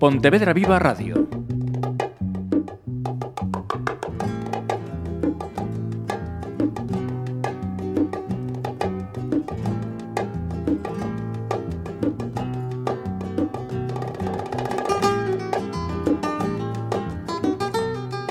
Pontevedra 0.00 0.54
Viva 0.54 0.78
Radio. 0.78 1.28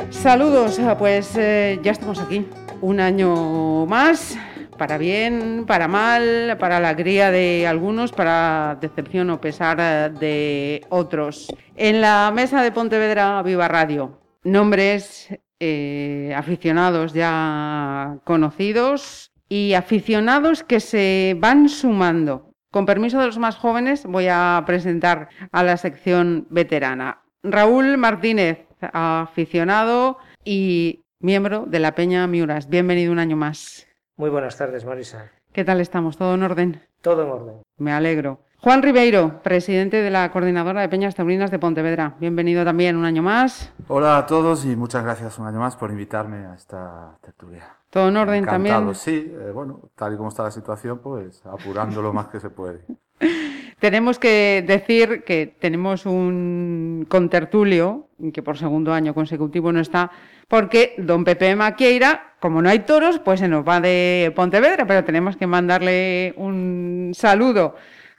Saludos, 0.09 0.79
pues 0.97 1.35
eh, 1.37 1.79
ya 1.83 1.91
estamos 1.91 2.19
aquí. 2.19 2.47
Un 2.81 3.01
año 3.01 3.85
más, 3.87 4.37
para 4.77 4.97
bien, 4.97 5.65
para 5.67 5.89
mal, 5.89 6.55
para 6.59 6.77
alegría 6.77 7.29
de 7.29 7.67
algunos, 7.67 8.13
para 8.13 8.77
decepción 8.79 9.29
o 9.31 9.41
pesar 9.41 10.13
de 10.13 10.85
otros. 10.87 11.53
En 11.75 11.99
la 11.99 12.31
mesa 12.33 12.63
de 12.63 12.71
Pontevedra 12.71 13.43
Viva 13.43 13.67
Radio, 13.67 14.21
nombres 14.43 15.27
eh, 15.59 16.33
aficionados 16.37 17.11
ya 17.11 18.17
conocidos 18.23 19.33
y 19.49 19.73
aficionados 19.73 20.63
que 20.63 20.79
se 20.79 21.35
van 21.37 21.67
sumando. 21.67 22.53
Con 22.71 22.85
permiso 22.85 23.19
de 23.19 23.25
los 23.25 23.39
más 23.39 23.57
jóvenes, 23.57 24.05
voy 24.05 24.27
a 24.29 24.63
presentar 24.65 25.27
a 25.51 25.63
la 25.63 25.75
sección 25.75 26.47
veterana. 26.49 27.23
Raúl 27.43 27.97
Martínez, 27.97 28.59
aficionado 28.93 30.19
y 30.45 31.03
miembro 31.23 31.65
de 31.67 31.79
la 31.79 31.95
Peña 31.95 32.25
Miuras. 32.27 32.69
Bienvenido 32.69 33.11
un 33.11 33.19
año 33.19 33.35
más. 33.35 33.85
Muy 34.15 34.29
buenas 34.29 34.57
tardes, 34.57 34.85
Marisa. 34.85 35.29
¿Qué 35.51 35.65
tal 35.65 35.81
estamos? 35.81 36.17
¿Todo 36.17 36.35
en 36.35 36.43
orden? 36.43 36.81
Todo 37.01 37.23
en 37.23 37.29
orden. 37.29 37.55
Me 37.77 37.91
alegro. 37.91 38.39
Juan 38.59 38.81
Ribeiro, 38.81 39.41
presidente 39.41 39.97
de 39.97 40.09
la 40.09 40.31
Coordinadora 40.31 40.81
de 40.81 40.89
Peñas 40.89 41.15
Taurinas 41.15 41.51
de 41.51 41.59
Pontevedra. 41.59 42.15
Bienvenido 42.19 42.63
también 42.65 42.95
un 42.97 43.05
año 43.05 43.21
más. 43.21 43.73
Hola 43.87 44.17
a 44.17 44.25
todos 44.25 44.65
y 44.65 44.75
muchas 44.75 45.03
gracias 45.03 45.37
un 45.39 45.47
año 45.47 45.59
más 45.59 45.75
por 45.75 45.91
invitarme 45.91 46.45
a 46.45 46.55
esta 46.55 47.17
tertulia. 47.21 47.67
¿Todo 47.89 48.09
en 48.09 48.17
orden 48.17 48.43
Encantado. 48.43 48.75
también? 48.75 48.95
Sí, 48.95 49.33
eh, 49.33 49.51
bueno, 49.53 49.89
tal 49.95 50.13
y 50.13 50.17
como 50.17 50.29
está 50.29 50.43
la 50.43 50.51
situación, 50.51 50.99
pues 50.99 51.45
apurando 51.45 52.01
lo 52.01 52.13
más 52.13 52.27
que 52.27 52.39
se 52.39 52.49
puede. 52.49 52.81
Tenemos 53.79 54.19
que 54.19 54.63
decir 54.67 55.23
que 55.23 55.47
tenemos 55.47 56.05
un 56.05 57.05
contertulio, 57.07 58.09
que 58.33 58.43
por 58.43 58.57
segundo 58.57 58.93
año 58.93 59.13
consecutivo 59.13 59.71
no 59.71 59.79
está, 59.79 60.11
porque 60.49 60.95
don 60.97 61.23
Pepe 61.23 61.55
Maquieira, 61.55 62.33
como 62.41 62.61
no 62.61 62.69
hay 62.69 62.79
toros, 62.79 63.19
pues 63.19 63.39
se 63.39 63.47
nos 63.47 63.65
va 63.65 63.79
de 63.79 64.33
Pontevedra, 64.35 64.85
pero 64.85 65.05
tenemos 65.05 65.37
que 65.37 65.47
mandarle 65.47 66.33
un 66.35 67.11
saludo 67.15 67.75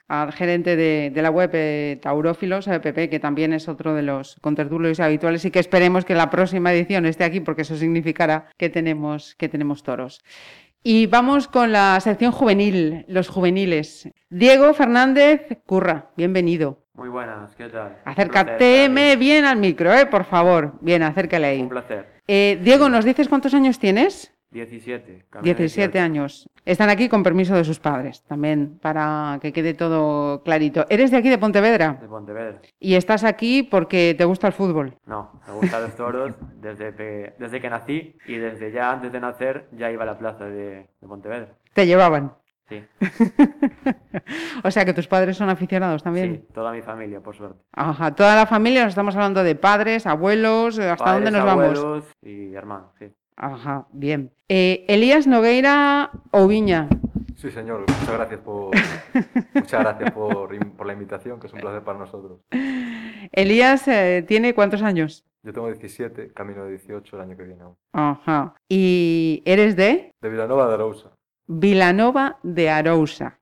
al 0.09 0.33
gerente 0.33 0.77
de, 0.77 1.13
la 1.15 1.31
web 1.31 1.51
eh, 1.53 1.99
Taurófilos, 2.03 2.67
eh, 2.67 2.81
Pepe, 2.81 3.09
que 3.09 3.21
también 3.21 3.53
es 3.53 3.69
otro 3.69 3.95
de 3.95 4.03
los 4.03 4.37
contertulios 4.41 4.99
habituales 4.99 5.45
y 5.45 5.53
que 5.53 5.61
esperemos 5.61 6.05
que 6.05 6.17
la 6.17 6.31
próxima 6.31 6.73
edición 6.73 7.07
esté 7.07 7.23
aquí, 7.23 7.39
porque 7.41 7.63
eso 7.63 7.77
significará 7.77 8.47
que 8.57 8.71
tenemos, 8.71 9.37
que 9.37 9.49
tenemos 9.49 9.85
toros. 9.85 10.21
Y 10.83 11.07
vamos 11.07 11.47
con 11.47 11.73
la 11.73 12.01
sección 12.01 12.33
juvenil, 12.33 13.05
los 13.07 13.29
juveniles. 13.29 14.09
Diego 14.31 14.73
Fernández 14.73 15.43
Curra, 15.67 16.11
bienvenido. 16.17 16.87
Muy 16.95 17.11
buenas, 17.11 17.55
¿qué 17.55 17.69
tal? 17.69 17.99
Acércateme 18.07 19.17
bien 19.17 19.45
al 19.45 19.59
micro, 19.59 19.93
eh, 19.93 20.07
por 20.07 20.25
favor. 20.25 20.79
Bien, 20.81 21.03
acércale 21.03 21.49
ahí. 21.49 21.61
Un 21.61 21.69
placer. 21.69 22.07
Eh, 22.27 22.59
Diego, 22.63 22.89
¿nos 22.89 23.05
dices 23.05 23.29
cuántos 23.29 23.53
años 23.53 23.79
tienes? 23.79 24.33
17. 24.51 25.27
camino 25.31 25.45
17 25.55 25.93
18. 25.93 25.99
años. 26.05 26.49
Están 26.65 26.91
aquí 26.91 27.09
con 27.09 27.23
permiso 27.23 27.55
de 27.55 27.65
sus 27.65 27.79
padres, 27.81 28.23
también, 28.25 28.79
para 28.83 29.39
que 29.41 29.53
quede 29.53 29.75
todo 29.75 30.43
clarito. 30.43 30.85
¿Eres 30.91 31.11
de 31.11 31.17
aquí, 31.17 31.29
de 31.31 31.39
Pontevedra? 31.39 31.99
De 32.01 32.07
Pontevedra. 32.09 32.61
Y 32.79 32.95
estás 32.95 33.25
aquí 33.25 33.63
porque 33.63 34.15
te 34.17 34.25
gusta 34.25 34.47
el 34.49 34.53
fútbol. 34.53 34.97
No, 35.07 35.41
me 35.47 35.53
gustan 35.55 35.83
los 35.83 35.97
toros 35.97 36.35
desde, 36.61 36.93
pe- 36.93 37.35
desde 37.39 37.61
que 37.61 37.71
nací 37.71 38.17
y 38.27 38.37
desde 38.37 38.73
ya 38.73 38.91
antes 38.93 39.13
de 39.13 39.21
nacer 39.21 39.69
ya 39.73 39.91
iba 39.91 40.03
a 40.03 40.07
la 40.07 40.19
plaza 40.19 40.45
de, 40.45 40.89
de 41.01 41.07
Pontevedra. 41.09 41.49
Te 41.73 41.87
llevaban. 41.87 42.35
Sí, 42.69 42.85
o 44.63 44.71
sea 44.71 44.85
que 44.85 44.93
tus 44.95 45.09
padres 45.09 45.37
son 45.37 45.49
aficionados 45.49 46.03
también. 46.05 46.37
sí, 46.47 46.53
toda 46.55 46.71
mi 46.73 46.83
familia, 46.83 47.21
por 47.21 47.35
suerte. 47.35 47.61
Ajá, 47.73 48.15
toda 48.15 48.37
la 48.37 48.47
familia, 48.47 48.83
nos 48.85 48.91
estamos 48.91 49.15
hablando 49.17 49.43
de 49.43 49.55
padres, 49.57 50.07
abuelos, 50.07 50.79
¿hasta 50.79 51.05
Padres, 51.05 51.25
dónde 51.25 51.39
nos 51.39 51.47
vamos? 51.47 51.79
abuelos 51.79 52.05
y 52.23 52.55
hermanos, 52.55 52.93
sí. 52.99 53.07
Ajá, 53.43 53.87
bien. 53.91 54.33
Eh, 54.51 54.85
Elías 54.87 55.27
Nogueira 55.27 56.11
Oviña. 56.31 56.89
Sí, 57.37 57.51
señor. 57.51 57.81
Muchas 57.81 58.13
gracias 58.13 58.41
por, 58.41 58.71
muchas 59.55 59.81
gracias 59.81 60.11
por, 60.11 60.77
por 60.77 60.87
la 60.87 60.93
invitación, 60.93 61.41
que 61.41 61.47
es 61.47 61.53
un 61.55 61.61
placer 61.61 61.83
para 61.83 61.99
nosotros. 61.99 62.41
Elías 63.33 63.89
eh, 63.89 64.23
tiene 64.29 64.53
cuántos 64.53 64.83
años? 64.83 65.25
Yo 65.43 65.55
tengo 65.55 65.69
17, 65.69 66.33
camino 66.35 66.65
de 66.65 66.73
18 66.73 67.17
el 67.17 67.23
año 67.23 67.37
que 67.39 67.45
viene 67.45 67.63
aún. 67.63 67.77
Ajá. 67.93 68.55
¿Y 68.69 69.43
eres 69.47 69.75
de 69.75 70.13
De 70.21 70.29
Vilanova 70.29 70.69
de 70.69 70.75
Arousa. 70.75 71.09
Vilanova 71.47 72.39
de 72.43 72.69
Arousa? 72.69 73.39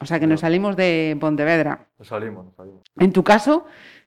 O 0.00 0.04
sea 0.04 0.20
que 0.20 0.26
nos 0.26 0.40
salimos 0.40 0.76
de 0.76 1.16
Pontevedra. 1.18 1.86
Nos 1.98 2.08
salimos, 2.08 2.44
nos 2.44 2.56
salimos. 2.56 2.82
En 2.98 3.12
tu 3.12 3.24
caso, 3.24 3.64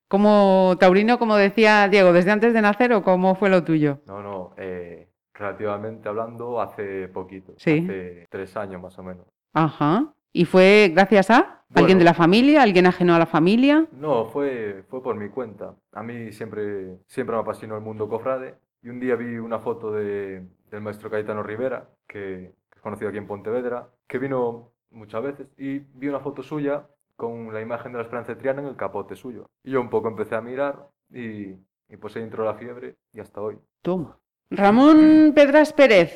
como 0.08 0.76
taurino, 0.80 1.18
como 1.18 1.38
decía 1.38 1.88
Diego, 1.88 2.14
¿desde 2.14 2.30
antes 2.30 2.54
de 2.54 2.62
nacer 2.62 2.94
o 2.94 3.02
cómo 3.02 3.34
fue 3.34 3.50
lo 3.50 3.64
tuyo? 3.64 4.02
No, 4.06 4.22
no, 4.22 4.54
eh, 4.58 5.08
relativamente 5.34 6.10
hablando, 6.10 6.62
hace 6.62 7.08
poquito. 7.08 7.54
Sí. 7.58 7.80
Hace 7.84 8.28
tres 8.30 8.56
años 8.58 8.82
más 8.82 8.98
o 9.00 9.04
menos. 9.04 9.26
Ajá. 9.54 10.14
¿Y 10.32 10.46
fue 10.46 10.92
gracias 10.94 11.30
a 11.30 11.64
alguien 11.76 12.00
de 12.00 12.04
la 12.04 12.14
familia, 12.14 12.64
alguien 12.64 12.86
ajeno 12.86 13.14
a 13.14 13.20
la 13.20 13.26
familia? 13.26 13.88
No, 13.92 14.26
fue, 14.26 14.84
fue 14.90 15.02
por 15.02 15.16
mi 15.16 15.30
cuenta. 15.30 15.76
A 15.92 16.04
mí 16.04 16.32
siempre, 16.32 16.98
siempre 17.08 17.36
me 17.36 17.42
apasionó 17.42 17.76
el 17.76 17.82
mundo 17.82 18.10
cofrade. 18.10 18.56
Y 18.82 18.90
un 18.90 19.00
día 19.00 19.16
vi 19.16 19.38
una 19.38 19.60
foto 19.60 19.92
de, 19.92 20.46
del 20.70 20.82
maestro 20.82 21.10
Caetano 21.10 21.44
Rivera, 21.44 21.90
que, 22.08 22.54
es 22.76 22.82
conocido 22.82 23.10
aquí 23.10 23.18
en 23.18 23.28
Pontevedra, 23.28 23.90
que 24.08 24.20
vino 24.20 24.72
muchas 24.90 25.24
veces, 25.24 25.48
y 25.58 25.80
vi 25.80 26.10
una 26.10 26.20
foto 26.20 26.44
suya 26.44 26.88
con 27.16 27.54
la 27.54 27.62
imagen 27.62 27.92
de 27.92 28.00
la 28.00 28.04
Esperanza 28.04 28.38
Triana 28.38 28.62
en 28.62 28.68
el 28.68 28.76
capote 28.76 29.16
suyo. 29.16 29.46
Y 29.64 29.72
yo 29.72 29.82
un 29.82 29.90
poco 29.90 30.10
empecé 30.10 30.36
a 30.36 30.42
mirar 30.42 30.90
y, 31.10 31.56
y 31.88 31.98
pues 31.98 32.16
ahí 32.16 32.24
entró 32.24 32.44
la 32.44 32.56
fiebre 32.56 32.96
y 33.14 33.20
hasta 33.20 33.40
hoy. 33.40 33.58
Toma. 33.82 34.18
Ramón 34.50 35.32
Pedras 35.36 35.74
Pérez, 35.74 36.14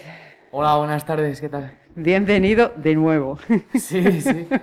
Hola, 0.51 0.77
buenas 0.77 1.05
tardes, 1.05 1.41
¿qué 1.41 1.49
tal? 1.49 1.71
bienvenido 1.95 2.71
de 2.75 2.95
nuevo. 2.95 3.39
Sí, 3.73 4.21
sí. 4.21 4.47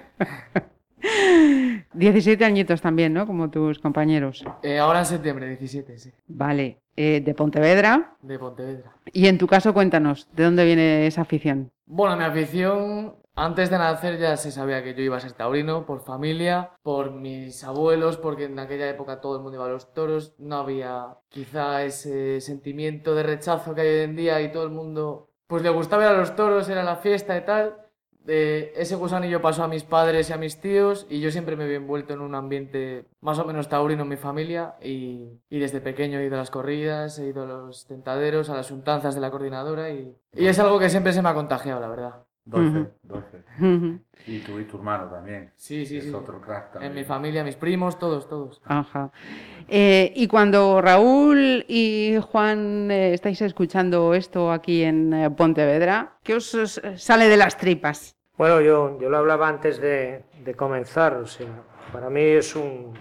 17 1.93 2.45
añitos 2.45 2.81
también, 2.81 3.13
¿no? 3.13 3.27
Como 3.27 3.51
tus 3.51 3.79
compañeros. 3.79 4.45
Eh, 4.63 4.79
ahora 4.79 5.01
en 5.01 5.05
septiembre, 5.07 5.49
17, 5.49 5.99
sí, 5.99 6.13
Vale. 6.29 6.79
Eh, 6.97 7.21
de 7.25 7.35
Pontevedra. 7.35 8.17
de 8.23 8.39
Pontevedra. 8.39 8.93
Y 9.13 9.27
en 9.27 9.37
tu 9.39 9.47
caso, 9.47 9.75
cuéntanos, 9.75 10.29
¿de 10.35 10.45
dónde 10.45 10.65
viene 10.65 11.07
esa 11.07 11.23
afición? 11.23 11.71
Bueno, 11.87 12.17
mi 12.17 12.25
afición, 12.25 13.17
antes 13.37 13.71
de 13.71 13.79
nacer 13.79 14.19
ya 14.19 14.37
se 14.37 14.53
sabía 14.53 14.83
que 14.83 14.95
yo 14.95 15.03
iba 15.03 15.17
a 15.17 15.21
ser 15.21 15.33
taurino, 15.33 15.87
por 15.87 16.05
familia, 16.05 16.71
por 16.83 17.11
mis 17.11 17.65
abuelos, 17.65 18.17
porque 18.17 18.45
en 18.45 18.59
aquella 18.59 18.89
época 18.89 19.21
todo 19.21 19.37
el 19.37 19.43
mundo 19.43 19.57
iba 19.57 19.67
a 19.67 19.71
los 19.71 19.93
toros, 19.93 20.35
no 20.39 20.57
había 20.57 21.17
quizá 21.29 21.83
ese 21.85 22.41
sentimiento 22.41 23.15
de 23.15 23.25
rechazo 23.25 23.75
que 23.75 23.81
hay 23.81 23.89
hoy 23.89 24.05
en 24.05 24.17
día 24.17 24.41
y 24.41 24.53
todo 24.53 24.65
el 24.65 24.71
mundo, 24.71 25.31
pues 25.47 25.63
le 25.63 25.71
gustaba 25.71 26.05
ir 26.05 26.11
a 26.11 26.19
los 26.19 26.37
toros, 26.37 26.69
era 26.69 26.85
la 26.85 26.97
fiesta 26.97 27.37
y 27.37 27.45
tal. 27.45 27.77
Eh, 28.27 28.73
ese 28.77 28.95
gusanillo 28.97 29.43
pasó 29.43 29.65
a 29.65 29.69
mis 29.69 29.85
padres 29.85 30.31
y 30.31 30.33
a 30.33 30.39
mis 30.39 30.59
tíos 30.59 31.07
y 31.11 31.21
yo 31.21 31.31
siempre 31.31 31.57
me 31.57 31.69
vi 31.69 31.75
envuelto 31.75 32.15
en 32.15 32.21
un 32.21 32.35
ambiente 32.35 33.05
más 33.21 33.39
o 33.39 33.45
menos 33.45 33.69
taurino 33.69 34.05
en 34.05 34.09
mi 34.09 34.17
familia 34.17 34.77
y, 34.81 35.29
y 35.51 35.59
desde 35.59 35.83
pequeño 35.83 36.19
he 36.19 36.25
ido 36.25 36.37
a 36.37 36.39
las 36.39 36.51
corridas, 36.51 37.19
he 37.19 37.27
ido 37.27 37.43
a 37.43 37.47
los 37.47 37.87
tentaderos, 37.87 38.49
a 38.49 38.55
las 38.55 38.71
untanzas 38.71 39.15
de 39.15 39.21
la 39.21 39.31
coordinadora 39.31 39.91
y, 39.91 40.17
y 40.33 40.47
es 40.47 40.59
algo 40.59 40.79
que 40.79 40.89
siempre 40.89 41.13
se 41.13 41.21
me 41.21 41.29
ha 41.29 41.35
contagiado, 41.35 41.81
la 41.81 41.89
verdad. 41.89 42.24
12, 42.47 42.69
Ujú. 42.69 42.89
12. 43.03 43.43
Ujú. 43.61 43.99
Y 44.27 44.39
tú 44.41 44.59
y 44.59 44.65
tu 44.65 44.77
hermano 44.77 45.09
también. 45.09 45.51
Sí, 45.57 45.87
sí, 45.87 45.99
es 45.99 46.05
sí. 46.05 46.11
otro 46.13 46.41
crack 46.41 46.73
también. 46.73 46.93
En 46.93 46.99
mi 46.99 47.05
familia, 47.05 47.43
mis 47.45 47.57
primos, 47.57 47.99
todos, 47.99 48.29
todos. 48.29 48.61
Ajá. 48.65 49.11
Eh, 49.69 50.13
y 50.15 50.27
cuando 50.27 50.81
Raúl 50.81 51.65
y 51.69 52.19
Juan 52.21 52.91
eh, 52.91 53.15
estáis 53.15 53.41
escuchando 53.43 54.13
esto 54.15 54.53
aquí 54.53 54.83
en 54.83 55.13
eh, 55.13 55.31
Pontevedra, 55.31 56.19
¿qué 56.23 56.35
os, 56.35 56.55
os 56.55 56.81
sale 56.97 57.29
de 57.29 57.37
las 57.37 57.57
tripas? 57.57 58.15
Bueno, 58.37 58.61
yo, 58.61 58.99
yo 59.01 59.09
lo 59.09 59.17
hablaba 59.19 59.49
antes 59.49 59.81
de, 59.81 60.25
de 60.45 60.55
comenzar, 60.55 61.15
o 61.15 61.27
sea, 61.27 61.47
para 61.93 62.11
mí 62.11 62.21
es 62.21 62.55
un, 62.57 62.93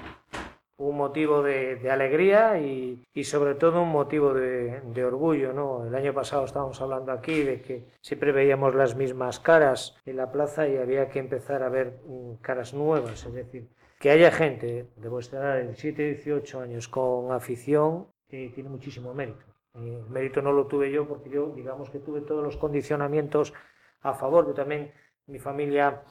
un 0.90 0.98
motivo 0.98 1.42
de, 1.42 1.90
alegría 1.90 2.60
y, 2.60 3.06
sobre 3.24 3.56
todo 3.56 3.82
un 3.82 3.90
motivo 3.90 4.34
de, 4.34 4.82
de 4.82 5.06
orgullo, 5.06 5.54
¿no? 5.54 5.86
El 5.86 5.96
año 5.96 6.14
pasado 6.14 6.46
estábamos 6.46 6.82
hablando 6.82 7.12
aquí 7.12 7.44
de 7.44 7.62
que 7.62 7.86
siempre 8.02 8.32
veíamos 8.32 8.76
las 8.76 8.96
mismas 8.96 9.40
caras 9.40 9.96
en 10.06 10.18
la 10.18 10.32
plaza 10.32 10.68
y 10.68 10.78
había 10.78 11.10
que 11.10 11.20
empezar 11.20 11.64
a 11.64 11.70
ver 11.70 12.00
mm, 12.06 12.36
caras 12.42 12.74
nuevas, 12.74 13.26
es 13.26 13.34
decir, 13.34 13.70
que 14.00 14.12
haya 14.12 14.32
gente 14.32 14.90
de 14.98 15.08
vuestra 15.08 15.40
edad, 15.40 15.56
de 15.56 15.64
17, 15.68 16.16
18 16.16 16.60
años, 16.60 16.88
con 16.90 17.32
afición, 17.32 18.08
eh, 18.28 18.52
tiene 18.54 18.70
muchísimo 18.70 19.14
mérito. 19.14 19.46
Eh, 19.76 20.02
El 20.06 20.10
mérito 20.10 20.42
no 20.42 20.52
lo 20.52 20.68
tuve 20.68 20.92
yo 20.92 21.08
porque 21.08 21.30
yo, 21.30 21.54
digamos 21.56 21.90
que 21.90 22.00
tuve 22.00 22.20
todos 22.20 22.44
los 22.44 22.58
condicionamientos 22.58 23.54
a 24.02 24.14
favor. 24.14 24.46
Yo 24.46 24.54
también, 24.54 24.92
mi 25.28 25.40
familia 25.40 26.04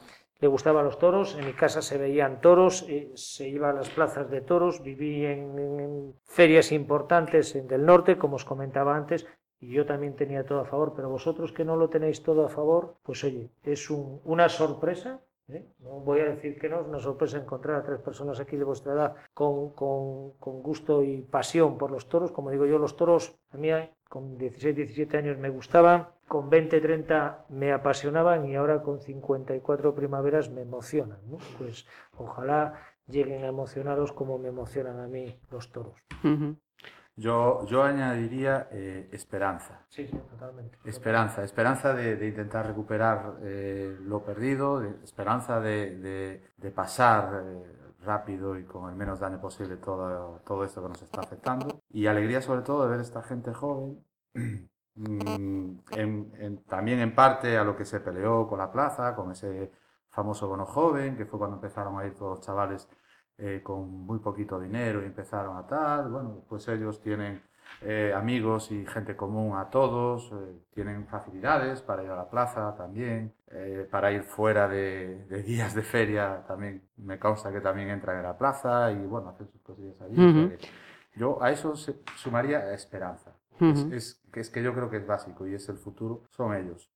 le 0.43 0.49
gustaban 0.49 0.85
los 0.85 0.99
toros, 0.99 1.37
en 1.39 1.47
mi 1.47 1.53
casa 1.53 1.81
se 1.83 1.97
veían 1.99 2.41
toros, 2.41 2.85
eh, 2.89 3.13
se 3.15 3.49
iba 3.49 3.71
a 3.71 3.73
las 3.73 3.89
plazas 3.91 4.29
de 4.29 4.41
toros, 4.41 4.83
viví 4.83 5.25
en, 5.25 6.15
ferias 6.25 6.73
importantes 6.73 7.55
del 7.69 7.87
norte, 7.87 8.19
como 8.19 8.35
os 8.35 8.45
comentaba 8.45 8.97
antes, 8.97 9.25
y 9.61 9.69
yo 9.69 9.87
también 9.87 10.17
tenía 10.17 10.45
todo 10.45 10.59
a 10.59 10.65
favor, 10.65 10.95
pero 10.97 11.09
vosotros 11.09 11.53
que 11.53 11.65
no 11.65 11.77
lo 11.77 11.89
tenéis 11.89 12.25
todo 12.25 12.45
a 12.45 12.49
favor, 12.49 12.97
pues 13.05 13.23
oye, 13.23 13.51
es 13.63 13.89
un, 13.89 14.21
una 14.25 14.49
sorpresa 14.49 15.21
¿eh? 15.55 15.67
No 15.81 16.01
voy 16.01 16.21
a 16.21 16.25
decir 16.25 16.59
que 16.59 16.69
no, 16.69 16.81
es 16.81 16.87
una 16.87 17.01
sorpresa 17.01 17.39
encontrar 17.39 17.77
a 17.77 17.83
tres 17.83 18.01
personas 18.01 18.41
aquí 18.41 18.57
de 18.57 18.65
vuestra 18.65 18.93
edad 18.93 19.17
con, 19.35 19.71
con, 19.71 20.33
con, 20.39 20.63
gusto 20.63 21.03
y 21.03 21.23
pasión 21.23 21.79
por 21.79 21.91
los 21.91 22.09
toros. 22.09 22.33
Como 22.33 22.51
digo 22.51 22.67
yo, 22.67 22.79
los 22.79 22.97
toros 22.97 23.35
a 23.51 23.57
mí 23.57 23.71
con 24.09 24.37
16, 24.37 24.77
17 24.77 25.17
años 25.17 25.39
me 25.39 25.49
gustaban, 25.49 26.09
con 26.29 26.51
20, 26.51 26.81
30 26.81 27.47
me 27.49 27.73
apasionaban 27.73 28.47
y 28.47 28.57
ahora 28.57 28.83
con 28.83 29.01
54 29.01 29.95
primaveras 29.95 30.51
me 30.51 30.63
emocionan. 30.63 31.19
Pues 31.59 31.87
ojalá 32.17 32.75
lleguen 33.07 33.45
a 33.45 33.53
como 34.15 34.39
me 34.39 34.49
emocionan 34.49 35.01
a 35.01 35.09
mí 35.09 35.39
los 35.51 35.73
toros. 35.73 35.95
Yo, 37.15 37.65
yo 37.67 37.83
añadiría 37.83 38.69
eh, 38.71 39.09
esperanza. 39.13 39.85
Sí, 39.89 40.07
sí, 40.07 40.17
totalmente. 40.31 40.79
Esperanza, 40.85 41.45
esperanza 41.45 41.93
de, 41.93 42.17
de 42.17 42.29
intentar 42.29 42.67
recuperar 42.67 43.37
eh, 43.43 43.97
lo 44.01 44.25
perdido, 44.25 44.81
de, 44.81 44.95
esperanza 45.05 45.61
de, 45.61 45.99
de, 45.99 46.43
de 46.57 46.71
pasar 46.71 47.43
eh, 47.45 47.77
rápido 48.01 48.59
y 48.59 48.65
con 48.65 48.89
el 48.89 48.97
menos 48.97 49.21
daño 49.21 49.41
posible 49.41 49.77
todo, 49.77 50.41
todo 50.45 50.65
esto 50.65 50.83
que 50.83 50.89
nos 50.89 51.03
está 51.03 51.21
afectando. 51.21 51.83
Y 51.91 52.07
alegría 52.07 52.41
sobre 52.41 52.63
todo 52.63 52.85
de 52.85 52.91
ver 52.91 53.01
esta 53.01 53.23
gente 53.23 53.53
joven, 53.53 54.05
en, 54.97 55.83
en, 56.39 56.65
también 56.65 57.01
en 57.01 57.15
parte 57.15 57.57
a 57.59 57.65
lo 57.65 57.77
que 57.77 57.85
se 57.85 58.01
peleó 58.01 58.47
con 58.49 58.59
la 58.59 58.71
plaza, 58.71 59.15
con 59.15 59.31
ese 59.33 59.71
famoso 60.11 60.49
bono 60.49 60.67
joven, 60.67 61.17
que 61.17 61.27
fue 61.27 61.39
cuando 61.39 61.57
empezaron 61.57 61.99
a 61.99 62.07
ir 62.07 62.15
todos 62.15 62.39
los 62.39 62.47
chavales 62.47 62.89
eh, 63.45 63.61
con 63.63 64.07
muy 64.07 64.21
poquito 64.21 64.61
dinero 64.61 65.03
y 65.03 65.07
empezaron 65.07 65.57
a 65.57 65.67
tal, 65.67 66.11
bueno, 66.11 66.45
pues 66.49 66.69
ellos 66.69 67.01
tienen 67.01 67.43
eh, 67.81 68.13
amigos 68.15 68.71
y 68.71 68.87
gente 68.87 69.17
común 69.17 69.57
a 69.57 69.69
todos, 69.69 70.31
eh, 70.33 70.61
tienen 70.73 71.07
facilidades 71.09 71.83
para 71.83 72.05
ir 72.05 72.11
a 72.11 72.17
la 72.17 72.31
plaza 72.31 72.77
también, 72.77 73.33
eh, 73.49 73.89
para 73.91 74.13
ir 74.13 74.23
fuera 74.23 74.69
de, 74.69 75.25
de, 75.25 75.43
días 75.43 75.75
de 75.75 75.83
feria 75.83 76.45
también 76.47 76.83
me 76.99 77.19
consta 77.19 77.51
que 77.51 77.61
también 77.61 77.89
entran 77.89 78.19
en 78.19 78.23
la 78.23 78.39
plaza 78.39 78.93
y 78.93 79.05
bueno, 79.07 79.31
hacen 79.31 79.49
sus 79.49 79.61
cosillas 79.63 80.01
allí. 80.01 80.15
Uh 80.15 80.21
-huh. 80.21 80.59
Yo 81.17 81.43
a 81.43 81.51
eso 81.51 81.75
sumaría 81.75 82.73
esperanza. 82.73 83.33
Uh 83.59 83.65
-huh. 83.65 83.93
es, 83.93 83.93
es, 83.93 84.23
es, 84.33 84.51
que 84.51 84.63
yo 84.63 84.73
creo 84.75 84.89
que 84.89 84.99
es 84.99 85.07
básico 85.07 85.47
y 85.47 85.55
es 85.55 85.69
el 85.69 85.77
futuro, 85.77 86.23
son 86.31 86.55
ellos. 86.55 86.89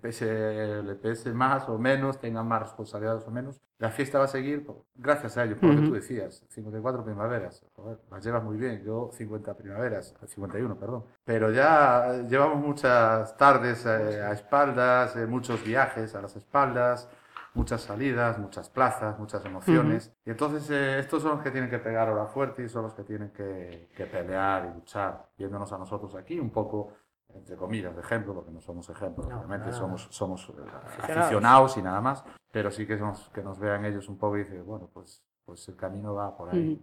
pese, 0.00 0.82
le 0.82 0.94
pese 0.94 1.34
más 1.34 1.68
o 1.68 1.78
menos, 1.78 2.18
tengan 2.18 2.48
más 2.48 2.62
responsabilidades 2.62 3.26
o 3.26 3.30
menos, 3.30 3.60
la 3.84 3.90
fiesta 3.90 4.18
va 4.18 4.24
a 4.24 4.28
seguir 4.28 4.66
gracias 4.94 5.36
a 5.36 5.44
ellos, 5.44 5.58
por 5.58 5.68
uh 5.68 5.72
-huh. 5.74 5.80
que 5.82 5.88
tú 5.88 5.94
decías, 5.94 6.42
54 6.48 7.04
primaveras, 7.04 7.62
joder, 7.76 7.98
las 8.10 8.24
llevas 8.24 8.42
muy 8.42 8.56
bien, 8.56 8.82
yo 8.82 9.10
50 9.12 9.54
primaveras, 9.54 10.14
51, 10.26 10.76
perdón, 10.76 11.04
pero 11.22 11.52
ya 11.52 12.22
llevamos 12.26 12.64
muchas 12.64 13.36
tardes 13.36 13.84
eh, 13.84 14.22
a 14.22 14.32
espaldas, 14.32 15.16
eh, 15.16 15.26
muchos 15.26 15.62
viajes 15.62 16.14
a 16.14 16.22
las 16.22 16.34
espaldas, 16.34 17.10
muchas 17.52 17.82
salidas, 17.82 18.38
muchas 18.38 18.70
plazas, 18.70 19.18
muchas 19.18 19.44
emociones. 19.44 20.06
Uh 20.06 20.10
-huh. 20.10 20.26
Y 20.26 20.30
entonces 20.30 20.70
eh, 20.70 20.98
estos 20.98 21.22
son 21.22 21.32
los 21.32 21.42
que 21.42 21.50
tienen 21.50 21.68
que 21.68 21.78
pegar 21.78 22.08
ahora 22.08 22.26
fuerte 22.26 22.64
y 22.64 22.68
son 22.70 22.84
los 22.84 22.94
que 22.94 23.04
tienen 23.04 23.30
que, 23.30 23.90
que, 23.94 24.06
pelear 24.06 24.64
y 24.64 24.74
luchar, 24.78 25.26
viéndonos 25.36 25.70
a 25.72 25.78
nosotros 25.78 26.14
aquí 26.14 26.40
un 26.40 26.50
poco, 26.50 26.94
entre 27.34 27.56
comillas, 27.56 27.94
de 27.94 28.00
ejemplo, 28.00 28.34
porque 28.34 28.50
no 28.50 28.60
somos 28.60 28.88
ejemplos, 28.88 29.28
no, 29.28 29.36
obviamente 29.36 29.66
nada. 29.66 29.78
somos, 29.78 30.08
somos 30.10 30.52
aficionados 30.84 31.76
y 31.76 31.82
nada 31.82 32.00
más, 32.00 32.24
pero 32.50 32.70
sí 32.70 32.86
que, 32.86 32.98
somos, 32.98 33.30
que 33.34 33.42
nos 33.42 33.58
vean 33.58 33.84
ellos 33.84 34.08
un 34.08 34.18
poco 34.18 34.36
y 34.36 34.44
dicen, 34.44 34.64
bueno, 34.64 34.88
pues, 34.92 35.22
pues 35.44 35.68
el 35.68 35.76
camino 35.76 36.14
va 36.14 36.36
por 36.36 36.50
ahí. 36.50 36.80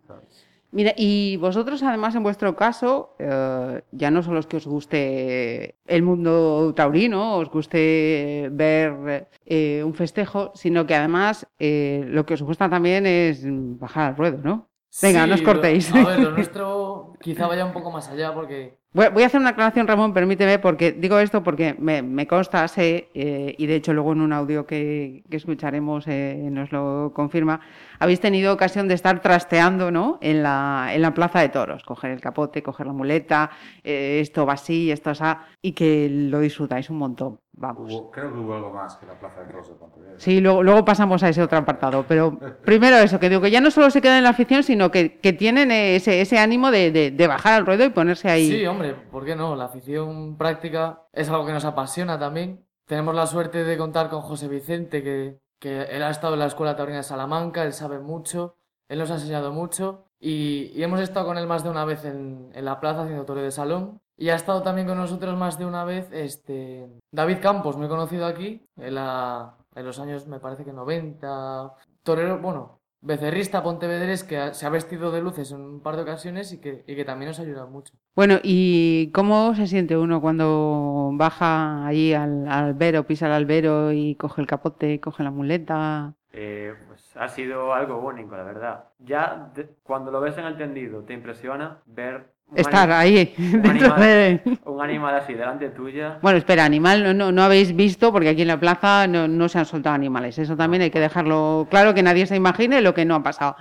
Mira, 0.74 0.94
y 0.96 1.36
vosotros 1.36 1.84
además 1.84 2.16
en 2.16 2.24
vuestro 2.24 2.56
caso, 2.56 3.16
eh, 3.20 3.82
ya 3.92 4.10
no 4.10 4.24
solo 4.24 4.40
es 4.40 4.48
que 4.48 4.56
os 4.56 4.66
guste 4.66 5.76
el 5.86 6.02
mundo 6.02 6.74
taurino, 6.74 7.36
os 7.36 7.50
guste 7.50 8.48
ver 8.54 9.28
eh, 9.46 9.84
un 9.86 9.94
festejo, 9.94 10.54
sino 10.56 10.86
que 10.86 10.96
además 10.96 11.46
eh, 11.60 12.06
lo 12.08 12.26
que 12.26 12.36
os 12.36 12.42
gusta 12.42 12.70
también 12.70 13.06
es 13.06 13.44
bajar 13.46 14.12
al 14.12 14.16
ruedo, 14.16 14.38
¿no? 14.42 14.71
Venga, 15.02 15.24
sí, 15.24 15.30
no 15.30 15.36
os 15.36 15.42
cortéis. 15.42 15.94
Lo, 15.94 16.02
a 16.02 16.10
ver, 16.10 16.20
lo 16.20 16.32
nuestro 16.38 17.14
quizá 17.22 17.48
vaya 17.48 17.66
un 17.66 17.72
poco 17.72 17.92
más 17.92 18.10
allá 18.10 18.34
porque... 18.34 18.80
Voy 18.94 19.24
a 19.24 19.26
hacer 19.26 19.40
una 19.40 19.52
aclaración, 19.52 19.88
Ramón, 19.88 20.14
permíteme, 20.14 20.60
porque 20.60 20.92
digo 20.92 21.18
esto 21.18 21.44
porque 21.44 21.78
me, 21.80 22.02
me 22.02 22.28
consta, 22.28 22.68
sé, 22.68 23.08
eh, 23.14 23.56
y 23.58 23.66
de 23.66 23.76
hecho 23.76 23.94
luego 23.94 24.12
en 24.12 24.20
un 24.20 24.34
audio 24.34 24.68
que, 24.68 25.24
que 25.30 25.38
escucharemos 25.38 26.06
eh, 26.10 26.50
nos 26.52 26.74
lo 26.74 27.14
confirma, 27.16 27.62
habéis 28.00 28.20
tenido 28.20 28.54
ocasión 28.54 28.90
de 28.90 28.96
estar 28.96 29.22
trasteando 29.22 29.92
¿no? 29.92 30.20
en, 30.20 30.44
la, 30.44 30.90
en 30.92 31.02
la 31.02 31.14
plaza 31.14 31.40
de 31.40 31.48
toros, 31.48 31.84
coger 31.84 32.12
el 32.12 32.20
capote, 32.20 32.62
coger 32.62 32.86
la 32.86 32.92
muleta, 32.92 33.52
eh, 33.82 34.20
esto 34.20 34.46
va 34.46 34.54
así, 34.54 34.92
esto 34.92 35.12
así, 35.12 35.24
y 35.62 35.72
que 35.72 36.10
lo 36.10 36.42
disfrutáis 36.42 36.90
un 36.90 36.98
montón. 36.98 37.40
Vamos. 37.54 37.92
Hubo, 37.92 38.12
creo 38.12 38.32
que 38.32 38.40
hubo 38.40 38.56
algo 38.56 38.72
más 38.72 38.96
que 38.96 39.06
la 39.06 39.20
plaza 39.20 39.42
de 39.42 39.48
toros 39.48 39.68
de 39.68 39.76
Pontevedra. 39.76 40.16
Sí, 40.18 40.40
luego, 40.40 40.64
luego 40.64 40.86
pasamos 40.86 41.22
a 41.22 41.30
ese 41.30 41.42
otro 41.44 41.58
apartado, 41.58 42.06
pero 42.08 42.38
primero 42.66 42.98
eso, 42.98 43.20
que 43.20 43.30
digo 43.30 43.42
que 43.42 43.52
ya 43.52 43.62
no 43.62 43.72
solo 43.72 43.92
se 43.92 44.02
queda 44.02 44.18
en 44.18 44.24
la 44.24 44.30
afición, 44.30 44.64
sino 44.64 44.90
que, 44.90 45.20
que 45.20 45.34
tienen 45.34 45.70
ese, 45.70 46.22
ese 46.22 46.40
ánimo 46.40 46.72
de, 46.72 46.92
de, 46.92 47.12
de, 47.12 47.28
bajar 47.28 47.54
al 47.54 47.66
ruedo 47.66 47.84
y 47.84 47.90
ponerse 47.90 48.30
ahí. 48.30 48.50
Sí, 48.50 48.66
hombre, 48.66 48.94
¿por 48.94 49.26
qué 49.26 49.36
no? 49.36 49.56
La 49.56 49.66
afición 49.66 50.38
práctica 50.38 51.04
es 51.12 51.30
algo 51.30 51.46
que 51.46 51.54
nos 51.54 51.66
apasiona 51.66 52.18
también. 52.18 52.66
Tenemos 52.86 53.14
la 53.14 53.28
suerte 53.28 53.64
de 53.64 53.78
contar 53.78 54.10
con 54.10 54.22
José 54.22 54.48
Vicente, 54.48 55.04
que, 55.04 55.40
que 55.60 55.84
él 55.84 56.04
ha 56.04 56.10
estado 56.10 56.34
en 56.34 56.40
la 56.40 56.48
Escuela 56.48 56.76
Taurina 56.76 56.98
de 56.98 57.04
Salamanca, 57.04 57.64
él 57.64 57.74
sabe 57.74 58.00
mucho, 58.00 58.56
él 58.88 59.00
nos 59.00 59.12
ha 59.12 59.16
enseñado 59.16 59.52
mucho 59.52 60.06
y, 60.20 60.72
y 60.76 60.84
hemos 60.84 61.00
estado 61.00 61.26
con 61.26 61.38
él 61.38 61.48
más 61.48 61.64
de 61.64 61.70
una 61.70 61.86
vez 61.86 62.06
en, 62.06 62.50
en 62.54 62.66
la 62.66 62.80
plaza 62.80 63.04
haciendo 63.04 63.26
toreo 63.26 63.44
de 63.44 63.52
salón 63.52 64.01
y 64.22 64.30
ha 64.30 64.36
estado 64.36 64.62
también 64.62 64.86
con 64.86 64.98
nosotros 64.98 65.36
más 65.36 65.58
de 65.58 65.66
una 65.66 65.84
vez 65.84 66.08
este 66.12 66.88
David 67.12 67.40
Campos, 67.42 67.76
he 67.76 67.88
conocido 67.88 68.28
aquí 68.28 68.62
en, 68.78 68.94
la, 68.94 69.56
en 69.74 69.84
los 69.84 70.00
años, 70.00 70.28
me 70.28 70.40
parece 70.40 70.64
que 70.64 70.72
90. 70.72 71.74
Torero, 72.04 72.38
bueno, 72.38 72.82
becerrista 73.02 73.64
pontevedrés 73.64 74.24
que 74.24 74.54
se 74.54 74.68
ha 74.68 74.70
vestido 74.70 75.12
de 75.12 75.24
luces 75.24 75.52
en 75.52 75.62
un 75.62 75.82
par 75.82 75.96
de 75.96 76.04
ocasiones 76.04 76.54
y 76.54 76.62
que, 76.62 76.84
y 76.86 76.96
que 76.96 77.04
también 77.04 77.30
nos 77.30 77.40
ha 77.40 77.42
ayudado 77.42 77.68
mucho. 77.68 77.96
Bueno, 78.16 78.38
¿y 78.44 79.12
cómo 79.12 79.56
se 79.56 79.66
siente 79.66 79.98
uno 79.98 80.22
cuando 80.22 81.10
baja 81.14 81.88
allí 81.88 82.14
al, 82.14 82.48
al 82.48 82.66
albero, 82.66 83.08
pisa 83.08 83.26
el 83.26 83.34
albero 83.34 83.92
y 83.92 84.14
coge 84.18 84.40
el 84.40 84.48
capote, 84.48 85.00
coge 85.00 85.24
la 85.24 85.32
muleta? 85.32 86.14
Eh, 86.32 86.76
pues 86.88 87.18
ha 87.18 87.28
sido 87.28 87.74
algo 87.74 87.98
único, 87.98 88.38
la 88.38 88.44
verdad. 88.44 88.86
Ya 89.00 89.52
de, 89.56 89.68
cuando 89.82 90.12
lo 90.12 90.22
ves 90.22 90.38
en 90.38 90.46
el 90.46 90.58
tendido 90.58 91.02
te 91.04 91.14
impresiona 91.14 91.82
ver 91.88 92.34
Estar 92.56 92.92
ahí, 92.92 93.34
un 93.38 93.62
dentro 93.62 93.94
animal, 93.94 94.00
de... 94.00 94.60
un 94.66 94.82
animal 94.82 95.16
así 95.16 95.34
delante 95.34 95.70
tuya. 95.70 96.20
Bueno, 96.22 96.38
espera, 96.38 96.66
animal 96.66 97.04
no, 97.04 97.14
no, 97.14 97.32
no 97.32 97.44
habéis 97.44 97.76
visto, 97.76 98.12
porque 98.12 98.30
aquí 98.30 98.42
en 98.42 98.50
la 98.50 98.60
plaza 98.60 99.08
no, 99.08 99.28
no, 99.28 99.48
se 99.48 99.60
han 99.60 99.66
soltado 99.66 99.96
animales. 99.96 100.38
Eso 100.38 100.58
también 100.58 100.84
hay 100.84 100.92
que 100.92 101.00
dejarlo 101.00 101.68
claro, 101.70 101.94
que 101.94 102.04
nadie 102.04 102.26
se 102.26 102.36
imagine 102.36 102.82
lo 102.82 102.94
que 102.94 103.06
no 103.06 103.16
ha 103.16 103.24
pasado. 103.24 103.56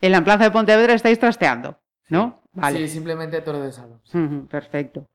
En 0.00 0.12
la 0.12 0.22
plaza 0.22 0.44
de 0.44 0.50
Pontevedra 0.50 0.94
estáis 0.94 1.18
trasteando, 1.18 1.78
¿no? 2.08 2.42
Sí, 2.54 2.60
vale. 2.60 2.78
sí 2.78 2.88
simplemente 2.88 3.40
toro 3.40 3.60
de 3.60 3.72
salón. 3.72 4.00
Uh 4.14 4.18
-huh, 4.18 4.48
perfecto. 4.48 5.08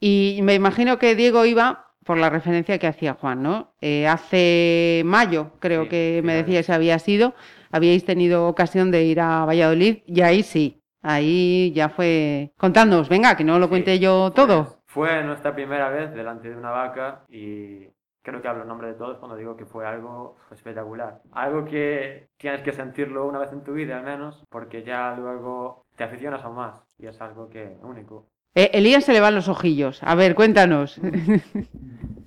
Y 0.00 0.40
me 0.42 0.54
imagino 0.54 0.98
que 0.98 1.14
Diego 1.14 1.44
iba 1.44 1.86
por 2.04 2.18
la 2.18 2.30
referencia 2.30 2.78
que 2.78 2.86
hacía 2.86 3.14
Juan, 3.14 3.42
¿no? 3.42 3.74
Eh, 3.80 4.08
hace 4.08 5.02
mayo, 5.04 5.52
creo 5.60 5.84
sí, 5.84 5.88
que 5.90 6.20
me 6.24 6.34
decía 6.34 6.62
si 6.62 6.72
había 6.72 6.98
sido, 6.98 7.34
habíais 7.70 8.04
tenido 8.04 8.48
ocasión 8.48 8.90
de 8.90 9.04
ir 9.04 9.20
a 9.20 9.44
Valladolid 9.44 9.98
y 10.06 10.20
ahí 10.22 10.42
sí, 10.42 10.81
Ahí 11.02 11.72
ya 11.74 11.88
fue 11.88 12.52
contándonos, 12.56 13.08
venga, 13.08 13.36
que 13.36 13.44
no 13.44 13.58
lo 13.58 13.68
cuente 13.68 13.94
sí, 13.94 14.00
yo 14.00 14.32
todo. 14.32 14.64
Pues 14.64 14.78
fue 14.86 15.22
nuestra 15.24 15.54
primera 15.54 15.88
vez 15.90 16.12
delante 16.14 16.50
de 16.50 16.56
una 16.56 16.70
vaca 16.70 17.24
y 17.28 17.88
creo 18.22 18.40
que 18.40 18.48
hablo 18.48 18.62
en 18.62 18.68
nombre 18.68 18.88
de 18.88 18.94
todos 18.94 19.18
cuando 19.18 19.36
digo 19.36 19.56
que 19.56 19.66
fue 19.66 19.86
algo 19.86 20.36
espectacular. 20.52 21.20
Algo 21.32 21.64
que 21.64 22.28
tienes 22.36 22.62
que 22.62 22.72
sentirlo 22.72 23.26
una 23.26 23.38
vez 23.38 23.52
en 23.52 23.64
tu 23.64 23.72
vida 23.72 23.98
al 23.98 24.04
menos, 24.04 24.44
porque 24.48 24.82
ya 24.84 25.16
luego 25.16 25.86
te 25.96 26.04
aficionas 26.04 26.44
aún 26.44 26.56
más 26.56 26.82
y 26.98 27.06
es 27.06 27.20
algo 27.20 27.48
que 27.48 27.76
único. 27.82 28.28
Eh, 28.54 28.70
Elías 28.74 29.04
se 29.04 29.12
le 29.12 29.20
van 29.20 29.34
los 29.34 29.48
ojillos. 29.48 30.02
A 30.02 30.14
ver, 30.14 30.34
cuéntanos. 30.34 31.00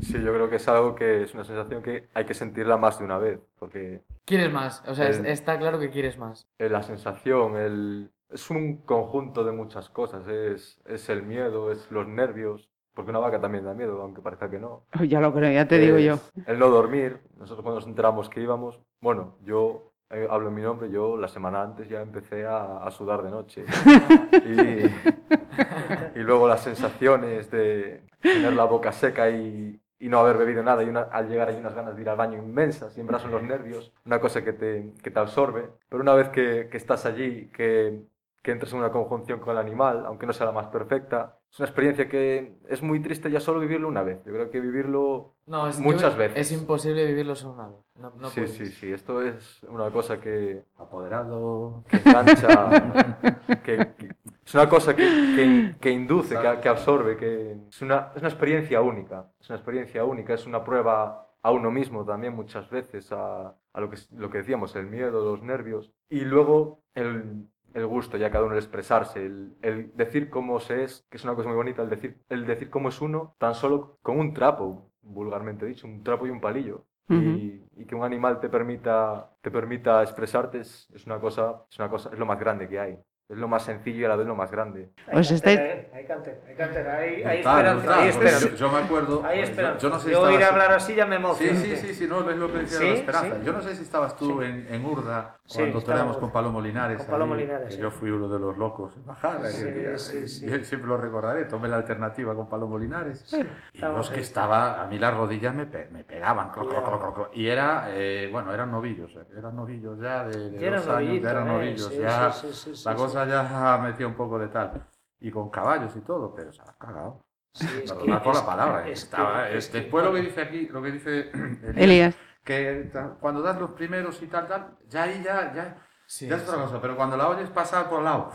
Sí, 0.02 0.22
yo 0.22 0.34
creo 0.34 0.50
que 0.50 0.58
es 0.58 0.68
algo 0.68 0.94
que 0.94 1.24
es 1.24 1.34
una 1.34 1.44
sensación 1.44 1.82
que 1.82 2.10
hay 2.14 2.26
que 2.26 2.34
sentirla 2.34 2.78
más 2.78 3.00
de 3.00 3.06
una 3.06 3.18
vez, 3.18 3.40
porque... 3.58 4.02
Quieres 4.26 4.52
más, 4.52 4.84
o 4.88 4.94
sea, 4.94 5.08
el, 5.08 5.26
está 5.26 5.58
claro 5.58 5.80
que 5.80 5.90
quieres 5.90 6.18
más. 6.18 6.48
La 6.60 6.84
sensación, 6.84 7.56
el, 7.56 8.12
es 8.36 8.50
un 8.50 8.78
conjunto 8.78 9.44
de 9.44 9.52
muchas 9.52 9.90
cosas. 9.90 10.28
Es, 10.28 10.80
es 10.86 11.10
el 11.10 11.24
miedo, 11.24 11.72
es 11.72 11.90
los 11.92 12.08
nervios. 12.08 12.70
Porque 12.94 13.12
una 13.12 13.20
vaca 13.20 13.42
también 13.42 13.66
da 13.66 13.74
miedo, 13.74 14.02
aunque 14.02 14.22
parezca 14.22 14.50
que 14.50 14.60
no. 14.60 14.84
Ya 15.08 15.20
lo 15.20 15.34
creo, 15.34 15.52
ya 15.52 15.68
te 15.68 15.76
es 15.76 15.82
digo 15.82 15.98
yo. 15.98 16.18
El 16.46 16.60
no 16.60 16.70
dormir. 16.70 17.20
Nosotros 17.38 17.64
cuando 17.64 17.80
nos 17.82 17.88
enteramos 17.90 18.30
que 18.30 18.42
íbamos, 18.42 18.80
bueno, 19.02 19.38
yo 19.44 19.92
eh, 20.10 20.28
hablo 20.30 20.50
en 20.50 20.56
mi 20.56 20.62
nombre, 20.62 20.90
yo 20.90 21.18
la 21.18 21.28
semana 21.28 21.62
antes 21.62 21.90
ya 21.90 22.02
empecé 22.02 22.46
a, 22.46 22.78
a 22.86 22.92
sudar 22.92 23.22
de 23.24 23.32
noche. 23.32 23.66
y, 24.46 26.20
y, 26.20 26.24
luego 26.24 26.48
las 26.48 26.62
sensaciones 26.64 27.50
de 27.52 28.02
tener 28.22 28.54
la 28.54 28.66
boca 28.66 28.92
seca 28.92 29.30
y, 29.30 29.80
y 30.00 30.10
no 30.10 30.20
haber 30.20 30.38
bebido 30.38 30.64
nada 30.64 30.84
y 30.84 30.90
una- 30.90 31.04
al 31.04 31.28
llegar 31.30 31.50
hay 31.50 31.58
unas 31.58 31.74
ganas 31.76 31.96
de 31.96 32.02
ir 32.02 32.10
al 32.10 32.18
baño 32.18 32.38
inmensas, 32.38 32.94
siempre 32.94 33.20
son 33.20 33.32
los 33.32 33.44
nervios, 33.44 33.94
una 34.06 34.20
cosa 34.20 34.44
que 34.44 34.54
te, 34.54 34.94
que 35.04 35.12
te 35.12 35.20
absorbe, 35.20 35.70
pero 35.90 36.02
una 36.02 36.14
vez 36.14 36.30
que, 36.30 36.68
que 36.70 36.78
estás 36.78 37.06
allí, 37.06 37.48
que, 37.52 38.02
que 38.46 38.52
entras 38.52 38.72
en 38.74 38.78
una 38.80 38.92
conjunción 38.92 39.40
con 39.40 39.54
el 39.54 39.58
animal, 39.58 40.06
aunque 40.06 40.28
no 40.28 40.34
sea 40.34 40.46
la 40.46 40.52
más 40.52 40.68
perfecta, 40.68 41.40
es 41.52 41.60
una 41.60 41.68
experiencia 41.68 42.08
que 42.08 42.60
es 42.70 42.84
muy 42.84 43.00
triste 43.00 43.32
ya 43.32 43.40
solo 43.40 43.60
vivirlo 43.60 43.88
una 43.88 44.04
vez, 44.04 44.20
yo 44.24 44.32
creo 44.32 44.52
que 44.52 44.60
vivirlo 44.62 45.34
No, 45.48 45.68
es, 45.68 45.80
Muchas 45.80 46.14
yo- 46.14 46.20
veces. 46.20 46.38
Es 46.38 46.52
imposible 46.52 47.08
vivirlo 47.08 47.36
solo 47.36 47.56
una 47.56 47.68
vez. 47.70 47.78
No, 47.96 48.12
no 48.18 48.30
sí, 48.30 48.42
puedes. 48.42 48.56
sí, 48.56 48.66
sí, 48.68 48.92
esto 48.94 49.24
es 49.24 49.64
una 49.64 49.90
cosa 49.90 50.20
que, 50.22 50.64
Apoderado. 50.78 51.84
que 51.90 51.98
engancha, 51.98 53.18
que, 53.64 53.78
que- 53.98 54.16
es 54.46 54.54
una 54.54 54.70
cosa 54.70 54.96
que, 54.96 55.04
que, 55.36 55.76
que 55.82 55.90
induce, 55.90 56.36
que, 56.40 56.60
que 56.62 56.70
absorbe, 56.70 57.18
que 57.18 57.58
es 57.68 57.82
una, 57.82 58.12
es 58.16 58.22
una 58.22 58.30
experiencia 58.30 58.80
única, 58.82 59.32
es 59.40 59.50
una 59.50 59.58
experiencia 59.58 60.06
única, 60.06 60.36
es 60.36 60.46
una 60.46 60.64
prueba 60.64 61.28
a 61.42 61.52
uno 61.52 61.72
mismo 61.72 62.06
también 62.06 62.36
muchas 62.36 62.70
veces, 62.70 63.12
a, 63.12 63.56
a 63.74 63.82
lo, 63.82 63.90
que, 63.90 63.98
lo 64.16 64.30
que 64.30 64.40
decíamos, 64.40 64.76
el 64.76 64.86
miedo, 64.88 65.24
los 65.24 65.42
nervios, 65.42 65.92
y 66.10 66.22
luego 66.22 66.82
el, 66.94 67.48
el 67.76 67.86
gusto, 67.86 68.18
ya 68.18 68.32
cada 68.32 68.46
uno 68.46 68.54
el 68.54 68.60
expresarse, 68.60 69.24
el, 69.26 69.54
el 69.62 69.92
decir 69.96 70.30
cómo 70.30 70.60
se 70.60 70.84
es, 70.84 71.06
que 71.10 71.18
es 71.18 71.24
una 71.24 71.36
cosa 71.36 71.50
muy 71.50 71.58
bonita, 71.58 71.82
el 71.84 71.90
decir, 71.90 72.18
el 72.30 72.46
decir 72.48 72.70
cómo 72.70 72.90
es 72.90 73.00
uno 73.02 73.36
tan 73.38 73.54
solo 73.54 73.98
con 74.02 74.18
un 74.18 74.34
trapo, 74.34 74.90
vulgarmente 75.02 75.66
dicho, 75.66 75.86
un 75.86 76.04
trapo 76.04 76.26
y 76.26 76.30
un 76.32 76.42
palillo. 76.42 76.84
y, 77.08 77.62
y 77.78 77.86
que 77.86 77.94
un 77.94 78.04
animal 78.04 78.40
te 78.40 78.50
permita, 78.50 79.30
te 79.42 79.52
permita 79.52 80.02
expresarte 80.02 80.62
es, 80.62 80.90
es 80.96 81.06
una 81.06 81.20
cosa, 81.20 81.62
es 81.70 81.78
una 81.78 81.88
cosa, 81.90 82.10
es 82.12 82.18
lo 82.18 82.26
más 82.26 82.40
grande 82.40 82.68
que 82.68 82.80
hay. 82.80 82.98
Es 83.28 83.38
lo 83.38 83.48
más 83.48 83.64
sencillo 83.64 84.02
y 84.02 84.06
a 84.06 84.10
la 84.10 84.16
vez 84.18 84.28
lo 84.28 84.36
más 84.36 84.52
grande. 84.52 84.92
Pues 85.12 85.32
hay 85.32 85.38
estáis- 85.38 85.58
cantera, 85.58 85.74
¿eh? 85.82 85.90
hay 85.96 86.06
cantera, 86.06 86.38
hay 86.48 86.56
cantera, 86.56 86.98
hay, 86.98 87.14
esperanza, 87.40 88.00
hay 88.00 88.10
esperanza. 88.10 88.50
Yo, 88.50 88.56
yo 88.56 88.72
me 88.72 88.78
acuerdo. 88.78 89.24
Hay 89.26 89.38
yo- 89.40 89.44
esperanza. 89.46 89.80
Yo, 89.80 89.90
no 89.90 90.00
sé 90.00 90.06
si 90.06 90.12
Yo 90.12 90.26
hablar 90.26 90.72
así 90.74 90.94
ya 90.94 91.06
me 91.08 91.18
Sí, 91.34 91.50
sí, 91.56 91.76
sí, 91.76 91.94
sí, 91.96 92.08
no, 92.08 92.30
es 92.30 92.38
lo 92.38 92.52
que 92.52 92.60
decía 92.60 92.78
Sí, 92.78 92.86
la 92.88 92.94
esperanza. 92.94 93.36
sí. 93.40 93.42
Yo 93.44 93.54
no 93.54 93.62
sé 93.64 93.76
si 93.76 93.82
estabas 93.82 94.16
tú 94.16 94.42
Sí. 94.42 94.46
en, 94.46 94.68
en 94.72 94.86
Urda 94.86 95.40
Sí, 95.48 95.60
cuando 95.60 95.78
estábamos 95.78 95.84
toreamos 95.86 96.18
con 96.18 96.32
Palomo 96.32 96.60
Linares. 96.60 96.98
con 96.98 97.06
Palomo 97.08 97.34
allí, 97.36 97.44
Linares, 97.44 97.68
que 97.68 97.74
sí. 97.76 97.80
Yo 97.82 97.92
fui 97.92 98.10
uno 98.10 98.28
de 98.28 98.40
los 98.40 98.58
locos 98.58 98.96
en 98.98 99.06
bajar 99.06 99.46
Sí, 99.46 99.64
día. 99.66 99.98
sí, 100.00 100.28
sí. 100.28 100.46
Y 100.48 100.64
siempre 100.66 100.88
lo 100.90 100.98
recordaré. 100.98 101.46
Tomé 101.46 101.68
la 101.68 101.76
alternativa 101.78 102.34
con 102.34 102.50
Palomo 102.50 102.80
Linares. 102.80 103.32
Y 103.32 103.42
Estábamos 103.76 104.00
los 104.00 104.10
que 104.10 104.16
ahí. 104.16 104.22
estaba, 104.24 104.82
a 104.82 104.88
mí 104.88 104.98
las 104.98 105.14
rodillas 105.16 105.54
me, 105.54 105.68
pe- 105.68 105.88
me 105.92 106.04
pegaban. 106.04 106.50
cro, 106.50 106.68
cro, 106.68 106.84
cro, 106.84 107.00
cro, 107.00 107.14
cro. 107.14 107.30
Y 107.34 107.46
era, 107.48 107.86
eh, 107.90 108.28
bueno, 108.32 108.52
eran 108.54 108.72
novillos. 108.72 109.12
eh, 109.16 109.28
Eran 109.38 109.56
novillos 109.56 110.00
ya 110.00 110.24
de, 110.24 110.50
de 110.50 110.70
dos 110.72 110.88
años. 110.88 110.88
novillitos, 110.88 111.24
Ya 111.24 111.30
eran 111.32 111.48
eh, 111.48 111.52
novillos. 111.54 111.88
sí, 111.94 112.00
ya 112.02 112.32
sí, 112.32 112.48
sí, 112.52 112.76
sí, 112.76 112.84
la 112.86 112.92
sí, 112.94 112.98
cosa 112.98 113.26
ya 113.26 113.78
metía 113.84 114.08
un 114.08 114.16
poco 114.16 114.40
de 114.40 114.48
tal. 114.48 114.84
Y 115.20 115.30
con 115.30 115.52
caballos 115.52 115.96
y 115.96 116.02
todo, 116.02 116.34
pero 116.34 116.52
se 116.52 116.62
ha 116.64 116.74
cagado. 116.78 117.24
Sí, 117.54 117.66
es 117.84 117.92
que- 117.92 117.98
Perdonad 118.00 118.24
por 118.24 118.34
la 118.36 118.46
palabra. 118.48 118.80
es 118.80 118.86
que- 118.86 118.92
estaba, 118.94 119.48
es 119.50 119.56
es- 119.66 119.70
que- 119.70 119.78
después 119.82 120.04
lo 120.04 120.12
que 120.12 120.22
dice 120.22 120.42
aquí, 120.42 120.68
lo 120.70 120.82
que 120.82 120.92
dice 120.92 121.30
Elías, 121.30 121.76
Elías. 121.78 122.16
Que 122.46 122.90
cuando 123.20 123.42
das 123.42 123.60
los 123.60 123.72
primeros 123.72 124.22
y 124.22 124.28
tal, 124.28 124.48
tal, 124.48 124.78
ya 124.88 125.04
ahí 125.04 125.22
ya, 125.22 125.54
ya, 125.54 125.78
Sí, 126.08 126.28
ya 126.28 126.36
es 126.38 126.44
otra 126.44 126.56
sí. 126.56 126.62
cosa. 126.62 126.80
Pero 126.82 126.96
cuando 126.96 127.18
la 127.18 127.28
oyes 127.28 127.50
pasar 127.50 127.90
por 127.90 128.00
el 128.00 128.06
lado, 128.06 128.32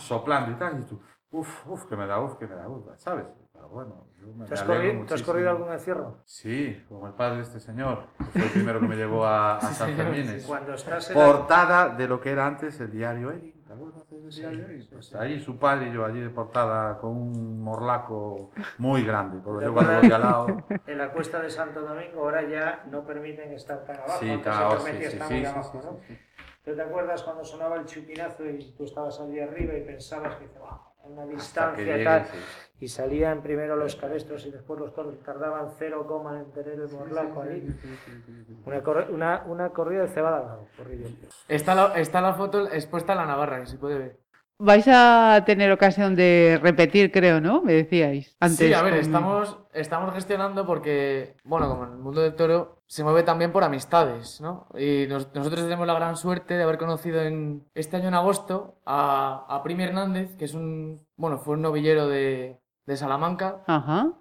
soplando 0.00 0.52
y 0.52 0.54
tal, 0.54 0.80
y 0.80 0.84
tú, 0.84 1.00
uff, 1.30 1.66
uff, 1.66 1.86
que 1.86 1.96
me 1.96 2.06
da, 2.06 2.20
uff, 2.20 2.36
que 2.38 2.46
me 2.46 2.54
da, 2.54 2.68
uff, 2.68 2.86
¿sabes? 2.98 3.24
Pero 3.52 3.68
bueno, 3.68 4.06
yo 4.20 4.32
me, 4.34 4.46
¿Te 4.46 4.54
has, 4.54 4.62
corrido, 4.62 5.04
¿Te 5.06 5.14
has 5.14 5.22
corrido 5.22 5.50
algún 5.50 5.72
encierro? 5.72 6.18
Sí, 6.24 6.84
como 6.88 7.06
el 7.06 7.14
padre 7.14 7.36
de 7.38 7.42
este 7.44 7.60
señor, 7.60 8.04
que 8.18 8.24
fue 8.24 8.42
el 8.44 8.50
primero 8.50 8.80
que 8.80 8.88
me 8.88 8.96
llevó 8.96 9.24
a, 9.24 9.56
a 9.56 9.60
San 9.72 9.96
la- 9.96 10.98
Portada 11.14 11.88
de 11.90 12.08
lo 12.08 12.20
que 12.20 12.30
era 12.32 12.46
antes 12.46 12.78
el 12.80 12.90
diario 12.90 13.30
Egin, 13.30 13.61
¿te 13.72 14.46
acuerdas? 14.46 14.88
Pues 14.90 15.14
ahí 15.14 15.40
su 15.40 15.58
padre 15.58 15.88
y 15.88 15.92
yo 15.92 16.04
allí 16.04 16.20
de 16.20 16.30
portada 16.30 16.98
con 16.98 17.10
un 17.10 17.62
morlaco 17.62 18.50
muy 18.78 19.04
grande, 19.04 19.40
porque 19.42 19.60
¿Te 19.60 19.66
yo 19.66 19.74
cuando 19.74 20.00
voy 20.00 20.10
al 20.10 20.20
lado... 20.20 20.46
en 20.86 20.98
la 20.98 21.12
cuesta 21.12 21.40
de 21.40 21.50
Santo 21.50 21.80
Domingo 21.80 22.20
ahora 22.20 22.42
ya 22.48 22.84
no 22.90 23.04
permiten 23.04 23.52
estar 23.52 23.84
tan 23.84 23.96
abajo. 23.96 24.18
Sí, 24.20 24.36
Prometeo 24.42 24.78
sí, 24.80 24.96
sí, 24.98 25.04
está 25.04 25.28
sí, 25.28 25.34
muy 25.34 25.44
abajo, 25.44 25.80
¿no? 25.84 25.90
sí, 26.06 26.14
sí. 26.14 26.18
¿Tú 26.64 26.76
te 26.76 26.82
acuerdas 26.82 27.22
cuando 27.24 27.44
sonaba 27.44 27.76
el 27.76 27.86
chupinazo 27.86 28.44
y 28.46 28.72
tú 28.76 28.84
estabas 28.84 29.18
allí 29.20 29.40
arriba 29.40 29.74
y 29.74 29.82
pensabas 29.82 30.36
que 30.36 30.46
"Buah, 30.58 30.70
a 30.74 30.91
una 31.04 31.26
distancia 31.26 31.84
llegue, 31.84 32.04
tal? 32.04 32.26
sí. 32.26 32.38
Y 32.80 32.88
salían 32.88 33.42
primero 33.42 33.76
los 33.76 33.94
cabestros 33.94 34.44
y 34.46 34.50
después 34.50 34.80
los 34.80 34.92
toros 34.92 35.16
tardaban 35.22 35.68
cero 35.78 36.04
coma 36.06 36.40
en 36.40 36.50
tener 36.50 36.80
el 36.80 36.88
morlaco 36.90 37.42
ahí. 37.42 37.68
Una, 38.64 38.82
corre- 38.82 39.08
una, 39.08 39.44
una 39.46 39.68
corrida 39.70 40.02
de 40.02 40.08
cebada 40.08 40.38
al 40.38 40.46
lado, 40.46 40.66
corrí 40.76 40.98
yo. 41.00 41.08
Está 41.48 41.76
la, 41.76 41.94
está 42.00 42.20
la 42.20 42.34
foto 42.34 42.66
expuesta 42.68 43.12
en 43.12 43.18
la 43.18 43.26
Navarra, 43.26 43.60
que 43.60 43.66
se 43.66 43.78
puede 43.78 43.98
ver. 43.98 44.18
Vais 44.64 44.86
a 44.86 45.42
tener 45.44 45.72
ocasión 45.72 46.14
de 46.14 46.56
repetir, 46.62 47.10
creo, 47.10 47.40
¿no? 47.40 47.62
Me 47.62 47.72
decíais. 47.72 48.36
Antes 48.38 48.58
sí, 48.68 48.72
a 48.72 48.80
ver, 48.82 48.92
con- 48.92 49.00
estamos, 49.00 49.58
estamos 49.72 50.14
gestionando 50.14 50.64
porque, 50.64 51.34
bueno, 51.42 51.68
como 51.68 51.84
en 51.84 51.90
el 51.94 51.98
mundo 51.98 52.20
del 52.20 52.36
toro 52.36 52.78
se 52.86 53.02
mueve 53.02 53.24
también 53.24 53.50
por 53.50 53.64
amistades, 53.64 54.40
¿no? 54.40 54.68
Y 54.78 55.06
nos- 55.08 55.34
nosotros 55.34 55.62
tenemos 55.64 55.84
la 55.88 55.94
gran 55.94 56.16
suerte 56.16 56.54
de 56.54 56.62
haber 56.62 56.78
conocido 56.78 57.22
en 57.22 57.64
este 57.74 57.96
año 57.96 58.06
en 58.06 58.14
agosto 58.14 58.76
a, 58.86 59.46
a 59.48 59.62
Primi 59.64 59.82
Hernández, 59.82 60.36
que 60.36 60.44
es 60.44 60.54
un, 60.54 61.04
bueno, 61.16 61.38
fue 61.38 61.54
un 61.56 61.62
novillero 61.62 62.06
de, 62.06 62.60
de 62.86 62.96
Salamanca, 62.96 63.64
Ajá. 63.66 64.12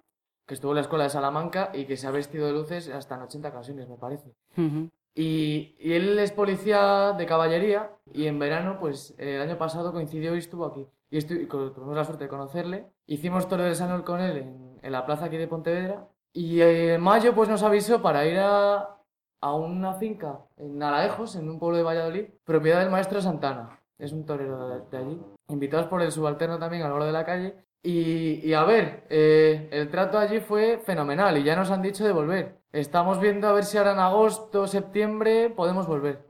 que 0.47 0.55
estuvo 0.55 0.71
en 0.71 0.75
la 0.77 0.81
escuela 0.81 1.03
de 1.03 1.11
Salamanca 1.11 1.69
y 1.71 1.85
que 1.85 1.97
se 1.97 2.07
ha 2.07 2.11
vestido 2.11 2.47
de 2.47 2.53
luces 2.53 2.89
hasta 2.89 3.13
en 3.13 3.21
80 3.21 3.49
ocasiones, 3.49 3.87
me 3.87 3.97
parece. 3.97 4.33
Ujú. 4.57 4.89
Y, 5.13 5.75
él 5.79 6.17
es 6.19 6.31
policía 6.31 7.13
de 7.17 7.25
caballería 7.25 7.91
y 8.13 8.27
en 8.27 8.39
verano, 8.39 8.77
pues 8.79 9.13
el 9.17 9.41
año 9.41 9.57
pasado 9.57 9.91
coincidió 9.91 10.35
y 10.35 10.39
estuvo 10.39 10.65
aquí. 10.65 10.87
Y 11.09 11.17
estu- 11.17 11.41
y 11.41 11.45
tuvimos 11.47 11.95
la 11.95 12.05
suerte 12.05 12.25
de 12.25 12.29
conocerle. 12.29 12.85
Hicimos 13.07 13.47
Toro 13.47 13.63
del 13.63 13.75
Sanol 13.75 14.03
con 14.03 14.21
él 14.21 14.37
en, 14.81 14.91
la 14.91 15.05
plaza 15.05 15.25
aquí 15.25 15.37
de 15.37 15.47
Pontevedra. 15.47 16.07
Y 16.33 16.61
eh, 16.61 16.95
en 16.95 17.01
mayo 17.01 17.35
pues 17.35 17.49
nos 17.49 17.63
avisó 17.63 18.01
para 18.01 18.25
ir 18.25 18.39
a, 18.39 18.97
a 19.41 19.53
una 19.55 19.95
finca 19.95 20.39
en 20.57 20.81
Alaejos, 20.81 21.35
en 21.35 21.49
un 21.49 21.59
pueblo 21.59 21.77
de 21.77 21.83
Valladolid, 21.83 22.25
propiedad 22.45 22.79
del 22.79 22.89
maestro 22.89 23.21
Santana. 23.21 23.79
Es 23.99 24.13
un 24.13 24.25
torero 24.25 24.69
de, 24.69 24.81
de 24.89 24.97
allí. 24.97 25.21
Invitados 25.49 25.87
por 25.87 26.01
el 26.01 26.11
subalterno 26.11 26.57
también 26.57 26.83
al 26.83 26.93
borde 26.93 27.07
de 27.07 27.11
la 27.11 27.25
calle. 27.25 27.55
Y, 27.83 28.47
y 28.47 28.53
a 28.53 28.63
ver, 28.63 29.05
eh, 29.09 29.67
el 29.71 29.89
trato 29.89 30.17
allí 30.17 30.39
fue 30.39 30.77
fenomenal 30.77 31.37
y 31.37 31.43
ya 31.43 31.55
nos 31.55 31.69
han 31.71 31.81
dicho 31.81 32.05
de 32.05 32.13
volver. 32.13 32.60
Estamos 32.73 33.19
viendo 33.19 33.47
a 33.47 33.53
ver 33.53 33.63
si 33.63 33.77
ahora 33.77 33.93
en 33.93 33.99
agosto, 33.99 34.67
septiembre 34.67 35.49
podemos 35.49 35.87
volver. 35.87 36.25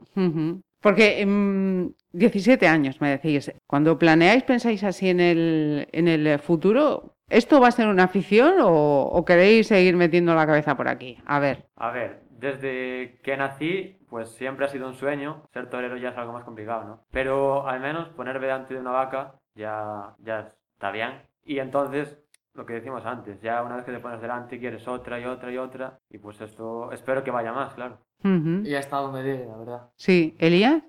Porque 0.79 1.25
mm, 1.25 1.87
17 2.13 2.67
años, 2.67 2.99
me 2.99 3.09
decís. 3.09 3.53
Cuando 3.67 3.97
planeáis, 3.97 4.43
pensáis 4.43 4.83
así 4.83 5.09
en 5.09 5.19
el, 5.19 5.87
en 5.91 6.07
el 6.07 6.39
futuro, 6.39 7.15
¿esto 7.29 7.61
va 7.61 7.67
a 7.67 7.71
ser 7.71 7.87
una 7.87 8.05
afición 8.05 8.55
o, 8.61 9.03
o 9.03 9.25
queréis 9.25 9.67
seguir 9.67 9.95
metiendo 9.95 10.33
la 10.33 10.47
cabeza 10.47 10.75
por 10.75 10.87
aquí? 10.87 11.17
A 11.25 11.39
ver. 11.39 11.67
A 11.75 11.91
ver, 11.91 12.23
desde 12.31 13.19
que 13.23 13.37
nací, 13.37 13.99
pues 14.09 14.29
siempre 14.29 14.65
ha 14.65 14.69
sido 14.69 14.87
un 14.87 14.95
sueño. 14.95 15.43
Ser 15.53 15.69
torero 15.69 15.95
ya 15.97 16.09
es 16.09 16.17
algo 16.17 16.33
más 16.33 16.43
complicado, 16.43 16.83
¿no? 16.85 17.03
Pero 17.11 17.67
al 17.67 17.79
menos 17.79 18.09
ponerme 18.09 18.47
delante 18.47 18.73
de 18.73 18.79
una 18.79 18.91
vaca 18.91 19.35
ya, 19.53 20.15
ya 20.19 20.53
está 20.73 20.91
bien. 20.91 21.21
Y 21.43 21.59
entonces, 21.59 22.20
lo 22.53 22.65
que 22.65 22.73
decimos 22.73 23.05
antes, 23.05 23.41
ya 23.41 23.63
una 23.63 23.77
vez 23.77 23.85
que 23.85 23.91
te 23.91 23.99
pones 23.99 24.21
delante 24.21 24.59
quieres 24.59 24.87
otra 24.87 25.19
y 25.19 25.25
otra 25.25 25.51
y 25.51 25.57
otra. 25.57 25.99
Y 26.09 26.17
pues 26.17 26.39
esto, 26.41 26.91
espero 26.91 27.23
que 27.23 27.31
vaya 27.31 27.53
más, 27.53 27.73
claro. 27.73 27.97
Ujú. 28.23 28.61
Y 28.65 28.75
hasta 28.75 28.97
donde 28.97 29.23
llegue, 29.23 29.45
la 29.45 29.57
verdad. 29.57 29.89
Sí, 29.95 30.35
Elías. 30.37 30.83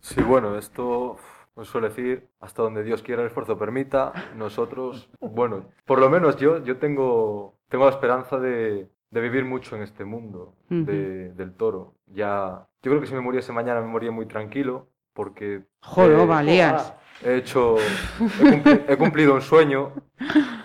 Sí, 0.00 0.22
bueno, 0.22 0.56
esto 0.58 1.16
os 1.54 1.68
suele 1.68 1.88
decir, 1.88 2.28
hasta 2.40 2.62
donde 2.62 2.82
Dios 2.82 3.02
quiera 3.02 3.22
el 3.22 3.28
esfuerzo 3.28 3.56
permita, 3.58 4.12
nosotros, 4.36 5.08
bueno, 5.20 5.66
por 5.86 5.98
lo 6.00 6.10
menos 6.10 6.36
yo, 6.36 6.62
yo 6.64 6.78
tengo, 6.78 7.54
tengo 7.68 7.84
la 7.84 7.90
esperanza 7.90 8.38
de, 8.38 8.90
de 9.10 9.20
vivir 9.20 9.44
mucho 9.44 9.76
en 9.76 9.82
este 9.82 10.04
mundo 10.04 10.54
de- 10.68 11.32
del 11.32 11.54
toro. 11.54 11.94
Ya, 12.06 12.66
yo 12.82 12.90
creo 12.90 13.00
que 13.00 13.06
si 13.06 13.14
me 13.14 13.20
muriese 13.20 13.52
mañana 13.52 13.80
me 13.80 13.86
moría 13.86 14.10
muy 14.10 14.26
tranquilo, 14.26 14.88
porque 15.12 15.62
Joder, 15.80 16.18
Eh, 16.20 16.26
valías. 16.26 16.94
He 17.22 17.36
hecho, 17.36 17.76
he, 17.78 18.44
cumpli- 18.44 18.84
he 18.88 18.96
cumplido 18.96 19.34
un 19.34 19.40
sueño, 19.42 19.92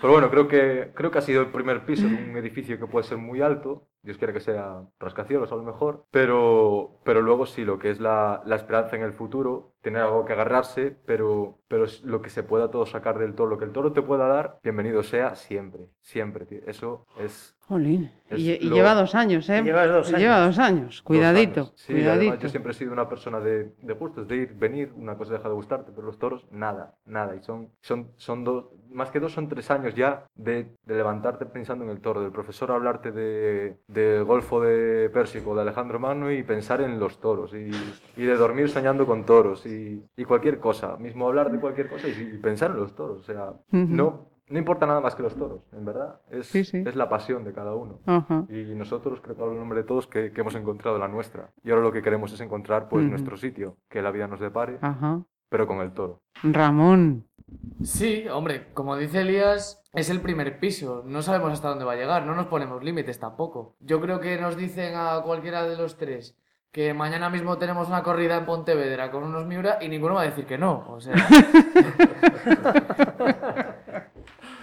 pero 0.00 0.12
bueno, 0.12 0.30
creo 0.30 0.48
que, 0.48 0.92
creo 0.94 1.10
que 1.10 1.18
ha 1.18 1.22
sido 1.22 1.42
el 1.42 1.48
primer 1.48 1.84
piso 1.84 2.06
de 2.08 2.14
un 2.14 2.36
edificio 2.36 2.78
que 2.78 2.86
puede 2.86 3.06
ser 3.06 3.18
muy 3.18 3.40
alto, 3.42 3.86
Dios 4.02 4.16
quiera 4.16 4.32
que 4.32 4.40
sea 4.40 4.82
rascacielos 4.98 5.52
a 5.52 5.56
lo 5.56 5.62
mejor, 5.62 6.06
pero, 6.10 6.98
pero 7.04 7.20
luego 7.20 7.46
sí, 7.46 7.64
lo 7.64 7.78
que 7.78 7.90
es 7.90 8.00
la, 8.00 8.42
la 8.46 8.56
esperanza 8.56 8.96
en 8.96 9.02
el 9.02 9.12
futuro, 9.12 9.74
tener 9.82 10.02
algo 10.02 10.24
que 10.24 10.32
agarrarse, 10.32 10.96
pero, 11.06 11.58
pero 11.68 11.84
lo 12.04 12.22
que 12.22 12.30
se 12.30 12.42
pueda 12.42 12.70
todo 12.70 12.86
sacar 12.86 13.18
del 13.18 13.34
toro, 13.34 13.50
lo 13.50 13.58
que 13.58 13.66
el 13.66 13.72
toro 13.72 13.92
te 13.92 14.02
pueda 14.02 14.26
dar, 14.26 14.58
bienvenido 14.62 15.02
sea 15.02 15.34
siempre, 15.34 15.82
siempre, 16.00 16.46
tío. 16.46 16.60
eso 16.66 17.06
es... 17.18 17.56
Jolín. 17.70 18.10
Y, 18.32 18.50
y 18.50 18.68
lo- 18.68 18.74
lleva 18.76 18.94
dos 18.94 19.14
años, 19.14 19.48
¿eh? 19.48 19.58
Dos 19.58 19.64
Lleva 20.12 20.40
dos 20.46 20.58
años. 20.58 20.86
Dos 20.96 21.02
Cuidadito. 21.02 21.60
años. 21.60 21.72
Sí, 21.76 22.02
además 22.06 22.38
yo 22.40 22.48
siempre 22.48 22.72
he 22.72 22.74
sido 22.74 22.92
una 22.92 23.08
persona 23.08 23.38
de, 23.40 23.72
de 23.80 23.94
gustos, 23.94 24.26
de 24.26 24.36
ir, 24.36 24.54
venir, 24.54 24.92
una 24.96 25.16
cosa 25.16 25.32
deja 25.34 25.48
de 25.48 25.54
gustarte, 25.54 25.92
pero 25.94 26.06
los 26.06 26.18
toros, 26.18 26.46
nada, 26.50 26.94
nada. 27.06 27.34
Y 27.36 27.42
son, 27.42 27.70
son, 27.80 28.08
son 28.16 28.42
dos, 28.44 28.66
más 28.90 29.10
que 29.10 29.20
dos, 29.20 29.32
son 29.32 29.48
tres 29.48 29.70
años 29.70 29.94
ya 29.94 30.24
de, 30.34 30.68
de 30.84 30.94
levantarte 30.96 31.46
pensando 31.46 31.84
en 31.84 31.90
el 31.90 32.00
toro, 32.00 32.20
del 32.22 32.32
profesor 32.32 32.72
hablarte 32.72 33.12
de, 33.12 34.22
Golfo 34.26 34.60
de 34.60 35.08
Pérsico, 35.10 35.54
de 35.54 35.62
Alejandro 35.62 35.98
Magno 36.00 36.30
y 36.32 36.42
pensar 36.42 36.80
en 36.80 36.98
los 36.98 37.20
toros, 37.20 37.52
y, 37.54 37.70
y 38.16 38.24
de 38.24 38.36
dormir 38.36 38.68
soñando 38.68 39.06
con 39.06 39.24
toros, 39.24 39.64
y, 39.66 40.04
y 40.16 40.24
cualquier 40.24 40.58
cosa, 40.58 40.96
mismo 40.96 41.28
hablar 41.28 41.50
de 41.52 41.58
cualquier 41.60 41.88
cosa 41.88 42.08
y, 42.08 42.12
y 42.34 42.38
pensar 42.38 42.72
en 42.72 42.78
los 42.78 42.94
toros. 42.96 43.20
O 43.20 43.22
sea, 43.24 43.52
no, 43.70 44.28
no 44.50 44.58
importa 44.58 44.86
nada 44.86 45.00
más 45.00 45.14
que 45.14 45.22
los 45.22 45.34
toros, 45.36 45.60
en 45.72 45.84
verdad. 45.84 46.20
Es, 46.30 46.46
Sí, 46.48 46.64
sí. 46.64 46.82
es 46.84 46.96
la 46.96 47.08
pasión 47.08 47.44
de 47.44 47.52
cada 47.52 47.74
uno. 47.74 48.00
Ajá. 48.06 48.44
Y 48.48 48.74
nosotros, 48.74 49.20
creo 49.22 49.36
que 49.36 49.42
hablo 49.42 49.54
en 49.54 49.60
nombre 49.60 49.80
de 49.80 49.84
todos, 49.86 50.06
que, 50.06 50.32
que 50.32 50.40
hemos 50.42 50.54
encontrado 50.54 50.98
la 50.98 51.08
nuestra. 51.08 51.50
Y 51.64 51.70
ahora 51.70 51.82
lo 51.82 51.92
que 51.92 52.02
queremos 52.02 52.32
es 52.32 52.40
encontrar 52.40 52.88
pues 52.88 53.04
nuestro 53.06 53.36
sitio, 53.36 53.76
que 53.88 54.02
la 54.02 54.10
vida 54.10 54.26
nos 54.26 54.40
depare, 54.40 54.78
Ajá. 54.82 55.22
pero 55.48 55.66
con 55.66 55.78
el 55.80 55.92
toro. 55.92 56.20
Ramón. 56.42 57.24
Sí, 57.82 58.26
hombre, 58.28 58.72
como 58.74 58.96
dice 58.96 59.22
Elías, 59.22 59.82
es 59.92 60.10
el 60.10 60.20
primer 60.20 60.60
piso. 60.60 61.02
No 61.06 61.22
sabemos 61.22 61.52
hasta 61.52 61.68
dónde 61.68 61.84
va 61.84 61.92
a 61.92 61.96
llegar, 61.96 62.24
no 62.26 62.34
nos 62.34 62.46
ponemos 62.46 62.84
límites 62.84 63.18
tampoco. 63.18 63.76
Yo 63.80 64.00
creo 64.00 64.20
que 64.20 64.38
nos 64.40 64.56
dicen 64.56 64.94
a 64.96 65.20
cualquiera 65.24 65.64
de 65.64 65.76
los 65.76 65.96
tres 65.96 66.36
que 66.70 66.94
mañana 66.94 67.28
mismo 67.30 67.58
tenemos 67.58 67.88
una 67.88 68.04
corrida 68.04 68.36
en 68.36 68.46
Pontevedra 68.46 69.10
con 69.10 69.24
unos 69.24 69.44
Miura 69.46 69.78
y 69.80 69.88
ninguno 69.88 70.14
va 70.14 70.22
a 70.22 70.26
decir 70.26 70.46
que 70.46 70.58
no. 70.58 70.84
O 70.88 71.00
sea. 71.00 71.14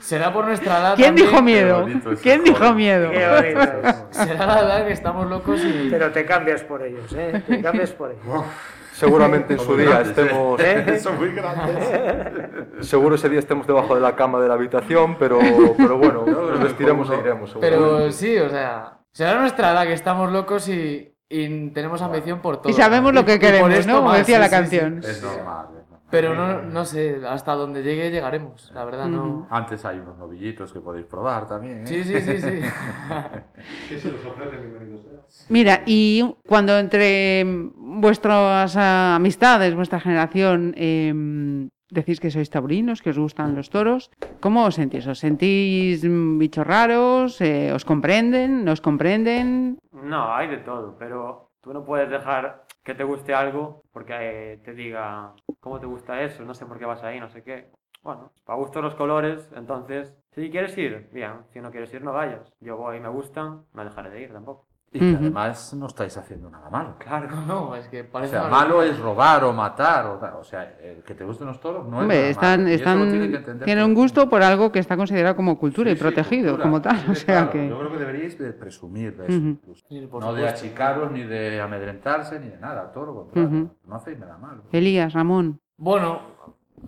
Será 0.07 0.31
por 0.31 0.45
nuestra 0.45 0.79
edad. 0.79 0.95
¿Quién 0.95 1.15
también. 1.15 1.27
dijo 1.27 1.41
miedo? 1.41 1.85
¿Quién 2.23 2.43
dijo 2.45 2.73
miedo? 2.73 3.11
Qué 3.11 3.27
bonito. 3.27 4.07
Será 4.11 4.45
la 4.45 4.59
edad 4.61 4.87
que 4.87 4.93
estamos 4.93 5.27
locos 5.27 5.61
y. 5.65 5.89
Pero 5.91 6.11
te 6.13 6.25
cambias 6.25 6.63
por 6.63 6.81
ellos, 6.81 7.11
¿eh? 7.11 7.43
Te 7.45 7.61
cambias 7.61 7.91
por 7.91 8.11
ellos. 8.11 8.45
Seguramente 8.93 9.55
en 9.55 9.59
su 9.59 9.75
día 9.75 9.89
grandes, 9.89 10.17
estemos... 10.17 10.61
¿Eh? 10.61 10.99
Son 11.03 11.17
muy 11.17 11.33
grandes. 11.33 12.87
Seguro 12.87 13.15
ese 13.15 13.27
día 13.27 13.39
estemos 13.39 13.67
debajo 13.67 13.95
de 13.95 14.01
la 14.01 14.15
cama 14.15 14.39
de 14.39 14.47
la 14.47 14.53
habitación, 14.53 15.17
pero, 15.19 15.39
pero 15.75 15.97
bueno, 15.97 16.25
nos 16.25 16.63
vestiremos 16.63 17.09
e 17.09 17.19
iremos. 17.19 17.57
Pero 17.59 18.09
sí, 18.09 18.37
o 18.37 18.49
sea. 18.49 18.99
Será 19.11 19.41
nuestra 19.41 19.73
edad 19.73 19.83
que 19.87 19.93
estamos 19.93 20.31
locos 20.31 20.69
y, 20.69 21.13
y 21.27 21.69
tenemos 21.71 22.01
ambición 22.01 22.39
por 22.39 22.61
todo. 22.61 22.71
Y 22.71 22.73
sabemos 22.73 23.13
lo 23.13 23.25
que 23.25 23.33
Y 23.33 23.39
queremos, 23.39 23.85
¿no? 23.85 23.97
Como 23.97 24.13
decía 24.13 24.37
sí, 24.37 24.41
la 24.41 24.47
sí, 24.47 24.49
sí. 24.49 24.55
canción. 24.55 24.99
Es 25.03 25.21
normal. 25.21 25.76
Pero 26.09 26.33
no, 26.33 26.61
no 26.61 26.85
sé, 26.85 27.21
hasta 27.27 27.53
donde 27.53 27.83
llegue 27.83 28.09
llegaremos, 28.09 28.71
la 28.73 28.85
verdad, 28.85 29.07
no. 29.07 29.45
Antes 29.49 29.83
hay 29.83 29.99
unos 29.99 30.17
novillitos 30.17 30.71
que 30.71 30.79
podéis 30.79 31.05
probar 31.05 31.47
también. 31.47 31.81
¿eh? 31.81 31.87
Sí, 31.87 32.03
sí, 32.03 32.21
sí, 32.21 32.41
sí. 32.41 32.61
Mira, 35.49 35.83
y 35.85 36.35
cuando 36.47 36.77
entre 36.77 37.43
vuestras 37.75 38.75
amistades, 38.77 39.75
vuestra 39.75 39.99
generación, 39.99 40.73
em, 40.77 41.69
decís 41.89 42.19
que 42.19 42.31
sois 42.31 42.49
taurinos, 42.49 43.01
que 43.01 43.11
os 43.11 43.19
gustan 43.19 43.55
los 43.55 43.69
toros, 43.69 44.11
¿cómo 44.39 44.65
os 44.65 44.75
sentís? 44.75 45.07
¿Os 45.07 45.19
sentís 45.19 46.03
mm, 46.03 46.37
bichos 46.37 46.67
raros? 46.67 47.41
Eh, 47.41 47.71
¿Os 47.73 47.83
comprenden? 47.83 48.63
¿No 48.63 48.71
os 48.71 48.81
comprenden? 48.81 49.79
No, 49.91 50.33
hay 50.33 50.47
de 50.47 50.57
todo, 50.57 50.95
pero 50.97 51.51
tú 51.61 51.73
no 51.73 51.83
puedes 51.83 52.09
dejar 52.09 52.66
que 52.88 52.96
te 52.96 53.03
guste 53.03 53.34
algo 53.34 53.84
porque 53.91 54.13
eh, 54.53 54.58
te 54.63 54.74
diga, 54.74 55.34
¿cómo 55.60 55.77
te 55.77 55.86
gusta 55.86 56.22
eso? 56.22 56.46
No 56.46 56.53
sé 56.53 56.65
por 56.65 56.79
qué 56.79 56.86
vas 56.86 57.03
ahí, 57.03 57.20
no 57.20 57.27
sé 57.29 57.44
qué. 57.44 57.70
Bueno, 58.01 58.32
para 58.46 58.58
gusto 58.58 58.82
los 58.82 58.96
colores, 58.96 59.51
entonces, 59.53 60.15
si 60.32 60.50
quieres 60.50 60.77
ir, 60.77 61.10
bien, 61.12 61.44
si 61.51 61.60
no 61.60 61.70
quieres 61.70 61.94
ir, 61.94 62.01
no 62.01 62.13
vayas. 62.13 62.53
Yo 62.62 62.77
voy, 62.77 63.01
me 63.01 63.10
gustan, 63.10 63.65
no 63.74 63.84
dejaré 63.84 64.10
de 64.12 64.22
ir 64.22 64.32
tampoco. 64.32 64.66
Y 64.94 65.00
que 65.00 65.15
además 65.17 65.74
no 65.74 65.88
estáis 65.88 66.15
haciendo 66.17 66.50
nada 66.50 66.70
malo. 66.70 66.96
Claro. 66.98 67.27
No, 67.48 67.75
es 67.75 67.88
que 67.89 68.01
O 68.01 68.10
parece 68.10 68.32
sea, 68.32 68.41
una 68.41 68.50
malo 68.50 68.82
es 68.82 68.98
robar 69.00 69.44
o 69.44 69.51
matar. 69.53 70.06
O, 70.06 70.39
o 70.39 70.44
sea, 70.44 70.63
el 70.82 71.03
que 71.03 71.13
te 71.13 71.24
gusten 71.25 71.48
los 71.48 71.60
toros 71.60 71.86
no 71.88 72.00
Hombre, 72.00 72.29
es 72.29 72.38
nada 72.38 72.56
están, 72.56 72.98
malo. 73.00 73.36
Están, 73.38 73.60
tienen 73.60 73.84
un 73.84 73.94
gusto 73.94 74.29
por 74.29 74.41
algo 74.41 74.72
que 74.72 74.79
está 74.79 74.96
considerado 74.96 75.36
como 75.36 75.60
cultura 75.60 75.91
y 75.91 75.96
sí, 75.96 76.00
protegido 76.01 76.51
cultura. 76.58 76.63
como 76.63 76.82
tal. 76.82 76.98
Sí, 77.00 77.12
O 77.12 77.15
sea 77.15 77.36
claro. 77.36 77.51
que... 77.51 77.67
Yo 77.70 77.77
creo 77.79 77.91
que 77.91 77.98
deberíais 77.98 78.38
de 78.39 78.53
presumir 78.53 79.17
de 79.17 79.25
eso. 79.25 79.34
Incluso. 79.34 80.20
No 80.20 80.34
de 80.34 80.48
achicaros 80.48 81.12
ni 81.12 81.24
de 81.24 81.60
amedrentarse 81.62 82.39
ni 82.39 82.48
de 82.48 82.58
nada, 82.58 82.91
todo 82.91 83.06
lo 83.08 83.15
contrario. 83.15 83.50
Ujú. 83.50 83.70
No 83.86 83.96
hacéis 83.96 84.17
nada 84.20 84.38
malo. 84.38 84.63
Elías, 84.72 85.13
Ramón. 85.13 85.60
Bueno, 85.77 86.22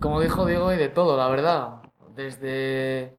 como 0.00 0.20
dijo 0.20 0.46
Diego, 0.46 0.68
hay 0.68 0.78
de 0.78 0.88
todo, 0.88 1.16
la 1.16 1.28
verdad. 1.28 1.82
Desde. 2.16 3.18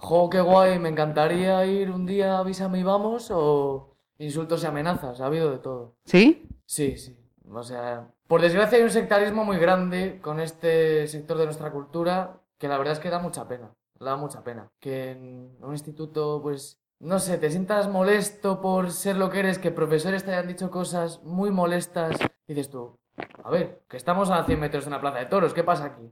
Jo, 0.00 0.30
qué 0.30 0.40
guay, 0.40 0.78
me 0.78 0.88
encantaría 0.88 1.64
ir 1.66 1.90
un 1.90 2.06
día, 2.06 2.38
avísame 2.38 2.78
y 2.78 2.82
vamos, 2.82 3.30
o 3.30 3.93
insultos 4.18 4.62
y 4.62 4.66
amenazas, 4.66 5.20
ha 5.20 5.26
habido 5.26 5.50
de 5.50 5.58
todo. 5.58 5.96
¿Sí? 6.04 6.48
Sí, 6.66 6.96
sí. 6.96 7.16
O 7.50 7.62
sea, 7.62 8.08
por 8.26 8.40
desgracia 8.40 8.78
hay 8.78 8.84
un 8.84 8.90
sectarismo 8.90 9.44
muy 9.44 9.58
grande 9.58 10.20
con 10.22 10.40
este 10.40 11.06
sector 11.06 11.36
de 11.38 11.44
nuestra 11.44 11.70
cultura 11.70 12.40
que 12.58 12.68
la 12.68 12.78
verdad 12.78 12.94
es 12.94 13.00
que 13.00 13.10
da 13.10 13.18
mucha 13.18 13.46
pena. 13.46 13.74
Da 14.00 14.16
mucha 14.16 14.42
pena. 14.42 14.70
Que 14.80 15.12
en 15.12 15.56
un 15.60 15.72
instituto, 15.72 16.40
pues, 16.42 16.80
no 16.98 17.18
sé, 17.18 17.38
te 17.38 17.50
sientas 17.50 17.88
molesto 17.88 18.60
por 18.60 18.90
ser 18.90 19.16
lo 19.16 19.30
que 19.30 19.40
eres, 19.40 19.58
que 19.58 19.70
profesores 19.70 20.24
te 20.24 20.32
hayan 20.32 20.48
dicho 20.48 20.70
cosas 20.70 21.22
muy 21.22 21.50
molestas. 21.50 22.16
Y 22.46 22.54
dices 22.54 22.70
tú, 22.70 22.98
a 23.42 23.50
ver, 23.50 23.82
que 23.88 23.96
estamos 23.96 24.30
a 24.30 24.44
100 24.44 24.58
metros 24.58 24.84
de 24.84 24.88
una 24.88 25.00
plaza 25.00 25.18
de 25.18 25.26
toros, 25.26 25.54
¿qué 25.54 25.62
pasa 25.64 25.84
aquí? 25.84 26.10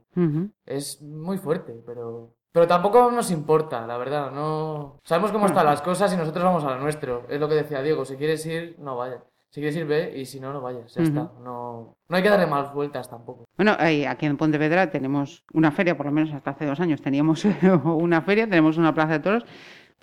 Es 0.65 1.01
muy 1.01 1.37
fuerte, 1.37 1.81
pero... 1.85 2.35
Pero 2.53 2.67
tampoco 2.67 3.09
nos 3.11 3.31
importa, 3.31 3.85
la 3.87 3.97
verdad, 3.97 4.31
no... 4.31 4.99
Sabemos 5.03 5.31
cómo 5.31 5.47
están 5.47 5.65
las 5.65 5.81
cosas 5.81 6.13
y 6.13 6.17
nosotros 6.17 6.43
vamos 6.43 6.63
a 6.63 6.69
lo 6.69 6.79
nuestro. 6.79 7.25
Es 7.27 7.39
lo 7.39 7.49
que 7.49 7.55
decía 7.55 7.81
Diego, 7.81 8.05
si 8.05 8.15
quieres 8.15 8.45
ir, 8.45 8.75
no 8.77 8.95
vayas. 8.95 9.23
Si 9.49 9.59
quieres 9.59 9.75
ir, 9.75 9.85
ve, 9.85 10.13
y 10.15 10.25
si 10.25 10.39
no, 10.39 10.53
no 10.53 10.61
vayas. 10.61 10.93
Ya 10.93 11.01
Ujú. 11.01 11.09
está. 11.09 11.31
No, 11.43 11.95
no 12.07 12.15
hay 12.15 12.21
que 12.21 12.29
darle 12.29 12.45
más 12.45 12.71
vueltas 12.71 13.09
tampoco. 13.09 13.45
Bueno, 13.57 13.75
aquí 14.07 14.25
en 14.27 14.37
Pontevedra 14.37 14.91
tenemos 14.91 15.43
una 15.51 15.71
feria, 15.71 15.97
por 15.97 16.05
lo 16.05 16.11
menos 16.11 16.31
hasta 16.31 16.51
hace 16.51 16.67
dos 16.67 16.79
años 16.79 17.01
teníamos 17.01 17.43
una 17.83 18.21
feria, 18.21 18.47
tenemos 18.47 18.77
una 18.77 18.93
plaza 18.93 19.13
de 19.13 19.19
toros, 19.19 19.45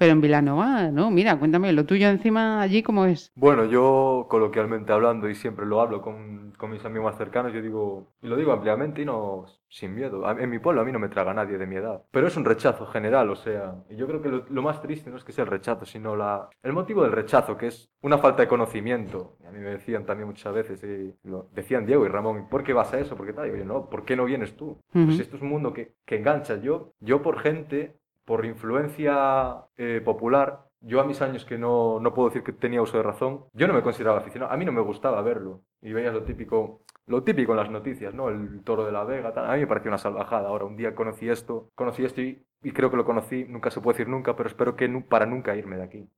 pero 0.00 0.12
en 0.12 0.20
Vilanova, 0.22 0.90
¿no? 0.90 1.10
Mira, 1.10 1.38
cuéntame, 1.38 1.72
lo 1.72 1.84
tuyo 1.86 2.08
encima 2.08 2.60
allí, 2.62 2.82
¿cómo 2.82 3.04
es? 3.06 3.32
Bueno, 3.36 3.64
yo 3.64 4.26
coloquialmente 4.28 4.92
hablando 4.92 5.28
y 5.28 5.34
siempre 5.34 5.64
lo 5.64 5.80
hablo 5.80 6.02
con, 6.02 6.52
con 6.58 6.70
mis 6.70 6.84
amigos 6.84 7.06
más 7.12 7.16
cercanos, 7.16 7.52
yo 7.54 7.62
digo, 7.62 8.12
y 8.20 8.26
lo 8.28 8.36
digo 8.36 8.52
ampliamente 8.52 9.02
y 9.02 9.04
no 9.06 9.46
sin 9.68 9.94
miedo. 9.94 10.26
A- 10.26 10.32
En 10.32 10.50
mi 10.50 10.58
pueblo 10.58 10.82
a 10.82 10.84
mí 10.84 10.92
no 10.92 10.98
me 10.98 11.08
traga 11.08 11.32
nadie 11.32 11.56
de 11.56 11.66
mi 11.66 11.76
edad, 11.76 12.02
pero 12.10 12.26
es 12.26 12.36
un 12.36 12.44
rechazo 12.44 12.86
general, 12.86 13.30
o 13.30 13.36
sea, 13.36 13.82
y 13.88 13.96
yo 13.96 14.06
creo 14.06 14.20
que 14.20 14.28
lo, 14.28 14.44
lo 14.48 14.62
más 14.62 14.82
triste 14.82 15.10
no 15.10 15.16
es 15.16 15.24
que 15.24 15.32
sea 15.32 15.44
el 15.44 15.50
rechazo, 15.50 15.86
sino 15.86 16.16
la, 16.16 16.50
el 16.62 16.72
motivo 16.72 17.02
del 17.02 17.12
rechazo, 17.12 17.56
que 17.56 17.68
es 17.68 17.90
una 18.02 18.18
falta 18.18 18.42
de 18.42 18.48
conocimiento. 18.48 19.36
Y 19.42 19.46
a 19.46 19.52
mí 19.52 19.58
me 19.60 19.70
decían 19.70 20.04
también 20.04 20.28
muchas 20.28 20.52
veces, 20.52 20.82
y 20.84 21.14
lo 21.28 21.48
decían 21.52 21.86
Diego 21.86 22.04
y 22.04 22.08
Ramón, 22.08 22.48
¿por 22.48 22.62
qué 22.64 22.72
vas 22.72 22.92
a 22.92 22.98
eso? 23.00 23.16
¿Por 23.16 23.26
qué 23.26 23.32
tal? 23.32 23.54
Y 23.54 23.58
yo, 23.58 23.64
no, 23.64 23.88
¿por 23.88 24.04
qué 24.04 24.16
no 24.16 24.24
vienes 24.24 24.56
tú? 24.56 24.78
Pues 25.04 25.18
Ujú. 25.18 25.22
esto 25.22 25.36
es 25.36 25.42
un 25.42 25.48
mundo 25.50 25.72
que, 25.72 25.94
que 26.04 26.16
engancha. 26.16 26.56
Yo, 26.60 26.92
yo 27.00 27.22
por 27.22 27.38
gente, 27.40 27.96
por 28.30 28.44
influencia 28.46 29.56
eh, 29.76 30.00
popular, 30.04 30.60
yo 30.80 31.00
a 31.00 31.04
mis 31.04 31.20
años 31.20 31.44
que 31.44 31.58
no, 31.58 31.98
no 31.98 32.14
puedo 32.14 32.28
decir 32.28 32.44
que 32.44 32.52
tenía 32.52 32.80
uso 32.80 32.96
de 32.96 33.02
razón, 33.02 33.44
yo 33.52 33.66
no 33.66 33.74
me 33.74 33.82
consideraba 33.82 34.18
aficionado. 34.18 34.52
A 34.52 34.56
mí 34.56 34.64
no 34.64 34.70
me 34.70 34.80
gustaba 34.82 35.20
verlo. 35.20 35.62
Y 35.82 35.92
veías 35.92 36.14
lo 36.14 36.22
típico, 36.22 36.82
lo 37.06 37.24
típico 37.24 37.50
en 37.52 37.58
las 37.58 37.70
noticias, 37.70 38.14
¿no? 38.14 38.28
El 38.28 38.62
toro 38.62 38.84
de 38.86 38.92
la 38.92 39.02
Vega, 39.02 39.32
tal. 39.34 39.50
A 39.50 39.54
mí 39.54 39.60
me 39.60 39.66
pareció 39.66 39.90
una 39.90 39.98
salvajada. 39.98 40.48
Ahora, 40.48 40.64
un 40.64 40.76
día 40.76 40.94
conocí 40.94 41.28
esto, 41.28 41.70
conocí 41.74 42.04
esto 42.04 42.20
y, 42.22 42.40
y 42.62 42.70
creo 42.70 42.88
que 42.88 42.96
lo 42.96 43.04
conocí, 43.04 43.44
nunca 43.48 43.70
se 43.72 43.80
puede 43.80 43.94
decir 43.98 44.08
nunca, 44.08 44.36
pero 44.36 44.48
espero 44.48 44.76
que 44.76 44.86
nu- 44.88 45.04
para 45.08 45.26
nunca 45.26 45.56
irme 45.56 45.76
de 45.76 45.82
aquí. 45.82 46.08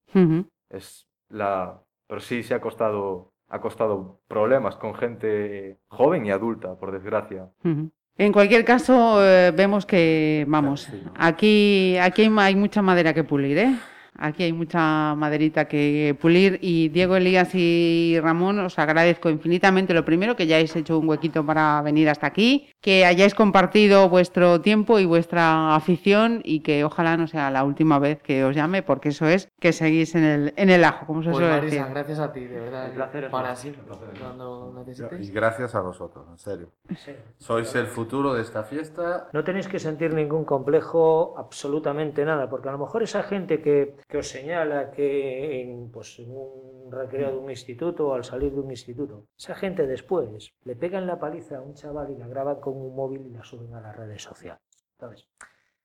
Es 0.68 1.08
la... 1.30 1.80
Pero 2.06 2.20
sí 2.20 2.42
se 2.42 2.54
ha 2.54 2.60
costado, 2.60 3.32
ha 3.48 3.60
costado 3.62 4.20
problemas 4.28 4.76
con 4.76 4.94
gente 4.94 5.78
joven 5.88 6.26
y 6.26 6.30
adulta, 6.30 6.76
por 6.76 6.92
desgracia. 6.92 7.48
Ujú. 7.64 7.90
En 8.18 8.30
cualquier 8.30 8.64
caso, 8.64 9.24
eh, 9.24 9.52
vemos 9.56 9.86
que, 9.86 10.44
vamos, 10.46 10.88
aquí, 11.16 11.96
aquí 11.98 12.22
hay 12.22 12.54
mucha 12.54 12.82
madera 12.82 13.14
que 13.14 13.24
pulir, 13.24 13.58
¿eh? 13.58 13.74
Aquí 14.18 14.42
hay 14.42 14.52
mucha 14.52 15.14
maderita 15.14 15.66
que 15.66 16.14
pulir 16.20 16.58
y 16.60 16.90
Diego, 16.90 17.16
Elías 17.16 17.54
y 17.54 18.18
Ramón, 18.20 18.58
os 18.58 18.78
agradezco 18.78 19.30
infinitamente 19.30 19.94
lo 19.94 20.04
primero, 20.04 20.36
que 20.36 20.46
ya 20.46 20.56
hayáis 20.56 20.76
hecho 20.76 20.98
un 20.98 21.08
huequito 21.08 21.44
para 21.44 21.80
venir 21.80 22.10
hasta 22.10 22.26
aquí, 22.26 22.68
que 22.82 23.06
hayáis 23.06 23.34
compartido 23.34 24.08
vuestro 24.10 24.60
tiempo 24.60 24.98
y 24.98 25.06
vuestra 25.06 25.74
afición 25.74 26.40
y 26.44 26.60
que 26.60 26.84
ojalá 26.84 27.16
no 27.16 27.26
sea 27.28 27.50
la 27.50 27.64
última 27.64 27.98
vez 27.98 28.20
que 28.22 28.44
os 28.44 28.54
llame, 28.54 28.82
porque 28.82 29.10
eso 29.10 29.26
es 29.26 29.48
que 29.60 29.72
seguís 29.72 30.14
en 30.16 30.24
el, 30.24 30.52
en 30.56 30.68
el 30.68 30.84
ajo, 30.84 31.06
como 31.06 31.22
se 31.22 31.30
Pues 31.30 31.38
suele 31.38 31.52
Marisa, 31.54 31.76
decir. 31.76 31.94
gracias 31.94 32.18
a 32.18 32.32
ti, 32.32 32.44
de 32.44 32.60
verdad. 32.60 32.86
El 32.86 32.92
placer 32.92 33.24
es 33.24 33.30
para 33.30 33.56
siempre, 33.56 33.82
cuando 34.20 34.74
Y 34.84 34.88
necesites. 34.90 35.30
gracias 35.30 35.74
a 35.74 35.80
vosotros, 35.80 36.26
en 36.30 36.38
serio. 36.38 36.68
Sí. 36.96 37.12
Sois 37.38 37.74
el 37.76 37.86
futuro 37.86 38.34
de 38.34 38.42
esta 38.42 38.64
fiesta. 38.64 39.28
No 39.32 39.44
tenéis 39.44 39.68
que 39.68 39.78
sentir 39.78 40.12
ningún 40.12 40.44
complejo, 40.44 41.34
absolutamente 41.38 42.24
nada, 42.24 42.50
porque 42.50 42.68
a 42.68 42.72
lo 42.72 42.78
mejor 42.78 43.04
esa 43.04 43.22
gente 43.22 43.62
que, 43.62 43.94
que 44.08 44.18
os 44.18 44.28
señala 44.28 44.90
que 44.90 45.62
en, 45.62 45.90
pues, 45.92 46.18
en 46.18 46.30
un 46.30 46.90
recreo 46.90 47.30
de 47.30 47.38
un 47.38 47.48
instituto 47.48 48.08
o 48.08 48.14
al 48.14 48.24
salir 48.24 48.52
de 48.52 48.60
un 48.60 48.70
instituto, 48.70 49.24
esa 49.38 49.54
gente 49.54 49.86
después 49.86 50.50
le 50.64 50.76
pegan 50.76 51.06
la 51.06 51.18
paliza 51.20 51.58
a 51.58 51.60
un 51.62 51.74
chaval 51.74 52.10
y 52.10 52.18
la 52.18 52.26
graban 52.26 52.56
con 52.60 52.71
un 52.76 52.94
móvil 52.94 53.26
y 53.26 53.30
la 53.30 53.44
suben 53.44 53.74
a 53.74 53.80
las 53.80 53.96
redes 53.96 54.22
sociales. 54.22 54.62
¿sabes? 54.98 55.28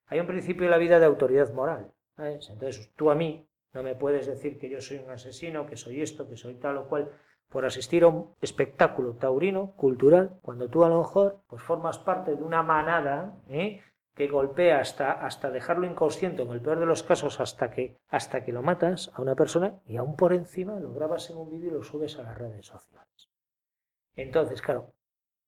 Hay 0.07 0.19
un 0.19 0.27
principio 0.27 0.63
de 0.63 0.71
la 0.71 0.77
vida 0.77 0.99
de 0.99 1.05
autoridad 1.05 1.51
moral. 1.53 1.91
Entonces 2.17 2.91
tú 2.95 3.11
a 3.11 3.15
mí 3.15 3.47
no 3.73 3.83
me 3.83 3.95
puedes 3.95 4.25
decir 4.25 4.57
que 4.57 4.69
yo 4.69 4.81
soy 4.81 4.97
un 4.97 5.11
asesino, 5.11 5.65
que 5.65 5.75
soy 5.75 6.01
esto, 6.01 6.27
que 6.27 6.37
soy 6.37 6.55
tal 6.55 6.77
o 6.77 6.87
cual 6.87 7.11
por 7.49 7.65
asistir 7.65 8.03
a 8.03 8.07
un 8.07 8.35
espectáculo 8.41 9.13
taurino, 9.13 9.73
cultural, 9.75 10.39
cuando 10.41 10.69
tú 10.69 10.83
a 10.83 10.89
lo 10.89 10.99
mejor 10.99 11.41
pues 11.47 11.61
formas 11.61 11.97
parte 11.99 12.35
de 12.35 12.43
una 12.43 12.63
manada 12.63 13.37
¿eh? 13.49 13.81
que 14.15 14.27
golpea 14.27 14.79
hasta, 14.79 15.11
hasta 15.11 15.51
dejarlo 15.51 15.85
inconsciente, 15.85 16.41
en 16.41 16.49
el 16.49 16.61
peor 16.61 16.79
de 16.79 16.87
los 16.87 17.03
casos, 17.03 17.39
hasta 17.39 17.69
que, 17.69 17.97
hasta 18.09 18.43
que 18.43 18.51
lo 18.51 18.63
matas 18.63 19.11
a 19.13 19.21
una 19.21 19.35
persona 19.35 19.79
y 19.85 19.97
aún 19.97 20.15
por 20.15 20.33
encima 20.33 20.79
lo 20.79 20.91
grabas 20.93 21.29
en 21.29 21.37
un 21.37 21.51
vídeo 21.51 21.69
y 21.69 21.73
lo 21.73 21.83
subes 21.83 22.17
a 22.17 22.23
las 22.23 22.37
redes 22.37 22.65
sociales. 22.65 23.29
Entonces, 24.15 24.61
claro, 24.61 24.93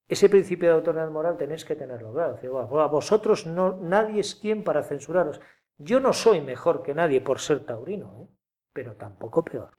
ese 0.09 0.27
principio 0.27 0.69
de 0.69 0.75
autoridad 0.75 1.09
moral 1.11 1.37
tenéis 1.37 1.63
que 1.63 1.75
tenerlo 1.75 2.11
claro. 2.11 2.31
Es 2.31 2.35
decir, 2.37 2.49
bueno, 2.49 2.79
a 2.81 2.87
vosotros 2.87 3.45
no, 3.45 3.77
nadie 3.77 4.19
es 4.21 4.33
quien 4.33 4.63
para 4.63 4.81
censuraros. 4.81 5.39
Yo 5.77 5.99
no 5.99 6.13
soy 6.13 6.41
mejor 6.41 6.81
que 6.81 6.95
nadie 6.95 7.21
por 7.21 7.39
ser 7.39 7.63
taurino, 7.63 8.17
¿eh? 8.19 8.27
pero 8.73 8.95
tampoco 8.95 9.45
peor. 9.45 9.69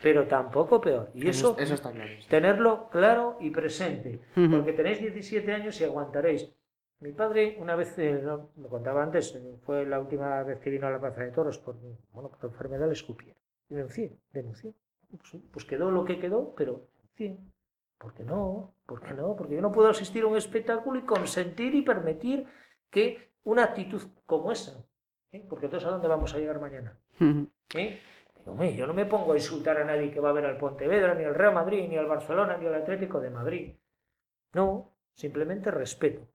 Pero 0.00 0.28
tampoco 0.28 0.80
peor. 0.80 1.10
Y 1.12 1.28
eso, 1.28 1.56
eso 1.58 1.74
está 1.74 1.90
claro. 1.90 2.10
tenerlo 2.28 2.88
claro 2.88 3.36
y 3.40 3.50
presente. 3.50 4.20
Porque 4.34 4.72
tenéis 4.72 5.00
17 5.00 5.52
años 5.52 5.80
y 5.80 5.84
aguantaréis. 5.84 6.48
Mi 7.00 7.12
padre, 7.12 7.56
una 7.60 7.74
vez, 7.74 7.98
eh, 7.98 8.20
no, 8.24 8.50
lo 8.56 8.68
contaba 8.68 9.02
antes, 9.02 9.40
fue 9.64 9.86
la 9.86 10.00
última 10.00 10.42
vez 10.42 10.60
que 10.60 10.70
vino 10.70 10.86
a 10.86 10.90
la 10.90 11.00
Plaza 11.00 11.22
de 11.22 11.30
Toros 11.30 11.58
por, 11.58 11.76
bueno, 12.12 12.28
por 12.28 12.50
enfermedad, 12.50 12.86
le 12.86 12.92
escupía. 12.92 13.34
Denuncié, 13.68 14.16
denuncié. 14.32 14.72
Pues, 15.10 15.42
pues 15.52 15.64
quedó 15.64 15.90
lo 15.90 16.04
que 16.04 16.18
quedó, 16.18 16.54
pero 16.56 16.86
denuncié. 17.18 17.38
¿Por 17.98 18.14
qué 18.14 18.24
no? 18.24 18.74
¿Por 18.86 19.00
qué 19.00 19.12
no? 19.12 19.34
Porque 19.36 19.56
yo 19.56 19.60
no 19.60 19.72
puedo 19.72 19.88
asistir 19.88 20.22
a 20.22 20.28
un 20.28 20.36
espectáculo 20.36 20.98
y 20.98 21.02
consentir 21.02 21.74
y 21.74 21.82
permitir 21.82 22.46
que 22.90 23.32
una 23.44 23.64
actitud 23.64 24.02
como 24.24 24.52
esa, 24.52 24.84
¿eh? 25.32 25.44
porque 25.48 25.66
entonces 25.66 25.86
a 25.88 25.90
dónde 25.92 26.08
vamos 26.08 26.32
a 26.34 26.38
llegar 26.38 26.60
mañana. 26.60 26.96
¿Eh? 27.74 27.98
Digo, 28.38 28.52
"Hombre, 28.52 28.74
yo 28.76 28.86
no 28.86 28.94
me 28.94 29.04
pongo 29.06 29.32
a 29.32 29.36
insultar 29.36 29.78
a 29.78 29.84
nadie 29.84 30.10
que 30.10 30.20
va 30.20 30.30
a 30.30 30.32
ver 30.32 30.46
al 30.46 30.58
Pontevedra, 30.58 31.14
ni 31.14 31.24
al 31.24 31.34
Real 31.34 31.54
Madrid, 31.54 31.88
ni 31.88 31.96
al 31.96 32.06
Barcelona, 32.06 32.56
ni 32.56 32.66
al 32.66 32.74
Atlético 32.74 33.20
de 33.20 33.30
Madrid. 33.30 33.74
No, 34.54 34.92
simplemente 35.14 35.70
respeto. 35.70 36.26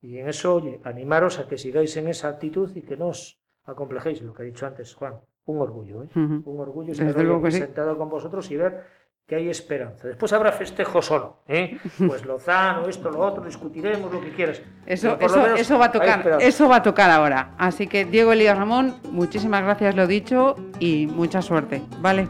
Y 0.00 0.18
en 0.18 0.28
eso, 0.28 0.54
oye, 0.54 0.80
animaros 0.84 1.38
a 1.40 1.48
que 1.48 1.58
sigáis 1.58 1.96
en 1.96 2.08
esa 2.08 2.28
actitud 2.28 2.74
y 2.76 2.82
que 2.82 2.96
no 2.96 3.08
os 3.08 3.40
acomplejéis, 3.64 4.22
lo 4.22 4.32
que 4.32 4.42
ha 4.42 4.46
dicho 4.46 4.66
antes 4.66 4.94
Juan. 4.94 5.20
Un 5.46 5.60
orgullo, 5.60 6.04
¿eh? 6.04 6.08
Un 6.14 6.60
orgullo 6.60 6.92
estar 6.92 7.50
sí. 7.50 7.58
sentado 7.58 7.96
con 7.98 8.08
vosotros 8.08 8.50
y 8.50 8.56
ver 8.56 8.84
que 9.28 9.36
hay 9.36 9.50
esperanza. 9.50 10.08
Después 10.08 10.32
habrá 10.32 10.52
festejos 10.52 11.10
o 11.10 11.18
no, 11.18 11.36
¿eh? 11.46 11.78
Pues 12.06 12.24
Lozano, 12.24 12.88
esto, 12.88 13.10
lo 13.10 13.20
otro, 13.20 13.44
discutiremos 13.44 14.10
lo 14.10 14.22
que 14.22 14.30
quieras. 14.30 14.62
Eso, 14.86 15.18
eso, 15.20 15.78
va 15.78 15.84
a 15.84 15.92
tocar, 15.92 16.38
eso 16.40 16.66
va 16.66 16.76
a 16.76 16.82
tocar 16.82 17.10
ahora. 17.10 17.50
Así 17.58 17.86
que 17.86 18.06
Diego 18.06 18.32
Elías 18.32 18.56
Ramón, 18.56 18.96
muchísimas 19.10 19.62
gracias, 19.62 19.94
lo 19.94 20.06
dicho, 20.06 20.56
y 20.78 21.06
mucha 21.08 21.42
suerte, 21.42 21.82
¿vale? 21.98 22.26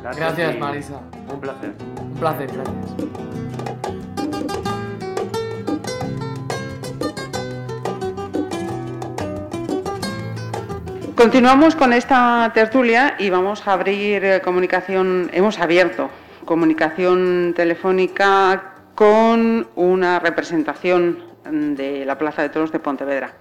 Gracias, 0.00 0.54
y 0.54 0.58
Marisa. 0.58 1.00
Un 1.28 1.40
placer. 1.40 1.72
Un 2.00 2.14
placer, 2.14 2.48
gracias. 2.52 2.94
Continuamos 11.16 11.74
con 11.74 11.92
esta 11.92 12.52
tertulia 12.54 13.16
y 13.18 13.30
vamos 13.30 13.66
a 13.66 13.72
abrir 13.72 14.24
eh, 14.24 14.40
comunicación, 14.42 15.28
hemos 15.32 15.58
abierto 15.58 16.08
comunicación 16.46 17.52
telefónica 17.54 18.74
con 18.94 19.68
una 19.74 20.18
representación 20.18 21.22
de 21.44 22.06
la 22.06 22.16
Plaza 22.16 22.42
de 22.42 22.48
Toros 22.48 22.72
de 22.72 22.78
Pontevedra. 22.78 23.34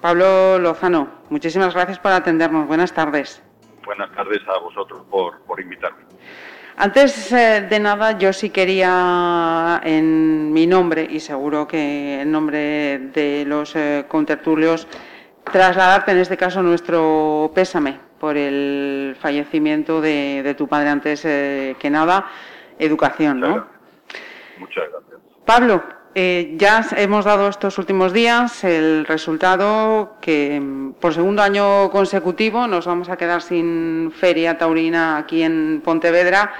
Pablo 0.00 0.58
Lozano, 0.58 1.08
muchísimas 1.28 1.74
gracias 1.74 1.98
por 1.98 2.10
atendernos. 2.10 2.66
Buenas 2.66 2.92
tardes. 2.92 3.42
Buenas 3.84 4.10
tardes 4.12 4.40
a 4.48 4.58
vosotros 4.58 5.02
por, 5.10 5.40
por 5.42 5.60
invitarme. 5.60 5.98
Antes 6.76 7.30
eh, 7.32 7.66
de 7.68 7.78
nada, 7.78 8.18
yo 8.18 8.32
sí 8.32 8.50
quería, 8.50 9.80
en 9.84 10.52
mi 10.52 10.66
nombre 10.66 11.06
y 11.08 11.20
seguro 11.20 11.68
que 11.68 12.22
en 12.22 12.32
nombre 12.32 12.98
de 13.12 13.44
los 13.46 13.76
eh, 13.76 14.06
contertulios, 14.08 14.88
trasladarte 15.44 16.12
en 16.12 16.18
este 16.18 16.36
caso 16.36 16.62
nuestro 16.62 17.52
pésame 17.54 18.09
por 18.20 18.36
el 18.36 19.16
fallecimiento 19.18 20.00
de, 20.00 20.42
de 20.44 20.54
tu 20.54 20.68
padre 20.68 20.90
antes 20.90 21.24
eh, 21.24 21.74
que 21.80 21.90
nada, 21.90 22.26
educación, 22.78 23.40
¿no? 23.40 23.66
Muchas 24.58 24.84
gracias. 24.90 25.20
Pablo, 25.46 25.82
eh, 26.14 26.54
ya 26.56 26.84
hemos 26.96 27.24
dado 27.24 27.48
estos 27.48 27.78
últimos 27.78 28.12
días 28.12 28.62
el 28.62 29.06
resultado 29.06 30.16
que 30.20 30.60
mm, 30.60 30.92
por 30.94 31.14
segundo 31.14 31.42
año 31.42 31.90
consecutivo 31.90 32.66
nos 32.66 32.86
vamos 32.86 33.08
a 33.08 33.16
quedar 33.16 33.40
sin 33.42 34.12
feria 34.12 34.58
taurina 34.58 35.16
aquí 35.16 35.42
en 35.42 35.80
Pontevedra, 35.82 36.52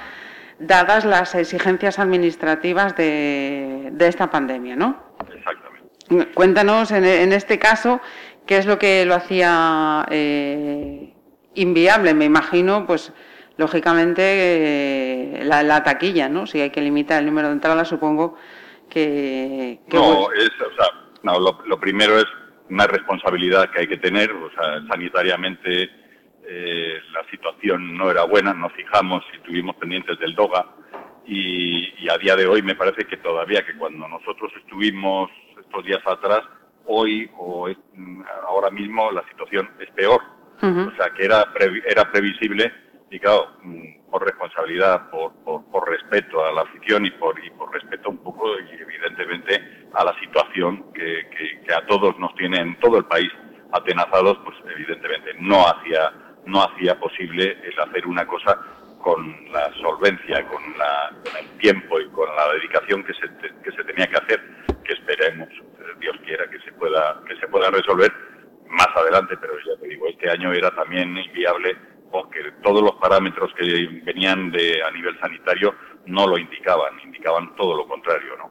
dadas 0.58 1.04
las 1.04 1.34
exigencias 1.34 1.98
administrativas 1.98 2.96
de, 2.96 3.90
de 3.92 4.08
esta 4.08 4.30
pandemia, 4.30 4.76
¿no? 4.76 4.96
Exactamente. 5.30 6.32
Cuéntanos 6.34 6.90
en, 6.90 7.04
en 7.04 7.32
este 7.32 7.58
caso 7.58 8.00
qué 8.46 8.58
es 8.58 8.66
lo 8.66 8.78
que 8.78 9.04
lo 9.04 9.14
hacía 9.14 10.06
eh, 10.10 11.09
inviable, 11.60 12.14
me 12.14 12.24
imagino, 12.24 12.86
pues 12.86 13.12
lógicamente 13.56 14.22
eh, 14.22 15.44
la, 15.44 15.62
la 15.62 15.82
taquilla, 15.82 16.28
¿no? 16.28 16.46
Si 16.46 16.60
hay 16.60 16.70
que 16.70 16.80
limitar 16.80 17.20
el 17.20 17.26
número 17.26 17.48
de 17.48 17.54
entradas, 17.54 17.88
supongo 17.88 18.36
que... 18.88 19.80
que 19.88 19.96
No, 19.96 20.32
es, 20.32 20.50
o 20.60 20.74
sea, 20.76 20.86
no, 21.22 21.38
lo, 21.38 21.58
lo 21.66 21.78
primero 21.78 22.18
es 22.18 22.26
una 22.68 22.86
responsabilidad 22.86 23.70
que 23.70 23.80
hay 23.80 23.88
que 23.88 23.96
tener, 23.98 24.30
o 24.32 24.50
sea, 24.52 24.80
sanitariamente 24.88 25.90
eh, 26.48 26.98
la 27.12 27.24
situación 27.30 27.96
no 27.96 28.10
era 28.10 28.24
buena, 28.24 28.54
nos 28.54 28.72
fijamos 28.72 29.22
y 29.32 29.36
estuvimos 29.36 29.76
pendientes 29.76 30.18
del 30.18 30.34
DOGA 30.34 30.66
y, 31.26 31.92
y 32.04 32.08
a 32.08 32.16
día 32.18 32.34
de 32.36 32.46
hoy 32.46 32.62
me 32.62 32.74
parece 32.74 33.04
que 33.06 33.18
todavía 33.18 33.64
que 33.64 33.76
cuando 33.76 34.08
nosotros 34.08 34.52
estuvimos 34.56 35.30
estos 35.60 35.84
días 35.84 36.00
atrás, 36.06 36.42
hoy 36.86 37.30
o 37.36 37.68
es- 37.68 37.76
ahora 38.48 38.70
mismo 38.70 39.10
la 39.12 39.22
situación 39.28 39.68
es 39.80 39.90
peor. 39.90 40.20
O 40.88 40.96
sea, 40.96 41.10
que 41.10 41.24
era, 41.24 41.44
previ- 41.54 41.82
era 41.86 42.10
previsible 42.10 42.72
y 43.10 43.18
claro, 43.18 43.56
mm, 43.62 44.10
por 44.10 44.24
responsabilidad, 44.24 45.10
por, 45.10 45.32
por, 45.44 45.64
por 45.70 45.88
respeto 45.88 46.44
a 46.44 46.52
la 46.52 46.62
afición 46.62 47.06
y 47.06 47.10
por, 47.12 47.42
y 47.44 47.50
por 47.50 47.72
respeto 47.72 48.10
un 48.10 48.18
poco 48.18 48.46
y 48.58 48.80
evidentemente 48.80 49.88
a 49.94 50.04
la 50.04 50.14
situación 50.20 50.92
que, 50.92 51.28
que, 51.30 51.60
que 51.66 51.74
a 51.74 51.84
todos 51.86 52.18
nos 52.18 52.34
tiene 52.36 52.58
en 52.58 52.78
todo 52.80 52.98
el 52.98 53.04
país 53.06 53.30
atenazados, 53.72 54.38
pues 54.44 54.56
evidentemente 54.74 55.34
no 55.40 55.66
hacía, 55.66 56.12
no 56.46 56.62
hacía 56.62 56.98
posible 56.98 57.56
el 57.64 57.78
hacer 57.80 58.06
una 58.06 58.26
cosa 58.26 58.58
con 59.00 59.34
la 59.52 59.72
solvencia, 59.80 60.46
con, 60.48 60.62
la, 60.76 61.10
con 61.24 61.36
el 61.40 61.58
tiempo 61.58 61.98
y 62.00 62.08
con 62.10 62.28
la 62.36 62.52
dedicación 62.52 63.02
que 63.04 63.14
se, 63.14 63.28
que 63.62 63.72
se 63.72 63.84
tenía 63.84 64.06
que 64.08 64.16
hacer, 64.16 64.40
que 64.84 64.92
esperemos, 64.92 65.48
eh, 65.48 65.84
Dios 66.00 66.16
quiera, 66.24 66.48
que 66.50 66.58
se 66.60 66.72
pueda, 66.72 67.20
que 67.26 67.36
se 67.36 67.48
pueda 67.48 67.70
resolver 67.70 68.12
más 68.70 68.88
adelante, 68.96 69.36
pero 69.40 69.54
ya 69.66 69.80
te 69.80 69.88
digo, 69.88 70.06
este 70.08 70.30
año 70.30 70.52
era 70.52 70.70
también 70.74 71.16
inviable 71.16 71.76
porque 72.10 72.40
todos 72.62 72.82
los 72.82 72.92
parámetros 72.96 73.52
que 73.56 73.88
venían 74.04 74.50
de 74.50 74.82
a 74.82 74.90
nivel 74.90 75.18
sanitario 75.20 75.74
no 76.06 76.26
lo 76.26 76.38
indicaban, 76.38 76.98
indicaban 77.04 77.54
todo 77.56 77.76
lo 77.76 77.86
contrario, 77.86 78.36
¿no? 78.38 78.50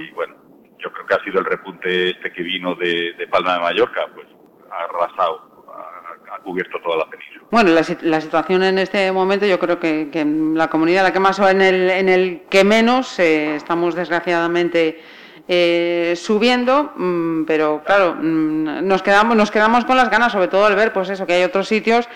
Y 0.00 0.10
bueno, 0.12 0.34
yo 0.78 0.92
creo 0.92 1.06
que 1.06 1.14
ha 1.14 1.24
sido 1.24 1.40
el 1.40 1.44
repunte 1.46 2.10
este 2.10 2.32
que 2.32 2.42
vino 2.42 2.74
de, 2.76 3.14
de 3.14 3.26
Palma 3.26 3.54
de 3.54 3.60
Mallorca, 3.60 4.06
pues 4.14 4.26
ha 4.70 4.84
arrasado, 4.84 5.64
ha, 5.74 6.34
ha 6.36 6.38
cubierto 6.40 6.78
toda 6.84 6.98
la 6.98 7.10
península. 7.10 7.44
Bueno, 7.50 7.70
la, 7.72 7.82
si- 7.82 7.96
la 8.02 8.20
situación 8.20 8.62
en 8.62 8.78
este 8.78 9.10
momento 9.10 9.46
yo 9.46 9.58
creo 9.58 9.80
que, 9.80 10.10
que 10.12 10.24
la 10.24 10.68
comunidad 10.70 11.02
la 11.02 11.12
que 11.12 11.18
más 11.18 11.40
o 11.40 11.48
en 11.48 11.60
el, 11.62 11.90
en 11.90 12.08
el 12.08 12.42
que 12.48 12.62
menos 12.62 13.18
eh, 13.18 13.56
estamos 13.56 13.96
desgraciadamente 13.96 15.02
eh, 15.46 16.14
subiendo, 16.16 16.92
mm, 16.96 17.44
pero 17.44 17.82
claro, 17.84 18.14
mm, 18.14 18.86
nos 18.86 19.02
quedamos, 19.02 19.84
con 19.84 19.96
las 19.96 20.10
ganas, 20.10 20.32
sobre 20.32 20.48
todo 20.48 20.64
al 20.64 20.76
ver 20.76 20.92
pues 20.92 21.10
eso, 21.10 21.26
que 21.26 21.34
hay 21.34 21.44
otros 21.44 21.68
sitios 21.68 22.08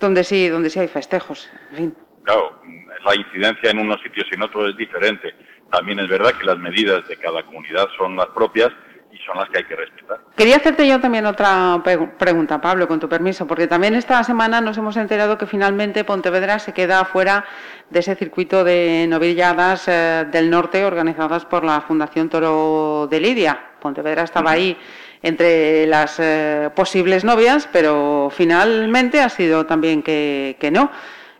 donde 0.00 0.24
sí, 0.24 0.48
donde 0.48 0.70
sí 0.70 0.78
hay 0.78 0.88
festejos. 0.88 1.48
En 1.70 1.76
fin. 1.76 1.96
Claro, 2.22 2.60
la 3.04 3.14
incidencia 3.14 3.70
en 3.70 3.78
unos 3.78 4.00
sitios 4.02 4.26
y 4.30 4.34
en 4.34 4.42
otros 4.42 4.70
es 4.70 4.76
diferente. 4.76 5.34
También 5.70 5.98
es 5.98 6.08
verdad 6.08 6.32
que 6.32 6.46
las 6.46 6.58
medidas 6.58 7.06
de 7.08 7.16
cada 7.16 7.42
comunidad 7.44 7.88
son 7.96 8.16
las 8.16 8.26
propias 8.26 8.72
y 9.16 9.24
son 9.24 9.36
las 9.36 9.48
que 9.48 9.58
hay 9.58 9.64
que 9.64 9.76
respetar. 9.76 10.18
Quería 10.36 10.56
hacerte 10.56 10.86
yo 10.86 11.00
también 11.00 11.26
otra 11.26 11.82
pregunta, 12.18 12.60
Pablo, 12.60 12.86
con 12.86 13.00
tu 13.00 13.08
permiso, 13.08 13.46
porque 13.46 13.66
también 13.66 13.94
esta 13.94 14.22
semana 14.24 14.60
nos 14.60 14.76
hemos 14.78 14.96
enterado 14.96 15.38
que 15.38 15.46
finalmente 15.46 16.04
Pontevedra 16.04 16.58
se 16.58 16.72
queda 16.72 17.04
fuera 17.04 17.44
de 17.90 18.00
ese 18.00 18.14
circuito 18.14 18.64
de 18.64 19.06
novilladas 19.08 19.88
eh, 19.88 20.26
del 20.30 20.50
norte 20.50 20.84
organizadas 20.84 21.44
por 21.44 21.64
la 21.64 21.80
Fundación 21.80 22.28
Toro 22.28 23.06
de 23.10 23.20
Lidia. 23.20 23.58
Pontevedra 23.80 24.24
estaba 24.24 24.50
ahí 24.50 24.76
entre 25.22 25.86
las 25.86 26.18
eh, 26.18 26.70
posibles 26.74 27.24
novias, 27.24 27.68
pero 27.72 28.28
finalmente 28.30 29.20
ha 29.20 29.28
sido 29.28 29.66
también 29.66 30.02
que, 30.02 30.56
que 30.60 30.70
no. 30.70 30.90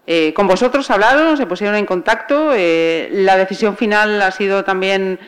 Eh, 0.07 0.33
con 0.35 0.47
vosotros 0.47 0.89
hablaron, 0.91 1.37
se 1.37 1.47
pusieron 1.47 1.77
en 1.77 1.85
contacto. 1.85 2.53
la 2.55 3.37
decisión 3.37 3.77
final 3.77 4.23
ha 4.23 4.31
sido 4.31 4.65
también 4.65 5.19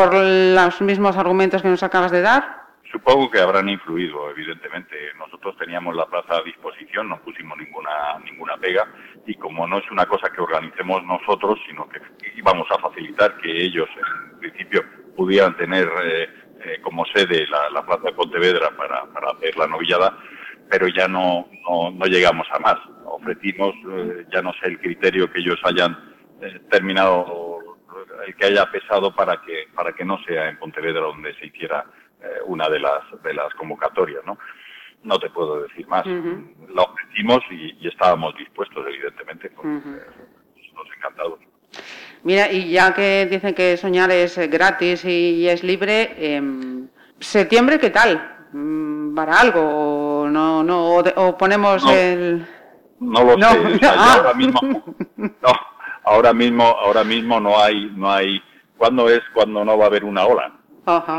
por 0.00 0.14
los 0.14 0.80
mismos 0.80 1.14
argumentos 1.18 1.60
que 1.60 1.68
nos 1.68 1.82
acabas 1.82 2.10
de 2.10 2.22
dar. 2.22 2.42
Supongo 2.90 3.30
que 3.30 3.38
habrán 3.38 3.68
influido, 3.68 4.30
evidentemente. 4.30 4.96
Nosotros 5.18 5.54
teníamos 5.58 5.94
la 5.94 6.06
plaza 6.06 6.38
a 6.38 6.42
disposición, 6.42 7.10
no 7.10 7.20
pusimos 7.20 7.58
ninguna 7.58 8.18
ninguna 8.24 8.56
pega 8.56 8.88
y 9.26 9.34
como 9.34 9.66
no 9.66 9.78
es 9.78 9.90
una 9.90 10.06
cosa 10.06 10.32
que 10.32 10.40
organicemos 10.40 11.04
nosotros, 11.04 11.58
sino 11.68 11.86
que 11.90 12.00
íbamos 12.34 12.66
a 12.70 12.78
facilitar 12.78 13.36
que 13.42 13.50
ellos, 13.62 13.88
en 14.32 14.38
principio, 14.38 14.82
pudieran 15.14 15.54
tener 15.58 15.86
eh, 16.02 16.28
eh, 16.64 16.80
como 16.82 17.04
sede 17.04 17.46
la, 17.48 17.68
la 17.68 17.84
plaza 17.84 18.04
de 18.04 18.12
Pontevedra 18.12 18.70
para, 18.76 19.04
para 19.12 19.32
hacer 19.32 19.54
la 19.58 19.66
novillada, 19.66 20.16
pero 20.70 20.88
ya 20.88 21.08
no, 21.08 21.46
no, 21.68 21.90
no 21.90 22.06
llegamos 22.06 22.46
a 22.52 22.58
más. 22.58 22.76
Ofrecimos, 23.04 23.74
eh, 23.92 24.24
ya 24.32 24.40
no 24.40 24.52
sé 24.54 24.68
el 24.68 24.80
criterio 24.80 25.30
que 25.30 25.40
ellos 25.40 25.60
hayan 25.64 25.92
eh, 26.42 26.58
terminado, 26.70 27.49
el 28.26 28.34
que 28.36 28.46
haya 28.46 28.70
pesado 28.70 29.14
para 29.14 29.40
que, 29.42 29.68
para 29.74 29.92
que 29.92 30.04
no 30.04 30.18
sea 30.24 30.48
en 30.48 30.58
Pontevedra 30.58 31.00
donde 31.00 31.34
se 31.34 31.46
hiciera 31.46 31.84
eh, 32.22 32.40
una 32.46 32.68
de 32.68 32.80
las, 32.80 33.02
de 33.22 33.34
las 33.34 33.52
convocatorias, 33.54 34.24
¿no? 34.24 34.38
no 35.02 35.18
te 35.18 35.30
puedo 35.30 35.62
decir 35.62 35.86
más. 35.88 36.04
Lo 36.06 36.82
ofrecimos 36.82 37.40
y, 37.50 37.86
estábamos 37.86 38.36
dispuestos, 38.36 38.84
evidentemente, 38.86 39.50
porque 39.50 39.68
nos 39.68 40.96
encantados. 40.96 41.40
Mira, 42.22 42.50
y 42.52 42.70
ya 42.70 42.92
que 42.92 43.26
dicen 43.30 43.54
que 43.54 43.76
soñar 43.76 44.10
es 44.10 44.36
gratis 44.50 45.04
y, 45.04 45.48
es 45.48 45.62
libre, 45.62 46.14
em, 46.18 46.88
¿septiembre 47.18 47.78
qué 47.78 47.90
tal? 47.90 48.48
Mm, 48.52 49.14
¿Para 49.14 49.40
algo? 49.40 49.60
¿O, 49.60 50.28
no, 50.28 50.62
no, 50.62 50.96
o, 50.96 51.38
ponemos 51.38 51.84
el...? 51.90 52.46
No 53.00 53.24
lo 53.24 53.34
sé. 53.38 53.86
ahora 53.86 54.34
mismo, 54.34 54.60
no, 55.16 55.52
ahora 56.04 56.32
mismo, 56.32 56.64
ahora 56.64 57.04
mismo 57.04 57.40
no 57.40 57.58
hay, 57.60 57.90
no 57.96 58.10
hay. 58.10 58.42
¿Cuándo 58.76 59.08
es 59.08 59.20
cuando 59.34 59.64
no 59.64 59.76
va 59.76 59.84
a 59.84 59.88
haber 59.88 60.04
una 60.04 60.24
ola? 60.24 60.52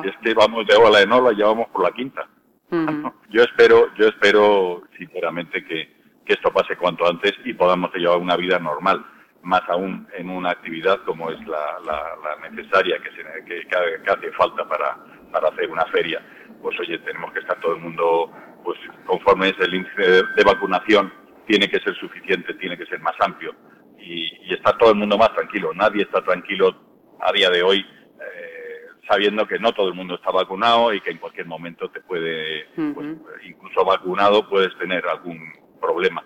Es 0.04 0.14
que 0.24 0.34
vamos 0.34 0.66
de 0.68 0.76
ola 0.76 1.02
en 1.02 1.12
ola, 1.12 1.32
ya 1.38 1.46
vamos 1.46 1.68
por 1.70 1.84
la 1.84 1.92
quinta. 1.92 2.28
Yo 3.30 3.44
espero, 3.44 3.94
yo 3.96 4.08
espero 4.08 4.84
sinceramente 4.98 5.64
que, 5.66 5.94
que 6.26 6.34
esto 6.34 6.52
pase 6.52 6.76
cuanto 6.78 7.08
antes 7.08 7.34
y 7.46 7.54
podamos 7.54 7.94
llevar 7.94 8.18
una 8.18 8.36
vida 8.36 8.60
normal 8.60 9.06
más 9.44 9.62
aún 9.70 10.08
en 10.18 10.30
una 10.30 10.52
actividad 10.52 11.00
como 11.06 11.32
es 11.32 11.40
la, 11.48 11.80
la, 11.86 12.50
necesaria 12.50 13.00
que, 13.00 13.10
se, 13.12 13.46
que, 13.46 13.68
que, 13.68 14.12
hace 14.12 14.32
falta 14.34 14.68
para, 14.68 14.98
para 15.32 15.50
hacer 15.50 15.70
una 15.70 15.86
feria. 15.86 16.22
Pues 16.62 16.80
oye, 16.80 16.98
tenemos 17.00 17.32
que 17.34 17.40
estar 17.40 17.60
todo 17.60 17.76
el 17.76 17.82
mundo, 17.82 18.32
pues 18.64 18.78
conforme 19.06 19.50
es 19.50 19.60
el 19.60 19.74
índice 19.74 20.02
de, 20.02 20.44
vacunación, 20.44 21.12
tiene 21.48 21.70
que 21.70 21.80
ser 21.80 21.96
suficiente, 21.96 22.54
tiene 22.56 22.78
que 22.78 22.86
ser 22.86 23.00
más 23.00 23.16
amplio 23.20 23.56
y, 24.02 24.50
y 24.50 24.54
está 24.54 24.78
todo 24.78 24.92
el 24.92 24.98
mundo 24.98 25.18
más 25.18 25.34
tranquilo. 25.34 25.74
Nadie 25.74 26.04
está 26.04 26.24
tranquilo 26.24 26.76
a 27.20 27.32
día 27.32 27.50
de 27.50 27.64
hoy 27.64 27.80
eh, 27.80 28.86
sabiendo 29.10 29.48
que 29.48 29.60
no 29.60 29.72
todo 29.74 29.90
el 29.90 29.94
mundo 29.94 30.16
está 30.16 30.32
vacunado 30.32 30.94
y 30.94 31.02
que 31.02 31.12
en 31.12 31.18
cualquier 31.18 31.46
momento 31.46 31.90
te 31.90 32.02
puede, 32.02 32.66
pues, 32.76 33.18
incluso 33.44 33.86
vacunado, 33.86 34.48
puedes 34.50 34.76
tener 34.78 35.06
algún 35.08 35.40
problema 35.80 36.24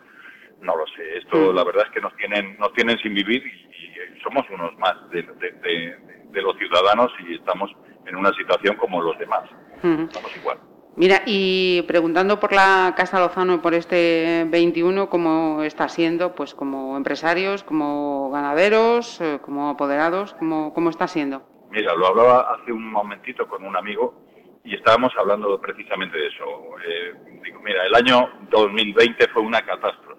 no 0.61 0.75
lo 0.75 0.85
sé. 0.87 1.17
Esto 1.17 1.53
la 1.53 1.63
verdad 1.63 1.85
es 1.85 1.91
que 1.91 2.01
nos 2.01 2.15
tienen, 2.15 2.57
nos 2.57 2.73
tienen 2.73 2.97
sin 2.99 3.13
vivir 3.13 3.43
y, 3.45 3.85
somos 4.23 4.43
unos 4.49 4.75
más 4.79 4.95
de, 5.11 5.21
los 6.41 6.57
ciudadanos 6.57 7.11
y 7.27 7.35
estamos 7.35 7.71
en 8.07 8.15
una 8.15 8.33
situación 8.33 8.75
como 8.75 8.99
los 9.01 9.17
demás. 9.19 9.43
Estamos 9.75 10.35
igual. 10.35 10.57
Mira, 10.97 11.23
y 11.25 11.81
preguntando 11.83 12.39
por 12.39 12.53
la 12.53 12.93
Casa 12.95 13.19
Lozano 13.19 13.55
y 13.55 13.57
por 13.57 13.73
este 13.73 14.45
21, 14.49 15.09
¿cómo 15.09 15.61
está 15.63 15.89
siendo? 15.89 16.35
Pues 16.35 16.55
como 16.55 16.95
empresarios, 16.95 17.63
como 17.63 18.31
ganaderos, 18.31 19.19
eh, 19.19 19.39
como 19.41 19.69
apoderados, 19.69 20.33
¿cómo, 20.35 20.73
cómo 20.73 20.89
está 20.89 21.07
siendo? 21.07 21.43
Mira, 21.69 21.93
lo 21.95 22.07
hablaba 22.07 22.53
hace 22.53 22.71
un 22.71 22.89
momentito 22.89 23.47
con 23.47 23.65
un 23.65 23.75
amigo 23.75 24.13
y 24.63 24.75
estábamos 24.75 25.11
hablando 25.17 25.59
precisamente 25.59 26.17
de 26.17 26.27
eso. 26.27 26.45
Eh, 26.87 27.13
digo, 27.43 27.59
mira, 27.61 27.85
el 27.85 27.95
año 27.95 28.29
2020 28.49 29.27
fue 29.29 29.41
una 29.41 29.61
catástrofe 29.65 30.15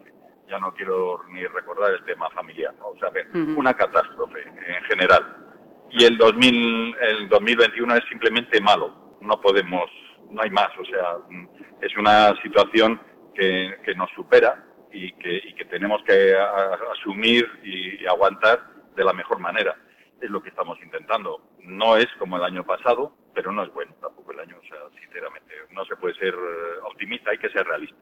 ya 0.48 0.58
no 0.58 0.72
quiero 0.74 1.22
ni 1.30 1.44
recordar 1.46 1.92
el 1.92 2.04
tema 2.04 2.30
familiar, 2.30 2.74
¿no? 2.78 2.88
o 2.88 2.98
sea, 2.98 3.10
una 3.56 3.74
catástrofe 3.74 4.42
en 4.42 4.84
general. 4.84 5.36
Y 5.90 6.04
el, 6.04 6.16
2000, 6.16 6.96
el 7.00 7.28
2021 7.28 7.96
es 7.96 8.04
simplemente 8.08 8.60
malo, 8.60 9.16
no 9.20 9.40
podemos, 9.40 9.90
no 10.30 10.42
hay 10.42 10.50
más, 10.50 10.70
o 10.78 10.84
sea, 10.84 11.16
es 11.80 11.96
una 11.96 12.34
situación 12.42 13.00
que, 13.34 13.76
nos 13.96 14.10
supera 14.12 14.64
y 14.92 15.12
que, 15.12 15.36
y 15.36 15.54
que 15.54 15.64
tenemos 15.66 16.02
que 16.04 16.34
asumir 16.92 17.46
y, 17.62 18.02
y 18.02 18.06
aguantar 18.06 18.60
de 18.94 19.04
la 19.04 19.12
mejor 19.12 19.38
manera. 19.38 19.76
Es 20.20 20.30
lo 20.30 20.42
que 20.42 20.48
estamos 20.48 20.78
intentando. 20.82 21.42
No 21.60 21.96
es 21.96 22.06
como 22.18 22.36
el 22.36 22.44
año 22.44 22.64
pasado, 22.64 23.12
pero 23.36 23.52
no 23.52 23.62
es 23.62 23.72
bueno 23.72 23.92
tampoco 24.00 24.32
el 24.32 24.40
año, 24.40 24.56
o 24.58 24.66
sea, 24.66 24.78
sinceramente, 24.98 25.52
no 25.72 25.84
se 25.84 25.94
puede 25.96 26.14
ser 26.14 26.32
eh, 26.32 26.80
optimista, 26.90 27.30
hay 27.30 27.38
que 27.38 27.50
ser 27.50 27.66
realista. 27.66 27.94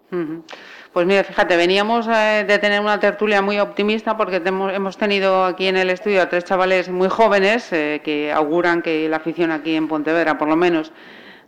Pues 0.92 1.06
mira, 1.06 1.24
fíjate, 1.24 1.56
veníamos 1.56 2.06
eh, 2.06 2.44
de 2.46 2.58
tener 2.60 2.80
una 2.80 3.00
tertulia 3.00 3.42
muy 3.42 3.58
optimista 3.58 4.16
porque 4.16 4.36
hemos 4.36 4.96
tenido 4.96 5.44
aquí 5.44 5.66
en 5.66 5.76
el 5.76 5.90
estudio 5.90 6.22
a 6.22 6.28
tres 6.28 6.44
chavales 6.44 6.88
muy 6.88 7.08
jóvenes 7.08 7.72
eh, 7.72 8.00
que 8.04 8.32
auguran 8.32 8.80
que 8.80 9.08
la 9.08 9.16
afición 9.16 9.50
aquí 9.50 9.74
en 9.74 9.88
Pontevedra, 9.88 10.38
por 10.38 10.48
lo 10.48 10.54
menos, 10.54 10.92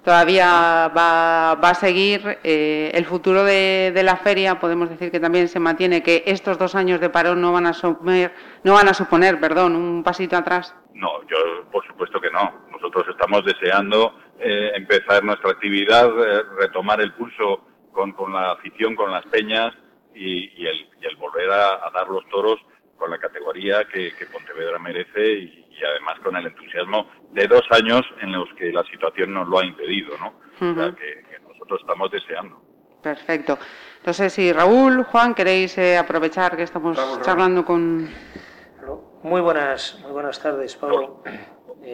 todavía 0.07 0.87
va, 0.97 1.51
a 1.51 1.75
seguir. 1.75 2.39
el 2.45 3.05
futuro 3.07 3.43
de, 3.43 4.01
la 4.05 4.17
feria, 4.17 4.61
podemos 4.61 4.89
decir 4.89 5.11
que 5.11 5.19
también 5.19 5.49
se 5.49 5.59
mantiene, 5.59 6.05
que 6.05 6.23
estos 6.27 6.59
dos 6.59 6.77
años 6.77 7.01
de 7.01 7.11
parón 7.11 7.41
no 7.41 7.53
van 7.53 7.67
a, 7.67 7.73
suponer, 7.73 8.33
no 8.63 8.75
van 8.75 8.89
a 8.89 8.95
suponer 8.95 9.41
perdón, 9.41 9.75
un 9.75 10.05
pasito 10.05 10.37
atrás. 10.37 10.77
No, 10.95 11.23
yo 11.27 11.37
por 11.73 11.85
supuesto 11.89 12.21
que 12.21 12.31
no. 12.31 12.67
Nosotros 12.71 13.05
estamos 13.09 13.45
deseando 13.45 14.15
eh, 14.39 14.71
empezar 14.77 15.25
nuestra 15.25 15.51
actividad, 15.51 16.07
eh, 16.07 16.43
retomar 16.57 17.01
el 17.01 17.13
pulso 17.15 17.65
con, 17.91 18.15
la 18.33 18.53
afición, 18.53 18.95
con 18.95 19.11
las 19.11 19.27
peñas 19.27 19.75
y, 20.15 20.63
y, 20.63 20.67
el, 20.67 20.89
y 21.03 21.07
el, 21.07 21.17
volver 21.17 21.51
a, 21.51 21.91
dar 21.93 22.07
los 22.09 22.25
toros 22.29 22.61
con 22.97 23.11
la 23.11 23.19
categoría 23.19 23.85
que, 23.85 24.15
que 24.17 24.27
Pontevedra 24.27 24.79
merece 24.79 25.33
y, 25.33 25.66
además 25.85 26.19
con 26.23 26.37
el 26.37 26.47
entusiasmo 26.47 27.09
de 27.33 27.47
dos 27.47 27.63
años 27.71 28.03
en 28.21 28.33
los 28.33 28.49
que 28.57 28.73
la 28.73 28.85
situación 28.85 29.33
nos 29.35 29.49
lo 29.49 29.59
ha 29.59 29.65
impedido, 29.65 30.17
¿no? 30.19 30.35
O 30.57 30.75
sea, 30.75 30.95
que, 30.95 31.25
nosotros 31.49 31.81
estamos 31.81 32.11
deseando. 32.11 32.61
Perfecto. 33.03 33.59
Entonces, 33.99 34.33
si 34.33 34.53
Raúl, 34.53 35.05
Juan, 35.05 35.35
queréis 35.35 35.77
eh, 35.79 35.97
aprovechar 35.97 36.57
que 36.57 36.63
estamos 36.63 36.99
charlando 37.23 37.65
con... 37.65 38.09
Muy 39.23 39.41
buenas, 39.41 39.99
muy 40.03 40.13
buenas 40.13 40.41
tardes, 40.41 40.77
Pablo. 40.77 41.23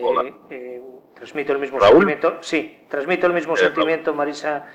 Hola. 0.00 0.28
Eh, 0.28 0.34
eh, 0.50 0.82
transmito 1.14 1.52
el 1.52 1.58
mismo 1.58 1.80
sentimiento. 1.80 2.38
Sí, 2.40 2.84
transmito 2.88 3.26
el 3.26 3.32
mismo 3.32 3.54
eh, 3.54 3.58
sentimiento, 3.58 4.14
Marisa, 4.14 4.66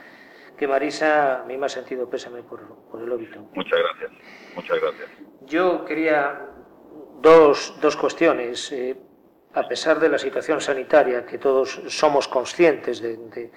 que 0.57 0.67
Marisa, 0.67 1.41
a 1.41 1.43
mí 1.45 1.57
me 1.57 1.65
ha 1.65 1.69
sentido 1.69 2.09
pésame 2.09 2.43
por, 2.43 2.61
por 2.89 3.01
el 3.01 3.11
óbito. 3.11 3.49
Muchas 3.53 3.79
gracias, 3.79 4.11
muchas 4.55 4.81
gracias. 4.81 5.09
Yo 5.41 5.85
quería 5.85 6.46
dos, 7.21 7.75
dos 7.81 7.95
cuestiones. 7.95 8.73
a 9.53 9.67
pesar 9.67 9.99
de 9.99 10.09
la 10.09 10.19
situación 10.19 10.61
sanitaria, 10.61 11.25
que 11.25 11.39
todos 11.39 11.81
somos 11.87 12.27
conscientes 12.27 13.01
de, 13.01 13.49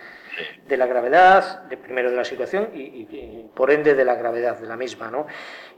de, 0.66 0.76
la 0.76 0.86
gravedad, 0.86 1.64
de, 1.64 1.76
primero 1.76 2.10
de 2.10 2.16
la 2.16 2.24
situación 2.24 2.70
y, 2.72 2.80
y, 2.80 3.50
por 3.54 3.70
ende 3.70 3.94
de 3.94 4.04
la 4.04 4.14
gravedad 4.14 4.58
de 4.58 4.66
la 4.66 4.76
misma, 4.76 5.10
¿no? 5.10 5.26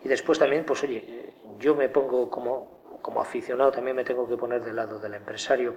Y 0.05 0.09
después 0.09 0.38
también, 0.38 0.64
pues 0.64 0.85
oye, 0.85 1.33
yo 1.59 1.75
me 1.75 1.88
pongo 1.88 2.31
como 2.31 2.83
como 3.03 3.21
aficionado 3.21 3.73
también 3.73 3.97
me 3.97 4.05
tengo 4.05 4.27
que 4.27 4.37
poner 4.37 4.62
del 4.62 4.77
lado 4.77 4.99
del 4.99 5.14
empresario. 5.14 5.75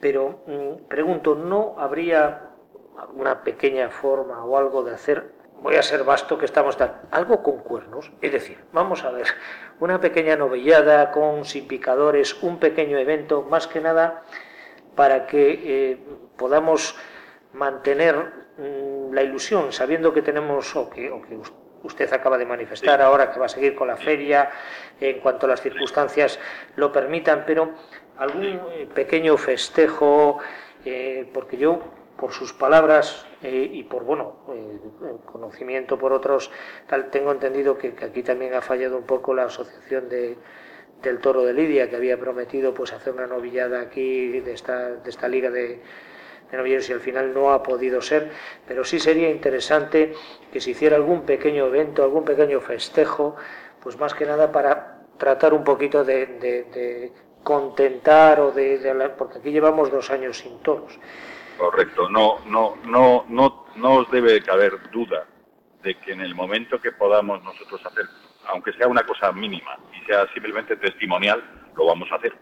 Pero 0.00 0.40
mm, 0.46 0.88
pregunto, 0.88 1.34
¿no 1.34 1.76
habría 1.78 2.50
alguna 2.98 3.42
pequeña 3.42 3.88
forma 3.88 4.44
o 4.44 4.58
algo 4.58 4.82
de 4.82 4.94
hacer, 4.94 5.32
voy 5.60 5.76
a 5.76 5.82
ser 5.82 6.04
vasto 6.04 6.38
que 6.38 6.44
estamos 6.44 6.76
tal, 6.76 7.02
algo 7.10 7.42
con 7.42 7.58
cuernos? 7.58 8.10
Es 8.20 8.32
decir, 8.32 8.58
vamos 8.72 9.04
a 9.04 9.10
ver, 9.10 9.26
una 9.80 10.00
pequeña 10.00 10.36
novillada 10.36 11.10
con 11.10 11.44
sin 11.44 11.66
picadores, 11.66 12.42
un 12.42 12.58
pequeño 12.58 12.98
evento, 12.98 13.42
más 13.42 13.66
que 13.66 13.80
nada 13.80 14.22
para 14.94 15.26
que 15.26 15.60
eh, 15.62 15.98
podamos 16.36 16.96
mantener 17.52 18.16
mm, 18.58 19.12
la 19.12 19.22
ilusión, 19.22 19.72
sabiendo 19.72 20.12
que 20.12 20.22
tenemos, 20.22 20.74
o 20.74 20.90
que, 20.90 21.10
o 21.10 21.22
que 21.22 21.38
usted 21.82 22.12
acaba 22.12 22.38
de 22.38 22.44
manifestar 22.44 23.00
ahora 23.00 23.30
que 23.30 23.38
va 23.38 23.46
a 23.46 23.48
seguir 23.48 23.74
con 23.74 23.88
la 23.88 23.96
feria 23.96 24.50
en 25.00 25.20
cuanto 25.20 25.46
las 25.46 25.60
circunstancias 25.60 26.38
lo 26.76 26.90
permitan, 26.90 27.44
pero 27.46 27.70
algún 28.16 28.60
eh, 28.72 28.88
pequeño 28.92 29.36
festejo, 29.36 30.38
eh, 30.84 31.30
porque 31.32 31.56
yo, 31.56 31.80
por 32.18 32.32
sus 32.32 32.52
palabras 32.52 33.26
eh, 33.42 33.70
y 33.72 33.84
por, 33.84 34.04
bueno, 34.04 34.36
conocimiento 35.24 35.98
por 35.98 36.12
otros, 36.12 36.50
tal, 36.86 37.10
tengo 37.10 37.32
entendido 37.32 37.78
que, 37.78 37.94
aquí 38.02 38.22
también 38.22 38.54
ha 38.54 38.60
fallado 38.60 38.98
un 38.98 39.04
poco 39.04 39.32
la 39.34 39.44
asociación 39.44 40.08
de, 40.08 40.36
del 41.00 41.20
Toro 41.20 41.44
de 41.44 41.54
Lidia, 41.54 41.88
que 41.88 41.96
había 41.96 42.18
prometido 42.18 42.74
pues 42.74 42.92
hacer 42.92 43.14
una 43.14 43.26
novillada 43.26 43.80
aquí 43.80 44.40
de 44.40 44.52
esta, 44.52 44.96
de 44.96 45.08
esta 45.08 45.28
liga 45.28 45.50
de 45.50 45.80
de 46.50 46.56
novilleros 46.56 46.88
y 46.88 46.92
al 46.92 47.00
final 47.00 47.34
no 47.34 47.52
ha 47.52 47.62
podido 47.62 48.00
ser, 48.00 48.30
pero 48.66 48.84
sí 48.84 48.98
sería 48.98 49.30
interesante 49.30 50.12
que 50.52 50.60
se 50.60 50.70
hiciera 50.70 50.96
algún 50.96 51.22
pequeño 51.22 51.66
evento, 51.66 52.02
algún 52.02 52.24
pequeño 52.24 52.60
festejo, 52.60 53.36
pues 53.82 53.98
más 53.98 54.14
que 54.14 54.26
nada 54.26 54.50
para 54.50 55.02
tratar 55.18 55.52
un 55.52 55.64
poquito 55.64 56.04
de, 56.04 57.12
contentar 57.42 58.40
o 58.40 58.50
de, 58.50 59.12
porque 59.16 59.38
aquí 59.38 59.50
llevamos 59.50 59.90
dos 59.90 60.10
años 60.10 60.38
sin 60.38 60.58
toros. 60.60 60.98
Correcto, 61.58 62.08
no, 62.08 62.38
no, 62.46 62.76
no, 62.84 63.24
no, 63.28 63.66
no 63.74 63.92
os 63.94 64.10
debe 64.12 64.40
caber 64.42 64.78
duda 64.92 65.26
de 65.82 65.96
que 65.96 66.12
en 66.12 66.20
el 66.20 66.34
momento 66.34 66.80
que 66.80 66.92
podamos 66.92 67.42
nosotros 67.42 67.84
hacer, 67.84 68.04
aunque 68.46 68.72
sea 68.74 68.86
una 68.86 69.02
cosa 69.02 69.32
mínima 69.32 69.76
y 69.92 70.04
sea 70.06 70.26
simplemente 70.32 70.76
testimonial, 70.76 71.42
lo 71.76 71.86
vamos 71.86 72.10
a 72.12 72.14
hacer. 72.14 72.32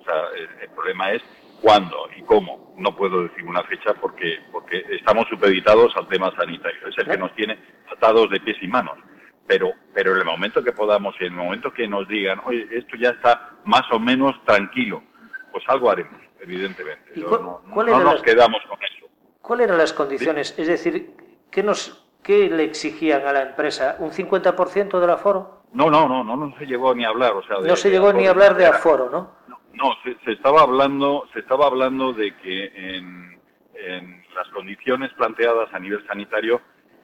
O 0.00 0.04
sea, 0.04 0.14
el 0.60 0.68
problema 0.70 1.12
es 1.12 1.22
cuándo 1.60 2.08
y 2.16 2.22
cómo. 2.22 2.74
No 2.76 2.94
puedo 2.96 3.22
decir 3.22 3.44
una 3.44 3.62
fecha 3.64 3.94
porque, 3.94 4.40
porque 4.50 4.84
estamos 4.90 5.26
supeditados 5.28 5.96
al 5.96 6.08
tema 6.08 6.34
sanitario. 6.36 6.88
Es 6.88 6.98
el 6.98 7.06
que 7.06 7.18
nos 7.18 7.34
tiene 7.34 7.58
atados 7.90 8.30
de 8.30 8.40
pies 8.40 8.56
y 8.60 8.66
manos. 8.66 8.98
Pero, 9.46 9.72
pero 9.94 10.12
en 10.12 10.18
el 10.18 10.24
momento 10.24 10.62
que 10.62 10.72
podamos 10.72 11.14
y 11.20 11.26
en 11.26 11.34
el 11.34 11.38
momento 11.38 11.72
que 11.72 11.86
nos 11.86 12.08
digan, 12.08 12.40
oye, 12.44 12.66
esto 12.72 12.96
ya 12.96 13.10
está 13.10 13.50
más 13.64 13.82
o 13.92 14.00
menos 14.00 14.34
tranquilo, 14.44 15.04
pues 15.52 15.64
algo 15.68 15.88
haremos, 15.88 16.20
evidentemente. 16.40 17.12
no, 17.16 17.60
nos 17.66 18.22
quedamos 18.22 18.62
con 18.68 18.78
eso. 18.82 19.06
¿Cuáles 19.40 19.66
eran 19.66 19.78
las 19.78 19.92
condiciones? 19.92 20.54
Es 20.58 20.66
decir, 20.66 21.12
¿qué 21.50 21.62
nos, 21.62 22.04
¿qué 22.22 22.48
le 22.50 22.64
exigían 22.64 23.26
a 23.26 23.32
la 23.32 23.42
empresa? 23.42 23.96
¿Un 23.98 24.10
50% 24.10 24.98
del 25.00 25.10
aforo? 25.10 25.62
No, 25.72 25.90
no, 25.90 26.08
no, 26.08 26.24
no, 26.24 26.36
no 26.36 26.56
se 26.58 26.66
llegó 26.66 26.94
ni 26.94 27.04
a 27.04 27.08
hablar, 27.08 27.32
o 27.34 27.42
sea, 27.46 27.60
de- 27.60 27.68
No 27.68 27.76
se 27.76 27.90
llegó 27.90 28.12
ni 28.12 28.26
a 28.26 28.30
hablar 28.30 28.56
de 28.56 28.66
aforo, 28.66 29.10
¿no? 29.10 29.36
No, 29.74 29.92
se, 30.02 30.16
se 30.24 30.32
estaba 30.32 30.62
hablando, 30.62 31.28
se 31.34 31.40
estaba 31.40 31.66
hablando 31.66 32.12
de 32.14 32.34
que 32.38 32.64
en, 32.96 33.38
en 33.74 34.24
las 34.34 34.48
condiciones 34.48 35.12
planteadas 35.14 35.68
a 35.74 35.78
nivel 35.78 36.04
sanitario 36.06 36.60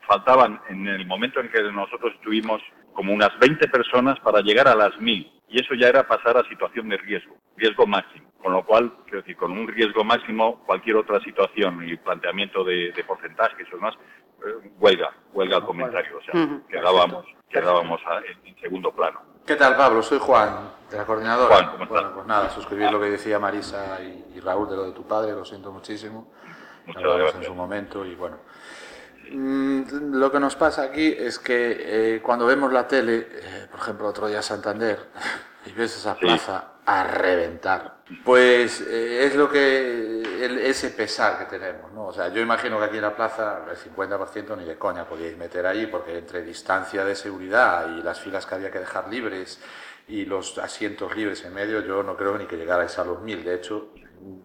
faltaban 0.08 0.60
en 0.70 0.86
el 0.88 1.06
momento 1.06 1.38
en 1.40 1.50
que 1.50 1.62
nosotros 1.70 2.12
estuvimos 2.14 2.62
como 2.94 3.12
unas 3.12 3.30
20 3.38 3.68
personas 3.68 4.18
para 4.20 4.40
llegar 4.40 4.68
a 4.68 4.74
las 4.74 4.98
1000 4.98 5.30
y 5.48 5.60
eso 5.60 5.74
ya 5.74 5.88
era 5.88 6.06
pasar 6.08 6.36
a 6.38 6.48
situación 6.48 6.88
de 6.88 6.96
riesgo, 6.96 7.36
riesgo 7.56 7.86
máximo, 7.86 8.31
con 8.42 8.52
lo 8.52 8.64
cual 8.64 8.92
quiero 9.04 9.18
decir 9.20 9.36
con 9.36 9.52
un 9.52 9.68
riesgo 9.68 10.02
máximo 10.04 10.62
cualquier 10.66 10.96
otra 10.96 11.20
situación 11.20 11.86
y 11.88 11.96
planteamiento 11.96 12.64
de, 12.64 12.92
de 12.92 13.04
porcentajes 13.04 13.66
o 13.72 13.76
demás 13.76 13.94
eh, 14.44 14.70
huelga, 14.78 15.10
huelga 15.32 15.58
el 15.58 15.64
comentario, 15.64 16.18
o 16.18 16.22
sea, 16.22 16.32
quedábamos, 16.68 17.24
quedábamos 17.48 18.00
a- 18.06 18.18
en- 18.18 18.46
en 18.48 18.60
segundo 18.60 18.90
plano. 18.92 19.20
¿Qué 19.46 19.56
tal, 19.56 19.76
Pablo? 19.76 20.02
Soy 20.02 20.18
Juan, 20.20 20.70
de 20.90 20.96
la 20.96 21.04
coordinadora. 21.04 21.54
Juan, 21.54 21.70
¿cómo 21.72 21.84
estás? 21.84 22.00
Bueno, 22.00 22.14
pues 22.14 22.26
nada, 22.26 22.50
suscribir 22.50 22.90
lo 22.92 23.00
que 23.00 23.10
decía 23.10 23.38
Marisa 23.38 23.98
y, 24.02 24.36
y 24.36 24.40
Raúl 24.40 24.68
de 24.68 24.76
lo 24.76 24.84
de 24.84 24.92
tu 24.92 25.06
padre, 25.06 25.32
lo 25.32 25.44
siento 25.44 25.70
muchísimo. 25.72 26.32
Muchas 26.86 27.02
Hablamos 27.02 27.22
gracias. 27.22 27.42
en 27.42 27.48
su 27.48 27.54
momento 27.54 28.04
y 28.04 28.14
bueno. 28.14 28.38
Mm, 29.30 30.14
Lo 30.18 30.30
que 30.30 30.40
nos 30.40 30.56
pasa 30.56 30.82
aquí 30.82 31.06
es 31.16 31.38
que 31.38 32.16
eh, 32.16 32.20
cuando 32.22 32.46
vemos 32.46 32.72
la 32.72 32.86
tele, 32.86 33.28
eh, 33.30 33.66
por 33.70 33.80
ejemplo, 33.80 34.08
otro 34.08 34.26
día 34.28 34.42
Santander, 34.42 34.98
y 35.66 35.72
ves 35.72 35.96
esa 35.96 36.14
Sí. 36.14 36.20
plaza 36.20 36.72
a 36.84 37.04
reventar, 37.04 37.98
pues 38.24 38.80
eh, 38.80 39.26
es 39.26 39.34
lo 39.34 39.48
que 39.48 40.22
ese 40.68 40.90
pesar 40.90 41.38
que 41.38 41.44
tenemos, 41.44 41.92
¿no? 41.92 42.06
O 42.06 42.12
sea, 42.12 42.28
yo 42.28 42.40
imagino 42.40 42.78
que 42.78 42.84
aquí 42.84 42.96
en 42.96 43.02
la 43.02 43.14
plaza 43.14 43.60
el 43.70 43.76
50% 43.76 44.56
ni 44.56 44.64
de 44.64 44.76
coña 44.76 45.04
podíais 45.06 45.36
meter 45.36 45.66
ahí, 45.66 45.86
porque 45.86 46.18
entre 46.18 46.42
distancia 46.42 47.04
de 47.04 47.14
seguridad 47.14 47.88
y 47.88 48.02
las 48.02 48.20
filas 48.20 48.46
que 48.46 48.54
había 48.54 48.70
que 48.70 48.80
dejar 48.80 49.08
libres 49.08 49.60
y 50.08 50.24
los 50.24 50.58
asientos 50.58 51.14
libres 51.16 51.44
en 51.44 51.54
medio, 51.54 51.80
yo 51.80 52.02
no 52.02 52.16
creo 52.16 52.36
ni 52.38 52.46
que 52.46 52.56
llegarais 52.56 52.98
a 52.98 53.04
los 53.04 53.20
mil. 53.20 53.44
De 53.44 53.54
hecho, 53.54 53.92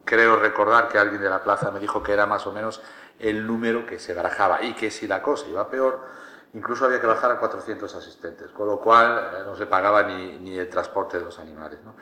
creo 0.06 0.38
recordar 0.38 0.88
que 0.88 0.98
alguien 0.98 1.22
de 1.22 1.30
la 1.30 1.44
plaza 1.44 1.72
me 1.72 1.80
dijo 1.80 2.04
que 2.04 2.14
era 2.14 2.26
más 2.26 2.46
o 2.48 2.52
menos 2.52 2.82
el 3.20 3.46
número 3.46 3.86
que 3.86 4.00
se 4.00 4.14
barajaba 4.14 4.62
y 4.64 4.74
que 4.74 4.92
si 4.92 5.08
la 5.08 5.22
cosa 5.22 5.48
iba 5.48 5.70
peor, 5.70 6.06
incluso 6.54 6.86
había 6.86 7.02
que 7.02 7.08
bajar 7.08 7.32
a 7.32 7.40
400 7.40 7.94
asistentes, 7.96 8.52
con 8.52 8.68
lo 8.68 8.80
cual 8.80 9.32
eh, 9.34 9.44
no 9.46 9.56
se 9.56 9.66
pagaba 9.66 10.04
ni, 10.04 10.38
ni 10.40 10.58
el 10.58 10.70
transporte 10.70 11.18
de 11.18 11.26
los 11.26 11.40
animales. 11.40 11.80
¿no? 11.84 11.96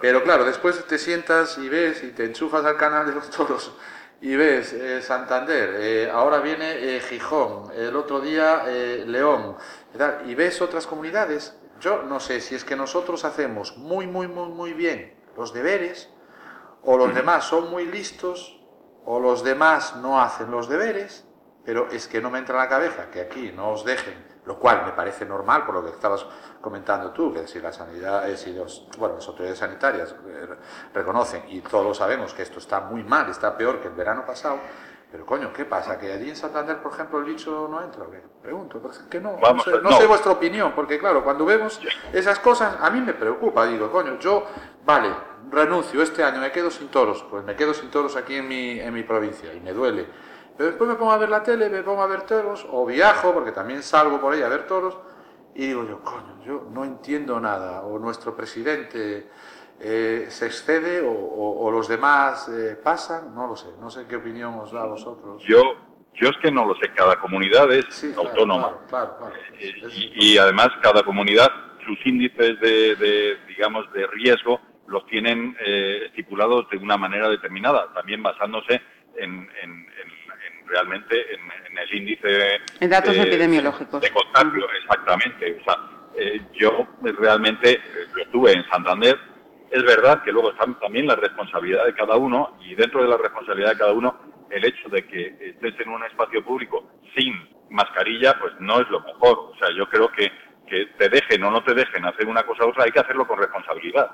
Pero 0.00 0.22
claro, 0.22 0.44
después 0.44 0.84
te 0.86 0.98
sientas 0.98 1.58
y 1.58 1.68
ves 1.68 2.02
y 2.02 2.08
te 2.08 2.24
enchufas 2.24 2.64
al 2.64 2.76
canal 2.76 3.06
de 3.06 3.14
los 3.14 3.30
toros 3.30 3.74
y 4.24 4.36
ves 4.36 4.72
eh, 4.72 5.02
Santander, 5.02 5.76
eh, 5.78 6.10
ahora 6.10 6.38
viene 6.38 6.96
eh, 6.96 7.00
Gijón, 7.00 7.70
el 7.76 7.94
otro 7.94 8.20
día 8.20 8.64
León, 9.06 9.56
y 10.24 10.34
ves 10.34 10.62
otras 10.62 10.86
comunidades. 10.86 11.54
Yo 11.78 12.02
no 12.04 12.20
sé 12.20 12.40
si 12.40 12.54
es 12.54 12.64
que 12.64 12.74
nosotros 12.74 13.26
hacemos 13.26 13.76
muy, 13.76 14.06
muy, 14.06 14.26
muy, 14.26 14.48
muy 14.48 14.72
bien 14.72 15.14
los 15.36 15.52
deberes, 15.52 16.08
o 16.82 16.96
los 16.96 17.14
demás 17.14 17.44
son 17.44 17.70
muy 17.70 17.84
listos, 17.84 18.58
o 19.04 19.20
los 19.20 19.44
demás 19.44 19.96
no 19.96 20.18
hacen 20.18 20.50
los 20.50 20.70
deberes, 20.70 21.26
pero 21.66 21.90
es 21.90 22.08
que 22.08 22.22
no 22.22 22.30
me 22.30 22.38
entra 22.38 22.54
en 22.54 22.62
la 22.62 22.68
cabeza 22.68 23.10
que 23.10 23.20
aquí 23.20 23.52
no 23.54 23.72
os 23.72 23.84
dejen, 23.84 24.14
lo 24.46 24.58
cual 24.58 24.84
me 24.84 24.92
parece 24.92 25.24
normal 25.24 25.64
por 25.64 25.74
lo 25.74 25.84
que 25.84 25.90
estabas 25.90 26.26
comentando 26.60 27.10
tú, 27.10 27.32
que 27.32 27.46
si 27.46 27.60
la 27.60 27.72
sanidad, 27.72 28.28
eh, 28.28 28.36
si 28.36 28.52
los, 28.52 28.86
bueno, 28.98 29.16
las 29.16 29.26
autoridades 29.28 29.58
sanitarias 29.58 30.14
eh, 30.26 30.48
reconocen, 30.92 31.44
y 31.48 31.60
todos 31.60 31.96
sabemos 31.96 32.34
que 32.34 32.42
esto 32.42 32.58
está 32.58 32.80
muy 32.80 33.02
mal, 33.02 33.28
está 33.28 33.56
peor 33.56 33.80
que 33.80 33.88
el 33.88 33.94
verano 33.94 34.24
pasado, 34.26 34.58
pero 35.10 35.24
coño, 35.24 35.52
¿qué 35.52 35.64
pasa? 35.64 35.96
¿Que 35.96 36.12
allí 36.12 36.28
en 36.28 36.36
Santander, 36.36 36.82
por 36.82 36.92
ejemplo, 36.92 37.20
el 37.20 37.24
bicho 37.24 37.68
no 37.70 37.80
entra? 37.82 38.04
qué? 38.10 38.20
Pregunto, 38.42 38.80
porque 38.80 38.96
es 38.96 39.02
que 39.04 39.20
no, 39.20 39.36
Vamos 39.36 39.64
no, 39.64 39.72
sé, 39.72 39.80
no 39.80 39.90
no. 39.90 39.96
sé 39.96 40.06
vuestra 40.06 40.32
opinión, 40.32 40.72
porque 40.74 40.98
claro, 40.98 41.22
cuando 41.22 41.44
vemos 41.44 41.80
esas 42.12 42.40
cosas, 42.40 42.76
a 42.80 42.90
mí 42.90 43.00
me 43.00 43.14
preocupa, 43.14 43.64
digo, 43.66 43.92
coño, 43.92 44.18
yo, 44.18 44.44
vale, 44.84 45.14
renuncio 45.50 46.02
este 46.02 46.24
año, 46.24 46.40
me 46.40 46.50
quedo 46.50 46.70
sin 46.70 46.88
toros, 46.88 47.24
pues 47.30 47.44
me 47.44 47.54
quedo 47.54 47.72
sin 47.72 47.90
toros 47.90 48.16
aquí 48.16 48.34
en 48.34 48.48
mi, 48.48 48.80
en 48.80 48.92
mi 48.92 49.04
provincia, 49.04 49.54
y 49.54 49.60
me 49.60 49.72
duele. 49.72 50.08
Pero 50.56 50.68
después 50.70 50.88
me 50.88 50.96
pongo 50.96 51.12
a 51.12 51.18
ver 51.18 51.28
la 51.28 51.42
tele, 51.42 51.68
me 51.68 51.82
pongo 51.82 52.02
a 52.02 52.06
ver 52.06 52.22
toros, 52.22 52.66
o 52.70 52.86
viajo, 52.86 53.32
porque 53.32 53.52
también 53.52 53.82
salgo 53.82 54.20
por 54.20 54.34
ahí 54.34 54.42
a 54.42 54.48
ver 54.48 54.66
toros, 54.66 54.96
y 55.54 55.66
digo 55.66 55.84
yo, 55.88 56.00
coño, 56.02 56.42
yo 56.44 56.68
no 56.70 56.84
entiendo 56.84 57.40
nada, 57.40 57.82
o 57.82 57.98
nuestro 57.98 58.36
presidente 58.36 59.28
eh, 59.80 60.26
se 60.28 60.46
excede, 60.46 61.00
o, 61.00 61.10
o- 61.10 61.64
o 61.66 61.70
los 61.70 61.88
demás 61.88 62.48
eh, 62.48 62.76
pasan, 62.82 63.34
no 63.34 63.48
lo 63.48 63.56
sé, 63.56 63.68
no 63.80 63.90
sé 63.90 64.06
qué 64.06 64.16
opinión 64.16 64.54
os 64.54 64.70
da 64.72 64.82
a 64.82 64.86
vosotros. 64.86 65.42
Yo, 65.44 65.60
yo 66.14 66.28
es 66.28 66.36
que 66.40 66.50
no 66.52 66.64
lo 66.64 66.76
sé, 66.76 66.92
cada 66.94 67.18
comunidad 67.18 67.70
es 67.72 67.86
Sí, 67.90 68.14
autónoma. 68.16 68.68
Claro, 68.88 69.16
claro, 69.16 69.16
claro. 69.18 69.34
Eh, 69.58 69.74
Es- 69.82 69.92
y, 69.98 70.34
y 70.34 70.38
además 70.38 70.68
cada 70.80 71.02
comunidad 71.02 71.50
sus 71.84 71.98
índices 72.06 72.58
de, 72.60 72.94
de, 72.96 73.36
digamos 73.48 73.92
de 73.92 74.06
riesgo 74.06 74.60
los 74.86 75.04
tienen 75.06 75.56
eh, 75.64 76.04
estipulados 76.06 76.68
de 76.70 76.76
una 76.78 76.96
manera 76.96 77.28
determinada 77.28 77.92
también 77.94 78.22
basándose 78.22 78.80
en, 79.16 79.30
en- 79.32 79.48
en- 79.62 79.88
en 80.02 80.10
realmente 80.66 81.34
en, 81.34 81.40
en 81.70 81.78
el 81.78 81.94
índice 81.94 82.60
En 82.80 82.90
datos 82.90 83.16
epidemiológicos. 83.16 84.00
de 84.00 84.10
contagio 84.10 84.66
exactamente 84.82 85.58
o 85.60 85.64
sea 85.64 85.76
eh, 86.16 86.40
yo 86.54 86.86
realmente 87.02 87.72
eh, 87.72 87.80
yo 88.16 88.22
estuve 88.22 88.52
en 88.52 88.64
Santander 88.70 89.18
es 89.70 89.82
verdad 89.82 90.22
que 90.22 90.32
luego 90.32 90.52
está 90.52 90.66
también 90.80 91.06
la 91.06 91.16
responsabilidad 91.16 91.84
de 91.84 91.94
cada 91.94 92.16
uno 92.16 92.56
y 92.60 92.74
dentro 92.74 93.02
de 93.02 93.08
la 93.08 93.16
responsabilidad 93.16 93.70
de 93.70 93.78
cada 93.78 93.92
uno 93.92 94.34
el 94.50 94.64
hecho 94.64 94.88
de 94.88 95.04
que 95.06 95.36
estés 95.40 95.80
en 95.80 95.88
un 95.88 96.04
espacio 96.04 96.44
público 96.44 96.88
sin 97.16 97.34
mascarilla 97.70 98.38
pues 98.38 98.52
no 98.60 98.80
es 98.80 98.88
lo 98.88 99.00
mejor. 99.00 99.50
O 99.52 99.56
sea, 99.58 99.68
yo 99.76 99.88
creo 99.88 100.10
que, 100.12 100.30
que 100.68 100.86
te 100.98 101.08
dejen 101.08 101.42
o 101.44 101.50
no 101.50 101.62
te 101.64 101.74
dejen 101.74 102.04
hacer 102.04 102.26
una 102.26 102.44
cosa 102.44 102.64
u 102.64 102.68
otra 102.68 102.84
hay 102.84 102.92
que 102.92 103.00
hacerlo 103.00 103.26
con 103.26 103.38
responsabilidad. 103.38 104.10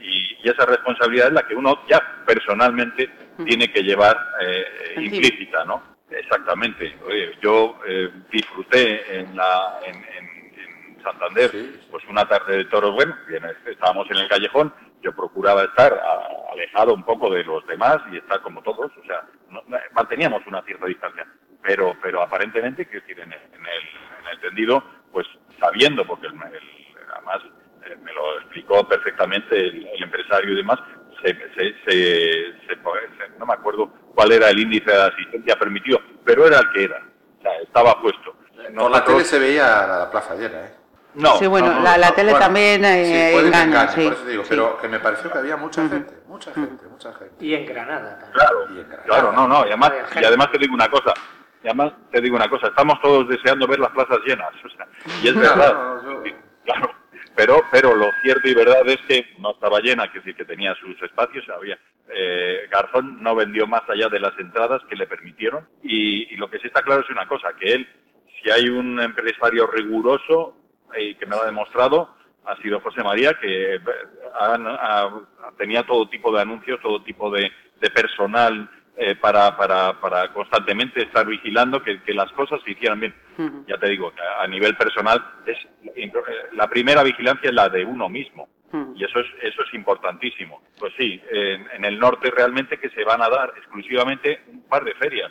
Y, 0.00 0.38
y 0.42 0.48
esa 0.48 0.66
responsabilidad 0.66 1.28
es 1.28 1.34
la 1.34 1.46
que 1.46 1.54
uno 1.54 1.78
ya 1.88 2.00
personalmente 2.26 3.08
tiene 3.44 3.70
que 3.70 3.82
llevar 3.82 4.16
eh, 4.40 4.94
implícita, 4.96 5.64
¿no? 5.64 5.91
Exactamente. 6.18 6.98
Oye, 7.06 7.32
yo 7.42 7.78
eh, 7.86 8.10
disfruté 8.30 9.18
en 9.20 9.36
la 9.36 9.80
en, 9.86 9.96
en- 9.96 10.42
en 10.58 11.02
Santander 11.02 11.50
Sí, 11.50 11.58
sí. 11.80 11.88
pues 11.90 12.04
una 12.08 12.26
tarde 12.28 12.58
de 12.58 12.64
toros, 12.66 12.92
bueno, 12.94 13.16
bien, 13.26 13.42
estábamos 13.66 14.08
en 14.10 14.18
el 14.18 14.28
callejón, 14.28 14.72
yo 15.02 15.12
procuraba 15.14 15.64
estar 15.64 15.92
a- 15.92 16.52
alejado 16.52 16.94
un 16.94 17.02
poco 17.04 17.30
de 17.32 17.42
los 17.44 17.66
demás 17.66 17.98
y 18.12 18.18
estar 18.18 18.40
como 18.42 18.62
todos, 18.62 18.90
o 18.96 19.04
sea, 19.04 19.22
no- 19.50 19.62
manteníamos 19.92 20.46
una 20.46 20.62
cierta 20.62 20.86
distancia, 20.86 21.26
pero 21.62 21.96
pero 22.02 22.22
aparentemente, 22.22 22.86
quiero 22.86 23.00
decir, 23.06 23.20
en 23.20 23.32
el, 23.32 23.40
en 23.54 23.66
el, 23.66 23.82
en 24.22 24.28
el 24.32 24.40
tendido, 24.40 24.84
pues 25.12 25.26
sabiendo, 25.58 26.06
porque 26.06 26.26
el, 26.28 26.34
el- 26.34 27.10
además 27.16 27.40
eh, 27.84 27.96
me 28.02 28.12
lo 28.12 28.38
explicó 28.38 28.86
perfectamente 28.86 29.58
el, 29.58 29.86
el 29.86 30.02
empresario 30.04 30.52
y 30.52 30.56
demás, 30.56 30.78
se, 31.22 31.28
se, 31.28 31.74
se- 31.84 32.52
se- 32.66 32.76
se- 32.76 33.38
no 33.38 33.46
me 33.46 33.54
acuerdo 33.54 33.88
cuál 34.14 34.32
era 34.32 34.50
el 34.50 34.58
índice 34.58 34.90
de 34.90 35.02
asistencia 35.02 35.56
permitido, 35.58 36.00
pero 36.24 36.46
era 36.46 36.58
el 36.60 36.70
que 36.72 36.84
era, 36.84 37.02
o 37.38 37.42
sea, 37.42 37.52
estaba 37.62 38.00
puesto. 38.00 38.34
Por 38.54 38.62
la 38.64 38.70
Nosotros- 38.70 39.04
tele 39.06 39.24
se 39.24 39.38
veía 39.38 39.86
la 39.86 40.10
plaza 40.10 40.34
llena, 40.34 40.60
¿eh? 40.60 40.74
no, 41.14 41.36
sí, 41.38 41.46
bueno, 41.46 41.68
no, 41.68 41.74
no, 41.74 41.82
la, 41.82 41.98
la 41.98 42.08
no. 42.10 42.14
tele 42.14 42.30
Bueno, 42.32 42.46
también 42.46 42.84
eh, 42.84 43.32
sí, 43.34 43.46
engaña, 43.46 43.64
engañe, 43.64 43.88
sí, 43.92 44.04
por 44.04 44.12
eso 44.14 44.24
digo, 44.26 44.42
sí. 44.44 44.48
pero 44.50 44.78
que 44.78 44.88
me 44.88 44.98
pareció 45.00 45.30
que 45.32 45.38
había 45.38 45.56
mucha 45.56 45.88
gente, 45.88 46.14
mucha 46.26 46.52
gente, 46.54 46.86
mucha 46.86 47.12
gente. 47.14 47.34
Y 47.44 47.54
en 47.54 47.66
Granada 47.66 48.18
también. 48.18 48.32
Claro, 48.32 48.58
Y 48.70 48.78
en 48.80 48.88
Granada. 48.88 49.02
claro, 49.04 49.32
no, 49.32 49.48
no, 49.48 49.60
y 49.66 49.68
además, 49.68 49.92
y 50.20 50.24
además 50.24 50.50
te 50.52 50.58
digo 50.58 50.74
una 50.74 50.88
cosa, 50.88 51.12
y 51.62 51.66
además 51.68 51.92
te 52.10 52.20
digo 52.20 52.36
una 52.36 52.48
cosa, 52.48 52.68
estamos 52.68 53.00
todos 53.02 53.28
deseando 53.28 53.66
ver 53.66 53.80
las 53.80 53.90
plazas 53.90 54.18
llenas, 54.26 54.50
o 54.64 54.68
sea, 54.70 54.86
y 55.22 55.28
es 55.28 55.34
verdad, 55.34 55.74
no, 56.02 56.24
yo- 56.24 56.32
claro, 56.64 56.90
pero, 57.36 57.62
pero 57.70 57.94
lo 57.94 58.10
cierto 58.22 58.48
y 58.48 58.54
verdad 58.54 58.86
es 58.88 58.98
que 59.08 59.26
no 59.38 59.52
estaba 59.52 59.80
llena, 59.80 60.10
que 60.12 60.18
decir 60.18 60.34
que 60.36 60.44
tenía 60.44 60.74
sus 60.76 61.00
espacios, 61.02 61.48
había, 61.48 61.78
eh, 62.14 62.68
Garzón 62.70 63.22
no 63.22 63.34
vendió 63.34 63.66
más 63.66 63.82
allá 63.88 64.08
de 64.08 64.20
las 64.20 64.38
entradas 64.38 64.82
que 64.88 64.96
le 64.96 65.06
permitieron, 65.06 65.68
y, 65.82 66.32
y 66.32 66.36
lo 66.36 66.48
que 66.50 66.58
sí 66.58 66.66
está 66.66 66.82
claro 66.82 67.02
es 67.02 67.10
una 67.10 67.26
cosa, 67.26 67.48
que 67.58 67.72
él, 67.72 67.88
si 68.42 68.50
hay 68.50 68.68
un 68.68 69.00
empresario 69.00 69.66
riguroso, 69.66 70.56
y 70.98 71.14
que 71.14 71.26
me 71.26 71.36
lo 71.36 71.42
ha 71.42 71.46
demostrado, 71.46 72.14
ha 72.44 72.56
sido 72.56 72.80
José 72.80 73.02
María, 73.02 73.34
que 73.40 73.74
eh, 73.76 73.80
han- 74.40 74.66
ha- 74.66 75.24
tenía 75.56 75.84
todo 75.84 76.08
tipo 76.08 76.34
de 76.34 76.42
anuncios, 76.42 76.80
todo 76.82 77.02
tipo 77.02 77.30
de, 77.30 77.50
de 77.80 77.90
personal 77.90 78.68
eh, 78.96 79.14
para, 79.16 79.56
para, 79.56 80.00
para 80.00 80.32
constantemente 80.32 81.02
estar 81.02 81.26
vigilando 81.26 81.82
que, 81.82 82.02
que 82.02 82.12
las 82.14 82.30
cosas 82.32 82.60
se 82.64 82.72
hicieran 82.72 83.00
bien. 83.00 83.14
Ya 83.66 83.78
te 83.78 83.88
digo, 83.88 84.12
a 84.38 84.46
nivel 84.46 84.76
personal, 84.76 85.24
es 85.46 85.56
eh, 85.96 86.12
la 86.52 86.68
primera 86.68 87.02
vigilancia 87.02 87.48
es 87.48 87.54
la 87.54 87.68
de 87.68 87.84
uno 87.84 88.08
mismo. 88.08 88.48
Y 88.96 89.04
eso 89.04 89.20
es, 89.20 89.26
eso 89.42 89.62
es 89.66 89.74
importantísimo. 89.74 90.62
Pues 90.78 90.94
sí, 90.96 91.20
en, 91.30 91.66
en 91.72 91.84
el 91.84 91.98
norte 91.98 92.30
realmente 92.30 92.78
que 92.78 92.88
se 92.90 93.04
van 93.04 93.20
a 93.22 93.28
dar 93.28 93.52
exclusivamente 93.58 94.42
un 94.48 94.62
par 94.68 94.82
de 94.84 94.94
ferias. 94.94 95.30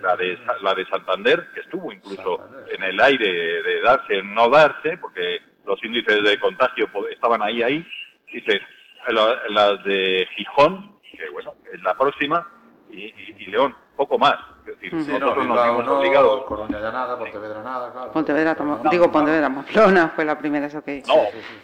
La 0.00 0.16
de, 0.16 0.38
la 0.62 0.74
de 0.74 0.86
Santander, 0.86 1.48
que 1.54 1.60
estuvo 1.60 1.92
incluso 1.92 2.38
Santander. 2.38 2.74
en 2.74 2.82
el 2.84 3.00
aire 3.00 3.62
de 3.62 3.80
darse, 3.82 4.22
no 4.22 4.48
darse, 4.48 4.96
porque 4.98 5.40
los 5.66 5.82
índices 5.84 6.22
de 6.22 6.38
contagio 6.38 6.86
po- 6.90 7.06
estaban 7.08 7.42
ahí, 7.42 7.62
ahí. 7.62 7.86
Dice, 8.32 8.60
la- 9.08 9.40
las 9.48 9.84
de 9.84 10.26
Gijón, 10.36 10.98
que 11.02 11.28
bueno, 11.30 11.54
es 11.72 11.82
la 11.82 11.94
próxima, 11.98 12.48
y, 12.92 13.04
y- 13.06 13.36
y 13.38 13.46
León, 13.46 13.74
poco 13.96 14.18
más. 14.18 14.36
Es 14.60 14.78
decir, 14.78 14.90
Sí, 15.02 15.10
no, 15.12 15.18
nosotros 15.18 15.36
nos 15.46 15.56
Bilbao 15.56 15.70
vimos 15.72 15.84
no, 15.86 15.98
obligados. 15.98 16.44
Coruña 16.44 16.80
ya 16.80 16.92
nada, 16.92 17.18
Pontevedra 17.18 17.62
nada, 17.62 17.92
claro. 17.92 18.12
Pontevedra, 18.12 18.54
tamo- 18.54 18.80
digo 18.90 19.10
Pontevedra, 19.10 19.50
Pamplona 19.50 20.12
fue 20.14 20.24
la 20.24 20.38
primera, 20.38 20.66
eso 20.66 20.82
que... 20.84 21.02
No, 21.08 21.14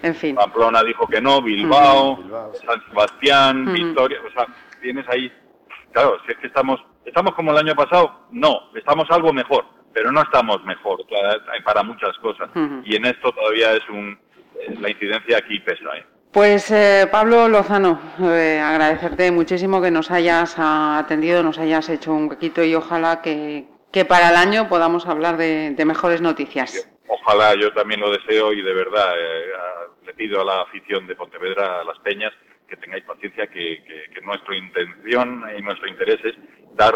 En 0.02 0.14
fin. 0.14 0.34
Pamplona 0.34 0.82
dijo 0.82 1.06
que 1.06 1.20
no, 1.20 1.40
Bilbao, 1.42 2.16
Bilbao, 2.16 2.52
sí. 2.54 2.66
San 2.66 2.82
Sebastián, 2.88 3.62
Ujú. 3.62 3.72
Victoria, 3.72 4.18
o 4.26 4.30
sea, 4.32 4.46
tienes 4.82 5.08
ahí, 5.08 5.32
claro, 5.92 6.16
si 6.26 6.32
es 6.32 6.38
que 6.38 6.48
estamos, 6.48 6.80
estamos 7.04 7.34
como 7.34 7.52
el 7.52 7.58
año 7.58 7.74
pasado, 7.76 8.26
no, 8.32 8.70
estamos 8.74 9.08
algo 9.10 9.32
mejor, 9.32 9.64
pero 9.92 10.10
no 10.10 10.20
estamos 10.22 10.62
mejor 10.64 11.04
para, 11.08 11.38
para 11.64 11.82
muchas 11.84 12.16
cosas. 12.18 12.48
Ujú. 12.50 12.82
Y 12.84 12.96
en 12.96 13.04
esto 13.06 13.30
todavía 13.32 13.72
es 13.74 13.88
un, 13.90 14.18
la 14.80 14.90
incidencia 14.90 15.38
aquí 15.38 15.60
pesa, 15.60 15.84
¿eh? 15.96 16.04
Pues 16.32 16.70
eh, 16.70 17.08
Pablo 17.10 17.48
Lozano, 17.48 17.98
eh, 18.20 18.60
agradecerte 18.62 19.30
muchísimo 19.30 19.80
que 19.80 19.90
nos 19.90 20.10
hayas 20.10 20.54
atendido, 20.58 21.42
nos 21.42 21.58
hayas 21.58 21.88
hecho 21.88 22.12
un 22.12 22.28
huequito 22.28 22.62
y 22.62 22.74
ojalá 22.74 23.22
que, 23.22 23.66
para 24.06 24.30
el 24.30 24.36
año 24.36 24.68
podamos 24.68 25.06
hablar 25.06 25.36
de, 25.38 25.74
mejores 25.86 26.20
noticias. 26.20 26.88
Ojalá, 27.08 27.54
yo 27.54 27.72
también 27.72 28.00
lo 28.00 28.10
deseo 28.12 28.52
y 28.52 28.62
de 28.62 28.74
verdad 28.74 29.14
eh, 29.18 29.46
le 30.04 30.14
pido 30.14 30.42
a 30.42 30.44
la 30.44 30.62
afición 30.62 31.06
de 31.06 31.16
Pontevedra, 31.16 31.80
a 31.80 31.84
las 31.84 31.98
Peñas, 32.00 32.32
que 32.68 32.76
tengáis 32.76 33.04
paciencia, 33.04 33.46
que, 33.46 33.82
nuestra 34.22 34.54
intención 34.54 35.42
y 35.58 35.62
nuestro 35.62 35.88
interés 35.88 36.18
es 36.22 36.34
dar 36.74 36.94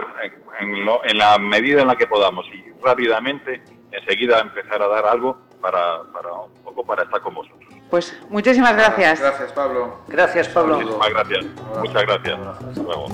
en, 0.61 0.85
lo- 0.85 1.03
en 1.05 1.17
la 1.17 1.39
medida 1.39 1.81
en 1.81 1.89
la 1.89 1.97
que 1.97 2.07
podamos 2.07 2.45
y 2.53 2.63
rápidamente, 2.85 3.63
enseguida 3.91 4.41
empezar 4.41 4.83
a 4.83 4.89
dar 4.89 5.07
algo 5.07 5.49
para, 5.63 6.03
para 6.13 6.31
un 6.33 6.63
poco 6.63 6.85
para 6.85 7.05
estar 7.05 7.23
con 7.23 7.35
vosotros. 7.35 7.52
Pues 7.93 8.17
muchísimas 8.31 8.73
gracias. 8.75 9.21
Gracias, 9.21 9.53
Pablo. 9.53 9.99
Gracias, 10.09 10.49
Pablo. 10.49 10.77
Muchísimas 10.81 11.11
gracias. 11.11 11.45
Muchas 11.79 12.03
gracias. 12.07 12.39
Hasta 12.41 12.83
luego. 12.83 13.07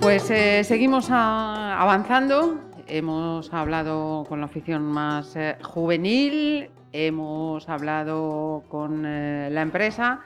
Pues 0.00 0.30
eh, 0.30 0.62
seguimos 0.64 1.08
a- 1.10 1.80
avanzando. 1.80 2.58
Hemos 2.86 3.52
hablado 3.52 4.26
con 4.28 4.40
la 4.40 4.46
afición 4.46 4.82
más 4.82 5.34
eh, 5.36 5.56
juvenil, 5.62 6.68
hemos 6.92 7.66
hablado 7.68 8.62
con 8.68 9.04
eh, 9.06 9.48
la 9.50 9.62
empresa 9.62 10.20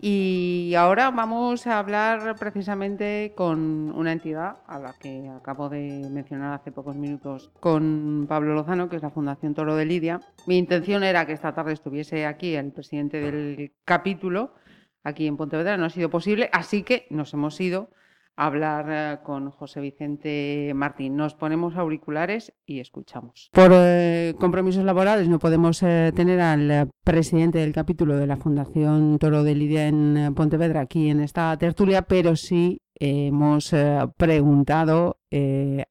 y 0.00 0.74
ahora 0.76 1.10
vamos 1.10 1.66
a 1.66 1.78
hablar 1.78 2.36
precisamente 2.38 3.32
con 3.36 3.90
una 3.90 4.12
entidad 4.12 4.58
a 4.66 4.78
la 4.78 4.94
que 4.98 5.28
acabo 5.28 5.68
de 5.68 6.08
mencionar 6.10 6.54
hace 6.54 6.70
pocos 6.70 6.96
minutos 6.96 7.50
con 7.60 8.26
Pablo 8.28 8.54
Lozano, 8.54 8.88
que 8.88 8.96
es 8.96 9.02
la 9.02 9.10
Fundación 9.10 9.54
Toro 9.54 9.74
de 9.74 9.84
Lidia. 9.84 10.20
Mi 10.46 10.56
intención 10.56 11.02
era 11.02 11.26
que 11.26 11.32
esta 11.32 11.52
tarde 11.52 11.72
estuviese 11.72 12.26
aquí 12.26 12.54
el 12.54 12.72
presidente 12.72 13.20
del 13.20 13.72
capítulo, 13.84 14.54
aquí 15.02 15.26
en 15.26 15.36
Pontevedra, 15.36 15.76
no 15.76 15.86
ha 15.86 15.90
sido 15.90 16.10
posible, 16.10 16.48
así 16.52 16.82
que 16.82 17.06
nos 17.10 17.34
hemos 17.34 17.60
ido 17.60 17.90
hablar 18.38 18.86
eh, 18.88 19.18
con 19.24 19.50
José 19.50 19.80
Vicente 19.80 20.72
Martín. 20.74 21.16
Nos 21.16 21.34
ponemos 21.34 21.76
auriculares 21.76 22.54
y 22.64 22.78
escuchamos. 22.78 23.50
Por 23.52 23.72
eh, 23.74 24.34
compromisos 24.38 24.84
laborales 24.84 25.28
no 25.28 25.40
podemos 25.40 25.82
eh, 25.82 26.12
tener 26.14 26.40
al 26.40 26.88
presidente 27.02 27.58
del 27.58 27.72
capítulo 27.72 28.16
de 28.16 28.28
la 28.28 28.36
Fundación 28.36 29.18
Toro 29.18 29.42
de 29.42 29.56
Lidia 29.56 29.88
en 29.88 30.34
Pontevedra 30.36 30.82
aquí 30.82 31.10
en 31.10 31.20
esta 31.20 31.56
tertulia, 31.58 32.02
pero 32.02 32.36
sí 32.36 32.80
hemos 33.00 33.74
preguntado 34.16 35.18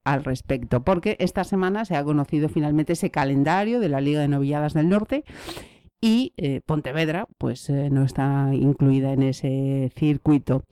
al 0.03 0.23
respecto, 0.25 0.83
porque 0.83 1.15
esta 1.19 1.45
semana 1.45 1.85
se 1.85 1.95
ha 1.95 2.03
conocido 2.03 2.49
finalmente 2.49 2.93
ese 2.93 3.11
calendario 3.11 3.79
de 3.79 3.87
la 3.87 4.01
Liga 4.01 4.19
de 4.19 4.27
Novilladas 4.27 4.73
del 4.73 4.89
Norte 4.89 5.23
y 6.01 6.33
Pontevedra 6.65 7.25
pues 7.37 7.69
no 7.69 8.03
está 8.03 8.49
incluida 8.53 9.13
en 9.13 9.23
ese 9.23 9.89
circuito. 9.95 10.63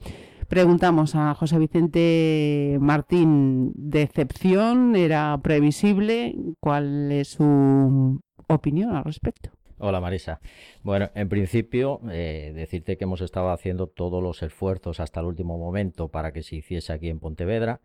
Preguntamos 0.48 1.16
a 1.16 1.34
José 1.34 1.58
Vicente 1.58 2.78
Martín, 2.80 3.72
¿decepción? 3.74 4.94
¿Era 4.94 5.36
previsible? 5.42 6.36
¿Cuál 6.60 7.10
es 7.10 7.28
su 7.30 8.20
opinión 8.46 8.94
al 8.94 9.02
respecto? 9.02 9.50
Hola 9.78 10.00
Marisa. 10.00 10.40
Bueno, 10.84 11.10
en 11.16 11.28
principio, 11.28 12.00
eh, 12.12 12.52
decirte 12.54 12.96
que 12.96 13.04
hemos 13.04 13.22
estado 13.22 13.50
haciendo 13.50 13.88
todos 13.88 14.22
los 14.22 14.40
esfuerzos 14.44 15.00
hasta 15.00 15.18
el 15.18 15.26
último 15.26 15.58
momento 15.58 16.08
para 16.08 16.32
que 16.32 16.44
se 16.44 16.56
hiciese 16.56 16.92
aquí 16.92 17.08
en 17.08 17.18
Pontevedra. 17.18 17.80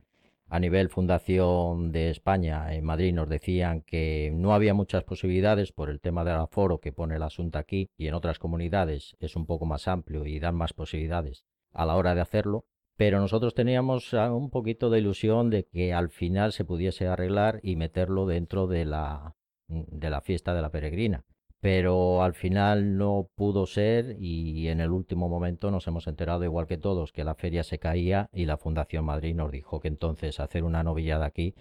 A 0.48 0.60
nivel 0.60 0.90
Fundación 0.90 1.92
de 1.92 2.12
España, 2.12 2.76
en 2.76 2.84
Madrid, 2.84 3.12
nos 3.14 3.28
decían 3.28 3.82
que 3.82 4.32
no 4.36 4.54
había 4.54 4.76
muchas 4.76 5.04
posibilidades 5.04 5.72
por 5.72 5.90
el 5.90 6.00
tema 6.00 6.24
del 6.24 6.36
aforo 6.36 6.78
que 6.78 6.92
pone 6.92 7.16
el 7.16 7.24
asunto 7.24 7.58
aquí 7.58 7.90
y 7.98 8.06
en 8.06 8.14
otras 8.14 8.38
comunidades 8.38 9.16
es 9.20 9.36
un 9.36 9.48
poco 9.48 9.66
más 9.66 9.88
amplio 9.88 10.28
y 10.28 10.40
dan 10.40 10.56
más 10.56 10.74
posibilidades 10.74 11.44
a 11.74 11.86
la 11.86 11.96
hora 11.96 12.16
de 12.16 12.22
hacerlo. 12.22 12.66
Pero 12.98 13.20
nosotros 13.20 13.56
teníamos 13.56 14.14
ah, 14.14 14.34
un 14.34 14.50
poquito 14.50 14.90
de 14.90 15.00
ilusión 15.00 15.50
de 15.50 15.66
que 15.66 15.94
al 15.94 16.10
final 16.10 16.52
se 16.52 16.66
pudiese 16.66 17.08
arreglar 17.08 17.60
y 17.64 17.76
meterlo 17.76 18.26
dentro 18.26 18.68
de 18.68 18.86
la, 18.86 19.36
de 19.68 20.10
la 20.10 20.22
fiesta 20.22 20.54
de 20.54 20.62
la 20.62 20.70
peregrina 20.70 21.26
pero 21.62 22.24
al 22.24 22.34
final 22.34 22.98
no 22.98 23.30
pudo 23.36 23.68
ser 23.68 24.18
y 24.20 24.68
en 24.68 24.82
el 24.82 24.90
último 24.90 25.30
momento 25.30 25.70
nos 25.70 25.88
hemos 25.88 26.08
enterado, 26.08 26.44
igual 26.44 26.66
que 26.66 26.78
todos, 26.78 27.12
que 27.12 27.24
la 27.24 27.36
feria 27.36 27.64
se 27.64 27.78
caía 27.78 28.30
y 28.34 28.46
la 28.46 28.58
Fundación 28.58 29.06
Madrid 29.06 29.36
nos 29.36 29.52
dijo 29.52 29.80
que 29.80 29.88
entonces 29.88 30.40
hacer 30.40 30.64
una 30.64 30.84
novillada 30.84 31.28
aquí, 31.28 31.54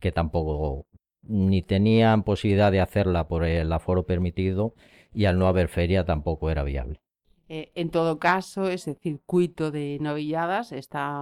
que 0.00 0.10
tampoco 0.10 0.86
ni 1.22 1.62
tenían 1.62 2.24
posibilidad 2.24 2.72
de 2.72 2.80
hacerla 2.80 3.28
por 3.28 3.44
el 3.44 3.70
aforo 3.72 4.06
permitido 4.06 4.74
y 5.12 5.26
al 5.26 5.38
no 5.38 5.46
haber 5.46 5.68
feria 5.68 6.04
tampoco 6.06 6.50
era 6.50 6.64
viable. 6.64 7.01
Eh, 7.54 7.70
en 7.74 7.90
todo 7.90 8.18
caso, 8.18 8.60
ese 8.68 8.94
circuito 8.94 9.70
de 9.70 9.98
novilladas 10.00 10.72
está 10.72 11.20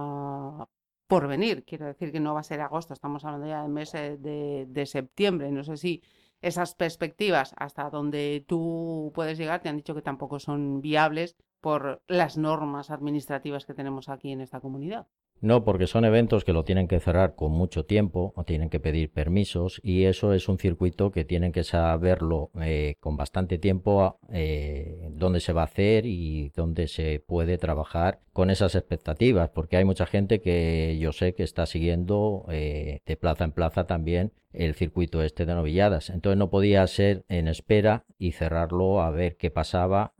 por 1.07 1.27
venir. 1.27 1.65
Quiero 1.65 1.85
decir 1.87 2.13
que 2.13 2.21
no 2.21 2.33
va 2.33 2.39
a 2.39 2.43
ser 2.43 2.61
agosto, 2.61 2.93
estamos 2.93 3.25
hablando 3.25 3.47
ya 3.47 3.63
del 3.63 3.71
mes 3.71 3.91
de, 3.91 4.65
de 4.65 4.85
septiembre. 4.85 5.51
No 5.51 5.65
sé 5.65 5.75
si 5.75 6.01
esas 6.41 6.73
perspectivas 6.75 7.53
hasta 7.57 7.89
donde 7.89 8.45
tú 8.47 9.11
puedes 9.13 9.37
llegar 9.37 9.61
te 9.61 9.67
han 9.67 9.75
dicho 9.75 9.93
que 9.93 10.01
tampoco 10.01 10.39
son 10.39 10.79
viables 10.79 11.35
por 11.59 12.01
las 12.07 12.37
normas 12.37 12.91
administrativas 12.91 13.65
que 13.65 13.73
tenemos 13.73 14.07
aquí 14.07 14.31
en 14.31 14.39
esta 14.39 14.61
comunidad. 14.61 15.07
No, 15.41 15.63
porque 15.65 15.87
son 15.87 16.05
eventos 16.05 16.43
que 16.45 16.53
lo 16.53 16.63
tienen 16.63 16.87
que 16.87 16.99
cerrar 16.99 17.33
con 17.33 17.51
mucho 17.51 17.83
tiempo, 17.83 18.31
o 18.35 18.43
tienen 18.43 18.69
que 18.69 18.79
pedir 18.79 19.11
permisos 19.11 19.81
y 19.83 20.05
eso 20.05 20.33
es 20.33 20.47
un 20.47 20.59
circuito 20.59 21.11
que 21.11 21.25
tienen 21.25 21.51
que 21.51 21.63
saberlo 21.63 22.51
eh, 22.61 22.95
con 22.99 23.17
bastante 23.17 23.57
tiempo 23.57 24.19
eh, 24.31 25.09
dónde 25.09 25.39
se 25.39 25.51
va 25.51 25.61
a 25.61 25.65
hacer 25.65 26.05
y 26.05 26.49
dónde 26.49 26.87
se 26.87 27.23
puede 27.25 27.57
trabajar 27.57 28.19
con 28.33 28.51
esas 28.51 28.75
expectativas, 28.75 29.49
porque 29.49 29.77
hay 29.77 29.83
mucha 29.83 30.05
gente 30.05 30.41
que 30.41 30.99
yo 31.01 31.11
sé 31.11 31.33
que 31.33 31.41
está 31.41 31.65
siguiendo 31.65 32.45
eh, 32.51 32.99
de 33.03 33.17
plaza 33.17 33.43
en 33.43 33.51
plaza 33.51 33.87
también 33.87 34.33
el 34.53 34.75
circuito 34.75 35.23
este 35.23 35.47
de 35.47 35.55
novilladas. 35.55 36.11
Entonces 36.11 36.37
no 36.37 36.51
podía 36.51 36.85
ser 36.85 37.25
en 37.29 37.47
espera 37.47 38.05
y 38.19 38.33
cerrarlo 38.33 39.01
a 39.01 39.09
ver 39.09 39.37
qué 39.37 39.49
pasaba 39.49 40.13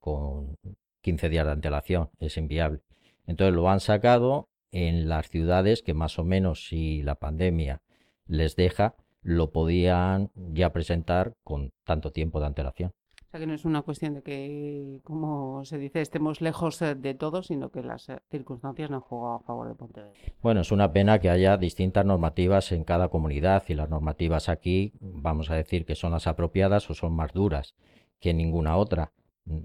con 0.00 0.58
15 1.00 1.28
días 1.30 1.46
de 1.46 1.52
antelación, 1.52 2.10
es 2.20 2.36
inviable. 2.36 2.80
Entonces 3.26 3.54
lo 3.54 3.70
han 3.70 3.80
sacado 3.80 4.48
en 4.76 5.08
las 5.08 5.30
ciudades 5.30 5.82
que 5.82 5.94
más 5.94 6.18
o 6.18 6.24
menos 6.24 6.68
si 6.68 7.02
la 7.02 7.14
pandemia 7.14 7.80
les 8.26 8.56
deja, 8.56 8.94
lo 9.22 9.50
podían 9.50 10.30
ya 10.34 10.70
presentar 10.72 11.32
con 11.44 11.72
tanto 11.84 12.12
tiempo 12.12 12.40
de 12.40 12.46
antelación. 12.46 12.90
O 12.90 13.30
sea 13.30 13.40
que 13.40 13.46
no 13.46 13.54
es 13.54 13.64
una 13.64 13.80
cuestión 13.80 14.12
de 14.14 14.22
que, 14.22 15.00
como 15.02 15.64
se 15.64 15.78
dice, 15.78 16.02
estemos 16.02 16.42
lejos 16.42 16.80
eh, 16.82 16.94
de 16.94 17.14
todo, 17.14 17.42
sino 17.42 17.70
que 17.70 17.82
las 17.82 18.08
eh, 18.10 18.18
circunstancias 18.30 18.90
no 18.90 18.96
han 18.96 19.02
jugado 19.02 19.36
a 19.36 19.40
favor 19.40 19.68
de 19.68 19.74
Pontevedra. 19.74 20.12
Bueno, 20.42 20.60
es 20.60 20.70
una 20.70 20.92
pena 20.92 21.18
que 21.18 21.30
haya 21.30 21.56
distintas 21.56 22.04
normativas 22.04 22.70
en 22.70 22.84
cada 22.84 23.08
comunidad 23.08 23.64
y 23.68 23.74
las 23.74 23.88
normativas 23.88 24.50
aquí, 24.50 24.92
vamos 25.00 25.50
a 25.50 25.54
decir 25.54 25.86
que 25.86 25.94
son 25.94 26.12
las 26.12 26.26
apropiadas 26.26 26.88
o 26.90 26.94
son 26.94 27.14
más 27.14 27.32
duras 27.32 27.74
que 28.20 28.34
ninguna 28.34 28.76
otra. 28.76 29.12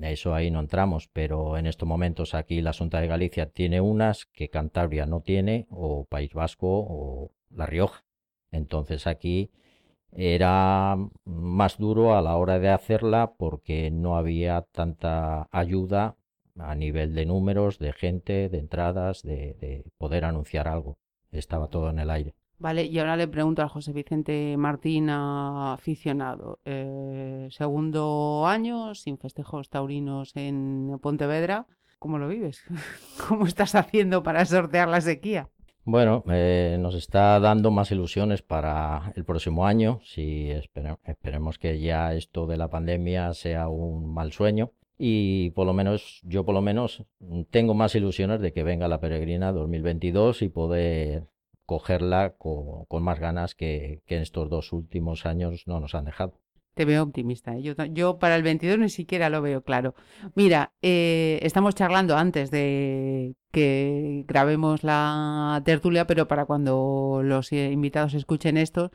Eso 0.01 0.35
ahí 0.35 0.51
no 0.51 0.59
entramos, 0.59 1.07
pero 1.07 1.57
en 1.57 1.65
estos 1.65 1.87
momentos 1.87 2.35
aquí 2.35 2.61
la 2.61 2.73
Junta 2.73 3.01
de 3.01 3.07
Galicia 3.07 3.47
tiene 3.49 3.81
unas 3.81 4.25
que 4.27 4.49
Cantabria 4.49 5.05
no 5.07 5.21
tiene, 5.21 5.67
o 5.71 6.05
País 6.05 6.33
Vasco 6.33 6.67
o 6.67 7.31
La 7.49 7.65
Rioja. 7.65 8.03
Entonces 8.51 9.07
aquí 9.07 9.49
era 10.11 10.97
más 11.25 11.77
duro 11.77 12.15
a 12.15 12.21
la 12.21 12.35
hora 12.37 12.59
de 12.59 12.69
hacerla 12.69 13.33
porque 13.37 13.89
no 13.91 14.17
había 14.17 14.61
tanta 14.71 15.47
ayuda 15.51 16.15
a 16.57 16.75
nivel 16.75 17.15
de 17.15 17.25
números, 17.25 17.79
de 17.79 17.93
gente, 17.93 18.49
de 18.49 18.59
entradas, 18.59 19.23
de, 19.23 19.55
de 19.55 19.85
poder 19.97 20.25
anunciar 20.25 20.67
algo. 20.67 20.97
Estaba 21.31 21.69
todo 21.69 21.89
en 21.89 21.99
el 21.99 22.09
aire. 22.11 22.35
Vale, 22.61 22.85
y 22.85 22.99
ahora 22.99 23.17
le 23.17 23.27
pregunto 23.27 23.63
a 23.63 23.67
José 23.69 23.91
Vicente 23.91 24.55
Martín, 24.55 25.09
aficionado. 25.09 26.59
Eh, 26.63 27.47
segundo 27.49 28.45
año, 28.45 28.93
sin 28.93 29.17
festejos 29.17 29.69
taurinos 29.69 30.35
en 30.35 30.99
Pontevedra. 31.01 31.65
¿Cómo 31.97 32.19
lo 32.19 32.27
vives? 32.27 32.63
¿Cómo 33.27 33.47
estás 33.47 33.73
haciendo 33.73 34.21
para 34.21 34.45
sortear 34.45 34.89
la 34.89 35.01
sequía? 35.01 35.49
Bueno, 35.85 36.23
eh, 36.29 36.77
nos 36.79 36.93
está 36.93 37.39
dando 37.39 37.71
más 37.71 37.91
ilusiones 37.91 38.43
para 38.43 39.11
el 39.15 39.25
próximo 39.25 39.65
año. 39.65 39.99
Si 40.03 40.51
espere- 40.51 40.99
esperemos 41.05 41.57
que 41.57 41.79
ya 41.79 42.13
esto 42.13 42.45
de 42.45 42.57
la 42.57 42.67
pandemia 42.69 43.33
sea 43.33 43.69
un 43.69 44.13
mal 44.13 44.31
sueño 44.33 44.69
y 44.99 45.49
por 45.51 45.65
lo 45.65 45.73
menos, 45.73 46.21
yo 46.23 46.45
por 46.45 46.53
lo 46.53 46.61
menos 46.61 47.03
tengo 47.49 47.73
más 47.73 47.95
ilusiones 47.95 48.39
de 48.39 48.53
que 48.53 48.61
venga 48.61 48.87
la 48.87 48.99
peregrina 48.99 49.51
2022 49.51 50.43
y 50.43 50.49
poder 50.49 51.30
cogerla 51.71 52.33
con, 52.37 52.85
más 53.01 53.17
ganas 53.21 53.55
que, 53.55 54.01
que 54.05 54.17
en 54.17 54.23
estos 54.23 54.49
dos 54.49 54.73
últimos 54.73 55.25
años 55.25 55.63
no 55.67 55.79
nos 55.79 55.95
han 55.95 56.03
dejado. 56.03 56.33
Te 56.73 56.83
veo 56.83 57.01
optimista. 57.01 57.55
¿eh? 57.55 57.61
Yo, 57.61 57.73
yo, 57.85 58.19
para 58.19 58.35
el 58.35 58.43
22 58.43 58.77
ni 58.77 58.89
siquiera 58.89 59.29
lo 59.29 59.41
veo 59.41 59.63
claro. 59.63 59.95
Mira, 60.35 60.73
eh, 60.81 61.39
estamos 61.43 61.73
charlando 61.73 62.17
antes 62.17 62.51
de 62.51 63.35
que 63.53 64.25
grabemos 64.27 64.83
la 64.83 65.61
tertulia, 65.63 66.05
pero 66.07 66.27
para 66.27 66.43
cuando 66.43 67.21
los 67.23 67.53
eh, 67.53 67.71
invitados 67.71 68.15
escuchen 68.15 68.57
esto, 68.57 68.91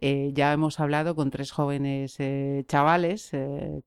ya 0.00 0.52
hemos 0.54 0.80
hablado 0.80 1.14
con 1.14 1.30
tres 1.30 1.50
jóvenes 1.52 2.18
chavales 2.68 3.32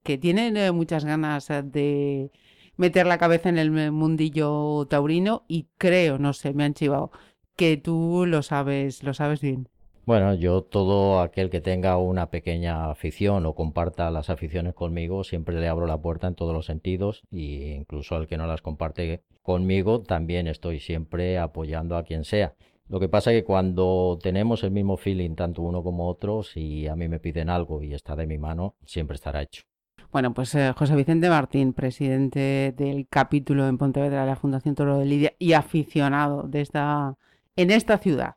que 0.04 0.18
tienen 0.20 0.76
muchas 0.76 1.06
ganas 1.06 1.48
de 1.48 2.32
meter 2.76 3.08
la 3.08 3.18
cabeza 3.18 3.50
en 3.50 3.58
el 3.58 3.92
mundillo 3.92 4.86
taurino 4.88 5.44
y 5.48 5.68
creo, 5.78 6.18
no 6.18 6.34
sé, 6.34 6.54
me 6.54 6.64
han 6.64 6.74
chivado, 6.74 7.12
que 7.58 7.76
tú 7.76 8.26
lo 8.26 8.44
sabes, 8.44 9.04
lo 9.04 9.14
sabes 9.14 9.42
bien. 9.42 9.68
Bueno, 10.06 10.34
yo 10.36 10.62
todo 10.62 11.20
aquel 11.20 11.50
que 11.50 11.60
tenga 11.60 11.98
una 11.98 12.30
pequeña 12.30 12.90
afición 12.90 13.46
o 13.46 13.56
comparta 13.56 14.10
las 14.10 14.30
aficiones 14.30 14.74
conmigo, 14.74 15.26
siempre 15.26 15.60
le 15.60 15.68
abro 15.68 15.86
la 15.86 15.98
puerta 15.98 16.28
en 16.28 16.36
todos 16.36 16.54
los 16.54 16.66
sentidos 16.66 17.24
e 17.30 17.76
incluso 17.78 18.16
al 18.16 18.26
que 18.26 18.38
no 18.38 18.48
las 18.48 18.62
comparte 18.62 19.24
conmigo, 19.42 20.02
también 20.02 20.48
estoy 20.48 20.80
siempre 20.80 21.38
apoyando 21.38 21.98
a 21.98 22.04
quien 22.04 22.24
sea. 22.24 22.54
Lo 22.88 23.02
que 23.02 23.10
pasa 23.10 23.34
es 23.34 23.42
que 23.42 23.46
cuando 23.46 24.18
tenemos 24.24 24.64
el 24.64 24.72
mismo 24.72 24.96
feeling, 24.96 25.36
tanto 25.36 25.62
uno 25.62 25.84
como 25.84 26.08
otro, 26.08 26.42
si 26.42 26.88
a 26.88 26.96
mí 26.96 27.10
me 27.10 27.20
piden 27.20 27.50
algo 27.50 27.84
y 27.84 27.94
está 27.94 28.16
de 28.16 28.28
mi 28.28 28.38
mano, 28.38 28.76
siempre 28.86 29.16
estará 29.16 29.42
hecho. 29.42 29.64
Bueno, 30.10 30.34
pues 30.34 30.56
eh, 30.56 30.72
José 30.72 30.96
Vicente 30.96 31.30
Martín, 31.30 31.74
presidente 31.74 32.74
del 32.78 33.08
capítulo 33.10 33.68
en 33.68 33.78
Pontevedra 33.78 34.22
de 34.22 34.28
la 34.28 34.38
Fundación 34.38 34.74
Toro 34.74 35.00
de 35.00 35.06
Lidia 35.06 35.34
y 35.38 35.52
aficionado 35.52 36.44
de 36.44 36.62
esta, 36.62 37.18
en 37.58 37.72
esta 37.72 37.98
ciudad 37.98 38.36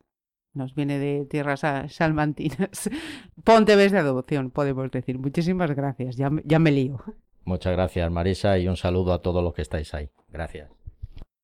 nos 0.52 0.74
viene 0.74 0.98
de 0.98 1.26
tierras 1.26 1.62
salmantinas. 1.88 2.90
Ponteves 3.44 3.92
de 3.92 3.98
adopción, 3.98 4.50
podemos 4.50 4.90
decir. 4.90 5.18
Muchísimas 5.18 5.70
gracias, 5.70 6.16
ya, 6.16 6.30
ya 6.44 6.58
me 6.58 6.72
lío. 6.72 6.98
Muchas 7.44 7.72
gracias, 7.72 8.10
Marisa, 8.10 8.58
y 8.58 8.68
un 8.68 8.76
saludo 8.76 9.12
a 9.12 9.22
todos 9.22 9.42
los 9.42 9.54
que 9.54 9.62
estáis 9.62 9.94
ahí. 9.94 10.10
Gracias. 10.28 10.70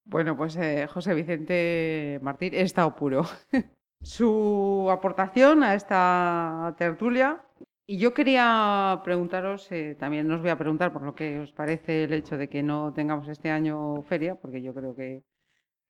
Bueno, 0.04 0.36
pues 0.36 0.56
eh, 0.56 0.86
José 0.86 1.14
Vicente 1.14 2.20
Martín, 2.22 2.54
he 2.54 2.62
estado 2.62 2.94
puro. 2.94 3.24
Su 4.02 4.88
aportación 4.90 5.62
a 5.62 5.74
esta 5.74 6.74
tertulia. 6.78 7.42
Y 7.88 7.98
yo 7.98 8.14
quería 8.14 9.00
preguntaros, 9.04 9.70
eh, 9.70 9.96
también 9.98 10.30
os 10.30 10.40
voy 10.40 10.50
a 10.50 10.58
preguntar 10.58 10.92
por 10.92 11.02
lo 11.02 11.14
que 11.14 11.38
os 11.40 11.52
parece 11.52 12.04
el 12.04 12.12
hecho 12.12 12.36
de 12.36 12.48
que 12.48 12.62
no 12.62 12.92
tengamos 12.92 13.28
este 13.28 13.50
año 13.50 14.02
feria, 14.02 14.34
porque 14.34 14.60
yo 14.60 14.74
creo 14.74 14.94
que 14.94 15.22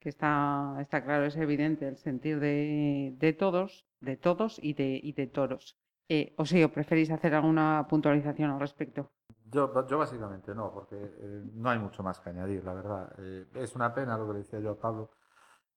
que 0.06 0.10
está, 0.10 0.76
está 0.78 1.02
claro, 1.02 1.24
es 1.24 1.36
evidente 1.36 1.88
el 1.88 1.96
sentir 1.96 2.38
de, 2.38 3.12
de 3.18 3.32
todos, 3.32 3.84
de 4.00 4.16
todos 4.16 4.60
y 4.62 4.72
de, 4.74 5.00
y 5.02 5.10
de 5.14 5.26
toros. 5.26 5.76
Eh, 6.08 6.32
o 6.38 6.46
si 6.46 6.62
¿o 6.62 6.70
preferís 6.70 7.10
hacer 7.10 7.34
alguna 7.34 7.84
puntualización 7.90 8.52
al 8.52 8.60
respecto? 8.60 9.10
Yo, 9.50 9.84
yo 9.88 9.98
básicamente 9.98 10.54
no, 10.54 10.72
porque 10.72 10.94
eh, 10.94 11.42
no 11.54 11.70
hay 11.70 11.80
mucho 11.80 12.04
más 12.04 12.20
que 12.20 12.30
añadir, 12.30 12.62
la 12.62 12.74
verdad. 12.74 13.12
Eh, 13.18 13.46
es 13.54 13.74
una 13.74 13.92
pena 13.92 14.16
lo 14.16 14.28
que 14.28 14.38
decía 14.38 14.60
yo 14.60 14.70
a 14.70 14.78
Pablo, 14.78 15.10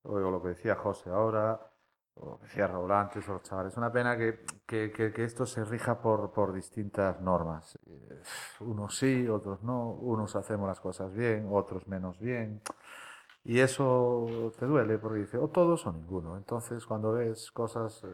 o 0.04 0.20
lo 0.20 0.40
que 0.44 0.50
decía 0.50 0.76
José 0.76 1.10
ahora, 1.10 1.60
o 2.14 2.30
lo 2.30 2.38
que 2.38 2.44
decía 2.44 2.68
Raúl 2.68 2.92
antes, 2.92 3.28
o 3.28 3.34
los 3.34 3.42
chavales. 3.42 3.74
Es 3.74 3.78
una 3.80 3.92
pena 3.92 4.16
que, 4.16 4.46
que, 4.68 4.92
que, 4.92 5.12
que 5.12 5.24
esto 5.24 5.48
se 5.48 5.66
rija 5.66 6.00
por, 6.00 6.32
por 6.32 6.54
distintas 6.54 7.20
normas. 7.20 7.80
Eh, 7.88 8.22
unos 8.60 8.96
sí, 8.96 9.28
otros 9.28 9.64
no, 9.64 9.90
unos 9.90 10.36
hacemos 10.36 10.68
las 10.68 10.80
cosas 10.80 11.12
bien, 11.16 11.48
otros 11.50 11.88
menos 11.88 12.20
bien. 12.20 12.62
Y 13.44 13.60
eso 13.60 14.52
te 14.60 14.66
duele 14.66 14.98
porque 14.98 15.20
dice 15.20 15.38
o 15.38 15.48
todos 15.50 15.86
o 15.88 15.92
ninguno. 15.92 16.38
Entonces 16.38 16.86
cuando 16.86 17.14
ves 17.14 17.52
cosas 17.52 18.04
eh, 18.04 18.08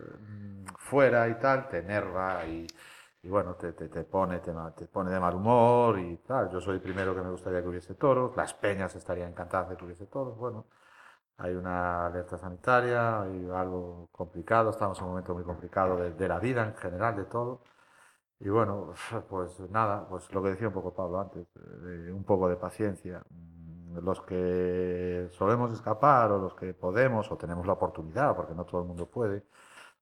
fuera 0.77 1.27
y 1.27 1.35
tal, 1.39 1.67
te 1.67 1.79
enerva 1.79 2.45
y, 2.45 2.67
bueno, 3.23 3.55
te, 3.55 3.73
te, 3.73 3.87
pone, 4.03 4.39
te, 4.39 4.53
te, 4.75 4.87
pone 4.87 5.11
de 5.11 5.19
mal 5.19 5.35
humor 5.35 5.99
y 5.99 6.17
tal. 6.17 6.49
Yo 6.51 6.61
soy 6.61 6.75
el 6.75 6.81
primero 6.81 7.15
que 7.15 7.21
me 7.21 7.31
gustaría 7.31 7.61
que 7.61 7.67
hubiese 7.69 7.95
toros, 7.95 8.35
las 8.37 8.53
peñas 8.53 8.95
estarían 8.95 9.31
encantadas 9.31 9.69
de 9.69 9.77
que 9.77 9.85
hubiese 9.85 10.05
toros. 10.05 10.37
Bueno, 10.37 10.67
hay 11.37 11.53
una 11.55 12.07
alerta 12.07 12.37
sanitaria, 12.37 13.21
hay 13.23 13.49
algo 13.53 14.09
complicado, 14.11 14.69
estamos 14.71 14.97
en 14.99 15.05
un 15.05 15.09
momento 15.11 15.33
muy 15.33 15.43
complicado 15.43 15.97
de, 15.97 16.27
la 16.27 16.39
vida 16.39 16.65
en 16.65 16.75
general, 16.75 17.15
de 17.17 17.25
todo. 17.25 17.61
Y 18.39 18.49
bueno, 18.49 18.93
pues 19.29 19.59
nada, 19.71 20.07
pues 20.07 20.31
lo 20.33 20.43
que 20.43 20.49
decía 20.51 20.67
un 20.67 20.73
poco 20.73 20.93
Pablo 20.93 21.19
antes, 21.21 21.47
de 21.55 22.11
un 22.13 22.23
poco 22.23 22.49
de 22.49 22.57
paciencia 22.57 23.23
los 24.01 24.21
que 24.21 25.29
solemos 25.31 25.71
escapar 25.73 26.31
o 26.31 26.39
los 26.39 26.55
que 26.55 26.73
podemos 26.73 27.31
o 27.31 27.37
tenemos 27.37 27.65
la 27.65 27.73
oportunidad, 27.73 28.35
porque 28.35 28.53
no 28.55 28.65
todo 28.65 28.81
el 28.81 28.87
mundo 28.87 29.07
puede, 29.09 29.43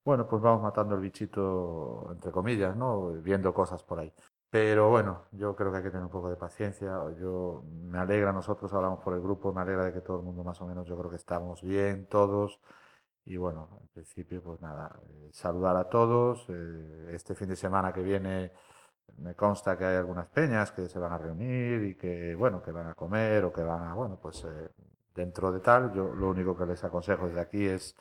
bueno, 0.06 0.28
pues 0.28 0.41
vamos 0.41 0.62
matando 0.62 0.96
el 0.96 1.02
bichito, 1.02 2.10
entre 2.12 2.32
comillas, 2.32 2.76
¿no? 2.76 3.12
Viendo 3.22 3.54
cosas 3.54 3.84
por 3.84 4.00
ahí. 4.00 4.14
Pero 4.50 4.89
bueno, 4.89 5.26
yo 5.32 5.56
creo 5.56 5.72
que 5.72 5.78
hay 5.78 5.84
que 5.84 5.89
tener 5.91 6.04
un 6.06 6.12
poco 6.12 6.30
de 6.30 6.36
paciencia. 6.36 7.00
Yo 7.20 7.64
me 7.66 7.98
alegra, 8.00 8.32
nosotros 8.34 8.72
hablamos 8.74 9.00
por 9.00 9.14
el 9.14 9.22
grupo, 9.22 9.54
me 9.54 9.62
alegra 9.62 9.86
de 9.86 9.94
que 9.94 10.02
todo 10.02 10.18
el 10.20 10.24
mundo 10.24 10.44
más 10.44 10.62
o 10.62 10.68
menos, 10.68 10.88
yo 10.88 10.98
creo 10.98 11.10
que 11.10 11.16
estamos 11.16 11.62
bien 11.64 12.06
todos. 12.08 12.60
Y 13.26 13.38
bueno, 13.38 13.70
en 13.82 13.88
principio, 13.89 14.44
pues 14.44 14.62
nada, 14.62 15.00
eh, 15.10 15.30
saludar 15.32 15.78
a 15.78 15.89
todos. 15.89 16.46
Eh, 16.50 17.12
este 17.14 17.36
fin 17.36 17.50
de 17.50 17.56
semana 17.56 17.94
que 17.94 18.02
viene 18.04 18.52
me 19.18 19.36
consta 19.36 19.78
que 19.78 19.86
hay 19.86 19.95
algunas 19.95 20.28
peñas 20.28 20.72
que 20.72 20.88
se 20.88 20.99
van 20.99 21.14
a 21.14 21.18
reunir 21.18 21.84
y 21.84 21.95
que, 21.95 22.36
bueno, 22.36 22.62
que 22.62 22.72
van 22.72 22.88
a 22.88 22.93
comer 22.95 23.45
o 23.45 23.54
que 23.54 23.64
van 23.64 23.84
a, 23.84 23.93
bueno, 23.93 24.18
pues 24.22 24.43
eh, 24.45 24.70
dentro 25.16 25.51
de 25.51 25.60
tal, 25.60 25.93
yo 25.93 26.14
lo 26.14 26.30
único 26.30 26.58
que 26.58 26.66
les 26.66 26.84
aconsejo 26.84 27.28
desde 27.28 27.39
aquí 27.41 27.66
es 27.66 27.95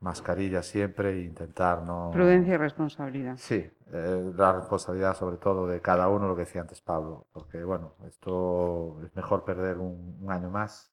mascarilla 0.00 0.62
siempre 0.62 1.10
e 1.12 1.22
intentar 1.22 1.82
no... 1.82 2.10
Prudencia 2.12 2.54
y 2.54 2.56
responsabilidad. 2.56 3.36
Sí, 3.36 3.68
eh, 3.92 4.32
la 4.36 4.52
responsabilidad 4.52 5.14
sobre 5.14 5.36
todo 5.38 5.66
de 5.66 5.80
cada 5.80 6.08
uno, 6.08 6.28
lo 6.28 6.34
que 6.36 6.42
decía 6.42 6.60
antes 6.60 6.80
Pablo, 6.80 7.26
porque 7.32 7.62
bueno, 7.64 7.94
esto 8.06 9.00
es 9.04 9.14
mejor 9.16 9.44
perder 9.44 9.78
un, 9.78 10.18
un 10.20 10.30
año 10.30 10.50
más 10.50 10.92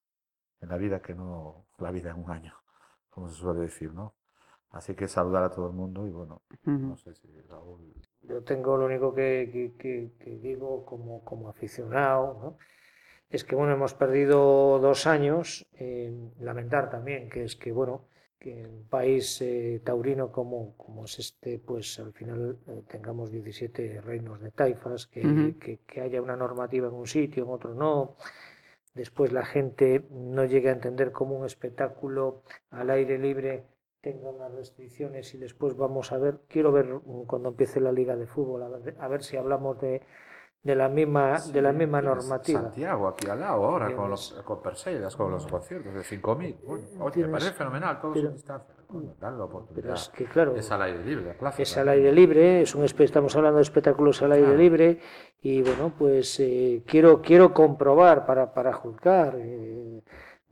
en 0.62 0.70
la 0.70 0.78
vida 0.78 1.02
que 1.02 1.14
no 1.14 1.66
la 1.78 1.92
vida 1.92 2.10
en 2.10 2.24
un 2.24 2.32
año, 2.32 2.54
como 3.10 3.30
se 3.30 3.36
suele 3.36 3.62
decir, 3.62 3.94
¿no? 3.94 4.16
Así 4.72 4.96
que 4.96 5.08
saludar 5.08 5.44
a 5.44 5.52
todo 5.52 5.68
el 5.68 5.74
mundo 5.74 6.06
y 6.08 6.12
bueno, 6.12 6.42
uh 6.50 6.70
-huh. 6.70 6.80
no 6.80 6.98
sé 6.98 7.14
si 7.16 7.42
Raúl... 7.42 7.94
Yo 8.28 8.44
tengo 8.44 8.78
lo 8.78 8.86
único 8.86 9.14
que, 9.14 9.50
que, 9.52 9.74
que, 9.78 10.12
que 10.20 10.32
digo 10.38 10.86
como, 10.86 11.24
como 11.24 11.50
aficionado, 11.50 12.40
¿no? 12.42 12.58
es 13.30 13.44
que 13.44 13.56
bueno, 13.56 13.74
hemos 13.74 13.94
perdido 13.94 14.80
dos 14.80 15.08
años, 15.08 15.66
eh, 15.74 16.14
lamentar 16.40 16.90
también 16.90 17.30
que 17.30 17.44
es 17.44 17.56
que 17.56 17.72
bueno, 17.72 18.08
que 18.40 18.62
en 18.62 18.72
un 18.72 18.88
país 18.88 19.42
eh, 19.42 19.82
taurino 19.84 20.32
como, 20.32 20.76
como 20.78 21.06
es 21.06 21.20
este, 21.20 21.60
pues 21.60 22.00
al 22.00 22.14
final 22.14 22.58
eh, 22.68 22.84
tengamos 22.88 23.32
17 23.32 24.02
reinos 24.02 24.40
de 24.42 24.52
taifas, 24.52 25.08
que, 25.08 25.22
uh 25.22 25.30
-huh. 25.30 25.60
que, 25.60 25.80
que 25.80 26.02
haya 26.02 26.22
una 26.22 26.36
normativa 26.36 26.88
en 26.88 26.94
un 26.94 27.08
sitio, 27.08 27.44
en 27.44 27.50
otro 27.50 27.74
no, 27.74 28.16
después 28.94 29.32
la 29.32 29.46
gente 29.46 30.06
no 30.12 30.46
llegue 30.46 30.70
a 30.70 30.74
entender 30.74 31.12
como 31.12 31.38
un 31.38 31.46
espectáculo 31.46 32.44
al 32.70 32.90
aire 32.90 33.18
libre 33.18 33.64
tenga 34.06 34.30
unas 34.30 34.52
restricciones 34.52 35.34
y 35.34 35.40
después 35.40 35.76
vamos 35.76 36.12
a 36.12 36.20
ver, 36.20 36.42
quiero 36.48 36.72
ver 36.72 37.00
cuando 37.26 37.50
empiece 37.50 37.80
la 37.80 37.92
liga 37.92 38.16
de 38.16 38.28
fútbol, 38.28 38.62
a 38.62 38.68
ver, 38.70 38.96
a 39.00 39.08
ver 39.08 39.24
si 39.24 39.36
hablamos 39.36 39.82
de, 39.82 40.04
de 40.62 40.76
la 40.76 40.90
misma, 40.90 41.40
sí, 41.40 41.52
de 41.52 41.62
la 41.64 41.74
misma 41.74 42.04
normativa. 42.04 42.62
Santiago, 42.62 43.08
aquí 43.08 43.28
al 43.28 43.40
lado, 43.40 43.66
ahora, 43.66 43.96
con, 43.96 44.12
los, 44.12 44.34
con 44.46 44.62
Perseidas, 44.62 45.16
con 45.16 45.32
los 45.32 45.48
conciertos 45.48 45.92
de 45.92 46.02
5.000. 46.02 46.56
Bueno, 46.64 47.12
me 47.16 47.28
parece 47.30 47.54
fenomenal, 47.54 48.00
todos 48.00 48.14
pero, 48.14 48.30
distancia. 48.30 48.76
Bueno, 48.90 49.16
dan 49.20 49.40
la 49.40 49.46
oportunidad. 49.46 49.82
Pero 49.82 49.96
es 49.96 50.10
que, 50.10 50.26
claro, 50.26 50.56
es 50.56 50.70
al 50.70 50.84
aire 50.84 51.04
libre, 51.04 51.26
la 51.26 51.34
plaza. 51.34 51.64
Es 51.64 51.76
al 51.76 51.90
aire 51.90 52.12
libre, 52.12 52.62
es 52.62 52.76
un, 52.76 52.84
estamos 52.84 53.36
hablando 53.36 53.58
de 53.58 53.64
espectáculos 53.64 54.22
al 54.22 54.34
aire 54.34 54.46
claro. 54.46 54.62
libre 54.62 55.00
y 55.42 55.64
bueno, 55.64 55.92
pues 55.98 56.40
eh, 56.40 56.84
quiero, 56.86 57.24
quiero 57.24 57.56
comprobar 57.56 58.28
para, 58.28 58.54
para 58.54 58.72
juzgar. 58.72 59.36
Eh, 59.40 60.04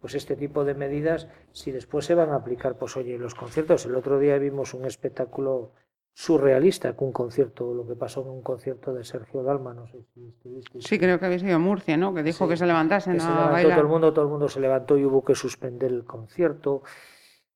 pues 0.04 0.16
este 0.16 0.36
tipo 0.36 0.66
de 0.66 0.74
medidas, 0.74 1.30
si 1.54 1.72
después 1.72 2.04
se 2.04 2.14
van 2.14 2.32
a 2.32 2.36
aplicar, 2.36 2.76
pues 2.76 2.98
oye, 2.98 3.18
los 3.18 3.36
conciertos, 3.36 3.86
el 3.86 3.96
otro 3.96 4.20
día 4.20 4.38
vimos 4.38 4.74
un 4.74 4.84
espectáculo 4.84 5.72
surrealista 6.12 6.94
con 6.94 7.08
un 7.08 7.14
concierto, 7.14 7.74
lo 7.74 7.88
que 7.88 7.96
pasó 7.96 8.22
en 8.24 8.28
un 8.28 8.42
concierto 8.42 8.94
de 8.94 9.06
Sergio 9.06 9.44
Dalma, 9.44 9.74
no 9.74 9.88
sé 9.88 10.04
si 10.14 10.28
estuviste. 10.28 10.82
Sí, 10.82 11.00
creo 11.00 11.18
que 11.22 11.26
había 11.28 11.40
sido 11.40 11.58
Murcia, 11.58 11.96
¿no? 11.96 12.14
Que 12.14 12.22
dijo 12.22 12.44
sí, 12.44 12.50
que 12.50 12.58
se 12.58 12.66
levantasen 12.66 13.14
que 13.14 13.20
a 13.20 13.22
se 13.22 13.30
levantó 13.30 13.52
bailar. 13.54 13.78
Todo 13.78 13.82
el 13.82 13.88
mundo, 13.88 14.12
todo 14.12 14.26
el 14.26 14.32
mundo 14.32 14.50
se 14.50 14.60
levantó 14.60 14.98
y 14.98 15.06
hubo 15.06 15.24
que 15.24 15.36
suspender 15.36 15.90
el 15.90 16.04
concierto, 16.04 16.84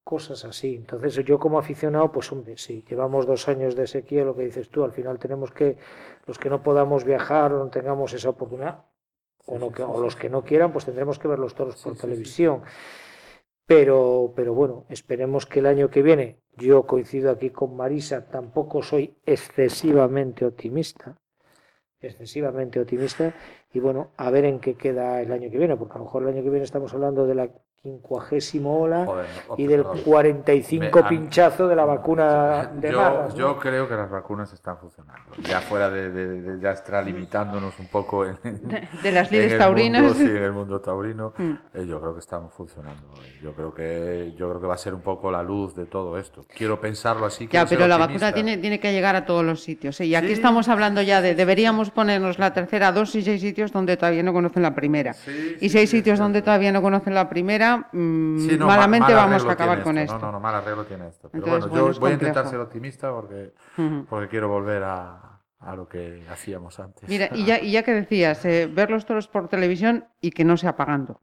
cosas 0.05 0.45
así. 0.45 0.73
Entonces 0.73 1.15
yo 1.25 1.39
como 1.39 1.59
aficionado, 1.59 2.13
pues 2.13 2.31
hombre, 2.31 2.55
sí, 2.55 2.85
llevamos 2.89 3.27
dos 3.27 3.49
años 3.49 3.75
de 3.75 3.87
sequía, 3.87 4.23
lo 4.23 4.37
que 4.37 4.43
dices 4.43 4.69
tú, 4.69 4.85
al 4.85 4.93
final 4.93 5.19
tenemos 5.19 5.51
que, 5.51 5.75
los 6.25 6.39
que 6.39 6.49
no 6.49 6.63
podamos 6.63 7.03
viajar 7.03 7.51
o 7.51 7.59
no 7.59 7.69
tengamos 7.69 8.13
esa 8.13 8.29
oportunidad, 8.29 8.85
o, 9.47 9.57
no, 9.57 9.67
o, 9.67 10.01
los 10.01 10.15
que 10.15 10.29
no 10.29 10.43
quieran, 10.43 10.71
pues 10.71 10.85
tendremos 10.85 11.17
que 11.17 11.27
ver 11.27 11.39
los 11.39 11.55
toros 11.55 11.81
por 11.81 11.97
televisión. 11.97 12.61
Pero, 13.65 14.31
pero 14.35 14.53
bueno, 14.53 14.85
esperemos 14.89 15.45
que 15.45 15.59
el 15.59 15.65
año 15.65 15.89
que 15.89 16.01
viene, 16.01 16.39
yo 16.55 16.83
coincido 16.83 17.31
aquí 17.31 17.49
con 17.49 17.75
Marisa, 17.75 18.29
tampoco 18.29 18.81
soy 18.81 19.17
excesivamente 19.25 20.45
optimista, 20.45 21.17
excesivamente 21.99 22.79
optimista 22.79 23.33
y 23.73 23.79
bueno, 23.79 24.11
a 24.15 24.29
ver 24.31 24.45
en 24.45 24.59
qué 24.59 24.75
queda 24.75 25.21
el 25.21 25.31
año 25.31 25.49
que 25.51 25.57
viene, 25.57 25.75
porque 25.75 25.95
a 25.95 25.97
lo 25.97 26.05
mejor 26.05 26.23
el 26.23 26.29
año 26.29 26.43
que 26.43 26.49
viene 26.49 26.63
estamos 26.63 26.93
hablando 26.93 27.27
de 27.27 27.35
la 27.35 27.49
quincuagésimo 28.11 28.81
ola 28.81 29.05
Joder, 29.05 29.25
y 29.57 29.67
del 29.67 29.81
perdón. 29.83 30.01
45 30.03 31.01
Me- 31.03 31.09
pinchazo 31.09 31.67
de 31.67 31.75
la 31.75 31.85
vacuna 31.85 32.71
de 32.73 32.91
yo, 32.91 32.97
Marras, 33.01 33.29
¿no? 33.33 33.35
yo 33.39 33.57
creo 33.59 33.87
que 33.87 33.95
las 33.95 34.09
vacunas 34.09 34.51
están 34.53 34.77
funcionando. 34.77 35.23
Ya 35.43 35.61
fuera 35.61 35.89
de, 35.89 36.09
de- 36.11 36.41
de 36.41 36.61
ya 36.61 36.71
estar 36.71 37.03
limitándonos 37.05 37.79
un 37.79 37.87
poco 37.87 38.25
en, 38.25 38.37
De, 38.43 38.87
de 39.03 39.11
las 39.11 39.31
lides 39.31 39.57
taurinas. 39.57 40.01
mundo, 40.01 40.17
sí, 40.17 40.23
en 40.25 40.43
el 40.43 40.51
mundo 40.51 40.81
taurino, 40.81 41.33
Mm. 41.37 41.51
eh, 41.75 41.85
yo 41.87 41.99
creo 42.01 42.13
que 42.13 42.19
están 42.19 42.49
funcionando. 42.49 43.13
Yo 43.41 43.53
creo 43.53 43.73
que 43.73 44.33
yo 44.37 44.49
creo 44.49 44.59
que 44.61 44.67
va 44.67 44.73
a 44.73 44.77
ser 44.77 44.93
un 44.93 45.01
poco 45.01 45.31
la 45.31 45.43
luz 45.43 45.75
de 45.75 45.85
todo 45.85 46.17
esto. 46.17 46.45
Quiero 46.55 46.79
pensarlo 46.81 47.25
así. 47.25 47.47
Ya, 47.51 47.65
pero 47.65 47.87
la 47.87 47.95
optimista. 47.95 48.27
vacuna 48.27 48.33
tiene, 48.33 48.57
tiene 48.57 48.79
que 48.79 48.91
llegar 48.91 49.15
a 49.15 49.25
todos 49.25 49.45
los 49.45 49.61
sitios. 49.61 49.99
¿eh? 50.01 50.05
Y 50.05 50.15
aquí 50.15 50.27
Sí. 50.27 50.33
estamos 50.33 50.67
hablando 50.67 51.01
ya 51.01 51.21
de 51.21 51.35
deberíamos 51.35 51.91
ponernos 51.91 52.39
la 52.39 52.53
tercera 52.53 52.91
dosis 52.91 53.25
y 53.27 53.31
hay 53.31 53.39
sitios 53.39 53.71
donde 53.71 53.95
todavía 53.97 54.23
no 54.23 54.33
conocen 54.33 54.63
la 54.63 54.73
primera. 54.75 55.13
Sí, 55.13 55.55
y 55.57 55.59
sí, 55.59 55.69
si 55.69 55.77
hay 55.77 55.87
sí, 55.87 55.97
sitios 55.97 56.17
sí, 56.17 56.23
donde 56.23 56.39
sí. 56.39 56.45
todavía 56.45 56.71
no 56.71 56.81
conocen 56.81 57.13
la 57.13 57.29
primera, 57.29 57.76
mm, 57.91 58.39
Sí, 58.39 58.57
no, 58.57 58.67
ma- 58.67 58.75
malamente 58.75 59.13
mal 59.13 59.29
vamos 59.29 59.45
a 59.45 59.51
acabar 59.51 59.83
con 59.83 59.97
esto. 59.97 60.15
esto. 60.15 60.25
No, 60.25 60.25
no, 60.27 60.31
no, 60.33 60.39
mal 60.39 60.55
arreglo 60.55 60.85
tiene 60.85 61.07
esto. 61.07 61.29
Pero 61.29 61.43
Entonces, 61.45 61.69
bueno, 61.71 61.81
bueno, 61.83 61.93
yo 61.93 61.99
voy 61.99 62.11
a 62.11 62.13
intentar 62.13 62.47
ser 62.47 62.59
optimista 62.59 63.11
porque, 63.11 63.53
quiero 64.29 64.49
volver 64.49 64.83
a, 64.83 65.41
a 65.59 65.75
lo 65.75 65.87
que 65.87 66.23
hacíamos 66.29 66.79
antes. 66.79 67.07
Mira, 67.09 67.29
y 67.33 67.45
ya, 67.45 67.59
y 67.59 67.71
ya 67.71 67.83
que 67.83 67.93
decías, 67.93 68.43
eh, 68.45 68.67
ver 68.71 68.91
los 68.91 69.05
toros 69.05 69.27
por 69.27 69.47
televisión 69.47 70.05
y 70.21 70.31
que 70.31 70.43
no 70.43 70.57
sea 70.57 70.75
pagando. 70.75 71.21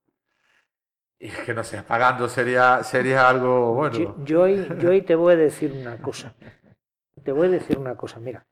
Y 1.19 1.31
que 1.31 1.55
no 1.55 1.65
sé, 1.65 1.83
pagando 1.83 2.29
sería, 2.29 2.83
sería 2.83 3.29
algo 3.29 3.73
bueno. 3.75 3.97
Yo, 3.97 4.17
yo 4.25 4.45
ahí, 4.45 4.69
yo 4.79 4.91
ahí 4.91 5.03
te 5.03 5.15
voy 5.15 5.35
a 5.35 5.37
decir 5.37 5.73
una 5.73 5.97
cosa. 5.99 6.35
Te 7.23 7.33
voy 7.33 7.47
a 7.47 7.51
decir 7.51 7.79
una 7.79 7.97
cosa. 7.97 8.19
Mira, 8.21 8.45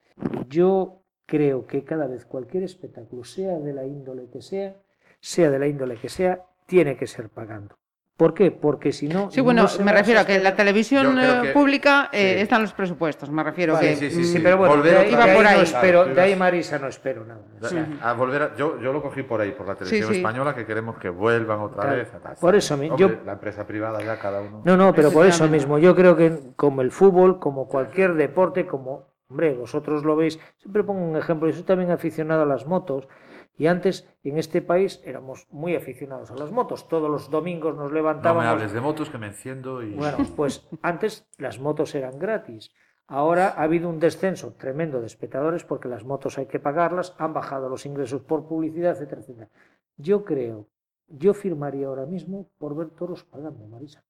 yo 0.49 1.03
creo 1.27 1.67
que 1.67 1.85
cada 1.85 2.07
vez 2.07 2.25
cualquier 2.25 2.63
espectáculo, 2.63 3.25
sea 3.25 3.59
de 3.59 3.73
la 3.73 3.85
índole 3.85 4.31
que 4.31 4.41
sea, 4.41 4.77
sea 5.21 5.51
de 5.51 5.59
la 5.59 5.67
índole 5.67 5.97
que 5.97 6.09
sea, 6.09 6.45
tiene 6.67 6.97
que 6.97 7.07
ser 7.07 7.29
pagando. 7.29 7.77
¿Por 8.23 8.35
qué? 8.35 8.53
Porque 8.53 8.93
si 8.93 9.09
no. 9.09 9.33
Sí, 9.33 9.41
bueno, 9.41 9.65
no 9.79 9.85
me 9.85 9.93
refiero 9.93 10.21
a 10.21 10.25
que 10.25 10.37
en 10.37 10.45
la 10.45 10.55
televisión 10.55 11.19
eh, 11.19 11.41
que- 11.43 11.49
pública 11.49 12.09
eh, 12.13 12.35
sí. 12.37 12.43
están 12.43 12.63
los 12.63 12.73
presupuestos. 12.73 13.29
Me 13.31 13.43
refiero 13.43 13.73
Vale, 13.73 13.89
que. 13.89 13.97
sí, 13.97 14.11
sí, 14.13 14.21
mm, 14.21 14.25
sí. 14.25 14.39
pero 14.41 14.59
bueno, 14.59 14.77
Volver 14.77 14.93
de 14.93 14.99
ahí, 15.01 15.13
Iba 15.13 15.27
por 15.35 15.43
no 15.43 15.49
ahí. 15.49 15.61
espero, 15.63 16.01
Claro, 16.05 16.15
de 16.15 16.21
ahí 16.21 16.37
Marisa 16.37 16.79
no 16.79 16.87
espero 16.87 17.25
nada. 17.25 17.41
O 17.61 17.67
sea, 17.67 17.85
A 18.01 18.13
volver 18.13 18.43
a- 18.43 18.55
yo, 18.55 18.79
yo 18.81 18.93
lo 18.93 19.03
cogí 19.03 19.25
por 19.25 19.41
ahí, 19.41 19.51
por 19.51 19.67
la 19.67 19.75
televisión 19.75 20.11
sí. 20.13 20.19
española, 20.19 20.55
que 20.55 20.65
queremos 20.65 20.99
que 20.99 21.09
vuelvan 21.09 21.59
otra 21.63 21.83
Claro. 21.83 21.97
vez. 21.97 22.15
a. 22.15 22.35
Por 22.37 22.55
eso 22.55 22.77
mi- 22.77 22.91
Hombre, 22.91 23.09
yo- 23.09 23.17
La 23.27 23.33
empresa 23.33 23.67
privada 23.67 24.01
ya 24.05 24.17
cada 24.21 24.41
uno. 24.41 24.63
No, 24.65 24.77
no, 24.77 24.95
pero 24.95 25.11
por 25.11 25.27
eso 25.27 25.49
mismo, 25.49 25.79
yo 25.81 25.97
creo 25.97 26.17
que 26.17 26.39
como 26.55 26.81
el 26.83 26.93
fútbol, 26.93 27.41
como 27.41 27.67
cualquier 27.67 28.15
deporte, 28.15 28.67
como, 28.69 29.09
hombre, 29.31 29.55
vosotros 29.55 30.05
lo 30.05 30.15
veis, 30.15 30.39
siempre 30.59 30.85
pongo 30.85 31.05
un 31.05 31.17
ejemplo, 31.17 31.49
yo 31.49 31.55
soy 31.55 31.65
también 31.65 31.91
aficionado 31.91 32.43
a 32.43 32.47
las 32.47 32.67
motos, 32.69 33.09
y 33.57 33.67
antes 33.67 34.09
en 34.23 34.39
este 34.39 34.63
país 34.63 35.01
éramos 35.05 35.47
muy 35.51 35.77
aficionados 35.77 36.31
a 36.31 36.37
las 36.37 36.51
motos, 36.51 36.89
todos 36.89 37.11
los 37.11 37.31
domingos 37.31 37.77
nos 37.77 37.91
No 37.91 37.95
levantábamos... 37.95 38.45
me 38.45 38.49
hables 38.49 38.73
de 38.73 38.81
motos 38.81 39.11
que 39.11 39.19
me 39.19 39.27
enciendo 39.27 39.83
y. 39.83 39.95
Bueno, 39.95 40.19
pues 40.37 40.69
antes 40.83 41.29
las 41.39 41.59
motos 41.59 41.95
eran 41.95 42.19
gratis. 42.19 42.73
Ahora 43.07 43.49
ha 43.49 43.63
habido 43.63 43.89
un 43.89 43.99
descenso 43.99 44.55
tremendo 44.55 45.01
de 45.01 45.07
espectadores 45.07 45.65
porque 45.65 45.89
las 45.89 46.05
motos 46.05 46.39
hay 46.39 46.47
que 46.47 46.59
pagarlas, 46.59 47.15
han 47.19 47.35
bajado 47.35 47.69
los 47.69 47.85
ingresos 47.85 48.23
por 48.23 48.47
publicidad, 48.49 48.93
etcétera, 48.93 49.21
etcétera. 49.21 49.49
Yo 49.97 50.25
creo, 50.25 50.69
yo 51.09 51.35
firmaría 51.35 51.89
ahora 51.89 52.07
mismo 52.07 52.49
por 52.59 52.75
ver 52.75 52.91
toros 52.91 53.25
pagando, 53.25 53.67
Marisa. 53.67 54.03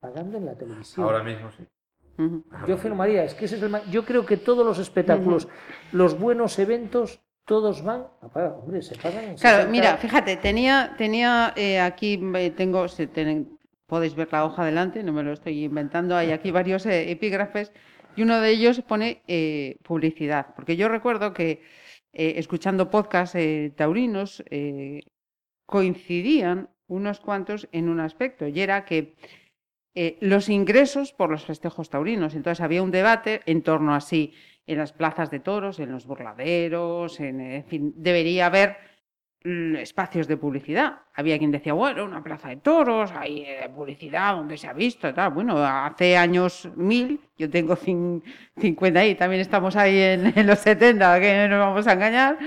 Pagando 0.00 0.38
en 0.38 0.46
la 0.46 0.54
televisión. 0.56 1.04
Ahora 1.04 1.22
mismo 1.22 1.50
sí. 1.52 1.66
Yo 2.66 2.78
firmaría, 2.78 3.24
es 3.24 3.34
que 3.34 3.44
ese 3.44 3.56
es 3.56 3.62
el 3.62 3.90
Yo 3.90 4.04
creo 4.04 4.24
que 4.24 4.38
todos 4.38 4.64
los 4.64 4.78
espectáculos, 4.78 5.48
los 5.92 6.18
buenos 6.18 6.58
eventos, 6.58 7.22
todos 7.46 7.82
van 7.82 8.06
a 8.20 8.28
pagar. 8.28 8.52
Hombre, 8.60 8.82
se 8.82 8.94
pagan 8.96 9.24
en 9.24 9.36
Claro, 9.36 9.58
60 9.58 9.70
mira, 9.70 9.96
fíjate, 9.96 10.36
tenía, 10.36 10.94
tenía 10.98 11.52
eh, 11.56 11.80
aquí, 11.80 12.20
eh, 12.34 12.50
tengo, 12.50 12.86
se 12.88 13.06
ten- 13.06 13.58
podéis 13.86 14.14
ver 14.14 14.28
la 14.32 14.44
hoja 14.44 14.64
delante, 14.64 15.02
no 15.02 15.12
me 15.12 15.22
lo 15.22 15.32
estoy 15.32 15.64
inventando, 15.64 16.16
hay 16.16 16.32
aquí 16.32 16.50
varios 16.50 16.84
eh, 16.86 17.10
epígrafes 17.10 17.72
y 18.16 18.22
uno 18.22 18.40
de 18.40 18.50
ellos 18.50 18.82
pone 18.82 19.22
eh, 19.28 19.76
publicidad, 19.84 20.54
porque 20.56 20.76
yo 20.76 20.88
recuerdo 20.88 21.32
que 21.32 21.62
escuchando 22.18 22.90
podcasts 22.90 23.36
taurinos 23.76 24.42
coincidían 25.66 26.70
unos 26.88 27.20
cuantos 27.20 27.68
en 27.72 27.88
un 27.90 28.00
aspecto 28.00 28.46
y 28.48 28.58
era 28.60 28.86
que 28.86 29.14
los 30.20 30.48
ingresos 30.48 31.12
por 31.12 31.30
los 31.30 31.44
festejos 31.44 31.90
taurinos. 31.90 32.34
Entonces 32.34 32.62
había 32.62 32.82
un 32.82 32.90
debate 32.90 33.42
en 33.46 33.62
torno 33.62 33.94
a 33.94 34.00
si 34.00 34.32
en 34.66 34.78
las 34.78 34.92
plazas 34.92 35.30
de 35.30 35.40
toros, 35.40 35.78
en 35.78 35.92
los 35.92 36.06
burladeros, 36.06 37.20
en, 37.20 37.64
fin, 37.66 37.92
debería 37.96 38.46
haber 38.46 38.76
mm, 39.44 39.76
espacios 39.76 40.26
de 40.26 40.36
publicidad. 40.36 41.00
Había 41.14 41.38
quien 41.38 41.52
decía, 41.52 41.72
bueno, 41.72 42.04
una 42.04 42.22
plaza 42.22 42.48
de 42.48 42.56
toros, 42.56 43.12
hay 43.12 43.42
eh, 43.46 43.70
publicidad 43.74 44.34
donde 44.34 44.56
se 44.58 44.66
ha 44.68 44.72
visto, 44.72 45.12
tal. 45.14 45.30
Bueno, 45.32 45.56
hace 45.64 46.16
años 46.16 46.68
mil, 46.76 47.20
yo 47.38 47.48
tengo 47.48 47.76
cin- 47.76 48.22
50 48.58 49.06
y 49.06 49.14
también 49.14 49.40
estamos 49.40 49.76
ahí 49.76 49.98
en, 50.00 50.32
los 50.46 50.58
70, 50.58 51.20
que 51.20 51.36
no 51.48 51.56
nos 51.56 51.66
vamos 51.66 51.86
a 51.86 51.92
engañar. 51.92 52.38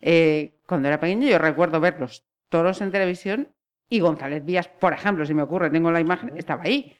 Eh, 0.00 0.54
cuando 0.66 0.88
era 0.88 1.00
pequeño 1.00 1.28
yo 1.28 1.38
recuerdo 1.38 1.80
ver 1.80 1.98
los 1.98 2.24
toros 2.48 2.80
en 2.80 2.90
televisión 2.92 3.48
y 3.88 4.00
González 4.00 4.44
Vías, 4.44 4.68
por 4.68 4.92
ejemplo, 4.92 5.24
si 5.24 5.32
me 5.34 5.42
ocurre, 5.42 5.70
tengo 5.70 5.90
la 5.90 6.00
imagen, 6.00 6.36
estaba 6.36 6.64
ahí. 6.64 6.94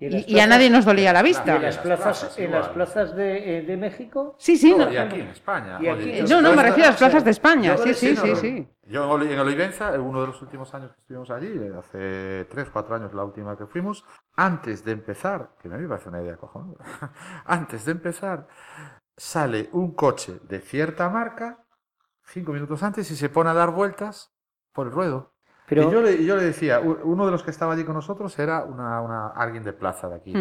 Y, 0.00 0.38
a 0.38 0.46
nadie 0.46 0.70
nos 0.70 0.84
dolía 0.84 1.12
la 1.12 1.20
y 1.20 1.24
vista. 1.24 1.56
en 1.56 1.62
las 1.62 1.78
plazas, 1.78 2.20
plazas, 2.20 2.38
en 2.38 2.50
las 2.52 2.60
igual. 2.60 2.74
plazas 2.74 3.16
de, 3.16 3.58
eh, 3.58 3.62
de 3.62 3.76
México. 3.76 4.36
Sí, 4.38 4.56
sí, 4.56 4.70
No, 4.72 4.84
no, 4.86 4.92
y 4.92 4.96
aquí 4.96 5.18
en 5.20 5.26
España. 5.28 5.78
Y 5.80 5.88
aquí 5.88 6.02
oye, 6.02 6.18
en 6.20 6.24
no, 6.28 6.40
no, 6.40 6.54
me 6.54 6.62
refiero 6.62 6.84
a 6.88 6.90
las 6.92 6.98
plazas 6.98 7.24
de 7.24 7.30
España. 7.32 7.76
Sí, 7.78 7.94
sí, 7.94 8.14
sí, 8.14 8.36
sí. 8.36 8.68
Yo 8.84 9.02
en 9.04 9.10
Oli- 9.10 9.32
en 9.32 9.38
Olivenza, 9.40 9.92
en 9.94 10.00
uno 10.00 10.20
de 10.20 10.28
los 10.28 10.40
últimos 10.40 10.72
años 10.72 10.92
que 10.92 11.00
estuvimos 11.00 11.30
allí, 11.30 11.48
eh, 11.48 11.72
hace 11.76 12.44
3, 12.48 12.70
4 12.72 12.94
años 12.94 13.12
la 13.12 13.24
última 13.24 13.56
que 13.58 13.66
fuimos, 13.66 14.04
antes 14.36 14.84
de 14.84 14.92
empezar, 14.92 15.50
que 15.60 15.68
me 15.68 15.88
parece 15.88 16.08
una 16.10 16.22
idea 16.22 16.36
cojonuda, 16.36 16.84
antes 17.44 17.84
de 17.84 17.90
empezar, 17.92 18.46
sale 19.16 19.68
un 19.72 19.94
coche 19.96 20.38
de 20.44 20.60
cierta 20.60 21.08
marca, 21.08 21.64
5 22.24 22.52
minutos 22.52 22.82
antes, 22.84 23.10
y 23.10 23.16
se 23.16 23.28
pone 23.28 23.50
a 23.50 23.54
dar 23.54 23.72
vueltas 23.72 24.32
por 24.72 24.86
el 24.86 24.92
ruedo. 24.92 25.34
Pero 25.68 25.82
Y 25.88 25.92
yo 25.92 26.00
le, 26.00 26.24
yo 26.24 26.36
le 26.36 26.44
decía, 26.44 26.80
uno 26.80 27.26
de 27.26 27.30
los 27.32 27.42
que 27.42 27.50
estaba 27.50 27.74
allí 27.74 27.84
con 27.84 27.94
nosotros 27.94 28.38
era 28.38 28.64
una, 28.64 29.02
una- 29.02 29.28
alguien 29.28 29.62
de 29.64 29.72
plaza 29.74 30.08
de 30.08 30.16
aquí. 30.16 30.32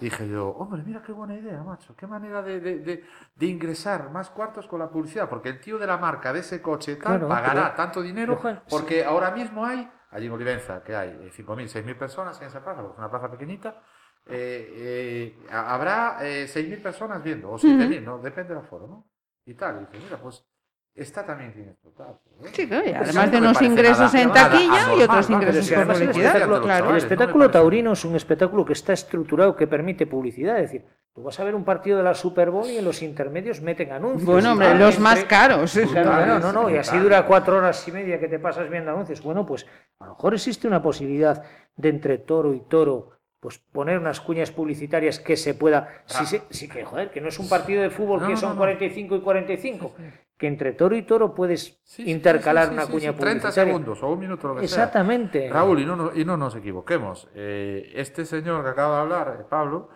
Dije 0.00 0.28
yo, 0.28 0.48
hombre, 0.48 0.82
mira 0.84 1.02
qué 1.02 1.12
buena 1.12 1.34
idea, 1.34 1.62
macho. 1.62 1.94
Qué 1.96 2.06
manera 2.06 2.40
de, 2.42 2.60
de- 2.60 2.78
de- 2.78 3.04
de 3.34 3.46
ingresar 3.46 4.10
más 4.10 4.30
cuartos 4.30 4.66
con 4.66 4.78
la 4.78 4.88
publicidad. 4.88 5.28
Porque 5.28 5.50
el 5.50 5.60
tío 5.60 5.78
de 5.78 5.86
la 5.86 5.98
marca 5.98 6.32
de 6.32 6.40
ese 6.40 6.62
coche 6.62 6.96
tal 6.96 7.18
Claro, 7.18 7.28
pagará 7.28 7.62
pero- 7.64 7.74
tanto 7.76 8.00
dinero. 8.02 8.38
Porque 8.70 9.04
ahora 9.04 9.30
mismo 9.32 9.66
hay, 9.66 9.86
allí 10.12 10.26
en 10.26 10.32
Olivenza, 10.32 10.82
que 10.82 10.96
hay 10.96 11.10
eh, 11.10 11.30
5.000, 11.30 11.68
6.000 11.68 11.98
personas 11.98 12.40
en 12.40 12.46
esa 12.48 12.64
plaza, 12.64 12.80
porque 12.80 12.94
es 12.94 12.98
una 12.98 13.10
plaza 13.10 13.30
pequeñita. 13.30 13.82
eh, 14.26 14.72
eh, 14.76 15.46
ha- 15.50 15.74
habrá 15.74 16.18
eh, 16.22 16.46
6.000 16.46 16.82
personas 16.82 17.22
viendo, 17.22 17.50
o 17.50 17.58
7.000, 17.58 18.02
¿no? 18.04 18.18
Depende 18.18 18.54
del 18.54 18.64
aforo, 18.64 18.86
¿no? 18.86 19.10
Y 19.46 19.54
tal. 19.54 19.76
Y 19.76 19.78
dice, 19.92 20.04
mira, 20.04 20.18
pues 20.22 20.46
está 20.94 21.24
también 21.24 21.52
bien 21.54 21.68
explotado. 21.70 22.20
¿no? 22.40 22.48
Sí, 22.52 22.66
claro, 22.66 22.86
y 22.88 22.92
además 22.92 23.26
no 23.26 23.30
de 23.32 23.38
unos 23.38 23.62
ingresos 23.62 24.12
nada- 24.14 24.22
en 24.22 24.32
taquilla 24.32 24.94
y 24.98 25.02
otros 25.02 25.30
¿no? 25.30 25.36
ingresos 25.36 25.70
por 25.70 25.86
publicidad. 25.86 26.26
espectáculo, 26.26 26.62
Claro. 26.62 26.62
el 26.62 26.68
chavales, 26.80 26.90
no 26.90 26.96
espectáculo 26.96 27.50
taurino 27.50 27.92
es 27.92 28.04
un 28.04 28.16
espectáculo 28.16 28.64
que 28.64 28.72
está 28.72 28.92
estructurado, 28.92 29.54
que 29.56 29.66
permite 29.66 30.06
publicidad. 30.06 30.56
Es 30.58 30.72
decir, 30.72 30.84
tú 31.14 31.22
vas 31.22 31.38
a 31.40 31.44
ver 31.44 31.54
un 31.54 31.64
partido 31.64 31.96
de 31.98 32.02
la 32.04 32.14
Super 32.14 32.50
Bowl 32.50 32.66
y 32.68 32.76
en 32.78 32.84
los 32.84 33.02
intermedios 33.02 33.60
meten 33.60 33.92
anuncios. 33.92 34.24
Bueno, 34.24 34.52
hombre, 34.52 34.74
los 34.74 34.96
entre- 34.96 35.00
más 35.02 35.24
caros. 35.24 35.72
Claro, 35.72 36.10
claro, 36.10 36.38
no, 36.40 36.52
no, 36.52 36.70
y 36.70 36.76
así 36.76 36.98
dura 36.98 37.24
cuatro 37.26 37.56
horas 37.58 37.86
y 37.88 37.92
media 37.92 38.18
que 38.20 38.28
te 38.28 38.38
pasas 38.38 38.68
viendo 38.70 38.90
anuncios. 38.90 39.22
Bueno, 39.22 39.46
pues 39.46 39.66
a 40.00 40.06
lo 40.06 40.10
mejor 40.14 40.34
existe 40.34 40.66
una 40.68 40.82
posibilidad 40.82 41.42
de 41.76 41.88
entre 41.88 42.18
toro 42.18 42.52
y 42.54 42.60
toro, 42.60 43.10
pues 43.38 43.58
poner 43.58 43.98
unas 43.98 44.20
cuñas 44.20 44.50
publicitarias 44.50 45.18
que 45.18 45.36
se 45.36 45.54
pueda. 45.54 45.88
Sí, 46.06 46.26
sí, 46.26 46.42
sí 46.50 46.68
que, 46.68 46.84
joder, 46.84 47.10
que 47.10 47.20
no 47.22 47.28
es 47.28 47.38
un 47.38 47.48
partido 47.48 47.80
de 47.82 47.88
fútbol 47.90 48.20
No, 48.20 48.26
que 48.26 48.32
no, 48.34 48.38
son 48.38 48.50
no. 48.50 48.56
45 48.56 49.16
y 49.16 49.20
45. 49.20 49.94
Que 50.40 50.46
entre 50.46 50.72
toro 50.72 50.96
y 50.96 51.02
toro 51.02 51.34
puedes 51.34 51.60
Sí, 51.64 51.76
sí, 51.84 52.04
sí, 52.04 52.10
intercalar 52.10 52.68
sí, 52.68 52.72
una 52.72 52.86
cuña 52.86 53.12
sí, 53.12 53.18
30 53.18 53.18
publicitaria. 53.42 53.52
segundos 53.74 54.02
o 54.02 54.08
un 54.08 54.18
minuto, 54.20 54.48
lo 54.48 54.54
que 54.54 54.66
sea. 54.66 54.84
Exactamente. 54.84 55.50
Raúl, 55.52 55.80
y 55.80 55.84
no, 55.84 55.96
no- 55.96 56.12
y 56.14 56.24
no 56.24 56.38
nos 56.38 56.56
equivoquemos. 56.56 57.28
eh, 57.34 57.92
este 57.94 58.24
señor 58.24 58.64
que 58.64 58.70
acaba 58.70 58.96
de 58.96 59.00
hablar, 59.02 59.36
eh, 59.38 59.44
Pablo, 59.50 59.90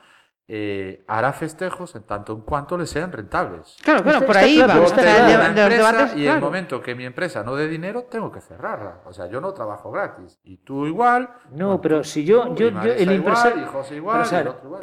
eh, 0.47 1.03
hará 1.07 1.33
festejos 1.33 1.95
en 1.97 2.03
tanto 2.03 2.35
en 2.35 2.43
cuanto 2.43 2.77
le 2.77 2.85
sean 2.87 3.11
rentables. 3.11 3.77
Claro, 3.83 4.03
claro, 4.03 4.27
por 4.27 4.37
ahí 4.37 4.59
va. 4.59 4.67
Claro. 4.67 6.07
y 6.17 6.27
el 6.27 6.41
momento 6.41 6.83
que 6.83 6.95
mi 6.95 7.07
empresa 7.07 7.43
no 7.43 7.57
dé 7.57 7.67
dinero, 7.67 8.05
tengo 8.11 8.31
que 8.31 8.41
cerrarla. 8.43 9.01
O 9.07 9.13
sea, 9.13 9.27
yo 9.27 9.41
no 9.41 9.55
trabajo 9.55 9.91
gratis. 9.91 10.39
Y 10.45 10.59
tú 10.59 10.87
igual. 10.87 11.31
No, 11.51 11.67
bueno, 11.69 11.81
pero 11.81 12.05
si 12.05 12.25
yo, 12.25 12.55
yo, 12.55 12.69
y 12.69 12.73
yo- 12.73 12.83
el 12.83 13.11
empresario, 13.11 13.67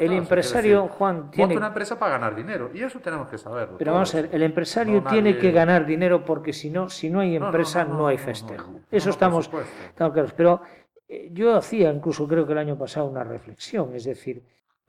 el 0.00 0.12
empresario 0.12 0.82
decir, 0.82 0.96
Juan 0.98 1.30
tiene, 1.30 1.56
una 1.56 1.68
empresa 1.68 1.98
para 1.98 2.12
ganar 2.12 2.34
dinero. 2.34 2.70
Y 2.74 2.82
eso 2.82 2.98
tenemos 3.00 3.28
que 3.28 3.38
saberlo. 3.38 3.76
pero 3.78 3.92
vamos 3.92 4.12
a 4.14 4.22
ver, 4.22 4.30
el 4.32 4.42
empresario 4.42 5.00
No, 5.00 5.10
tiene 5.10 5.30
nadie- 5.30 5.40
que 5.40 5.52
ganar 5.52 5.86
dinero 5.86 6.24
porque 6.24 6.52
si 6.52 6.70
no, 6.70 6.88
si 6.88 7.08
no 7.10 7.20
hay 7.20 7.34
No, 7.34 7.40
no, 7.40 7.46
empresa 7.46 7.84
no, 7.84 7.90
no, 7.92 7.98
no, 7.98 8.06
hay 8.08 8.18
festejo. 8.18 8.66
no, 8.66 8.72
no, 8.78 8.84
Eso 8.90 9.06
por 9.06 9.10
estamos, 9.12 9.44
supuesto. 9.44 9.70
estamos 9.88 10.12
claros. 10.12 10.32
Pero 10.36 10.62
eh, 11.08 11.28
yo 11.32 11.54
hacía 11.56 11.92
incluso 11.92 12.26
creo 12.26 12.46
que 12.46 12.52
el 12.52 12.58
año 12.58 12.76
pasado 12.76 13.06
una 13.06 13.24
reflexión, 13.24 13.94
es 13.94 14.04
decir, 14.04 14.42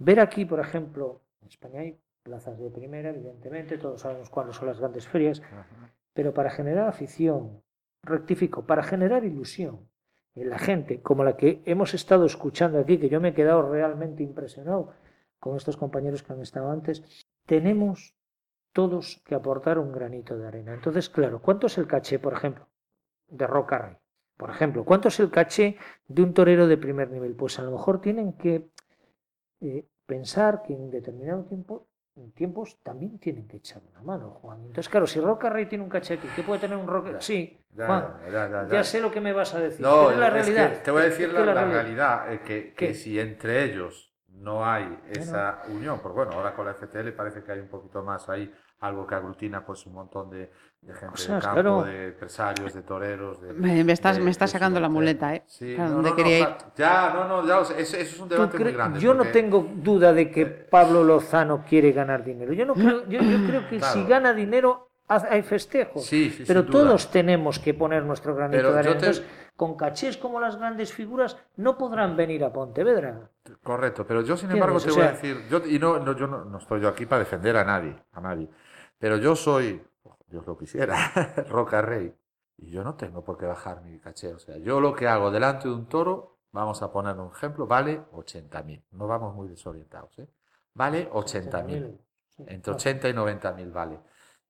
ver 0.03 0.19
aquí, 0.19 0.45
por 0.45 0.59
ejemplo, 0.59 1.21
en 1.41 1.47
España 1.47 1.81
hay 1.81 1.99
plazas 2.23 2.59
de 2.59 2.69
primera, 2.69 3.09
evidentemente, 3.09 3.77
todos 3.77 4.01
sabemos 4.01 4.29
cuáles 4.29 4.55
son 4.55 4.67
las 4.67 4.79
grandes 4.79 5.07
ferias, 5.07 5.41
pero 6.13 6.33
para 6.33 6.49
generar 6.49 6.87
afición, 6.87 7.61
rectifico, 8.01 8.65
para 8.65 8.83
generar 8.83 9.23
ilusión 9.23 9.87
en 10.35 10.49
la 10.49 10.59
gente, 10.59 11.01
como 11.01 11.23
la 11.23 11.37
que 11.37 11.61
hemos 11.65 11.93
estado 11.93 12.25
escuchando 12.25 12.79
aquí, 12.79 12.97
que 12.97 13.09
yo 13.09 13.21
me 13.21 13.29
he 13.29 13.33
quedado 13.33 13.69
realmente 13.69 14.23
impresionado 14.23 14.93
con 15.39 15.55
estos 15.55 15.77
compañeros 15.77 16.23
que 16.23 16.33
han 16.33 16.41
estado 16.41 16.71
antes, 16.71 17.27
tenemos 17.45 18.15
todos 18.73 19.21
que 19.25 19.35
aportar 19.35 19.77
un 19.77 19.91
granito 19.91 20.37
de 20.37 20.47
arena. 20.47 20.73
Entonces, 20.73 21.09
claro, 21.09 21.41
¿cuánto 21.41 21.67
es 21.67 21.77
el 21.77 21.87
caché, 21.87 22.19
por 22.19 22.33
ejemplo, 22.33 22.67
de 23.27 23.45
Roca 23.47 23.77
Rey? 23.77 23.97
Por 24.37 24.49
ejemplo, 24.49 24.83
¿cuánto 24.83 25.09
es 25.09 25.19
el 25.19 25.29
caché 25.29 25.77
de 26.07 26.23
un 26.23 26.33
torero 26.33 26.67
de 26.67 26.77
primer 26.77 27.11
nivel? 27.11 27.35
Pues 27.35 27.59
a 27.59 27.63
lo 27.63 27.71
mejor 27.71 28.01
tienen 28.01 28.33
que 28.33 28.69
eh, 29.61 29.87
pensar 30.05 30.61
que 30.63 30.73
en 30.73 30.89
determinado 30.91 31.43
tiempo 31.45 31.87
en 32.15 32.31
tiempos 32.31 32.77
también 32.83 33.17
tienen 33.17 33.47
que 33.47 33.57
echar 33.57 33.81
una 33.89 34.01
mano, 34.03 34.29
Juan. 34.41 34.59
Entonces, 34.59 34.87
claro, 34.87 35.07
si 35.07 35.19
Roca 35.19 35.49
Rey 35.49 35.65
tiene 35.65 35.83
un 35.83 35.89
aquí, 35.95 36.27
¿qué 36.35 36.43
puede 36.43 36.59
tener 36.61 36.77
un 36.77 36.85
Roca? 36.87 37.19
Sí, 37.19 37.57
Ya, 37.71 37.87
Juan, 37.87 38.05
ya, 38.31 38.47
ya, 38.49 38.67
ya. 38.67 38.67
ya 38.67 38.83
sé 38.83 39.01
lo 39.01 39.11
que 39.11 39.19
me 39.19 39.33
vas 39.33 39.53
a 39.55 39.59
decir. 39.59 39.81
No, 39.81 40.09
pero 40.09 40.11
es 40.11 40.17
la 40.19 40.27
es 40.27 40.51
que 40.51 40.53
realidad. 40.53 40.83
te 40.83 40.91
voy 40.91 41.01
a 41.01 41.05
decir 41.05 41.27
Es 41.27 41.33
la, 41.33 41.39
que 41.39 41.45
la 41.45 41.53
realidad. 41.55 41.73
realidad, 41.73 42.41
que, 42.43 42.73
que 42.75 42.93
si 42.93 43.19
entre 43.19 43.63
ellos 43.63 44.13
no 44.27 44.65
hay 44.65 44.99
esa 45.09 45.63
unión, 45.69 45.99
pues 46.01 46.13
bueno, 46.13 46.33
ahora 46.33 46.53
con 46.53 46.65
la 46.65 46.73
FTL 46.73 47.11
parece 47.13 47.43
que 47.43 47.51
hay 47.51 47.59
un 47.59 47.67
poquito 47.69 48.03
más 48.03 48.29
ahí, 48.29 48.51
algo 48.83 49.07
que 49.07 49.15
aglutina 49.15 49.65
pues 49.65 49.85
un 49.85 49.93
montón 49.93 50.29
de, 50.29 50.51
de 50.81 50.93
gente 50.93 51.17
sea, 51.17 51.35
de 51.35 51.41
campo, 51.41 51.61
claro. 51.61 51.83
de 51.83 52.07
empresarios, 52.09 52.73
de 52.73 52.81
toreros. 52.81 53.41
De, 53.41 53.53
Me, 53.53 53.83
me 53.83 53.93
estás, 53.93 54.17
de- 54.17 54.23
me 54.23 54.29
estás 54.29 54.51
sacando 54.51 54.79
la 54.79 54.89
muleta, 54.89 55.33
¿eh? 55.35 55.43
Sí, 55.47 55.75
no, 55.77 56.01
no, 56.01 56.15
quería 56.15 56.49
no, 56.49 56.57
ya, 56.75 57.11
no, 57.13 57.27
no, 57.27 57.47
ya, 57.47 57.63
sé, 57.63 57.81
eso, 57.81 57.95
eso 57.97 58.15
es 58.15 58.19
un 58.19 58.27
¿Tú 58.27 58.35
debate 58.35 58.59
muy 58.59 58.71
grande. 58.73 58.99
yo 58.99 59.13
no 59.13 59.23
tengo 59.25 59.65
duda 59.75 60.11
de 60.11 60.29
que 60.29 60.45
Pablo 60.45 61.03
Lozano 61.03 61.63
quiere 61.67 61.93
ganar 61.93 62.23
dinero. 62.25 62.51
Yo 62.53 62.65
no 62.65 62.73
creo, 62.73 63.07
yo, 63.07 63.21
yo 63.21 63.47
creo 63.47 63.69
que 63.69 63.77
Claro. 63.77 63.93
si 63.93 64.03
gana 64.05 64.33
dinero 64.33 64.89
hay 65.07 65.43
festejos. 65.43 66.05
Sí, 66.05 66.29
sí, 66.31 66.43
pero 66.45 66.65
todos 66.65 67.09
tenemos 67.09 67.59
que 67.59 67.73
poner 67.73 68.03
nuestro 68.03 68.35
granito 68.35 68.57
Pero 68.57 68.73
de 68.73 68.79
arena. 68.79 68.97
te- 68.97 69.05
Entonces, 69.07 69.25
con 69.55 69.77
cachés 69.77 70.17
como 70.17 70.39
las 70.39 70.55
grandes 70.57 70.91
figuras 70.91 71.37
no 71.57 71.77
podrán 71.77 72.17
venir 72.17 72.43
a 72.43 72.51
Pontevedra. 72.51 73.29
Correcto, 73.61 74.05
pero 74.07 74.21
yo 74.21 74.35
sin 74.35 74.49
embargo 74.51 74.79
te 74.79 74.89
voy 74.89 75.01
O 75.01 75.03
a 75.03 75.11
decir, 75.11 75.37
yo, 75.49 75.61
y 75.65 75.77
no, 75.77 75.99
no, 75.99 76.15
yo 76.15 76.25
no, 76.27 76.43
no 76.45 76.57
estoy 76.57 76.81
yo 76.81 76.87
aquí 76.87 77.05
para 77.05 77.19
defender 77.19 77.55
a 77.57 77.63
nadie, 77.63 77.95
a 78.13 78.21
nadie, 78.21 78.49
pero 79.03 79.17
yo 79.17 79.35
soy, 79.35 79.85
Dios 80.27 80.47
lo 80.47 80.57
quisiera, 80.57 80.95
Roca 81.49 81.81
Rey, 81.81 82.15
y 82.55 82.71
yo 82.71 82.85
no 82.85 82.95
tengo 82.95 83.21
por 83.21 83.37
qué 83.37 83.45
bajar 83.45 83.81
mi 83.81 83.99
caché, 83.99 84.33
o 84.33 84.39
sea, 84.39 84.55
yo 84.59 84.79
lo 84.79 84.95
que 84.95 85.09
hago 85.09 85.29
delante 85.29 85.67
de 85.67 85.73
un 85.73 85.89
toro, 85.89 86.37
vamos 86.53 86.81
a 86.81 86.89
poner 86.89 87.17
un 87.17 87.29
ejemplo, 87.29 87.67
vale 87.67 88.05
80.000, 88.13 88.85
no 88.91 89.05
vamos 89.05 89.35
muy 89.35 89.49
desorientados, 89.49 90.17
¿eh? 90.19 90.29
vale 90.73 91.11
80.000, 91.11 91.99
entre 92.47 92.73
80 92.73 93.09
y 93.09 93.13
90.000 93.13 93.73
vale, 93.73 93.99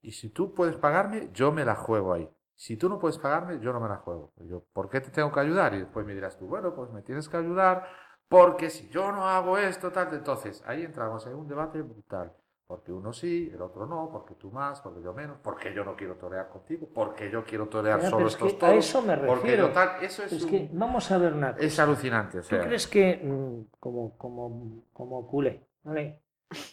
y 0.04 0.12
si 0.12 0.30
tú 0.30 0.54
puedes 0.54 0.76
pagarme, 0.76 1.32
yo 1.34 1.52
me 1.52 1.66
la 1.66 1.74
juego 1.74 2.14
ahí. 2.14 2.30
Si 2.54 2.78
tú 2.78 2.88
no 2.90 3.00
puedes 3.00 3.18
pagarme, 3.18 3.60
yo 3.60 3.74
no 3.74 3.80
me 3.80 3.90
la 3.90 3.98
juego. 3.98 4.34
Yo, 4.38 4.64
¿por 4.72 4.88
qué 4.88 5.02
te 5.02 5.10
tengo 5.10 5.32
que 5.32 5.40
ayudar? 5.40 5.74
Y 5.74 5.80
después 5.80 6.06
me 6.06 6.14
dirás 6.14 6.38
tú, 6.38 6.46
bueno, 6.46 6.76
pues 6.76 6.92
me 6.92 7.02
tienes 7.02 7.28
que 7.28 7.38
ayudar 7.38 7.88
porque 8.28 8.70
si 8.70 8.88
yo 8.90 9.12
no 9.12 9.28
hago 9.28 9.58
esto, 9.58 9.92
tal, 9.92 10.14
entonces 10.14 10.64
ahí 10.68 10.84
entramos 10.84 11.26
en 11.26 11.34
un 11.34 11.48
debate 11.48 11.82
brutal. 11.82 12.32
Porque 12.66 12.92
uno 12.92 13.12
sí, 13.14 13.52
el 13.54 13.62
otro 13.62 13.86
no, 13.86 14.10
porque 14.12 14.36
tú 14.36 14.50
más, 14.50 14.80
porque 14.82 15.02
yo 15.04 15.14
menos, 15.14 15.38
porque 15.44 15.74
yo 15.74 15.84
no 15.84 15.96
quiero 15.96 16.16
torear 16.16 16.48
contigo, 16.50 16.88
porque 16.94 17.30
yo 17.30 17.44
quiero 17.44 17.68
torear 17.68 18.02
solo 18.10 18.26
es 18.28 18.34
estos 18.34 18.58
toros. 18.58 18.74
a 18.76 18.78
eso 18.78 19.02
me 19.02 19.18
porque 19.18 19.42
refiero. 19.44 19.68
yo 19.68 19.74
tal, 19.74 19.90
eso 20.04 20.24
es, 20.24 20.32
Es 20.34 20.44
un- 20.44 20.50
que 20.50 20.70
vamos 20.72 21.12
a 21.12 21.18
ver 21.18 21.34
una 21.34 21.54
cosa. 21.54 21.66
es 21.66 21.80
alucinante. 21.80 22.40
O 22.40 22.42
¿Tú 22.42 22.56
crees 22.58 22.88
que, 22.88 23.18
mm, 23.24 23.80
como, 23.80 24.18
como, 24.18 24.84
como 24.94 25.28
culé, 25.28 25.62
¿vale? 25.84 26.20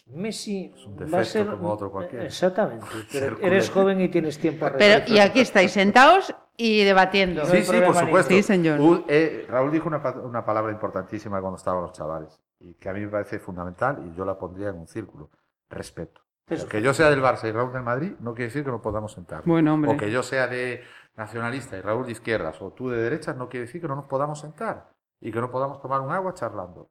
Messi 0.07 0.73
un 0.87 0.95
va 0.95 1.01
a 1.01 1.05
defecto 1.21 1.25
ser... 1.25 1.47
como 1.47 1.69
otro 1.71 1.91
cualquiera. 1.91 2.23
Exactamente. 2.25 2.85
Pero 3.11 3.37
eres 3.41 3.69
joven 3.69 3.99
y 4.01 4.09
tienes 4.09 4.37
tiempo 4.39 4.65
a 4.67 4.73
Pero, 4.73 5.03
y 5.07 5.19
aquí 5.19 5.41
estáis 5.41 5.71
sentados 5.71 6.33
y 6.55 6.83
debatiendo. 6.83 7.41
No 7.43 7.47
Sí, 7.47 7.63
sí, 7.63 7.81
por 7.81 7.95
supuesto. 7.95 8.33
Sí, 8.33 8.43
señor. 8.43 8.79
Eh, 9.07 9.45
Raúl 9.49 9.71
dijo 9.71 9.87
una, 9.87 9.97
una 10.23 10.45
palabra 10.45 10.71
importantísima 10.71 11.41
cuando 11.41 11.57
estaban 11.57 11.81
los 11.81 11.91
chavales 11.93 12.39
y 12.59 12.75
que 12.75 12.89
a 12.89 12.93
mí 12.93 13.01
me 13.01 13.07
parece 13.07 13.39
fundamental 13.39 14.03
y 14.07 14.15
yo 14.15 14.23
la 14.23 14.37
pondría 14.37 14.69
en 14.69 14.77
un 14.79 14.87
círculo. 14.87 15.29
Respeto. 15.71 16.21
Eso. 16.47 16.67
Que 16.67 16.81
yo 16.81 16.93
sea 16.93 17.09
del 17.09 17.21
Barça 17.21 17.47
y 17.47 17.51
Raúl 17.51 17.71
del 17.71 17.83
Madrid 17.83 18.13
no 18.19 18.33
quiere 18.33 18.47
decir 18.49 18.63
que 18.65 18.71
no 18.71 18.81
podamos 18.81 19.13
sentar. 19.13 19.43
Bueno, 19.45 19.73
hombre. 19.73 19.91
O 19.91 19.97
que 19.97 20.11
yo 20.11 20.21
sea 20.21 20.47
de 20.47 20.81
nacionalista 21.15 21.77
y 21.77 21.81
Raúl 21.81 22.05
de 22.05 22.11
izquierdas 22.11 22.61
o 22.61 22.71
tú 22.71 22.89
de 22.89 23.01
derechas 23.01 23.35
no 23.37 23.47
quiere 23.49 23.65
decir 23.67 23.81
que 23.81 23.87
no 23.87 23.95
nos 23.95 24.05
podamos 24.05 24.39
sentar 24.39 24.89
y 25.21 25.31
que 25.31 25.39
no 25.39 25.49
podamos 25.49 25.81
tomar 25.81 26.01
un 26.01 26.11
agua 26.11 26.33
charlando. 26.33 26.89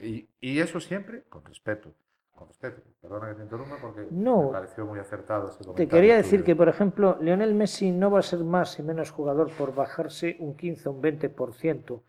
Y, 0.00 0.28
y 0.40 0.58
eso 0.60 0.80
siempre 0.80 1.24
con 1.28 1.44
respeto. 1.44 1.92
Con 2.32 2.48
respeto. 2.48 2.82
Perdona 3.00 3.28
que 3.28 3.34
te 3.34 3.42
interrumpa 3.42 3.76
porque 3.80 4.08
No. 4.10 4.44
me 4.44 4.52
pareció 4.52 4.86
muy 4.86 4.98
acertado 4.98 5.48
ese 5.48 5.58
Te 5.58 5.64
comentario 5.66 5.88
quería 5.90 6.16
decir 6.16 6.40
tuyo. 6.40 6.44
que, 6.46 6.56
por 6.56 6.68
ejemplo, 6.68 7.18
Lionel 7.20 7.54
Messi 7.54 7.90
no 7.92 8.10
va 8.10 8.20
a 8.20 8.22
ser 8.22 8.40
más 8.40 8.78
y 8.78 8.82
menos 8.82 9.10
jugador 9.10 9.50
por 9.52 9.74
bajarse 9.74 10.36
un 10.40 10.56
15 10.56 10.88
o 10.88 10.92
un 10.92 11.02
20% 11.02 12.02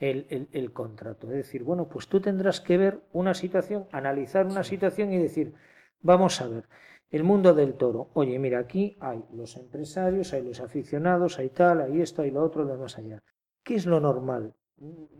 el, 0.00 0.26
el, 0.30 0.48
el 0.52 0.72
contrato. 0.72 1.28
Es 1.28 1.34
decir, 1.34 1.62
bueno, 1.62 1.88
pues 1.88 2.08
tú 2.08 2.20
tendrás 2.20 2.60
que 2.60 2.78
ver 2.78 3.02
una 3.12 3.34
situación, 3.34 3.86
analizar 3.92 4.46
una 4.46 4.64
situación 4.64 5.12
y 5.12 5.18
decir, 5.18 5.54
vamos 6.00 6.40
a 6.40 6.48
ver, 6.48 6.64
el 7.10 7.22
mundo 7.22 7.54
del 7.54 7.74
toro. 7.74 8.10
Oye, 8.14 8.38
mira, 8.38 8.58
aquí 8.58 8.96
hay 9.00 9.22
los 9.32 9.56
empresarios, 9.56 10.32
hay 10.32 10.42
los 10.42 10.60
aficionados, 10.60 11.38
hay 11.38 11.50
tal, 11.50 11.82
hay 11.82 12.00
esto, 12.00 12.22
hay 12.22 12.30
lo 12.30 12.42
otro, 12.42 12.64
lo 12.64 12.76
más 12.76 12.98
allá. 12.98 13.22
¿Qué 13.62 13.74
es 13.74 13.84
lo 13.86 14.00
normal? 14.00 14.54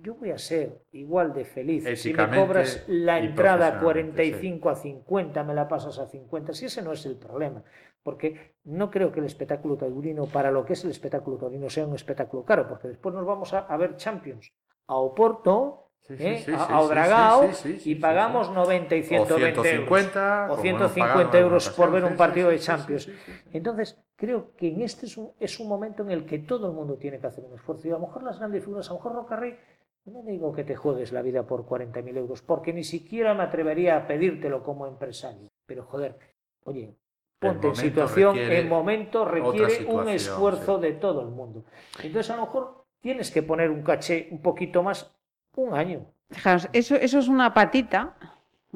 Yo 0.00 0.14
voy 0.14 0.30
a 0.30 0.38
ser 0.38 0.86
igual 0.92 1.34
de 1.34 1.44
feliz 1.44 1.84
si 2.00 2.14
me 2.14 2.30
cobras 2.34 2.82
la 2.88 3.18
entrada 3.18 3.66
a 3.66 3.78
profesionalmente, 3.78 4.30
45 4.30 4.70
a 4.70 4.74
50, 4.74 5.44
me 5.44 5.52
la 5.52 5.68
pasas 5.68 5.98
a 5.98 6.06
50. 6.06 6.54
Si 6.54 6.64
ese 6.64 6.80
no 6.80 6.92
es 6.92 7.04
el 7.04 7.16
problema, 7.16 7.62
porque 8.02 8.54
no 8.64 8.90
creo 8.90 9.12
que 9.12 9.20
el 9.20 9.26
espectáculo 9.26 9.76
taurino, 9.76 10.24
para 10.24 10.50
lo 10.50 10.64
que 10.64 10.72
es 10.72 10.84
el 10.84 10.90
espectáculo 10.90 11.36
taurino, 11.36 11.68
sea 11.68 11.86
un 11.86 11.94
espectáculo 11.94 12.42
caro, 12.42 12.66
porque 12.66 12.88
después 12.88 13.14
nos 13.14 13.26
vamos 13.26 13.52
a, 13.52 13.58
a 13.58 13.76
ver 13.76 13.96
Champions 13.96 14.50
a 14.90 14.94
Oporto, 14.96 15.76
Sí, 16.00 16.16
sí, 16.16 16.26
¿eh? 16.26 16.42
sí, 16.44 16.52
a, 16.52 16.80
Odragao, 16.80 17.50
y 17.84 17.94
pagamos 17.94 18.48
sí. 18.48 18.52
90 18.52 18.96
y 18.96 19.02
120 19.04 19.60
o 19.60 19.62
150 19.62 20.44
euros. 20.44 20.50
O 20.50 20.56
como 20.56 20.68
hemos 20.68 20.92
150 20.92 20.94
pagado 20.96 21.20
en 21.20 21.26
alguna 21.26 21.38
euros 21.38 21.70
por 21.70 21.92
ver 21.92 22.04
un 22.04 22.16
partido 22.16 22.50
de 22.50 22.58
Champions. 22.58 23.08
Entonces, 23.52 23.96
creo 24.16 24.56
que 24.56 24.68
en 24.68 24.82
este 24.82 25.06
es 25.06 25.16
un, 25.16 25.30
es 25.38 25.60
un 25.60 25.68
momento 25.68 26.02
en 26.02 26.10
el 26.10 26.26
que 26.26 26.40
todo 26.40 26.66
el 26.66 26.72
mundo 26.72 26.96
tiene 26.96 27.20
que 27.20 27.28
hacer 27.28 27.44
un 27.44 27.54
esfuerzo. 27.54 27.86
Y 27.86 27.90
a 27.90 27.94
lo 27.94 28.00
mejor 28.00 28.24
las 28.24 28.38
grandes 28.38 28.64
figuras, 28.64 28.88
a 28.88 28.94
lo 28.94 28.98
mejor 28.98 29.14
Rocarrey, 29.14 29.56
no 30.06 30.22
digo 30.22 30.52
que 30.52 30.64
te 30.64 30.74
juegues 30.74 31.12
la 31.12 31.22
vida 31.22 31.44
por 31.44 31.64
40.000 31.64 32.16
euros, 32.16 32.42
porque 32.42 32.72
ni 32.72 32.82
siquiera 32.82 33.32
me 33.34 33.44
atrevería 33.44 33.96
a 33.96 34.06
pedírtelo 34.08 34.64
como 34.64 34.88
empresario. 34.88 35.48
Pero 35.64 35.84
joder, 35.84 36.18
oye, 36.64 36.96
ponte 37.38 37.68
en 37.68 37.76
situación, 37.76 38.36
en 38.36 38.68
momento 38.68 39.24
requiere 39.24 39.84
un 39.86 40.08
esfuerzo 40.08 40.76
sí. 40.76 40.82
de 40.82 40.92
todo 40.94 41.20
el 41.20 41.28
mundo. 41.28 41.64
Entonces, 42.02 42.30
a 42.30 42.36
lo 42.36 42.42
mejor 42.42 42.79
tienes 43.00 43.30
que 43.30 43.42
poner 43.42 43.70
un 43.70 43.82
caché 43.82 44.28
un 44.30 44.40
poquito 44.40 44.82
más, 44.82 45.10
un 45.56 45.74
año. 45.74 46.06
Fijaos, 46.30 46.68
eso, 46.72 46.94
eso 46.96 47.18
es 47.18 47.28
una 47.28 47.54
patita 47.54 48.16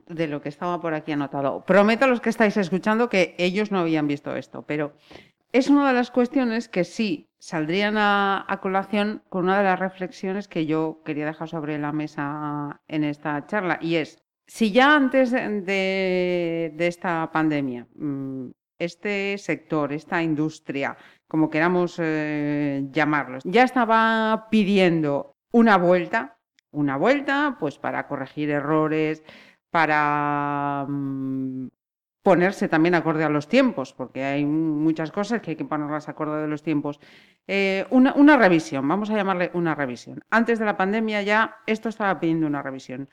de 0.09 0.27
lo 0.27 0.43
que 0.43 0.49
estaba 0.49 0.81
por 0.81 0.95
aquí 0.95 1.13
anotado. 1.13 1.65
Prometo 1.65 2.05
a 2.05 2.09
los 2.09 2.21
que 2.21 2.31
estáis 2.31 2.57
escuchando 2.57 3.09
que 3.09 3.35
ellos 3.39 3.71
no 3.71 3.79
habían 3.79 4.09
visto 4.09 4.35
esto, 4.37 4.63
pero 4.63 4.93
es 5.53 5.69
una 5.69 5.87
de 5.87 5.95
las 5.95 6.11
cuestiones 6.11 6.69
que 6.69 6.83
sí 6.85 7.31
saldrían 7.39 7.95
a, 7.97 8.59
colación 8.61 9.23
con 9.29 9.45
una 9.45 9.59
de 9.59 9.65
las 9.65 9.79
reflexiones 9.79 10.49
que 10.49 10.67
yo 10.67 11.01
quería 11.05 11.27
dejar 11.27 11.49
sobre 11.49 11.79
la 11.79 11.93
mesa 11.93 12.81
en 12.89 13.05
esta 13.05 13.47
charla, 13.47 13.79
y 13.81 13.97
es, 13.97 14.25
si 14.47 14.73
ya 14.73 14.97
antes 14.97 15.31
de, 15.31 16.73
de 16.75 16.87
esta 16.87 17.31
pandemia, 17.33 17.87
mm, 17.95 18.49
este 18.85 19.39
sector, 19.39 19.93
esta 19.93 20.23
industria, 20.23 20.97
como 21.29 21.51
queramos 21.51 21.97
eh, 21.99 22.87
llamarlos, 22.91 23.43
ya 23.45 23.65
estaba 23.65 24.49
pidiendo 24.51 25.37
una 25.51 25.77
vuelta, 25.77 26.39
una 26.71 26.97
vuelta, 26.97 27.57
pues 27.59 27.79
para 27.79 28.07
corregir 28.07 28.51
errores, 28.51 29.23
para 29.71 30.87
mm, 30.89 31.69
ponerse 32.23 32.69
también 32.69 32.95
acorde 32.95 33.23
a 33.25 33.29
los 33.29 33.49
tiempos, 33.49 33.93
porque 33.93 34.25
hay 34.25 34.45
muchas 34.47 35.13
cosas 35.13 35.43
que 35.43 35.51
hay 35.51 35.57
que 35.57 35.65
ponerlas 35.65 36.09
acorde 36.09 36.41
de 36.41 36.49
los 36.49 36.63
tiempos. 36.63 36.99
Eh, 37.47 37.87
una, 37.91 38.15
una 38.15 38.37
revisión, 38.37 38.89
vamos 38.89 39.11
a 39.11 39.17
llamarle 39.17 39.51
una 39.53 39.75
revisión. 39.75 40.25
Antes 40.31 40.59
de 40.59 40.65
la 40.65 40.77
pandemia 40.77 41.23
ya 41.23 41.59
esto 41.67 41.89
estaba 41.89 42.19
pidiendo 42.19 42.47
una 42.47 42.63
revisión. 42.63 43.09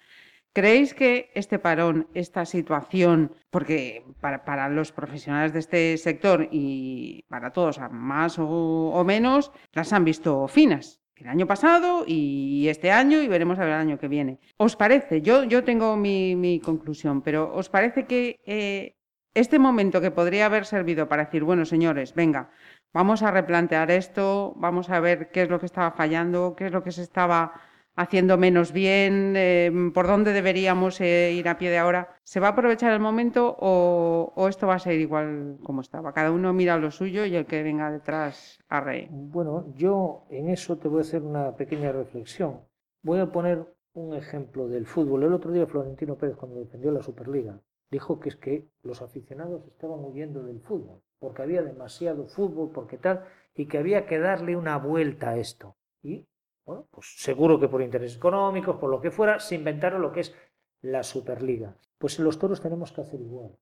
¿Creéis 0.53 0.93
que 0.93 1.31
este 1.33 1.59
parón, 1.59 2.07
esta 2.13 2.45
situación, 2.45 3.31
porque 3.49 4.03
para, 4.19 4.67
los 4.67 4.91
profesionales 4.91 5.53
de 5.53 5.59
este 5.59 5.97
sector 5.97 6.49
y 6.51 7.23
para 7.29 7.53
todos, 7.53 7.79
más 7.89 8.35
o, 8.37 9.03
menos, 9.05 9.53
las 9.71 9.93
han 9.93 10.03
visto 10.03 10.47
finas? 10.49 10.99
El 11.15 11.29
año 11.29 11.47
pasado 11.47 12.03
y 12.05 12.67
este 12.67 12.91
año 12.91 13.21
y 13.21 13.27
veremos 13.27 13.59
a 13.59 13.61
ver 13.61 13.73
el 13.73 13.79
año 13.79 13.99
que 13.99 14.07
viene. 14.07 14.39
¿Os 14.57 14.75
parece? 14.75 15.21
Yo, 15.21 15.43
yo 15.45 15.63
tengo 15.63 15.95
mi, 15.95 16.35
mi 16.35 16.59
conclusión, 16.59 17.21
pero 17.21 17.53
¿os 17.53 17.69
parece 17.69 18.05
que 18.05 18.41
eh, 18.45 18.97
este 19.33 19.59
momento 19.59 20.01
que 20.01 20.11
podría 20.11 20.47
haber 20.47 20.65
servido 20.65 21.07
para 21.07 21.25
decir, 21.25 21.43
bueno, 21.43 21.63
señores, 21.63 22.13
venga, 22.13 22.49
vamos 22.91 23.23
a 23.23 23.31
replantear 23.31 23.89
esto, 23.91 24.53
vamos 24.57 24.89
a 24.89 24.99
ver 24.99 25.31
qué 25.31 25.43
es 25.43 25.49
lo 25.49 25.59
que 25.59 25.67
estaba 25.67 25.91
fallando, 25.91 26.55
qué 26.57 26.65
es 26.65 26.71
lo 26.73 26.83
que 26.83 26.91
se 26.91 27.03
estaba 27.03 27.53
haciendo 27.95 28.37
menos 28.37 28.71
bien, 28.71 29.33
eh, 29.35 29.71
por 29.93 30.07
dónde 30.07 30.33
deberíamos 30.33 31.01
eh, 31.01 31.33
ir 31.33 31.47
a 31.49 31.57
pie 31.57 31.69
de 31.69 31.77
ahora. 31.77 32.15
¿Se 32.23 32.39
va 32.39 32.47
a 32.47 32.51
aprovechar 32.51 32.93
el 32.93 32.99
momento 32.99 33.55
o, 33.59 34.33
o, 34.35 34.47
esto 34.47 34.67
va 34.67 34.75
a 34.75 34.79
ser 34.79 34.99
igual 34.99 35.57
como 35.63 35.81
estaba? 35.81 36.13
Cada 36.13 36.31
uno 36.31 36.53
mira 36.53 36.77
lo 36.77 36.91
suyo 36.91 37.25
y 37.25 37.35
el 37.35 37.45
que 37.45 37.63
venga 37.63 37.91
detrás 37.91 38.59
a 38.69 38.81
reír. 38.81 39.07
Bueno, 39.11 39.73
yo 39.75 40.25
en 40.29 40.49
eso 40.49 40.77
te 40.77 40.87
voy 40.87 40.99
a 40.99 41.01
hacer 41.01 41.21
una 41.21 41.55
pequeña 41.55 41.91
reflexión. 41.91 42.61
Voy 43.03 43.19
a 43.19 43.31
poner 43.31 43.65
un 43.93 44.15
ejemplo 44.15 44.67
del 44.67 44.85
fútbol. 44.85 45.23
El 45.23 45.33
otro 45.33 45.51
día 45.51 45.65
Florentino 45.65 46.15
Pérez, 46.15 46.37
cuando 46.37 46.59
defendió 46.59 46.91
la 46.91 47.01
Superliga, 47.01 47.59
dijo 47.89 48.19
que 48.19 48.29
es 48.29 48.35
que 48.37 48.69
los 48.83 49.01
aficionados 49.01 49.65
estaban 49.67 49.99
huyendo 49.99 50.43
del 50.43 50.61
fútbol, 50.61 51.01
porque 51.19 51.41
había 51.41 51.61
demasiado 51.61 52.27
fútbol, 52.27 52.71
porque 52.73 52.97
tal, 52.97 53.25
y 53.53 53.67
que 53.67 53.77
había 53.77 54.05
que 54.05 54.19
darle 54.19 54.55
una 54.55 54.77
vuelta 54.77 55.31
a 55.31 55.37
esto. 55.37 55.75
Y 56.01 56.25
bueno, 56.65 56.87
pues 56.91 57.15
seguro 57.17 57.59
que 57.59 57.67
por 57.67 57.81
intereses 57.81 58.17
económicos, 58.17 58.77
por 58.77 58.89
lo 58.89 59.01
que 59.01 59.11
fuera, 59.11 59.39
se 59.39 59.55
inventaron 59.55 60.01
lo 60.01 60.11
que 60.11 60.21
es 60.21 60.35
la 60.81 61.03
Superliga. 61.03 61.75
Pues 61.97 62.17
en 62.19 62.25
los 62.25 62.39
toros 62.39 62.61
tenemos 62.61 62.91
que 62.91 63.01
hacer 63.01 63.19
igual. 63.21 63.57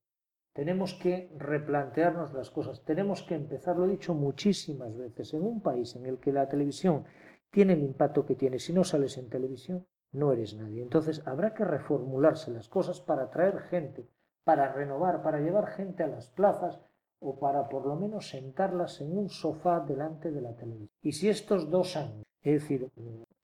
Tenemos 0.53 0.93
que 0.95 1.31
replantearnos 1.37 2.33
las 2.33 2.49
cosas. 2.49 2.83
Tenemos 2.83 3.23
que 3.23 3.35
empezar, 3.35 3.77
lo 3.77 3.85
he 3.85 3.89
dicho 3.89 4.13
muchísimas 4.13 4.95
veces, 4.97 5.33
en 5.33 5.43
un 5.43 5.61
país 5.61 5.95
en 5.95 6.05
el 6.05 6.19
que 6.19 6.33
la 6.33 6.49
televisión 6.49 7.05
tiene 7.51 7.73
el 7.73 7.83
impacto 7.83 8.25
que 8.25 8.35
tiene. 8.35 8.59
Si 8.59 8.73
no 8.73 8.83
sales 8.83 9.17
en 9.17 9.29
televisión, 9.29 9.85
no 10.11 10.31
eres 10.31 10.55
nadie. 10.55 10.81
Entonces 10.81 11.25
habrá 11.25 11.53
que 11.53 11.65
reformularse 11.65 12.51
las 12.51 12.67
cosas 12.67 12.99
para 12.99 13.23
atraer 13.23 13.59
gente, 13.69 14.09
para 14.43 14.71
renovar, 14.73 15.21
para 15.21 15.39
llevar 15.39 15.67
gente 15.67 16.03
a 16.03 16.07
las 16.07 16.29
plazas 16.29 16.79
o 17.19 17.39
para 17.39 17.67
por 17.67 17.85
lo 17.85 17.95
menos 17.95 18.29
sentarlas 18.29 19.01
en 19.01 19.17
un 19.17 19.29
sofá 19.29 19.79
delante 19.79 20.31
de 20.31 20.41
la 20.41 20.55
televisión. 20.55 20.89
Y 21.01 21.11
si 21.11 21.29
estos 21.29 21.69
dos 21.69 21.95
años 21.95 22.25
es 22.41 22.61
decir, 22.61 22.89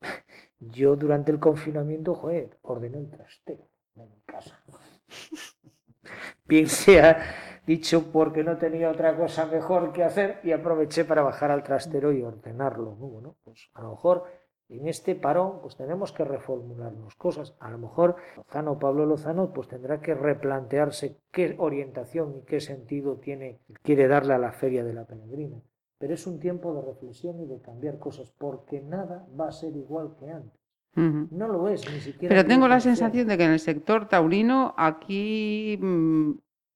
yo 0.59 0.95
durante 0.95 1.32
el 1.32 1.39
confinamiento, 1.39 2.15
joder, 2.15 2.57
ordené 2.61 2.99
el 2.99 3.09
trastero 3.09 3.67
de 3.95 4.05
mi 4.05 4.21
casa. 4.26 4.61
Bien 6.45 6.67
sea 6.67 7.61
dicho 7.65 8.11
porque 8.11 8.43
no 8.43 8.57
tenía 8.57 8.91
otra 8.91 9.17
cosa 9.17 9.47
mejor 9.47 9.91
que 9.91 10.03
hacer 10.03 10.39
y 10.43 10.51
aproveché 10.51 11.03
para 11.03 11.23
bajar 11.23 11.51
al 11.51 11.63
trastero 11.63 12.11
y 12.11 12.21
ordenarlo. 12.21 12.91
Bueno, 12.91 13.36
pues 13.43 13.69
a 13.73 13.82
lo 13.82 13.91
mejor 13.91 14.26
en 14.70 14.88
este 14.88 15.16
parón 15.16 15.59
pues 15.61 15.76
tenemos 15.76 16.11
que 16.11 16.24
reformularnos 16.24 17.16
cosas. 17.16 17.55
A 17.59 17.70
lo 17.70 17.78
mejor 17.78 18.16
Lozano, 18.38 18.80
Pablo 18.80 19.05
Lozano, 19.05 19.53
pues 19.53 19.68
tendrá 19.68 20.01
que 20.01 20.16
replantearse 20.16 21.18
qué 21.32 21.55
orientación 21.57 22.36
y 22.38 22.41
qué 22.45 22.59
sentido 22.59 23.18
tiene, 23.18 23.59
quiere 23.82 24.07
darle 24.07 24.34
a 24.34 24.39
la 24.39 24.51
feria 24.51 24.84
de 24.84 24.93
la 24.93 25.05
peregrina. 25.05 25.61
Pero 25.97 26.13
es 26.13 26.28
un 26.28 26.39
tiempo 26.39 26.74
de 26.74 26.82
reflexión 26.82 27.39
y 27.39 27.45
de 27.45 27.61
cambiar 27.61 27.99
cosas, 27.99 28.32
porque 28.38 28.82
nada 28.82 29.26
va 29.39 29.47
a 29.47 29.51
ser 29.51 29.76
igual 29.76 30.16
que 30.20 30.30
antes. 30.30 30.59
No 30.95 31.47
lo 31.49 31.68
es, 31.68 31.91
ni 31.91 31.99
siquiera. 31.99 32.34
Pero 32.34 32.47
tengo 32.47 32.70
la 32.70 32.80
sensación 32.80 33.28
de 33.28 33.38
que 33.38 33.43
en 33.43 33.51
el 33.51 33.59
sector 33.59 34.07
taurino 34.07 34.74
aquí 34.78 35.78
mmm, 35.82 36.32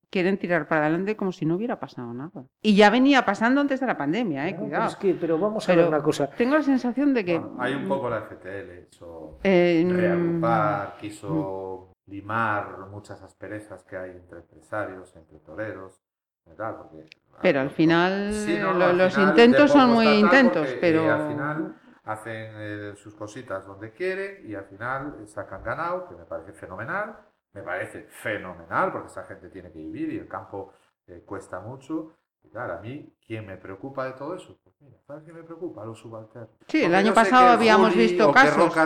quieren 0.10 0.38
tirar 0.38 0.68
para 0.68 0.82
adelante 0.82 1.16
como 1.16 1.32
si 1.32 1.46
no 1.46 1.56
hubiera 1.56 1.80
pasado 1.80 2.14
nada. 2.14 2.46
Y 2.62 2.76
ya 2.76 2.90
venía 2.90 3.26
pasando 3.26 3.62
antes 3.62 3.80
de 3.80 3.88
la 3.88 3.98
pandemia, 3.98 4.48
¿eh? 4.48 4.52
Claro, 4.56 4.64
Cuidado. 4.66 4.84
Pero, 4.84 4.90
es 4.90 4.96
que, 4.98 5.14
pero 5.20 5.40
vamos 5.40 5.64
a 5.64 5.68
Pero 5.68 5.82
ver 5.84 5.88
una 5.94 6.04
cosa. 6.04 6.30
Tengo 6.32 6.56
la 6.56 6.64
sensación 6.64 7.14
de 7.14 7.26
que. 7.26 7.38
Bueno, 7.38 7.62
hay 7.62 7.74
un 7.74 7.88
poco 7.88 8.10
la 8.10 8.18
FTL, 8.20 8.80
hecho 8.80 9.38
Eh, 9.44 9.86
reagrupar, 9.88 10.98
quiso 11.00 11.94
limar 12.08 12.88
muchas 12.92 13.22
asperezas 13.22 13.84
que 13.84 13.96
hay 13.98 14.12
entre 14.12 14.40
empresarios, 14.40 15.16
entre 15.16 15.38
toreros, 15.40 16.02
¿verdad? 16.46 16.78
Porque, 16.78 17.06
Pero 17.42 17.62
al 17.62 17.70
final 17.70 18.34
Sí, 18.34 18.58
no, 18.60 18.74
no, 18.74 18.80
lo- 18.80 18.86
al 18.86 18.98
los 18.98 19.14
final 19.14 19.30
intentos 19.30 19.72
son 19.72 19.92
muy 19.92 20.08
intentos, 20.08 20.68
porque, 20.68 20.78
pero 20.82 21.04
eh, 21.06 21.10
al 21.12 21.28
final 21.28 21.76
hacen 22.06 22.52
eh, 22.56 22.94
sus 22.96 23.14
cositas 23.14 23.66
donde 23.68 23.92
quieren 23.92 24.50
y 24.50 24.56
al 24.56 24.66
final 24.66 25.16
sacan 25.28 25.64
ganado, 25.64 26.10
que 26.10 26.16
me 26.16 26.26
parece 26.26 26.52
fenomenal, 26.54 27.16
me 27.54 27.62
parece 27.64 28.04
fenomenal 28.10 28.92
porque 28.92 29.08
esa 29.08 29.24
gente 29.24 29.50
tiene 29.50 29.72
que 29.72 29.80
vivir 29.80 30.14
y 30.14 30.18
el 30.20 30.28
campo 30.28 30.74
eh, 31.08 31.24
cuesta 31.26 31.60
mucho. 31.60 32.14
Y 32.44 32.50
claro, 32.50 32.76
a 32.76 32.82
mí, 32.82 33.14
¿quién 33.26 33.46
me 33.46 33.58
preocupa 33.58 34.06
de 34.06 34.14
todo 34.14 34.36
eso? 34.36 34.58
Pues 34.64 34.76
mira, 34.82 34.98
¿sabes 35.06 35.24
quién 35.24 35.36
me 35.36 35.44
preocupa? 35.44 35.84
Los 35.84 36.00
subalternos. 36.00 36.52
Sí, 36.68 36.84
el 36.84 36.96
año 36.96 37.14
pasado 37.14 37.48
que 37.48 37.54
habíamos 37.54 37.96
visto 37.96 38.28
que 38.28 38.34
casos. 38.34 38.78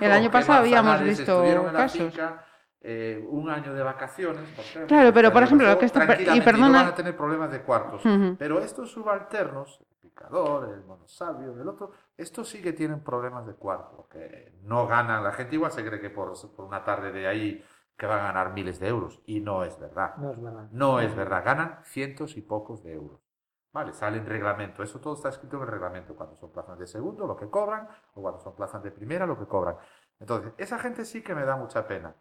El 0.00 0.12
año 0.12 0.28
que 0.28 0.32
pasado 0.32 0.58
habíamos 0.58 1.00
visto 1.02 1.42
casos. 1.72 2.14
eh, 2.82 3.22
un 3.28 3.50
año 3.50 3.74
de 3.74 3.82
vacaciones. 3.82 4.42
por 4.50 4.64
ejemplo, 4.64 4.86
Claro, 4.88 5.12
pero, 5.12 5.32
por 5.32 5.42
ejemplo, 5.42 5.68
lo 5.68 5.78
que 5.78 5.84
está- 5.86 6.04
y 6.34 6.40
perdona- 6.40 6.68
no 6.68 6.72
van 6.74 6.86
a 6.86 6.94
tener 6.94 7.16
problemas 7.16 7.50
de 7.52 7.60
cuartos. 7.62 8.02
Pero 8.38 8.58
estos 8.60 8.90
subalternos, 8.90 9.80
el 9.80 9.96
picador, 10.00 10.70
el 10.74 10.82
monosabio, 10.84 11.52
el 11.60 11.68
otro, 11.68 11.92
estos 12.16 12.48
sí 12.48 12.60
que 12.62 12.72
tienen 12.72 13.00
problemas 13.04 13.46
de 13.46 13.54
cuarto, 13.54 13.96
porque 13.96 14.54
no 14.62 14.86
ganan. 14.86 15.22
La 15.22 15.32
gente 15.32 15.54
igual 15.56 15.72
se 15.72 15.84
cree 15.84 16.00
que 16.00 16.10
por, 16.10 16.32
por 16.56 16.64
una 16.66 16.82
tarde 16.84 17.12
de 17.12 17.26
ahí 17.26 17.64
que 18.00 18.06
van 18.06 18.20
a 18.20 18.32
ganar 18.32 18.54
miles 18.54 18.80
de 18.80 18.88
euros, 18.88 19.20
y 19.26 19.40
no 19.40 19.62
es 19.62 19.78
verdad. 19.78 20.16
No 20.16 20.30
es 20.30 20.40
verdad. 20.40 20.68
No 20.72 21.00
es 21.00 21.14
verdad, 21.14 21.44
ganan 21.44 21.80
cientos 21.84 22.38
y 22.38 22.40
pocos 22.40 22.82
de 22.82 22.94
euros. 22.94 23.20
Vale, 23.74 23.92
sale 23.92 24.16
en 24.16 24.24
reglamento, 24.24 24.82
eso 24.82 25.00
todo 25.00 25.12
está 25.12 25.28
escrito 25.28 25.56
en 25.58 25.64
el 25.64 25.68
reglamento, 25.68 26.16
cuando 26.16 26.34
son 26.34 26.50
plazas 26.50 26.78
de 26.78 26.86
segundo, 26.86 27.26
lo 27.26 27.36
que 27.36 27.50
cobran, 27.50 27.88
o 28.14 28.22
cuando 28.22 28.40
son 28.40 28.56
plazas 28.56 28.82
de 28.82 28.90
primera, 28.90 29.26
lo 29.26 29.38
que 29.38 29.44
cobran. 29.44 29.76
Entonces, 30.18 30.54
esa 30.56 30.78
gente 30.78 31.04
sí 31.04 31.22
que 31.22 31.34
me 31.34 31.44
da 31.44 31.56
mucha 31.56 31.86
pena. 31.86 32.16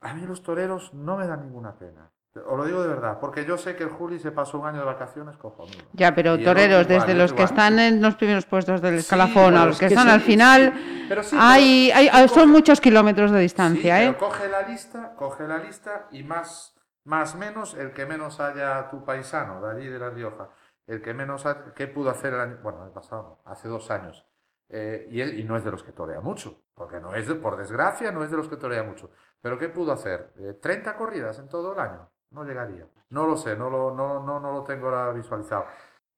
A 0.00 0.12
mí 0.12 0.26
los 0.26 0.42
toreros 0.42 0.92
no 0.92 1.16
me 1.16 1.26
dan 1.26 1.40
ninguna 1.40 1.78
pena. 1.78 2.12
Os 2.46 2.56
lo 2.58 2.64
digo 2.64 2.82
de 2.82 2.88
verdad, 2.88 3.18
porque 3.20 3.44
yo 3.44 3.56
sé 3.56 3.76
que 3.76 3.84
el 3.84 3.90
Juli 3.90 4.18
se 4.18 4.30
pasó 4.32 4.58
un 4.58 4.66
año 4.66 4.80
de 4.80 4.84
vacaciones 4.84 5.36
cojonudo. 5.36 5.78
Ya, 5.92 6.14
pero 6.14 6.34
Y 6.36 6.44
toreros, 6.44 6.82
igual, 6.86 7.00
desde 7.00 7.14
los 7.18 7.32
que 7.32 7.42
igual. 7.42 7.48
están 7.50 7.78
en 7.78 8.02
los 8.02 8.14
primeros 8.16 8.44
puestos 8.46 8.80
del 8.82 8.96
escalafón 8.96 9.56
a 9.56 9.66
los 9.66 9.78
que 9.78 9.88
que 9.88 9.94
están 9.94 10.06
sí, 10.08 10.12
al 10.14 10.20
final, 10.20 10.72
sí, 10.74 11.06
pero 11.08 11.22
sí, 11.22 11.36
hay, 11.38 11.90
pero- 11.94 12.14
hay- 12.16 12.28
son 12.28 12.50
muchos 12.50 12.80
kilómetros 12.80 13.30
de 13.30 13.40
distancia, 13.40 14.02
¿eh? 14.02 14.06
pero 14.14 14.18
coge 14.18 14.48
la 14.48 14.62
lista, 14.62 15.14
coge 15.16 15.46
la 15.48 15.58
lista 15.58 16.08
y 16.10 16.22
más, 16.24 16.74
más 17.04 17.34
menos 17.36 17.74
el 17.74 17.92
que 17.92 18.04
menos 18.06 18.40
haya 18.40 18.88
tu 18.90 19.04
paisano 19.04 19.60
de 19.62 19.70
allí 19.76 19.88
de 19.88 19.98
La 19.98 20.10
Rioja. 20.10 20.48
El 20.86 21.02
que 21.02 21.14
menos, 21.14 21.46
ha- 21.46 21.72
¿qué 21.74 21.86
pudo 21.88 22.10
hacer 22.10 22.34
el 22.34 22.40
año, 22.40 22.58
bueno, 22.62 22.84
el 22.84 22.92
pasado 22.92 23.40
no, 23.44 23.50
hace 23.50 23.68
dos 23.68 23.90
años. 23.90 24.24
Eh, 24.68 25.06
y, 25.10 25.22
y 25.22 25.44
no 25.44 25.56
es 25.56 25.64
de 25.64 25.70
los 25.70 25.84
que 25.84 25.92
torea 25.92 26.20
mucho, 26.20 26.60
porque 26.74 26.98
no 26.98 27.14
es 27.14 27.28
de, 27.28 27.36
por 27.36 27.56
desgracia, 27.56 28.10
no 28.10 28.24
es 28.24 28.30
de 28.32 28.36
los 28.36 28.48
que 28.48 28.56
torea 28.56 28.82
mucho. 28.82 29.10
Pero 29.40 29.58
¿qué 29.58 29.68
pudo 29.68 29.92
hacer? 29.92 30.32
Eh, 30.38 30.58
¿30 30.60 30.96
corridas 30.96 31.38
en 31.38 31.48
todo 31.48 31.72
el 31.72 31.78
año? 31.78 32.10
No 32.30 32.44
llegaría. 32.44 32.86
No 33.10 33.26
lo 33.26 33.36
sé, 33.36 33.56
no 33.56 33.70
lo, 33.70 33.94
no, 33.94 34.22
no, 34.24 34.40
no 34.40 34.52
lo 34.52 34.64
tengo 34.64 34.88
ahora 34.88 35.12
visualizado. 35.12 35.64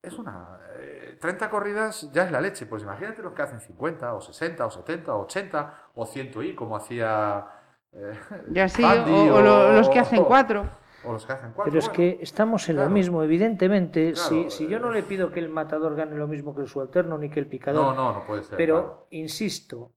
Es 0.02 0.18
una. 0.18 0.58
eh, 0.78 1.18
30 1.20 1.50
corridas 1.50 2.10
ya 2.12 2.24
es 2.24 2.30
la 2.32 2.40
leche. 2.40 2.66
Pues 2.66 2.82
imagínate 2.82 3.22
los 3.22 3.32
que 3.34 3.42
hacen 3.42 3.60
50, 3.60 4.14
o 4.14 4.20
60, 4.20 4.66
o 4.66 4.70
70, 4.70 5.14
o 5.14 5.22
80, 5.22 5.74
o 5.94 6.06
100 6.06 6.30
y, 6.42 6.54
como 6.54 6.76
hacía. 6.76 7.46
eh, 7.92 8.12
Ya 8.50 8.68
sí, 8.68 8.82
Fandi 8.82 9.10
o, 9.12 9.34
o 9.34 9.40
lo- 9.42 9.72
los 9.72 9.88
que 9.88 9.98
o- 9.98 10.02
hacen 10.02 10.24
cuatro. 10.24 10.68
O 11.04 11.12
los 11.12 11.24
que 11.26 11.32
hacen 11.32 11.52
cuatro. 11.52 11.70
Pero 11.70 11.78
es 11.78 11.84
bueno. 11.86 11.96
que 11.96 12.18
estamos 12.22 12.68
en 12.68 12.76
claro. 12.76 12.88
lo 12.88 12.94
mismo, 12.94 13.22
evidentemente. 13.22 14.12
Claro, 14.12 14.28
si, 14.28 14.50
si 14.50 14.66
yo 14.68 14.78
no 14.80 14.90
eh, 14.90 14.94
le 14.94 15.02
pido 15.02 15.30
que 15.30 15.40
el 15.40 15.48
matador 15.48 15.94
gane 15.94 16.16
lo 16.16 16.26
mismo 16.26 16.54
que 16.54 16.62
el 16.62 16.68
subalterno 16.68 17.18
ni 17.18 17.28
que 17.30 17.40
el 17.40 17.46
picador, 17.48 17.84
No, 17.84 17.94
no, 17.94 18.12
no 18.20 18.26
puede 18.26 18.42
ser. 18.42 18.56
pero 18.56 18.74
claro. 18.82 19.06
insisto, 19.10 19.92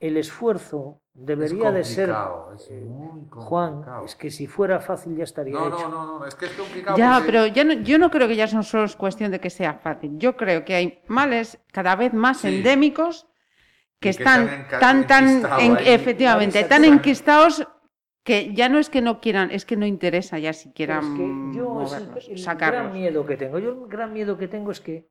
el 0.00 0.16
esfuerzo 0.16 1.02
Es 1.20 1.26
debería 1.26 1.72
de 1.72 1.82
ser. 1.84 2.10
es 2.54 2.70
eh, 2.70 2.80
muy 2.86 3.22
Juan, 3.30 3.84
es 4.04 4.14
que 4.14 4.30
si 4.30 4.46
fuera 4.46 4.78
fácil 4.80 5.16
ya 5.16 5.24
estaría 5.24 5.52
No, 5.54 5.66
hecho. 5.66 5.88
no, 5.88 6.06
no, 6.06 6.18
no, 6.20 6.26
es 6.26 6.34
que 6.36 6.46
es 6.46 6.52
complicado. 6.52 6.96
Ya, 6.96 7.14
porque- 7.16 7.26
pero 7.32 7.46
ya 7.46 7.64
no- 7.64 7.72
yo 7.74 7.98
no 7.98 8.10
creo 8.10 8.28
que 8.28 8.36
ya 8.36 8.46
son 8.46 8.62
solo 8.62 8.84
es 8.84 8.94
cuestión 8.94 9.30
de 9.32 9.40
que 9.40 9.50
sea 9.50 9.74
fácil. 9.74 10.12
Yo 10.18 10.36
creo 10.36 10.64
que 10.64 10.74
hay 10.74 11.02
males 11.08 11.58
cada 11.72 11.96
vez 11.96 12.14
más 12.14 12.38
Sí. 12.38 12.48
endémicos 12.48 13.26
que 14.00 14.10
están 14.10 14.68
tan, 14.80 15.06
tan, 15.08 15.42
en- 15.60 15.76
efectivamente, 15.84 16.62
tan 16.64 16.84
enquistados 16.84 17.66
que 18.22 18.54
ya 18.54 18.68
no 18.68 18.78
es 18.78 18.88
que 18.90 19.00
no 19.00 19.20
quieran, 19.20 19.50
es 19.50 19.64
que 19.64 19.76
no 19.76 19.86
interesa 19.86 20.38
ya 20.38 20.52
siquiera 20.52 21.00
es 21.00 21.06
que 21.06 21.56
yo 21.56 21.82
es 21.82 21.92
el, 22.28 22.56
gran 22.56 22.92
miedo 22.92 23.26
que 23.26 23.36
tengo. 23.36 23.58
Yo 23.58 23.70
el 23.70 23.88
gran 23.88 24.12
miedo 24.12 24.38
que 24.38 24.46
tengo 24.46 24.70
es 24.70 24.80
que 24.80 25.08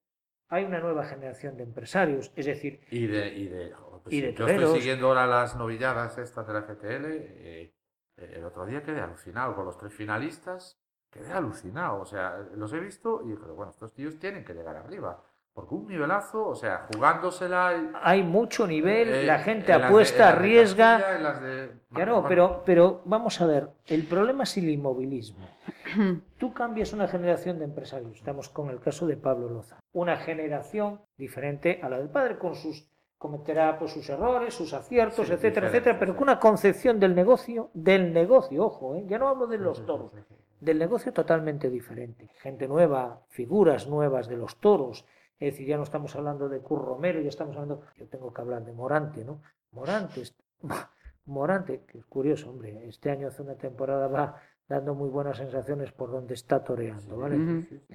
hay 0.50 0.64
una 0.64 0.80
nueva 0.80 1.04
generación 1.04 1.58
de 1.58 1.64
empresarios, 1.64 2.32
es 2.36 2.46
decir, 2.46 2.80
Y 2.92 3.08
de, 3.08 3.28
y 3.34 3.48
de, 3.48 3.74
pues 4.08 4.14
Y 4.14 4.20
sí, 4.20 4.26
de 4.26 4.32
yo 4.34 4.38
toreros. 4.40 4.64
estoy 4.64 4.80
siguiendo 4.80 5.08
ahora 5.08 5.28
las 5.28 5.56
novilladas 5.56 6.18
estas 6.18 6.48
de 6.48 6.54
la 6.54 6.62
FTL. 6.64 7.06
eh, 7.06 7.74
eh, 8.18 8.34
el 8.38 8.44
otro 8.46 8.66
día 8.66 8.82
quedé 8.84 9.00
alucinado 9.02 9.56
con 9.56 9.66
los 9.66 9.78
tres 9.78 9.94
finalistas. 9.94 10.78
Quedé 11.12 11.32
alucinado. 11.32 12.02
O 12.02 12.06
sea, 12.06 12.38
los 12.56 12.72
he 12.74 12.80
visto 12.80 13.22
y 13.26 13.30
dije, 13.32 13.46
bueno, 13.56 13.72
estos 13.72 13.94
tíos 13.94 14.18
tienen 14.20 14.44
que 14.44 14.54
llegar 14.54 14.76
arriba. 14.76 15.22
Porque 15.54 15.74
un 15.74 15.88
nivelazo, 15.88 16.48
o 16.48 16.56
sea, 16.56 16.86
jugándosela. 16.94 17.74
y- 17.76 17.92
hay 18.04 18.22
mucho 18.24 18.68
nivel, 18.68 19.10
eh, 19.10 19.24
la 19.26 19.40
gente 19.40 19.72
en 19.72 19.80
las 19.80 19.82
de- 19.82 19.88
apuesta, 19.88 20.16
en 20.16 20.24
las 20.24 20.34
de 20.36 20.40
arriesga. 20.40 20.98
De- 21.40 21.72
Claro, 21.94 22.14
bueno, 22.22 22.28
pero, 22.28 22.64
pero 22.66 23.02
vamos 23.06 23.42
a 23.42 23.48
ver, 23.48 23.70
el 23.88 24.06
problema 24.06 24.44
es 24.44 24.56
el 24.58 24.70
inmovilismo. 24.70 25.48
Tú 26.38 26.54
cambias 26.54 26.94
una 26.94 27.08
generación 27.08 27.58
de 27.60 27.66
empresarios, 27.66 28.18
estamos 28.18 28.50
con 28.50 28.70
el 28.70 28.80
caso 28.80 29.08
de 29.08 29.18
Pablo 29.18 29.50
Loza, 29.50 29.80
una 29.94 30.18
generación 30.18 31.02
diferente 31.18 31.80
a 31.82 31.90
la 31.90 31.98
del 31.98 32.10
padre, 32.10 32.38
con 32.38 32.54
sus 32.56 32.88
cometerá 33.18 33.78
pues, 33.80 33.92
sus 33.92 34.10
errores, 34.10 34.54
sus 34.54 34.74
aciertos, 34.74 35.28
Sí, 35.28 35.34
etcétera, 35.34 35.68
etcétera, 35.68 36.00
pero 36.00 36.14
con 36.16 36.24
una 36.24 36.40
concepción 36.40 37.00
del 37.00 37.16
negocio, 37.16 37.70
del 37.74 38.14
negocio, 38.14 38.66
ojo, 38.66 38.96
¿eh? 38.96 39.06
ya 39.08 39.18
no 39.18 39.28
hablo 39.28 39.48
de 39.48 39.58
los 39.58 39.86
toros, 39.86 40.12
del 40.60 40.78
negocio 40.80 41.12
totalmente 41.14 41.70
diferente. 41.70 42.30
Gente 42.42 42.68
nueva, 42.68 43.22
figuras 43.30 43.88
nuevas 43.88 44.28
de 44.28 44.38
los 44.38 44.58
toros, 44.58 45.06
es 45.40 45.54
decir, 45.54 45.68
ya 45.68 45.78
no 45.78 45.84
estamos 45.84 46.16
hablando 46.16 46.50
de 46.50 46.60
Curro 46.60 46.86
Romero, 46.86 47.22
ya 47.22 47.30
estamos 47.30 47.56
hablando, 47.56 47.82
yo 47.98 48.08
tengo 48.08 48.34
que 48.34 48.42
hablar 48.42 48.64
de 48.66 48.74
Morante, 48.74 49.24
¿no? 49.24 49.42
Morante, 49.72 50.22
est- 50.22 50.40
bah, 50.62 50.92
Morante, 51.26 51.84
que 51.88 51.98
es 52.00 52.06
curioso, 52.06 52.50
hombre, 52.50 52.88
este 52.88 53.12
año 53.12 53.28
hace 53.28 53.42
una 53.42 53.56
temporada 53.56 54.08
va 54.08 54.36
dando 54.70 54.96
muy 54.96 55.10
buenas 55.10 55.38
sensaciones 55.38 55.92
por 55.92 56.12
donde 56.12 56.34
está 56.34 56.64
toreando, 56.64 57.18
¿vale? 57.18 57.36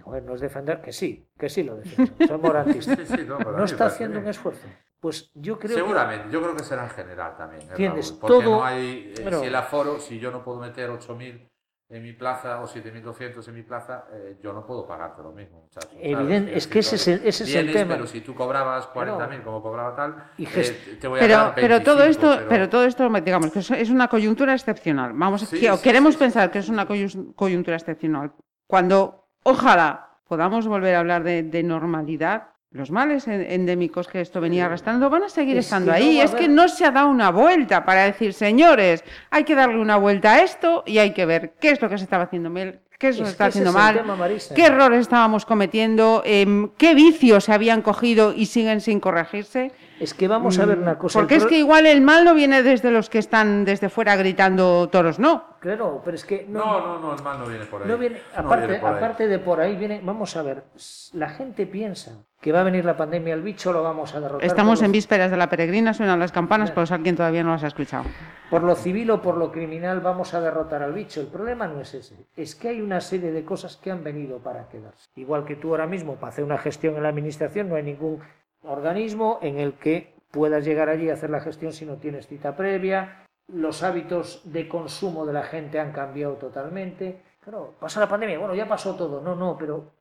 Joder, 0.02 0.22
no 0.22 0.34
es 0.34 0.40
defender, 0.40 0.80
que 0.80 0.92
sí, 0.92 1.26
que 1.38 1.48
sí 1.48 1.62
lo 1.62 1.76
defiendo, 1.76 2.14
soy 2.26 2.38
morantista. 2.38 2.96
No, 3.58 3.64
está 3.64 3.86
haciendo 3.86 4.18
un 4.20 4.28
esfuerzo. 4.28 4.66
Pues 5.02 5.32
yo 5.34 5.58
creo 5.58 5.70
que 5.74 5.82
Seguramente, 5.82 6.28
yo 6.30 6.40
creo 6.40 6.54
que 6.54 6.62
será 6.62 6.84
en 6.84 6.90
general 6.90 7.34
también. 7.36 7.62
¿eh, 7.62 7.66
¿Entiendes? 7.70 8.12
Porque 8.12 8.44
Todo- 8.44 8.58
no 8.58 8.64
hay, 8.64 9.12
eh, 9.18 9.30
si 9.40 9.46
el 9.46 9.54
aforo, 9.56 9.98
si 9.98 10.20
yo 10.20 10.30
no 10.30 10.44
puedo 10.44 10.60
meter 10.60 10.90
8.000 10.90 11.50
en 11.88 12.02
mi 12.04 12.12
plaza 12.12 12.60
o 12.62 12.68
7.200 12.68 13.48
en 13.48 13.54
mi 13.56 13.62
plaza, 13.64 14.04
eh, 14.12 14.36
yo 14.40 14.52
no 14.52 14.64
puedo 14.64 14.86
pagarte 14.86 15.20
lo 15.20 15.32
mismo, 15.32 15.62
muchacho. 15.62 15.88
¿sabes? 15.88 15.98
Evidente, 16.06 16.56
es 16.56 16.68
que 16.68 16.78
ese 16.78 16.94
es 16.94 17.08
el- 17.08 17.26
ese 17.26 17.42
es 17.42 17.54
el 17.56 17.64
vienes, 17.64 17.74
tema. 17.82 17.94
Pero 17.96 18.06
si 18.06 18.20
tú 18.20 18.32
cobrabas 18.32 18.86
40.000 18.86 19.42
como 19.42 19.60
cobraba 19.60 19.96
tal, 19.96 20.30
Y 20.38 20.46
eh, 20.46 20.96
te 21.00 21.08
voy 21.08 21.18
a 21.18 21.22
Pero, 21.22 21.34
dar 21.36 21.54
pero 21.56 21.82
todo 21.82 21.96
25, 21.98 22.26
esto, 22.28 22.36
pero- 22.38 22.48
pero 22.48 22.68
todo 22.68 22.84
esto, 22.84 23.08
digamos, 23.10 23.50
que 23.50 23.58
es- 23.58 23.90
una 23.90 24.06
coyuntura 24.06 24.54
excepcional. 24.54 25.12
Vamos, 25.14 25.40
Sí, 25.40 25.58
que- 25.58 25.72
sí, 25.76 25.82
queremos 25.82 26.14
sí, 26.14 26.20
pensar 26.20 26.48
que 26.52 26.60
es 26.60 26.68
una 26.68 26.86
coyuntura 26.86 27.76
excepcional. 27.76 28.30
Cuando, 28.68 29.26
ojalá, 29.42 30.10
podamos 30.28 30.68
volver 30.68 30.94
a 30.94 31.00
hablar 31.00 31.24
de, 31.24 31.42
de 31.42 31.62
normalidad, 31.64 32.51
los 32.72 32.90
males 32.90 33.28
en- 33.28 33.42
endémicos 33.42 34.08
que 34.08 34.20
esto 34.20 34.40
venía 34.40 34.66
arrastrando 34.66 35.10
van 35.10 35.24
a 35.24 35.28
seguir 35.28 35.56
Es 35.58 35.66
estando 35.66 35.90
no 35.90 35.96
ahí. 35.96 36.20
es 36.20 36.30
que 36.34 36.48
no 36.48 36.68
se 36.68 36.84
ha 36.86 36.90
dado 36.90 37.08
una 37.08 37.30
vuelta 37.30 37.84
para 37.84 38.04
decir, 38.04 38.32
señores, 38.32 39.04
hay 39.30 39.44
que 39.44 39.54
darle 39.54 39.78
una 39.78 39.96
vuelta 39.96 40.32
a 40.34 40.42
esto 40.42 40.82
y 40.86 40.98
hay 40.98 41.12
que 41.12 41.26
ver 41.26 41.52
qué 41.60 41.70
es 41.70 41.80
lo 41.82 41.88
que 41.88 41.98
se 41.98 42.04
estaba 42.04 42.24
haciendo 42.24 42.48
mal, 42.50 42.80
qué 42.98 43.08
es 43.08 43.16
lo 43.18 43.24
que 43.24 43.28
Es 43.28 43.32
está 43.32 43.46
haciendo 43.46 43.72
mal, 43.72 43.96
tema, 43.96 44.16
qué 44.54 44.66
errores 44.66 45.00
estábamos 45.00 45.44
cometiendo, 45.44 46.22
em, 46.24 46.70
qué 46.78 46.94
vicios 46.94 47.44
se 47.44 47.52
habían 47.52 47.82
cogido 47.82 48.32
y 48.32 48.46
siguen 48.46 48.80
sin 48.80 49.00
corregirse. 49.00 49.72
es 50.00 50.14
que 50.14 50.26
vamos 50.26 50.58
a 50.58 50.64
ver 50.66 50.78
una 50.78 50.98
cosa. 50.98 51.18
Porque 51.20 51.36
es 51.36 51.46
que 51.46 51.58
igual 51.58 51.86
el 51.86 52.00
mal 52.00 52.24
no 52.24 52.34
viene 52.34 52.64
desde 52.64 52.90
los 52.90 53.08
que 53.08 53.18
están 53.18 53.64
desde 53.64 53.88
fuera 53.88 54.16
gritando 54.16 54.88
toros, 54.88 55.20
no. 55.20 55.44
Claro, 55.60 56.00
pero 56.04 56.16
es 56.16 56.24
que 56.24 56.44
No, 56.48 56.80
no, 56.80 56.98
no, 56.98 57.14
el 57.14 57.22
mal 57.22 57.38
no 57.38 57.46
viene 57.46 57.66
por 57.66 57.82
ahí. 57.82 57.88
No 57.88 57.98
viene, 57.98 58.16
No 58.36 58.40
aparte, 58.40 58.66
viene 58.66 58.80
por 58.80 58.90
ahí. 58.90 58.96
aparte 58.96 59.26
de 59.28 59.38
por 59.38 59.60
ahí 59.60 59.76
viene, 59.76 60.00
vamos 60.02 60.36
a 60.36 60.42
ver, 60.42 60.64
la 61.12 61.28
gente 61.28 61.66
piensa 61.66 62.12
que 62.42 62.50
va 62.50 62.62
a 62.62 62.64
venir 62.64 62.84
la 62.84 62.96
pandemia, 62.96 63.34
el 63.34 63.40
bicho 63.40 63.72
lo 63.72 63.84
vamos 63.84 64.16
a 64.16 64.20
derrotar. 64.20 64.44
Estamos 64.44 64.82
en 64.82 64.90
vísperas 64.90 65.30
de 65.30 65.36
la 65.36 65.48
peregrina, 65.48 65.94
suenan 65.94 66.18
las 66.18 66.32
campanas, 66.32 66.72
por 66.72 66.88
si 66.88 66.92
alguien 66.92 67.14
todavía 67.14 67.44
no 67.44 67.52
las 67.52 67.62
ha 67.62 67.68
escuchado. 67.68 68.04
Por 68.50 68.64
lo 68.64 68.74
civil 68.74 69.12
o 69.12 69.22
por 69.22 69.36
lo 69.36 69.52
criminal 69.52 70.00
vamos 70.00 70.34
a 70.34 70.40
derrotar 70.40 70.82
al 70.82 70.92
bicho. 70.92 71.20
El 71.20 71.28
problema 71.28 71.68
no 71.68 71.80
es 71.80 71.94
ese, 71.94 72.16
es 72.36 72.56
que 72.56 72.70
hay 72.70 72.80
una 72.80 73.00
serie 73.00 73.30
de 73.30 73.44
cosas 73.44 73.76
que 73.76 73.92
han 73.92 74.02
venido 74.02 74.38
para 74.38 74.68
quedarse. 74.68 75.08
Igual 75.14 75.44
que 75.44 75.54
tú 75.54 75.70
ahora 75.70 75.86
mismo, 75.86 76.16
para 76.16 76.32
hacer 76.32 76.42
una 76.42 76.58
gestión 76.58 76.96
en 76.96 77.04
la 77.04 77.10
administración, 77.10 77.68
no 77.68 77.76
hay 77.76 77.84
ningún 77.84 78.20
organismo 78.64 79.38
en 79.40 79.60
el 79.60 79.74
que 79.74 80.12
puedas 80.32 80.64
llegar 80.64 80.88
allí 80.88 81.10
a 81.10 81.14
hacer 81.14 81.30
la 81.30 81.40
gestión 81.40 81.72
si 81.72 81.86
no 81.86 81.98
tienes 81.98 82.26
cita 82.26 82.56
previa. 82.56 83.24
Los 83.46 83.84
hábitos 83.84 84.42
de 84.52 84.66
consumo 84.66 85.26
de 85.26 85.32
la 85.32 85.44
gente 85.44 85.78
han 85.78 85.92
cambiado 85.92 86.34
totalmente. 86.34 87.22
Claro, 87.40 87.74
pasa 87.78 88.00
la 88.00 88.08
pandemia, 88.08 88.40
bueno, 88.40 88.56
ya 88.56 88.66
pasó 88.66 88.96
todo. 88.96 89.20
No, 89.20 89.36
no, 89.36 89.56
pero 89.56 89.92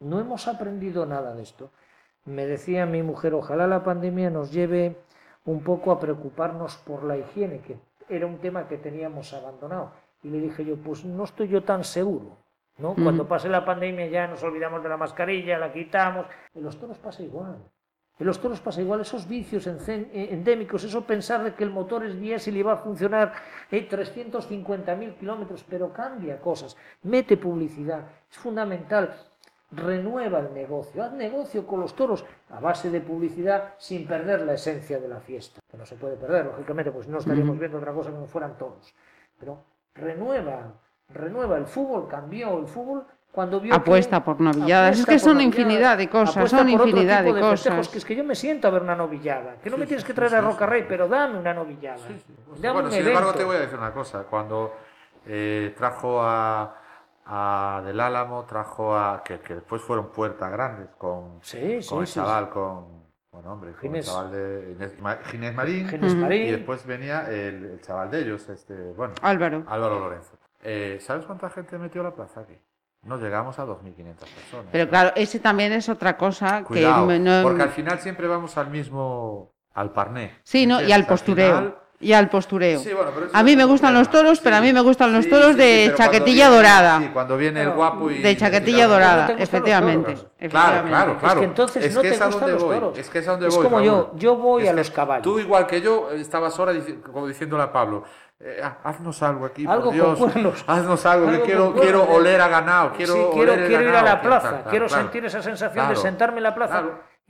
no 0.00 0.20
hemos 0.20 0.46
aprendido 0.46 1.06
nada 1.06 1.34
de 1.34 1.42
esto. 1.42 1.70
Me 2.26 2.46
decía 2.46 2.86
mi 2.86 3.02
mujer, 3.02 3.34
ojalá 3.34 3.66
la 3.66 3.82
pandemia 3.84 4.30
nos 4.30 4.52
lleve 4.52 4.96
un 5.44 5.62
poco 5.62 5.92
a 5.92 6.00
preocuparnos 6.00 6.76
por 6.76 7.04
la 7.04 7.16
higiene, 7.16 7.60
que 7.60 7.78
era 8.08 8.26
un 8.26 8.38
tema 8.38 8.68
que 8.68 8.78
teníamos 8.78 9.32
abandonado. 9.32 9.92
Y 10.22 10.30
le 10.30 10.40
dije 10.40 10.64
yo, 10.64 10.76
pues 10.76 11.04
no 11.04 11.24
estoy 11.24 11.48
yo 11.48 11.62
tan 11.62 11.84
seguro. 11.84 12.36
¿no? 12.78 12.94
Cuando 12.94 13.26
pase 13.26 13.48
la 13.48 13.64
pandemia 13.64 14.06
ya 14.06 14.26
nos 14.26 14.42
olvidamos 14.42 14.82
de 14.82 14.88
la 14.88 14.96
mascarilla, 14.96 15.58
la 15.58 15.72
quitamos. 15.72 16.26
En 16.54 16.62
los 16.62 16.78
toros 16.78 16.98
pasa 16.98 17.22
igual. 17.22 17.56
En 18.18 18.26
los 18.26 18.40
toros 18.40 18.60
pasa 18.60 18.80
igual, 18.80 19.02
esos 19.02 19.28
vicios 19.28 19.66
eh, 19.66 20.28
endémicos, 20.30 20.82
eso 20.84 21.04
pensar 21.04 21.44
de 21.44 21.54
que 21.54 21.64
el 21.64 21.70
motor 21.70 22.04
es 22.06 22.18
diésel 22.18 22.56
y 22.56 22.62
va 22.62 22.72
a 22.72 22.76
funcionar 22.78 23.34
eh, 23.70 23.86
350.000 23.86 25.18
kilómetros, 25.18 25.64
pero 25.68 25.92
cambia 25.92 26.40
cosas, 26.40 26.78
mete 27.02 27.36
publicidad, 27.36 28.08
es 28.30 28.38
fundamental, 28.38 29.14
renueva 29.76 30.38
el 30.40 30.52
negocio, 30.54 31.02
haz 31.04 31.12
negocio 31.12 31.66
con 31.66 31.80
los 31.80 31.94
toros 31.94 32.24
a 32.50 32.60
base 32.60 32.90
de 32.90 33.00
publicidad 33.00 33.74
sin 33.78 34.06
perder 34.06 34.40
la 34.42 34.54
esencia 34.54 34.98
de 34.98 35.08
la 35.08 35.20
fiesta, 35.20 35.60
que 35.70 35.76
no 35.76 35.84
se 35.86 35.96
puede 35.96 36.16
perder, 36.16 36.46
lógicamente, 36.46 36.90
pues 36.90 37.06
no 37.08 37.18
estaríamos 37.18 37.58
viendo 37.58 37.78
otra 37.78 37.92
cosa 37.92 38.10
que 38.10 38.16
no 38.16 38.26
fueran 38.26 38.56
toros, 38.56 38.94
pero 39.38 39.62
renueva, 39.94 40.72
renueva, 41.10 41.56
el 41.58 41.66
fútbol 41.66 42.08
cambió, 42.08 42.58
el 42.58 42.66
fútbol 42.66 43.04
cuando 43.30 43.60
vio 43.60 43.72
que- 43.74 43.76
Apuesta 43.76 44.24
por 44.24 44.40
novilladas. 44.40 44.98
Es 44.98 45.04
que 45.04 45.18
son 45.18 45.40
infinidad 45.42 45.98
de 45.98 46.08
cosas, 46.08 46.38
apuesta 46.38 46.58
son 46.58 46.66
por 46.70 46.76
otro 46.76 46.88
infinidad 46.88 47.22
tipo 47.24 47.34
de 47.34 47.40
cosas. 47.42 47.88
que 47.88 47.98
es 47.98 48.04
que 48.06 48.16
yo 48.16 48.24
me 48.24 48.34
siento 48.34 48.66
a 48.66 48.70
ver 48.70 48.82
una 48.82 48.96
novillada, 48.96 49.56
que 49.62 49.68
no 49.68 49.76
me 49.76 49.86
tienes 49.86 50.04
que 50.04 50.14
traer 50.14 50.34
a 50.36 50.40
Roca 50.40 50.64
Rey, 50.64 50.86
pero 50.88 51.06
dame 51.06 51.38
una 51.38 51.52
novillada. 51.52 51.98
Dame 52.62 52.72
Bueno, 52.72 52.88
un 52.88 52.94
sin 52.94 53.06
embargo, 53.06 53.34
te 53.34 53.44
voy 53.44 53.56
a 53.56 53.60
decir 53.60 53.78
una 53.78 53.92
cosa. 53.92 54.22
Cuando 54.24 54.72
eh, 55.26 55.74
trajo 55.76 56.22
a, 56.22 56.76
a 57.26 57.82
Del 57.84 58.00
Álamo, 58.00 58.44
trajo 58.44 58.96
a. 58.96 59.22
Que, 59.24 59.40
que 59.40 59.54
después 59.56 59.82
fueron 59.82 60.08
puertas 60.10 60.50
grandes 60.50 60.88
con, 60.96 61.38
Sí, 61.42 61.82
sí, 61.82 61.88
con 61.88 62.00
el 62.00 62.06
sí, 62.06 62.14
chaval, 62.14 62.48
con. 62.48 63.04
Bueno, 63.32 63.52
hombre, 63.52 63.72
con 63.72 63.80
Ginés. 63.82 64.06
el 64.06 64.12
chaval 64.14 64.32
de 64.32 64.72
Inés- 64.78 64.98
Ma- 65.00 65.18
Ginés 65.24 65.54
Marín. 65.54 65.88
Ginés 65.88 66.12
Ujú. 66.12 66.22
Marín. 66.22 66.42
Y 66.46 66.50
después 66.52 66.86
venía 66.86 67.28
el, 67.28 67.64
el 67.64 67.80
chaval 67.82 68.10
de 68.10 68.20
ellos, 68.22 68.48
este. 68.48 68.74
Bueno, 68.92 69.14
Álvaro. 69.22 69.64
Álvaro 69.66 69.98
Lorenzo. 70.00 70.38
Eh, 70.62 70.98
¿Sabes 71.00 71.26
cuánta 71.26 71.50
gente 71.50 71.76
metió 71.78 72.00
a 72.00 72.04
la 72.04 72.14
plaza 72.14 72.40
aquí? 72.40 72.54
No 73.02 73.18
llegamos 73.18 73.58
a 73.58 73.66
2.500 73.66 74.14
personas. 74.16 74.66
Pero 74.72 74.88
claro, 74.88 75.12
ese 75.14 75.38
también 75.38 75.72
es 75.72 75.88
otra 75.88 76.16
cosa 76.16 76.64
Cuidado, 76.64 77.06
que 77.08 77.18
no- 77.18 77.42
porque 77.42 77.62
al 77.62 77.68
final 77.70 77.98
siempre 78.00 78.26
vamos 78.26 78.56
al 78.56 78.70
mismo. 78.70 79.52
al 79.74 79.92
parné. 79.92 80.38
Sí, 80.42 80.66
¿no? 80.66 80.76
Y 80.76 80.84
¿entiendes? 80.84 80.96
al 80.96 81.06
postureo. 81.06 81.56
final- 81.56 81.78
Y 81.98 82.12
al 82.12 82.28
postureo. 82.28 82.78
Sí, 82.80 82.92
bueno, 82.92 83.10
pero 83.14 83.28
a 83.32 83.42
mí 83.42 83.56
me 83.56 83.64
gustan 83.64 83.94
los 83.94 84.08
tema. 84.10 84.22
toros, 84.22 84.40
pero 84.40 84.56
a 84.56 84.60
mí 84.60 84.70
me 84.72 84.80
gustan 84.82 85.14
los 85.14 85.24
Sí, 85.24 85.30
toros 85.30 85.52
sí, 85.52 85.56
de 85.56 85.86
sí, 85.90 85.96
chaquetilla 85.96 86.48
viene- 86.48 86.56
dorada. 86.56 86.98
Sí, 87.00 87.08
cuando 87.12 87.36
viene 87.38 87.62
el 87.62 87.70
guapo 87.70 88.10
y. 88.10 88.18
De 88.18 88.36
chaquetilla 88.36 88.84
y- 88.84 88.88
dorada, 88.88 89.26
¿No 89.28 89.32
los 89.32 89.40
efectivamente. 89.42 90.12
toros? 90.14 90.20
Claro, 90.20 90.36
efectivamente. 90.38 90.88
claro, 90.90 91.18
claro. 91.18 91.32
Es 91.34 91.38
que 91.38 91.44
entonces 91.46 91.84
es 91.86 91.94
no 91.94 92.02
que 92.02 92.08
te 92.10 92.14
es 92.14 92.20
a 92.20 92.26
gustan 92.26 92.40
donde 92.42 92.54
los 92.54 92.62
voy. 92.64 92.74
toros. 92.78 92.98
Es 92.98 93.08
que 93.08 93.18
es 93.20 93.28
a 93.28 93.30
donde 93.30 93.48
Es 93.48 93.54
voy. 93.56 93.64
como 93.64 93.80
yo, 93.80 93.92
Raúl. 94.08 94.18
yo 94.20 94.36
voy 94.36 94.62
Es 94.64 94.68
a 94.68 94.72
los 94.74 94.90
caballos. 94.90 95.22
Tú, 95.24 95.38
igual 95.38 95.66
que 95.66 95.80
yo, 95.80 96.10
estabas 96.12 96.58
ahora 96.58 96.74
como 97.10 97.26
diciéndole 97.26 97.62
a 97.62 97.72
Pablo. 97.72 98.04
eh, 98.38 98.60
ah, 98.62 98.76
haznos 98.84 99.22
algo 99.22 99.46
aquí, 99.46 99.64
Algo 99.66 99.84
por 99.86 99.94
Dios. 99.94 100.18
con 100.18 100.30
cuernos. 100.30 100.64
Haznos 100.66 101.06
algo, 101.06 101.28
Algo 101.28 101.40
que 101.40 101.46
quiero, 101.46 101.72
con 101.72 101.80
quiero 101.80 102.04
oler 102.04 102.38
a 102.42 102.48
ganado. 102.48 102.92
Quiero, 102.94 103.14
sí, 103.14 103.20
quiero, 103.32 103.52
oler 103.54 103.66
quiero 103.68 103.82
ir 103.84 103.88
a 103.88 103.92
ganado, 103.92 104.16
la 104.16 104.20
plaza, 104.20 104.62
quiero 104.68 104.86
claro. 104.88 105.02
sentir 105.02 105.24
esa 105.24 105.40
sensación 105.42 105.88
de 105.88 105.96
sentarme 105.96 106.36
en 106.36 106.42
la 106.42 106.54
plaza. 106.54 106.84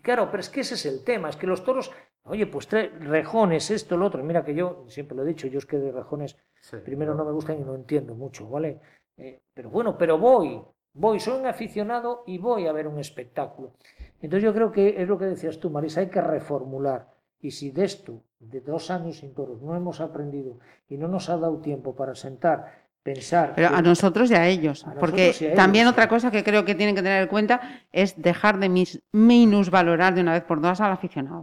Claro. 0.07 0.31
Pero 0.31 0.41
es 0.41 0.49
que 0.49 0.61
ese 0.61 0.75
es 0.75 0.87
el 0.87 1.05
tema, 1.05 1.29
es 1.29 1.37
que 1.37 1.47
los 1.47 1.65
toros, 1.65 1.91
oye, 2.23 2.47
pues 2.47 2.69
rejones, 2.71 3.71
esto, 3.71 3.97
lo 3.97 4.07
otro. 4.07 4.23
Mira 4.23 4.45
que 4.45 4.55
yo, 4.55 4.85
siempre 4.89 5.17
lo 5.17 5.23
he 5.25 5.27
dicho, 5.27 5.47
yo 5.49 5.59
es 5.59 5.67
que 5.67 5.79
de 5.79 5.93
rejones 5.93 6.37
Sí, 6.67 6.77
primero 6.85 7.15
no 7.15 7.25
me 7.25 7.31
gustan 7.31 7.61
y 7.61 7.65
no 7.65 7.77
entiendo 7.77 8.17
mucho, 8.17 8.49
¿vale? 8.49 8.81
Eh, 9.17 9.41
pero 9.55 9.71
bueno, 9.71 9.97
pero 9.97 10.19
voy, 10.19 10.61
voy, 10.95 11.21
soy 11.21 11.39
un 11.39 11.47
aficionado 11.47 12.25
y 12.27 12.39
voy 12.39 12.67
a 12.67 12.73
ver 12.73 12.89
un 12.89 12.99
espectáculo. 12.99 13.75
Entonces 14.21 14.43
yo 14.43 14.53
creo 14.53 14.73
que 14.73 15.01
es 15.01 15.07
lo 15.07 15.17
que 15.17 15.27
decías 15.27 15.61
tú, 15.61 15.71
Marisa, 15.71 16.01
hay 16.01 16.09
que 16.09 16.21
reformular. 16.21 17.15
Y 17.41 17.53
si 17.53 17.71
de 17.71 17.85
esto, 17.85 18.25
de 18.41 18.61
dos 18.63 18.91
años 18.91 19.19
sin 19.19 19.33
toros, 19.33 19.63
no 19.63 19.77
hemos 19.77 20.01
aprendido 20.01 20.59
y 20.89 20.97
no 20.97 21.07
nos 21.07 21.29
ha 21.29 21.37
dado 21.37 21.61
tiempo 21.61 21.95
para 21.95 22.17
sentar, 22.17 22.86
pensar... 23.11 23.53
Pero 23.57 23.69
a 23.79 23.81
nosotros 23.91 24.31
y 24.31 24.35
a 24.35 24.47
ellos. 24.55 24.79
A 24.87 24.95
porque 25.03 25.27
y 25.41 25.45
a 25.45 25.49
ellos, 25.49 25.57
también 25.63 25.87
sí. 25.87 25.91
otra 25.93 26.07
cosa 26.09 26.31
que 26.31 26.43
creo 26.49 26.65
que 26.67 26.75
tienen 26.75 26.95
que 26.97 27.03
tener 27.03 27.23
en 27.23 27.29
cuenta 27.29 27.61
es 27.93 28.21
dejar 28.21 28.59
de 28.59 28.69
mis 28.69 29.01
minusvalorar 29.13 30.15
de 30.15 30.21
una 30.23 30.33
vez 30.37 30.45
por 30.45 30.61
todas 30.61 30.81
al 30.81 30.93
aficionado. 30.93 31.43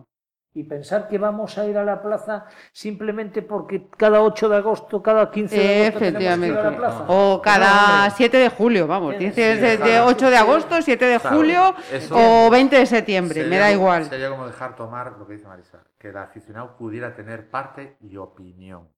y 0.56 0.64
pensar 0.66 1.08
que 1.10 1.18
vamos 1.18 1.58
a 1.58 1.66
ir 1.66 1.76
a 1.78 1.84
la 1.84 1.98
plaza 2.06 2.46
simplemente 2.72 3.42
porque 3.42 3.90
cada 3.98 4.22
8 4.22 4.50
de 4.50 4.58
agosto, 4.58 5.02
cada 5.02 5.32
15 5.32 5.56
de 5.60 5.70
agosto 5.72 6.00
tenemos 6.12 6.38
que 6.40 6.48
ir 6.48 6.58
a 6.58 6.62
la 6.62 6.72
Efectivamente. 6.72 6.78
plaza. 6.78 7.06
O 7.08 7.42
cada 7.42 7.70
hombre. 8.06 8.14
7 8.18 8.38
de 8.38 8.50
julio, 8.50 8.86
vamos. 8.88 9.16
Sí, 9.18 9.26
Dices 9.26 9.56
sí, 9.60 9.62
de, 9.62 9.78
de 9.78 9.78
claro. 9.78 10.06
8 10.06 10.30
de 10.30 10.38
agosto, 10.38 10.82
7 10.82 11.06
de 11.06 11.20
Claro, 11.20 11.36
julio 11.38 11.76
o 12.12 12.50
20 12.52 12.76
de 12.78 12.86
septiembre, 12.86 13.46
me 13.46 13.58
da 13.58 13.72
igual. 13.72 14.06
Sería 14.06 14.30
como 14.30 14.46
dejar 14.46 14.76
tomar 14.76 15.14
lo 15.18 15.26
que 15.26 15.34
dice 15.34 15.48
Marisa, 15.48 15.80
que 15.98 16.10
el 16.10 16.18
aficionado 16.18 16.78
pudiera 16.78 17.16
tener 17.16 17.50
parte 17.50 17.98
y 18.00 18.18
opinión. 18.18 18.90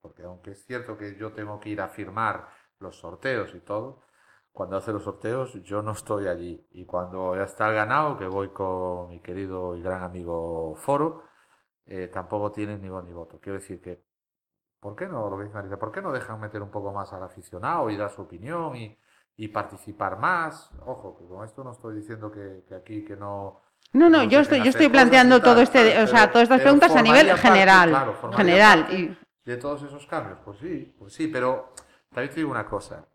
Porque 0.00 0.22
aunque 0.22 0.52
es 0.52 0.64
cierto 0.64 0.96
que 0.96 1.16
yo 1.16 1.32
tengo 1.32 1.58
que 1.60 1.70
ir 1.70 1.80
a 1.80 1.88
firmar 1.88 2.48
los 2.78 2.98
sorteos 2.98 3.54
y 3.54 3.60
todo, 3.60 4.02
cuando 4.52 4.76
hace 4.76 4.92
los 4.92 5.04
sorteos 5.04 5.54
yo 5.62 5.82
no 5.82 5.92
estoy 5.92 6.26
allí. 6.26 6.66
Y 6.72 6.84
cuando 6.84 7.36
ya 7.36 7.44
está 7.44 7.68
el 7.68 7.74
ganado, 7.74 8.18
que 8.18 8.26
voy 8.26 8.48
con 8.48 9.08
mi 9.08 9.20
querido 9.20 9.76
y 9.76 9.82
gran 9.82 10.02
amigo 10.02 10.74
Foro, 10.76 11.22
eh, 11.86 12.08
tampoco 12.08 12.50
tienen 12.52 12.82
ni 12.82 12.88
voz 12.88 13.04
ni 13.04 13.12
voto. 13.12 13.38
Quiero 13.40 13.58
decir 13.58 13.80
que, 13.80 14.02
¿por 14.80 14.96
qué 14.96 15.06
no, 15.06 15.30
lo 15.30 15.38
que 15.38 15.44
dice 15.44 15.54
Marisa, 15.54 15.78
por 15.78 15.92
qué 15.92 16.02
no 16.02 16.12
dejan 16.12 16.40
meter 16.40 16.60
un 16.62 16.70
poco 16.70 16.92
más 16.92 17.12
al 17.12 17.22
aficionado 17.22 17.88
y 17.88 17.96
dar 17.96 18.10
su 18.10 18.22
opinión 18.22 18.76
y, 18.76 18.98
y 19.36 19.48
participar 19.48 20.18
más? 20.18 20.70
Ojo, 20.84 21.16
que 21.16 21.26
con 21.26 21.44
esto 21.44 21.62
no 21.62 21.72
estoy 21.72 21.96
diciendo 21.96 22.30
que, 22.30 22.64
que 22.68 22.74
aquí 22.74 23.04
que 23.04 23.16
no... 23.16 23.62
No, 23.92 24.10
no, 24.10 24.24
yo 24.24 24.40
estoy, 24.40 24.58
yo 24.58 24.70
estoy 24.70 24.88
planteando 24.88 25.40
todo 25.40 25.62
este, 25.62 26.02
o 26.02 26.06
sea, 26.06 26.30
todas 26.30 26.42
estas 26.42 26.60
preguntas 26.60 26.94
a 26.94 27.00
nivel 27.00 27.28
parte, 27.28 27.42
general. 27.42 27.88
claro, 27.88 28.32
general. 28.36 28.86
Y, 28.92 29.16
de 29.48 29.56
todos 29.58 29.82
esos 29.82 30.06
cambios. 30.06 30.38
Pues 30.44 30.58
sí, 30.58 30.94
pues 30.98 31.12
sí, 31.14 31.28
pero 31.28 31.72
también 32.10 32.30
te 32.30 32.36
digo 32.40 32.50
una 32.50 32.66
cosa. 32.66 33.06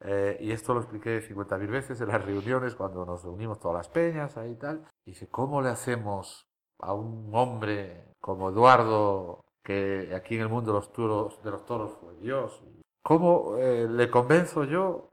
eh, 0.00 0.36
y 0.40 0.52
esto 0.52 0.74
lo 0.74 0.80
expliqué 0.80 1.20
50.000 1.22 1.68
veces 1.70 2.00
en 2.00 2.08
las 2.08 2.24
reuniones 2.24 2.74
cuando 2.74 3.04
nos 3.06 3.22
reunimos 3.24 3.58
todas 3.60 3.78
las 3.78 3.88
peñas 3.88 4.36
ahí 4.36 4.52
y 4.52 4.56
tal. 4.56 4.84
Dice, 5.04 5.28
¿cómo 5.28 5.62
le 5.62 5.70
hacemos 5.70 6.46
a 6.78 6.92
un 6.94 7.30
hombre 7.34 8.14
como 8.20 8.50
Eduardo, 8.50 9.44
que 9.62 10.12
aquí 10.14 10.34
en 10.36 10.42
el 10.42 10.48
mundo 10.48 10.72
de 10.72 10.78
los 10.78 10.92
toros, 10.92 11.42
de 11.42 11.50
los 11.50 11.64
toros 11.64 11.92
fue 12.00 12.14
Dios, 12.20 12.62
¿cómo 13.02 13.56
eh, 13.58 13.86
le 13.88 14.10
convenzo 14.10 14.64
yo? 14.64 15.12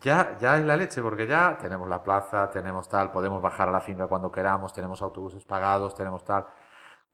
Ya, 0.00 0.36
ya 0.38 0.58
en 0.58 0.66
la 0.66 0.76
leche, 0.76 1.00
porque 1.02 1.26
ya 1.26 1.56
tenemos 1.60 1.88
la 1.88 2.02
plaza, 2.02 2.50
tenemos 2.50 2.88
tal, 2.88 3.10
podemos 3.12 3.40
bajar 3.42 3.68
a 3.68 3.72
la 3.72 3.80
finca 3.80 4.06
cuando 4.08 4.30
queramos, 4.30 4.72
tenemos 4.72 5.00
autobuses 5.02 5.44
pagados, 5.44 5.94
tenemos 5.94 6.24
tal. 6.24 6.46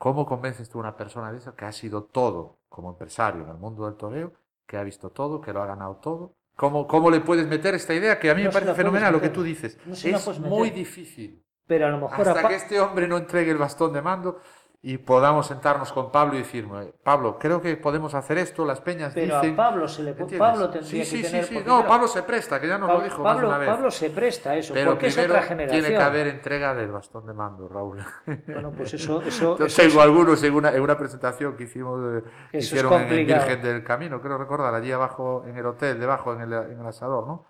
¿Cómo 0.01 0.25
convences 0.25 0.71
tú 0.71 0.79
a 0.79 0.81
una 0.81 0.97
persona 0.97 1.31
de 1.31 1.37
eso 1.37 1.55
que 1.55 1.67
ha 1.67 1.73
sido 1.73 2.05
todo 2.05 2.57
como 2.71 2.89
empresario 2.89 3.43
en 3.43 3.51
el 3.51 3.59
mundo 3.59 3.85
del 3.85 3.97
toreo, 3.97 4.33
que 4.67 4.79
ha 4.79 4.83
visto 4.83 5.11
todo, 5.11 5.43
que 5.43 5.53
lo 5.53 5.63
ha 5.63 5.67
ganado 5.67 5.97
todo? 5.97 6.37
¿Cómo, 6.57 6.87
cómo 6.87 7.11
le 7.11 7.21
puedes 7.21 7.47
meter 7.47 7.75
esta 7.75 7.93
idea 7.93 8.19
que 8.19 8.31
a 8.31 8.35
mí 8.35 8.43
No 8.43 8.49
me 8.49 8.53
parece 8.55 8.73
fenomenal 8.73 9.13
lo 9.13 9.21
que 9.21 9.29
tú 9.29 9.43
dices? 9.43 9.77
No 9.85 9.93
es 9.93 10.41
muy 10.41 10.71
difícil. 10.71 11.45
Pero 11.67 11.87
a 11.87 11.91
lo 11.91 11.99
mejor 11.99 12.27
Hasta 12.27 12.49
que 12.49 12.55
este 12.55 12.81
hombre 12.81 13.07
no 13.07 13.19
entregue 13.19 13.51
el 13.51 13.59
bastón 13.59 13.93
de 13.93 14.01
mando 14.01 14.41
y 14.83 14.97
podamos 14.97 15.47
sentarnos 15.49 15.93
con 15.93 16.11
Pablo 16.11 16.37
y 16.37 16.39
decir, 16.39 16.67
Pablo, 17.05 17.39
creo 17.39 17.61
que 17.61 17.77
podemos 17.77 18.15
hacer 18.15 18.39
esto, 18.39 18.65
las 18.65 18.81
peñas 18.81 19.13
Pero 19.13 19.37
a 19.37 19.41
dicen... 19.43 19.55
Pablo 19.55 19.87
se 19.87 20.03
le 20.03 20.11
¿Entiendes? 20.13 20.39
Pablo 20.39 20.71
tendría 20.71 20.91
sí, 20.91 20.99
que 20.99 21.05
sí, 21.05 21.23
tener- 21.23 21.45
Sí, 21.45 21.59
sí, 21.59 21.65
no, 21.67 21.87
Pablo 21.87 22.09
se 22.09 22.23
presta, 22.23 22.59
que 22.59 22.67
ya 22.67 22.79
nos 22.79 22.89
lo 22.89 22.95
Pablo, 22.95 23.05
dijo 23.05 23.23
más 23.23 23.35
Pablo, 23.35 23.49
una 23.49 23.59
vez. 23.59 23.69
Pablo 23.69 23.91
se 23.91 24.09
presta 24.09 24.51
a 24.53 24.57
eso, 24.57 24.73
Pero 24.73 24.93
porque 24.93 25.09
es 25.09 25.15
primero 25.15 25.35
otra 25.35 25.47
generación. 25.47 25.83
tiene 25.83 25.97
que 25.99 26.03
haber 26.03 26.27
entrega 26.29 26.75
del 26.75 26.91
bastón 26.93 27.27
de 27.27 27.35
mando, 27.35 27.69
Raúl. 27.69 27.99
Bueno, 28.47 28.73
pues 28.75 28.95
eso, 28.95 29.21
eso, 29.21 29.59
Yo 29.59 29.67
eso 29.67 29.83
tengo 29.83 29.95
es- 30.01 30.03
algunos 30.07 30.43
en 30.45 30.55
una, 30.55 30.71
en 30.73 30.81
una 30.81 30.97
presentación 30.97 31.57
que 31.59 31.65
hicimos, 31.65 32.01
eh, 32.17 32.23
que 32.51 32.59
es 32.59 32.65
hicieron 32.65 32.93
en 33.03 33.09
el. 33.13 33.27
Virgen 33.27 33.61
del 33.63 33.85
Camino, 33.85 34.23
creo 34.23 34.39
recordar, 34.39 34.75
allí 34.75 34.91
abajo 34.93 35.45
en 35.47 35.59
el 35.59 35.67
hotel, 35.67 36.01
debajo 36.01 36.33
en 36.33 36.41
el, 36.41 36.53
en 36.55 36.81
el 36.81 36.87
asador, 36.87 37.27
¿no? 37.27 37.45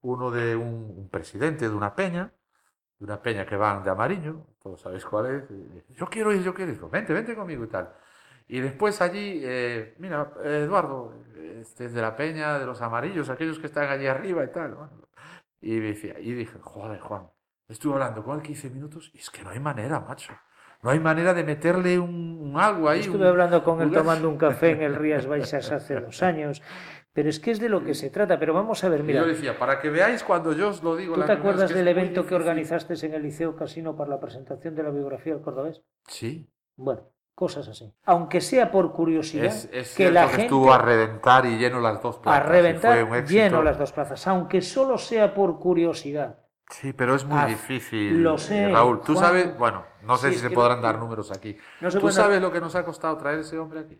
Uno 0.00 0.32
de 0.32 0.56
un, 0.56 0.94
un 0.98 1.08
presidente 1.10 1.68
de 1.68 1.74
una 1.76 1.94
peña, 1.94 2.32
de 2.98 3.04
una 3.04 3.20
peña 3.20 3.44
que 3.46 3.56
van 3.56 3.82
de 3.82 3.90
amarillo, 3.90 4.46
todos 4.62 4.80
sabéis 4.80 5.04
cuál 5.04 5.26
es. 5.26 5.44
y 5.90 5.94
yo 5.94 6.06
quiero 6.06 6.32
ir, 6.32 6.42
yo 6.42 6.54
quiero 6.54 6.72
ir, 6.72 6.80
vente, 6.90 7.12
vente 7.12 7.34
conmigo 7.34 7.64
y 7.64 7.68
tal. 7.68 7.92
Y 8.48 8.60
después 8.60 9.00
allí, 9.02 9.40
eh, 9.44 9.94
mira, 9.98 10.32
Eduardo, 10.44 11.14
este 11.60 11.86
es 11.86 11.92
de 11.94 12.00
la 12.00 12.14
peña, 12.16 12.58
de 12.58 12.66
los 12.66 12.80
amarillos, 12.80 13.28
aquellos 13.28 13.58
que 13.58 13.66
están 13.66 13.88
allí 13.90 14.06
arriba 14.06 14.44
y 14.44 14.52
tal. 14.52 14.74
bueno. 14.74 14.92
Y, 15.60 15.72
me 15.80 15.86
decía, 15.88 16.18
y 16.20 16.32
dije, 16.32 16.58
joder, 16.60 17.00
Juan, 17.00 17.28
estuve 17.68 17.94
hablando 17.94 18.22
con 18.22 18.36
él 18.36 18.42
15 18.42 18.70
minutos 18.70 19.10
y 19.14 19.18
es 19.18 19.30
que 19.30 19.42
no 19.42 19.50
hay 19.50 19.58
manera, 19.60 19.98
macho. 20.00 20.32
No 20.82 20.90
hay 20.90 21.00
manera 21.00 21.34
de 21.34 21.42
meterle 21.42 21.98
un, 21.98 22.38
un 22.40 22.60
algo 22.60 22.88
ahí. 22.88 23.00
Estuve 23.00 23.22
un- 23.22 23.26
hablando 23.26 23.64
con 23.64 23.80
él 23.80 23.90
tomando 23.90 24.28
un 24.28 24.36
café 24.38 24.70
en 24.70 24.82
el 24.82 24.94
Rías 25.02 25.26
Baixas 25.26 25.72
hace 25.72 25.98
dos 26.00 26.22
años, 26.22 26.62
pero 27.16 27.30
es 27.30 27.40
que 27.40 27.50
es 27.50 27.58
de 27.58 27.68
lo 27.70 27.82
que 27.82 27.94
se 27.94 28.10
trata. 28.10 28.38
Pero 28.38 28.52
vamos 28.54 28.84
a 28.84 28.88
ver, 28.90 29.02
mira, 29.02 29.22
yo 29.22 29.26
decía, 29.26 29.58
para 29.58 29.80
que 29.80 29.88
veáis 29.90 30.22
cuando 30.22 30.52
yo 30.52 30.68
os 30.68 30.82
lo 30.82 30.94
digo. 30.94 31.14
¿tú 31.14 31.20
la 31.20 31.26
te 31.26 31.32
acuerdas 31.32 31.72
que 31.72 31.78
del 31.78 31.88
evento 31.88 32.26
que 32.26 32.34
organizaste 32.34 32.94
en 33.06 33.14
el 33.14 33.22
Liceo 33.22 33.56
Casino 33.56 33.96
para 33.96 34.10
la 34.10 34.20
presentación 34.20 34.74
de 34.76 34.82
la 34.82 34.90
biografía 34.90 35.32
del 35.32 35.42
cordobés? 35.42 35.82
Sí, 36.06 36.48
Bueno, 36.76 37.00
cosas 37.34 37.66
así. 37.68 37.90
Aunque 38.04 38.40
sea 38.42 38.70
por 38.70 38.92
curiosidad, 38.92 39.46
es, 39.46 39.68
es 39.72 39.94
que 39.94 40.10
la 40.10 40.22
que 40.24 40.28
gente 40.28 40.42
estuvo 40.44 40.72
a 40.72 40.78
reventar 40.78 41.46
y 41.46 41.56
lleno 41.56 41.80
las 41.80 42.02
dos 42.02 42.18
a 42.18 42.20
plazas. 42.22 42.44
y 42.46 42.48
reventar 42.50 43.06
fue 43.08 43.22
lleno 43.26 43.62
las 43.62 43.78
dos 43.78 43.92
plazas, 43.92 44.26
aunque 44.26 44.60
solo 44.60 44.98
sea 44.98 45.32
por 45.34 45.58
curiosidad. 45.58 46.40
Sí, 46.68 46.92
pero 46.92 47.14
es 47.14 47.24
muy 47.24 47.38
Ah, 47.38 47.46
difícil. 47.46 48.22
lo 48.22 48.36
sé, 48.38 48.68
Raúl, 48.68 49.00
tú 49.00 49.14
Juan. 49.14 49.24
sabes, 49.24 49.56
bueno, 49.58 49.84
no 50.02 50.16
sé 50.16 50.28
Sí, 50.30 50.34
si 50.34 50.40
se 50.40 50.50
podrán 50.50 50.78
no- 50.80 50.82
dar 50.86 50.98
números 50.98 51.30
aquí. 51.30 51.56
No 51.80 51.88
¿Tú 51.90 52.00
dar- 52.00 52.12
sabes 52.12 52.42
lo 52.42 52.50
que 52.52 52.60
nos 52.60 52.74
ha 52.74 52.84
costado 52.84 53.16
traer 53.16 53.38
ese 53.38 53.56
hombre 53.58 53.80
aquí? 53.80 53.96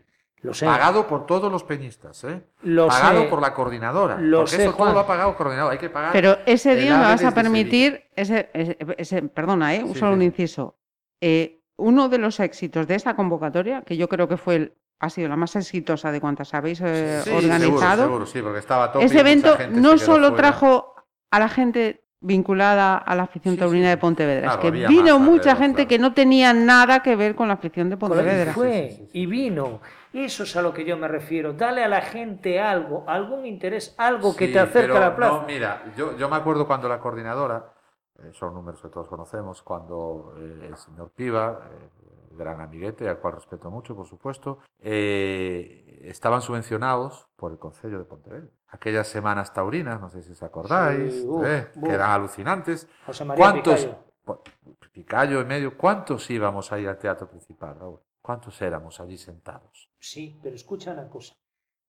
Lo 0.47 0.53
sé. 0.53 0.65
Pagado 0.65 1.07
por 1.07 1.25
todos 1.25 1.51
los 1.51 1.63
peñistas, 1.63 2.23
¿eh? 2.23 2.41
Lo 2.63 2.87
pagado 2.87 3.23
sé. 3.23 3.27
por 3.27 3.41
la 3.41 3.53
coordinadora. 3.53 4.17
Lo 4.17 4.37
porque 4.39 4.51
sé, 4.55 4.61
eso 4.63 4.71
Juan. 4.71 4.87
todo 4.89 4.93
lo 4.95 4.99
ha 5.01 5.07
pagado 5.07 5.35
coordinador. 5.35 5.71
Hay 5.73 5.77
que 5.77 5.89
pagar. 5.89 6.11
Pero 6.13 6.37
ese 6.45 6.75
día 6.75 6.97
me 6.97 7.03
vas 7.03 7.23
a 7.23 7.31
permitir, 7.33 8.05
ese, 8.15 8.49
ese- 8.53 8.77
ese- 8.97 9.21
perdona, 9.23 9.75
¿eh? 9.75 9.83
un 9.83 9.93
Sí, 9.93 9.99
solo 9.99 10.13
un 10.13 10.19
sí. 10.19 10.25
inciso. 10.25 10.75
Eh, 11.21 11.61
uno 11.77 12.09
de 12.09 12.17
los 12.17 12.39
éxitos 12.39 12.87
de 12.87 12.95
esta 12.95 13.15
convocatoria, 13.15 13.81
que 13.81 13.97
yo 13.97 14.07
creo 14.09 14.27
que 14.27 14.37
fue 14.37 14.55
el- 14.55 14.73
ha 14.99 15.09
sido 15.11 15.29
la 15.29 15.35
más 15.35 15.55
exitosa 15.55 16.11
de 16.11 16.19
cuantas 16.21 16.53
habéis 16.53 16.81
eh, 16.83 17.21
Sí, 17.23 17.29
organizado, 17.29 18.03
Seguro, 18.05 18.25
seguro, 18.25 18.25
sí, 18.25 18.41
porque 18.41 18.59
estaba 18.59 18.91
y 18.95 19.03
ese 19.03 19.15
mucha 19.15 19.19
evento 19.19 19.57
no 19.71 19.97
solo 19.99 20.29
fuera. 20.29 20.35
trajo 20.37 20.95
a 21.29 21.39
la 21.39 21.49
gente 21.49 22.03
vinculada 22.19 22.97
a 22.97 23.15
la 23.15 23.23
afición 23.23 23.53
Sí, 23.53 23.59
taurina 23.59 23.85
sí. 23.85 23.89
de 23.91 23.97
Pontevedra, 23.97 24.41
Claro, 24.57 24.57
es 24.57 24.61
que 24.87 24.87
vino 24.87 25.19
mucha 25.19 25.55
gente 25.55 25.75
claro. 25.85 25.87
que 25.89 25.99
no 25.99 26.13
tenía 26.13 26.51
nada 26.51 27.03
que 27.03 27.15
ver 27.15 27.35
con 27.35 27.47
la 27.47 27.53
afición 27.53 27.91
de 27.91 27.97
Pontevedra. 27.97 28.53
fue 28.53 29.07
y 29.13 29.25
vino. 29.27 29.79
Eso 30.25 30.43
es 30.43 30.55
a 30.55 30.63
lo 30.63 30.73
que 30.73 30.83
yo 30.83 30.97
me 30.97 31.07
refiero. 31.07 31.53
Dale 31.53 31.83
a 31.83 31.87
la 31.87 32.01
gente 32.01 32.59
algo, 32.59 33.03
algún 33.07 33.45
interés, 33.45 33.93
algo 33.99 34.35
que 34.35 34.47
te 34.47 34.57
acerque 34.59 34.87
pero 34.87 34.97
a 34.97 34.99
la 34.99 35.15
plaza. 35.15 35.33
No, 35.41 35.45
mira, 35.45 35.83
yo, 35.95 36.17
yo 36.17 36.27
me 36.27 36.37
acuerdo 36.37 36.65
cuando 36.65 36.89
la 36.89 36.99
coordinadora, 36.99 37.71
eh, 38.23 38.31
son 38.33 38.55
números 38.55 38.81
que 38.81 38.89
todos 38.89 39.07
conocemos, 39.07 39.61
cuando 39.61 40.33
eh, 40.39 40.69
el 40.69 40.75
señor 40.75 41.11
Piva, 41.11 41.59
eh, 41.71 41.89
gran 42.31 42.59
amiguete, 42.61 43.07
al 43.07 43.19
cual 43.19 43.35
respeto 43.35 43.69
mucho, 43.69 43.95
por 43.95 44.07
supuesto, 44.07 44.57
estaban 44.79 46.41
subvencionados 46.41 47.27
por 47.35 47.51
el 47.51 47.59
Concello 47.59 47.99
de 47.99 48.05
Pontevedra. 48.05 48.47
Aquellas 48.69 49.07
semanas 49.07 49.53
taurinas, 49.53 50.01
no 50.01 50.09
sé 50.09 50.23
si 50.23 50.31
os 50.31 50.41
acordáis, 50.41 51.13
Sí, 51.13 51.25
uf, 51.27 51.45
uf. 51.75 51.83
que 51.83 51.93
eran 51.93 52.09
alucinantes. 52.09 52.87
José 53.05 53.23
María 53.23 53.43
¿Cuántos? 53.43 53.85
Picayo. 53.85 54.41
Picayo 54.91 55.41
en 55.41 55.47
medio, 55.47 55.77
¿cuántos 55.77 56.27
íbamos 56.31 56.71
a 56.71 56.79
ir 56.79 56.89
al 56.89 56.97
teatro 56.97 57.27
principal, 57.27 57.75
Raúl? 57.79 57.99
¿Cuántos 58.27 58.61
éramos 58.61 58.99
allí 58.99 59.17
sentados? 59.17 59.89
Sí, 59.97 60.37
pero 60.43 60.53
escucha 60.53 60.91
una 60.91 61.07
cosa. 61.07 61.33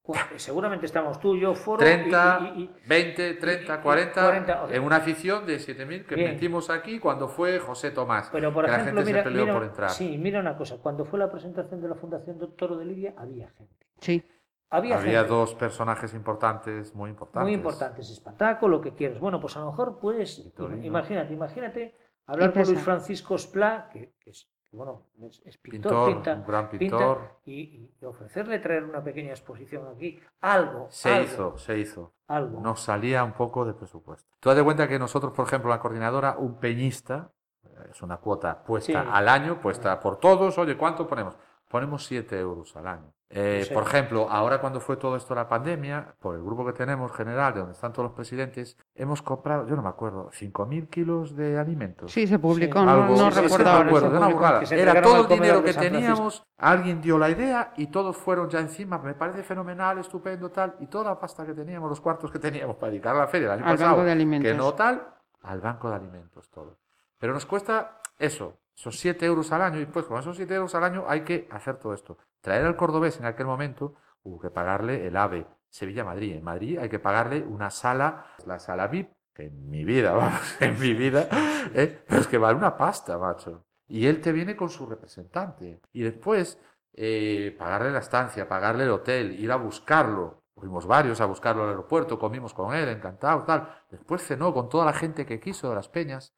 Seguramente 0.37 0.85
estamos 0.85 1.19
tú, 1.19 1.35
yo, 1.35 1.53
Foro. 1.53 1.81
y- 1.81 1.85
30, 1.85 2.53
y- 2.55 2.61
y- 2.61 2.75
20, 2.87 3.33
30, 3.33 3.75
y- 3.75 3.77
y- 3.77 3.81
40, 3.81 4.21
40, 4.23 4.63
o 4.63 4.67
sea, 4.69 4.77
en 4.77 4.83
una 4.83 4.95
afición 4.95 5.45
de 5.45 5.59
7.000 5.59 6.05
que 6.05 6.15
Bien. 6.15 6.31
metimos 6.31 6.69
aquí 6.69 6.97
cuando 6.97 7.27
fue 7.27 7.59
José 7.59 7.91
Tomás. 7.91 8.29
Pero, 8.31 8.53
por 8.53 8.63
que 8.63 8.71
la 8.71 8.77
ejemplo, 8.77 9.01
gente 9.01 9.11
mira, 9.11 9.19
se 9.23 9.29
peleó 9.29 9.41
mira- 9.43 9.53
por 9.53 9.63
entrar. 9.65 9.89
sí, 9.89 10.17
mira 10.17 10.39
una 10.39 10.55
cosa. 10.57 10.77
Cuando 10.77 11.03
fue 11.03 11.19
la 11.19 11.29
presentación 11.29 11.81
de 11.81 11.89
la 11.89 11.95
Fundación 11.95 12.39
Toro 12.55 12.77
de 12.77 12.85
Lidia, 12.85 13.13
había 13.17 13.49
gente. 13.49 13.85
Sí. 13.99 14.23
Había, 14.69 14.97
Había 14.97 15.19
gente. 15.19 15.27
dos 15.33 15.55
personajes 15.55 16.13
importantes, 16.13 16.95
muy 16.95 17.09
importantes. 17.09 17.43
Muy 17.43 17.53
importantes, 17.53 18.09
espantaco, 18.09 18.69
lo 18.69 18.79
que 18.79 18.93
quieras. 18.95 19.19
Bueno, 19.19 19.41
pues 19.41 19.57
a 19.57 19.59
lo 19.59 19.65
mejor 19.71 19.99
puedes, 19.99 20.41
imagínate, 20.83 21.33
imagínate 21.33 21.95
hablar 22.27 22.51
Y 22.51 22.53
con 22.53 22.63
Luis. 22.63 22.79
Francisco 22.79 23.35
Esplá, 23.35 23.89
que, 23.91 24.13
que 24.21 24.29
es, 24.29 24.47
bueno, 24.71 25.03
es, 25.21 25.41
es 25.45 25.57
pintor, 25.57 25.91
Pintor, 25.91 26.13
pinta, 26.13 26.33
un 26.35 26.45
gran 26.45 26.69
pinta, 26.69 26.79
pintor. 26.97 27.39
y, 27.45 27.89
y 28.01 28.05
ofrecerle 28.05 28.59
traer 28.59 28.83
una 28.83 29.03
pequeña 29.03 29.31
exposición 29.31 29.87
aquí, 29.95 30.19
algo, 30.41 30.87
Se 30.89 31.09
algo, 31.11 31.23
hizo, 31.25 31.57
se 31.57 31.77
hizo. 31.79 32.13
algo. 32.27 32.59
Nos 32.61 32.81
salía 32.81 33.23
un 33.23 33.33
poco 33.33 33.65
de 33.65 33.73
presupuesto. 33.73 34.29
Tú 34.39 34.49
das 34.49 34.57
de 34.57 34.63
cuenta 34.63 34.87
que 34.87 34.99
nosotros, 34.99 35.33
por 35.33 35.47
ejemplo, 35.47 35.69
la 35.69 35.79
coordinadora, 35.79 36.35
un 36.37 36.59
peñista, 36.59 37.31
eh, 37.63 37.89
es 37.91 38.01
una 38.01 38.17
cuota 38.17 38.63
puesta 38.63 39.01
Sí. 39.03 39.09
al 39.11 39.27
año, 39.27 39.59
puesta 39.59 39.99
por 39.99 40.17
todos. 40.19 40.57
Oye, 40.57 40.77
¿cuánto 40.77 41.07
ponemos? 41.07 41.35
Ponemos 41.69 42.05
7 42.07 42.37
euros 42.39 42.75
al 42.75 42.87
año. 42.87 43.13
Eh, 43.31 43.69
por 43.71 43.83
ejemplo, 43.83 44.27
ahora 44.27 44.59
cuando 44.59 44.79
fue 44.79 44.97
todo 44.97 45.15
esto 45.15 45.35
la 45.35 45.47
pandemia, 45.47 46.15
por 46.19 46.33
el 46.33 46.41
grupo 46.41 46.65
que 46.65 46.73
tenemos 46.73 47.11
general, 47.11 47.53
de 47.53 47.59
donde 47.59 47.73
están 47.75 47.93
todos 47.93 48.05
los 48.05 48.13
presidentes, 48.15 48.75
hemos 48.95 49.21
comprado, 49.21 49.67
yo 49.67 49.75
no 49.75 49.83
me 49.83 49.89
acuerdo, 49.89 50.31
5.000 50.31 50.89
kilos 50.89 51.35
de 51.35 51.59
alimentos. 51.59 52.11
Sí, 52.11 52.25
se 52.25 52.39
publicó, 52.39 52.79
Sí. 52.79 52.85
no, 52.85 52.91
Algo- 52.91 53.15
no 53.15 53.29
sí, 53.31 53.39
recuerdo 53.41 53.65
me 53.65 53.69
ahora. 53.69 53.87
acuerdo, 53.87 54.17
una 54.17 54.27
burrada. 54.29 54.61
Era 54.71 54.99
todo 54.99 55.21
el 55.21 55.27
dinero 55.27 55.63
que 55.63 55.73
teníamos, 55.75 56.43
alguien 56.57 57.01
dio 57.01 57.19
la 57.19 57.29
idea 57.29 57.71
y 57.77 57.85
todos 57.91 58.17
fueron 58.17 58.49
ya 58.49 58.61
encima, 58.61 58.97
me 58.97 59.13
parece 59.13 59.43
fenomenal, 59.43 59.99
estupendo, 59.99 60.49
tal, 60.49 60.75
y 60.79 60.87
toda 60.87 61.11
la 61.11 61.19
pasta 61.19 61.45
que 61.45 61.53
teníamos, 61.53 61.87
los 61.87 62.01
cuartos 62.01 62.31
que 62.31 62.39
teníamos 62.39 62.77
para 62.77 62.89
dedicar 62.91 63.15
a 63.15 63.19
la 63.19 63.27
feria 63.27 63.45
el 63.53 63.59
año 63.59 63.65
Al 63.65 63.73
pasado, 63.73 63.91
banco 63.91 64.05
de 64.05 64.11
alimentos. 64.11 64.51
que 64.51 64.57
no 64.57 64.73
tal, 64.73 65.07
al 65.43 65.61
banco 65.61 65.87
de 65.87 65.95
alimentos 65.97 66.49
todo. 66.49 66.77
Pero 67.19 67.33
nos 67.33 67.45
cuesta 67.45 67.99
eso, 68.17 68.55
esos 68.79 68.97
7 68.97 69.25
euros 69.25 69.51
al 69.51 69.61
año, 69.61 69.81
y 69.81 69.85
pues 69.87 70.05
con 70.05 70.17
esos 70.17 70.37
7 70.37 70.55
euros 70.55 70.73
al 70.73 70.85
año 70.85 71.03
hay 71.05 71.25
que 71.25 71.49
hacer 71.51 71.75
todo 71.75 71.93
esto. 71.93 72.17
Traer 72.39 72.65
al 72.65 72.77
cordobés 72.77 73.19
en 73.19 73.25
aquel 73.25 73.45
momento, 73.45 73.95
hubo 74.23 74.39
que 74.39 74.49
pagarle 74.49 75.05
el 75.05 75.17
AVE, 75.17 75.45
Sevilla-Madrid. 75.67 76.37
En 76.37 76.43
Madrid 76.45 76.77
hay 76.77 76.87
que 76.87 76.97
pagarle 76.97 77.43
una 77.43 77.71
sala, 77.71 78.27
la 78.45 78.57
sala 78.57 78.87
VIP, 78.87 79.09
que 79.33 79.47
en 79.47 79.69
mi 79.69 79.83
vida, 79.83 80.13
vamos, 80.13 80.61
en 80.61 80.79
mi 80.79 80.93
vida, 80.93 81.27
¿eh? 81.73 82.05
es 82.07 82.27
que 82.27 82.37
vale 82.37 82.57
una 82.57 82.77
pasta, 82.77 83.17
macho. 83.17 83.65
Y 83.89 84.05
él 84.05 84.21
te 84.21 84.31
viene 84.31 84.55
con 84.55 84.69
su 84.69 84.85
representante. 84.85 85.81
Y 85.91 86.03
después, 86.03 86.57
eh, 86.93 87.53
pagarle 87.59 87.91
la 87.91 87.99
estancia, 87.99 88.47
pagarle 88.47 88.85
el 88.85 88.91
hotel, 88.91 89.37
ir 89.37 89.51
a 89.51 89.57
buscarlo. 89.57 90.43
Fuimos 90.55 90.85
varios 90.85 91.19
a 91.19 91.25
buscarlo 91.25 91.63
al 91.63 91.69
aeropuerto, 91.71 92.17
comimos 92.17 92.53
con 92.53 92.73
él, 92.73 92.87
encantado, 92.87 93.43
tal. 93.43 93.75
Después 93.91 94.25
cenó 94.25 94.53
con 94.53 94.69
toda 94.69 94.85
la 94.85 94.93
gente 94.93 95.25
que 95.25 95.41
quiso 95.41 95.67
de 95.67 95.75
las 95.75 95.89
peñas 95.89 96.33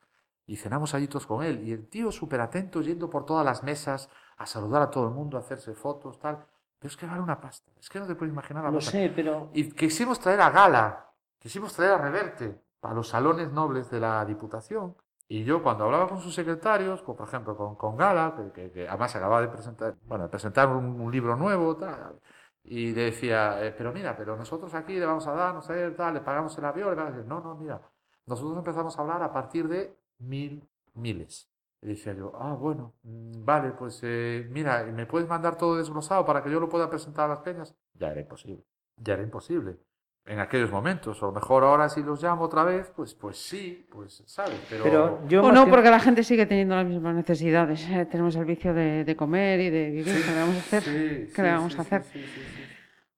y 0.51 0.55
cenamos 0.57 0.93
allí 0.93 1.07
todos 1.07 1.27
con 1.27 1.43
él. 1.43 1.55
Y 1.67 1.71
el 1.71 1.87
tío 1.89 2.11
súper 2.11 2.41
atento, 2.41 2.81
yendo 2.81 3.09
por 3.09 3.25
todas 3.25 3.45
las 3.45 3.63
mesas 3.63 4.09
a 4.37 4.45
saludar 4.45 4.81
a 4.81 4.89
todo 4.91 5.05
el 5.05 5.11
mundo, 5.13 5.37
a 5.37 5.41
hacerse 5.41 5.73
fotos, 5.73 6.19
tal. 6.19 6.35
Pero 6.79 6.89
es 6.91 6.97
que 6.97 7.05
vale 7.05 7.21
una 7.21 7.39
pasta. 7.39 7.71
Es 7.79 7.89
que 7.89 7.99
no 7.99 8.07
te 8.07 8.15
puedes 8.15 8.33
imaginar 8.33 8.63
la 8.63 8.71
Lo 8.71 8.77
pasta. 8.77 8.91
sé, 8.91 9.11
pero 9.15 9.49
Y 9.53 9.71
quisimos 9.71 10.19
traer 10.19 10.41
a 10.41 10.49
Gala, 10.49 11.11
quisimos 11.39 11.73
traer 11.73 11.91
a 11.93 11.97
Reverte 11.97 12.61
a 12.81 12.93
los 12.93 13.07
salones 13.09 13.51
nobles 13.51 13.89
de 13.91 13.99
la 13.99 14.23
Diputación. 14.25 14.95
Y 15.27 15.43
yo 15.45 15.63
cuando 15.63 15.85
hablaba 15.85 16.07
con 16.09 16.19
sus 16.21 16.33
secretarios, 16.35 17.01
como 17.03 17.17
por 17.17 17.27
ejemplo 17.27 17.55
con, 17.55 17.75
con 17.75 17.95
Gala, 17.97 18.33
que, 18.35 18.51
que- 18.51 18.71
que 18.71 18.87
además 18.89 19.15
acababa 19.15 19.41
de 19.41 19.47
presentar, 19.47 19.95
bueno, 20.07 20.25
de 20.25 20.29
presentar 20.29 20.67
un, 20.69 20.99
un 20.99 21.11
libro 21.11 21.35
nuevo, 21.37 21.77
tal, 21.77 22.19
y 22.63 22.93
le 22.93 23.05
decía, 23.05 23.63
eh, 23.65 23.73
pero 23.77 23.91
mira, 23.93 24.15
pero 24.15 24.35
nosotros 24.37 24.73
aquí 24.73 24.93
le 24.99 25.05
vamos 25.05 25.25
a 25.27 25.33
dar, 25.33 25.53
no 25.53 25.61
sé, 25.61 25.91
tal, 25.91 26.13
le 26.15 26.21
pagamos 26.21 26.57
el 26.57 26.65
avión, 26.65 26.89
le 26.91 26.95
pagamos... 26.95 27.25
No, 27.25 27.39
no, 27.41 27.55
mira, 27.55 27.81
nosotros 28.25 28.57
empezamos 28.57 28.97
a 28.97 29.01
hablar 29.01 29.23
a 29.23 29.31
partir 29.33 29.67
de 29.67 29.97
mil, 30.21 30.63
miles. 30.93 31.49
Y 31.81 31.87
decía 31.87 32.13
yo, 32.13 32.31
ah, 32.35 32.53
bueno, 32.53 32.93
mm, 33.03 33.43
vale, 33.43 33.71
pues 33.71 33.99
eh, 34.03 34.47
mira, 34.51 34.83
¿me 34.85 35.05
puedes 35.05 35.27
mandar 35.27 35.57
todo 35.57 35.77
desglosado 35.77 36.25
para 36.25 36.43
que 36.43 36.51
yo 36.51 36.59
lo 36.59 36.69
pueda 36.69 36.89
presentar 36.89 37.25
a 37.25 37.35
las 37.35 37.39
peñas? 37.43 37.75
Ya 37.95 38.11
era 38.11 38.21
imposible, 38.21 38.63
ya 38.97 39.13
era 39.15 39.23
imposible. 39.23 39.77
En 40.25 40.39
aquellos 40.39 40.71
momentos, 40.71 41.21
a 41.23 41.25
lo 41.25 41.31
mejor 41.31 41.63
ahora 41.63 41.89
si 41.89 42.03
los 42.03 42.21
llamo 42.21 42.43
otra 42.43 42.63
vez, 42.63 42.91
pues, 42.95 43.15
pues 43.15 43.37
sí, 43.37 43.87
pues, 43.91 44.21
¿sabes? 44.27 44.59
Pero, 44.69 44.83
Pero 44.83 45.27
yo 45.27 45.41
O 45.41 45.51
no, 45.51 45.65
que- 45.65 45.71
porque 45.71 45.89
la 45.89 45.99
gente 45.99 46.23
sigue 46.23 46.45
teniendo 46.45 46.75
las 46.75 46.85
mismas 46.85 47.15
necesidades. 47.15 47.89
eh, 47.89 48.05
Tenemos 48.05 48.35
el 48.35 48.45
vicio 48.45 48.71
de, 48.75 49.03
de 49.03 49.15
comer 49.15 49.59
y 49.59 49.69
de 49.71 49.89
vivir. 49.89 50.05
¿Qué 50.05 50.31
le 50.31 50.39
vamos 50.39 50.55
a 50.57 50.59
hacer? 50.59 50.83
Sí, 50.83 51.31
¿Qué 51.33 51.41
le 51.41 51.49
sí, 51.49 51.55
vamos 51.55 51.73
sí, 51.73 51.79
a 51.79 51.81
hacer? 51.81 52.03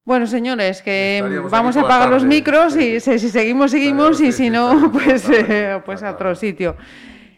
Bueno, 0.05 0.27
señores, 0.27 0.81
que 0.81 1.19
Estaríamos 1.19 1.49
vamos 1.49 1.77
a 1.77 1.81
apagar 1.81 2.09
los 2.09 2.25
micros 2.25 2.75
y 2.75 2.99
si, 2.99 3.19
si 3.19 3.29
seguimos, 3.29 3.71
seguimos 3.71 4.19
y 4.19 4.33
si 4.33 4.49
no, 4.49 4.91
pues, 4.91 5.29
eh, 5.29 5.81
pues 5.85 6.03
a 6.03 6.11
otro 6.11 6.35
sitio. 6.35 6.75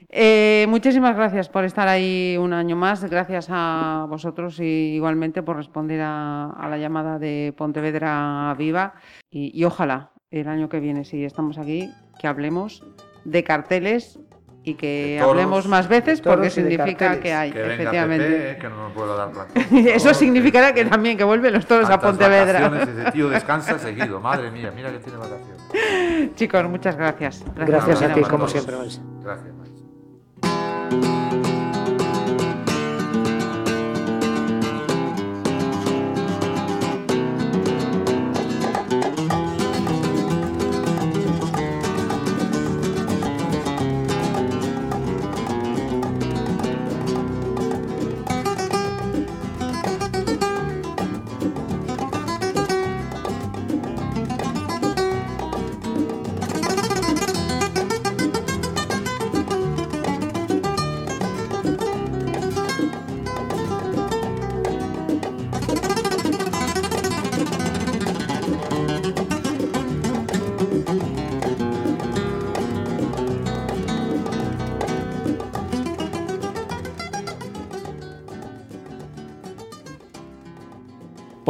Eh, 0.09 0.65
muchísimas 0.67 1.15
gracias 1.15 1.47
por 1.47 1.63
estar 1.63 1.87
ahí 1.87 2.37
un 2.39 2.53
año 2.53 2.75
más. 2.75 3.03
Gracias 3.03 3.49
a 3.51 4.07
vosotros 4.09 4.59
y 4.59 4.95
igualmente 4.95 5.43
por 5.43 5.57
responder 5.57 6.01
a, 6.01 6.49
a 6.49 6.67
la 6.67 6.79
llamada 6.79 7.19
de 7.19 7.53
Pontevedra 7.55 8.55
Viva. 8.57 8.95
Y, 9.29 9.51
y 9.53 9.63
ojalá 9.65 10.11
el 10.31 10.47
año 10.47 10.67
que 10.67 10.79
viene, 10.79 11.05
si 11.05 11.23
estamos 11.23 11.59
aquí, 11.59 11.91
que 12.19 12.27
hablemos 12.27 12.83
de 13.25 13.43
carteles 13.43 14.19
y 14.67 14.73
que 14.73 15.17
toros, 15.19 15.29
hablemos 15.29 15.67
más 15.67 15.87
veces 15.87 16.21
porque 16.21 16.49
significa 16.49 17.19
que 17.19 17.33
hay, 17.33 17.51
Que 17.51 17.61
venga 17.61 17.73
efectivamente. 17.75 18.27
Pepe, 18.27 18.51
eh, 18.51 18.57
que 18.57 18.67
no 18.67 18.91
a 19.13 19.15
dar 19.15 19.31
plantón. 19.31 19.63
Eso 19.87 20.13
significará 20.15 20.73
que 20.73 20.85
también 20.85 21.17
que 21.17 21.23
vuelven 21.23 21.53
los 21.53 21.67
toros 21.67 21.87
a 21.89 21.99
Pontevedra. 21.99 22.71
Ese 22.81 23.11
tío 23.13 23.29
descansa 23.29 23.77
seguido. 23.77 24.19
Madre 24.19 24.49
mía, 24.49 24.73
mira 24.75 24.91
que 24.91 24.97
tiene 24.97 25.19
vacaciones. 25.19 26.35
Chicos, 26.35 26.67
muchas 26.67 26.97
gracias. 26.97 27.45
Gracias 27.55 28.01
a 28.01 28.13
ti, 28.13 28.21
Gracias 28.21 28.27
a 28.27 28.29
como 28.31 28.45
todos. 28.45 28.51
siempre, 28.51 28.75
Max. 28.75 29.01
Gracias, 29.23 29.53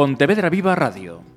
Pontevedra 0.06 0.48
Viva 0.48 0.72
Radio 0.74 1.15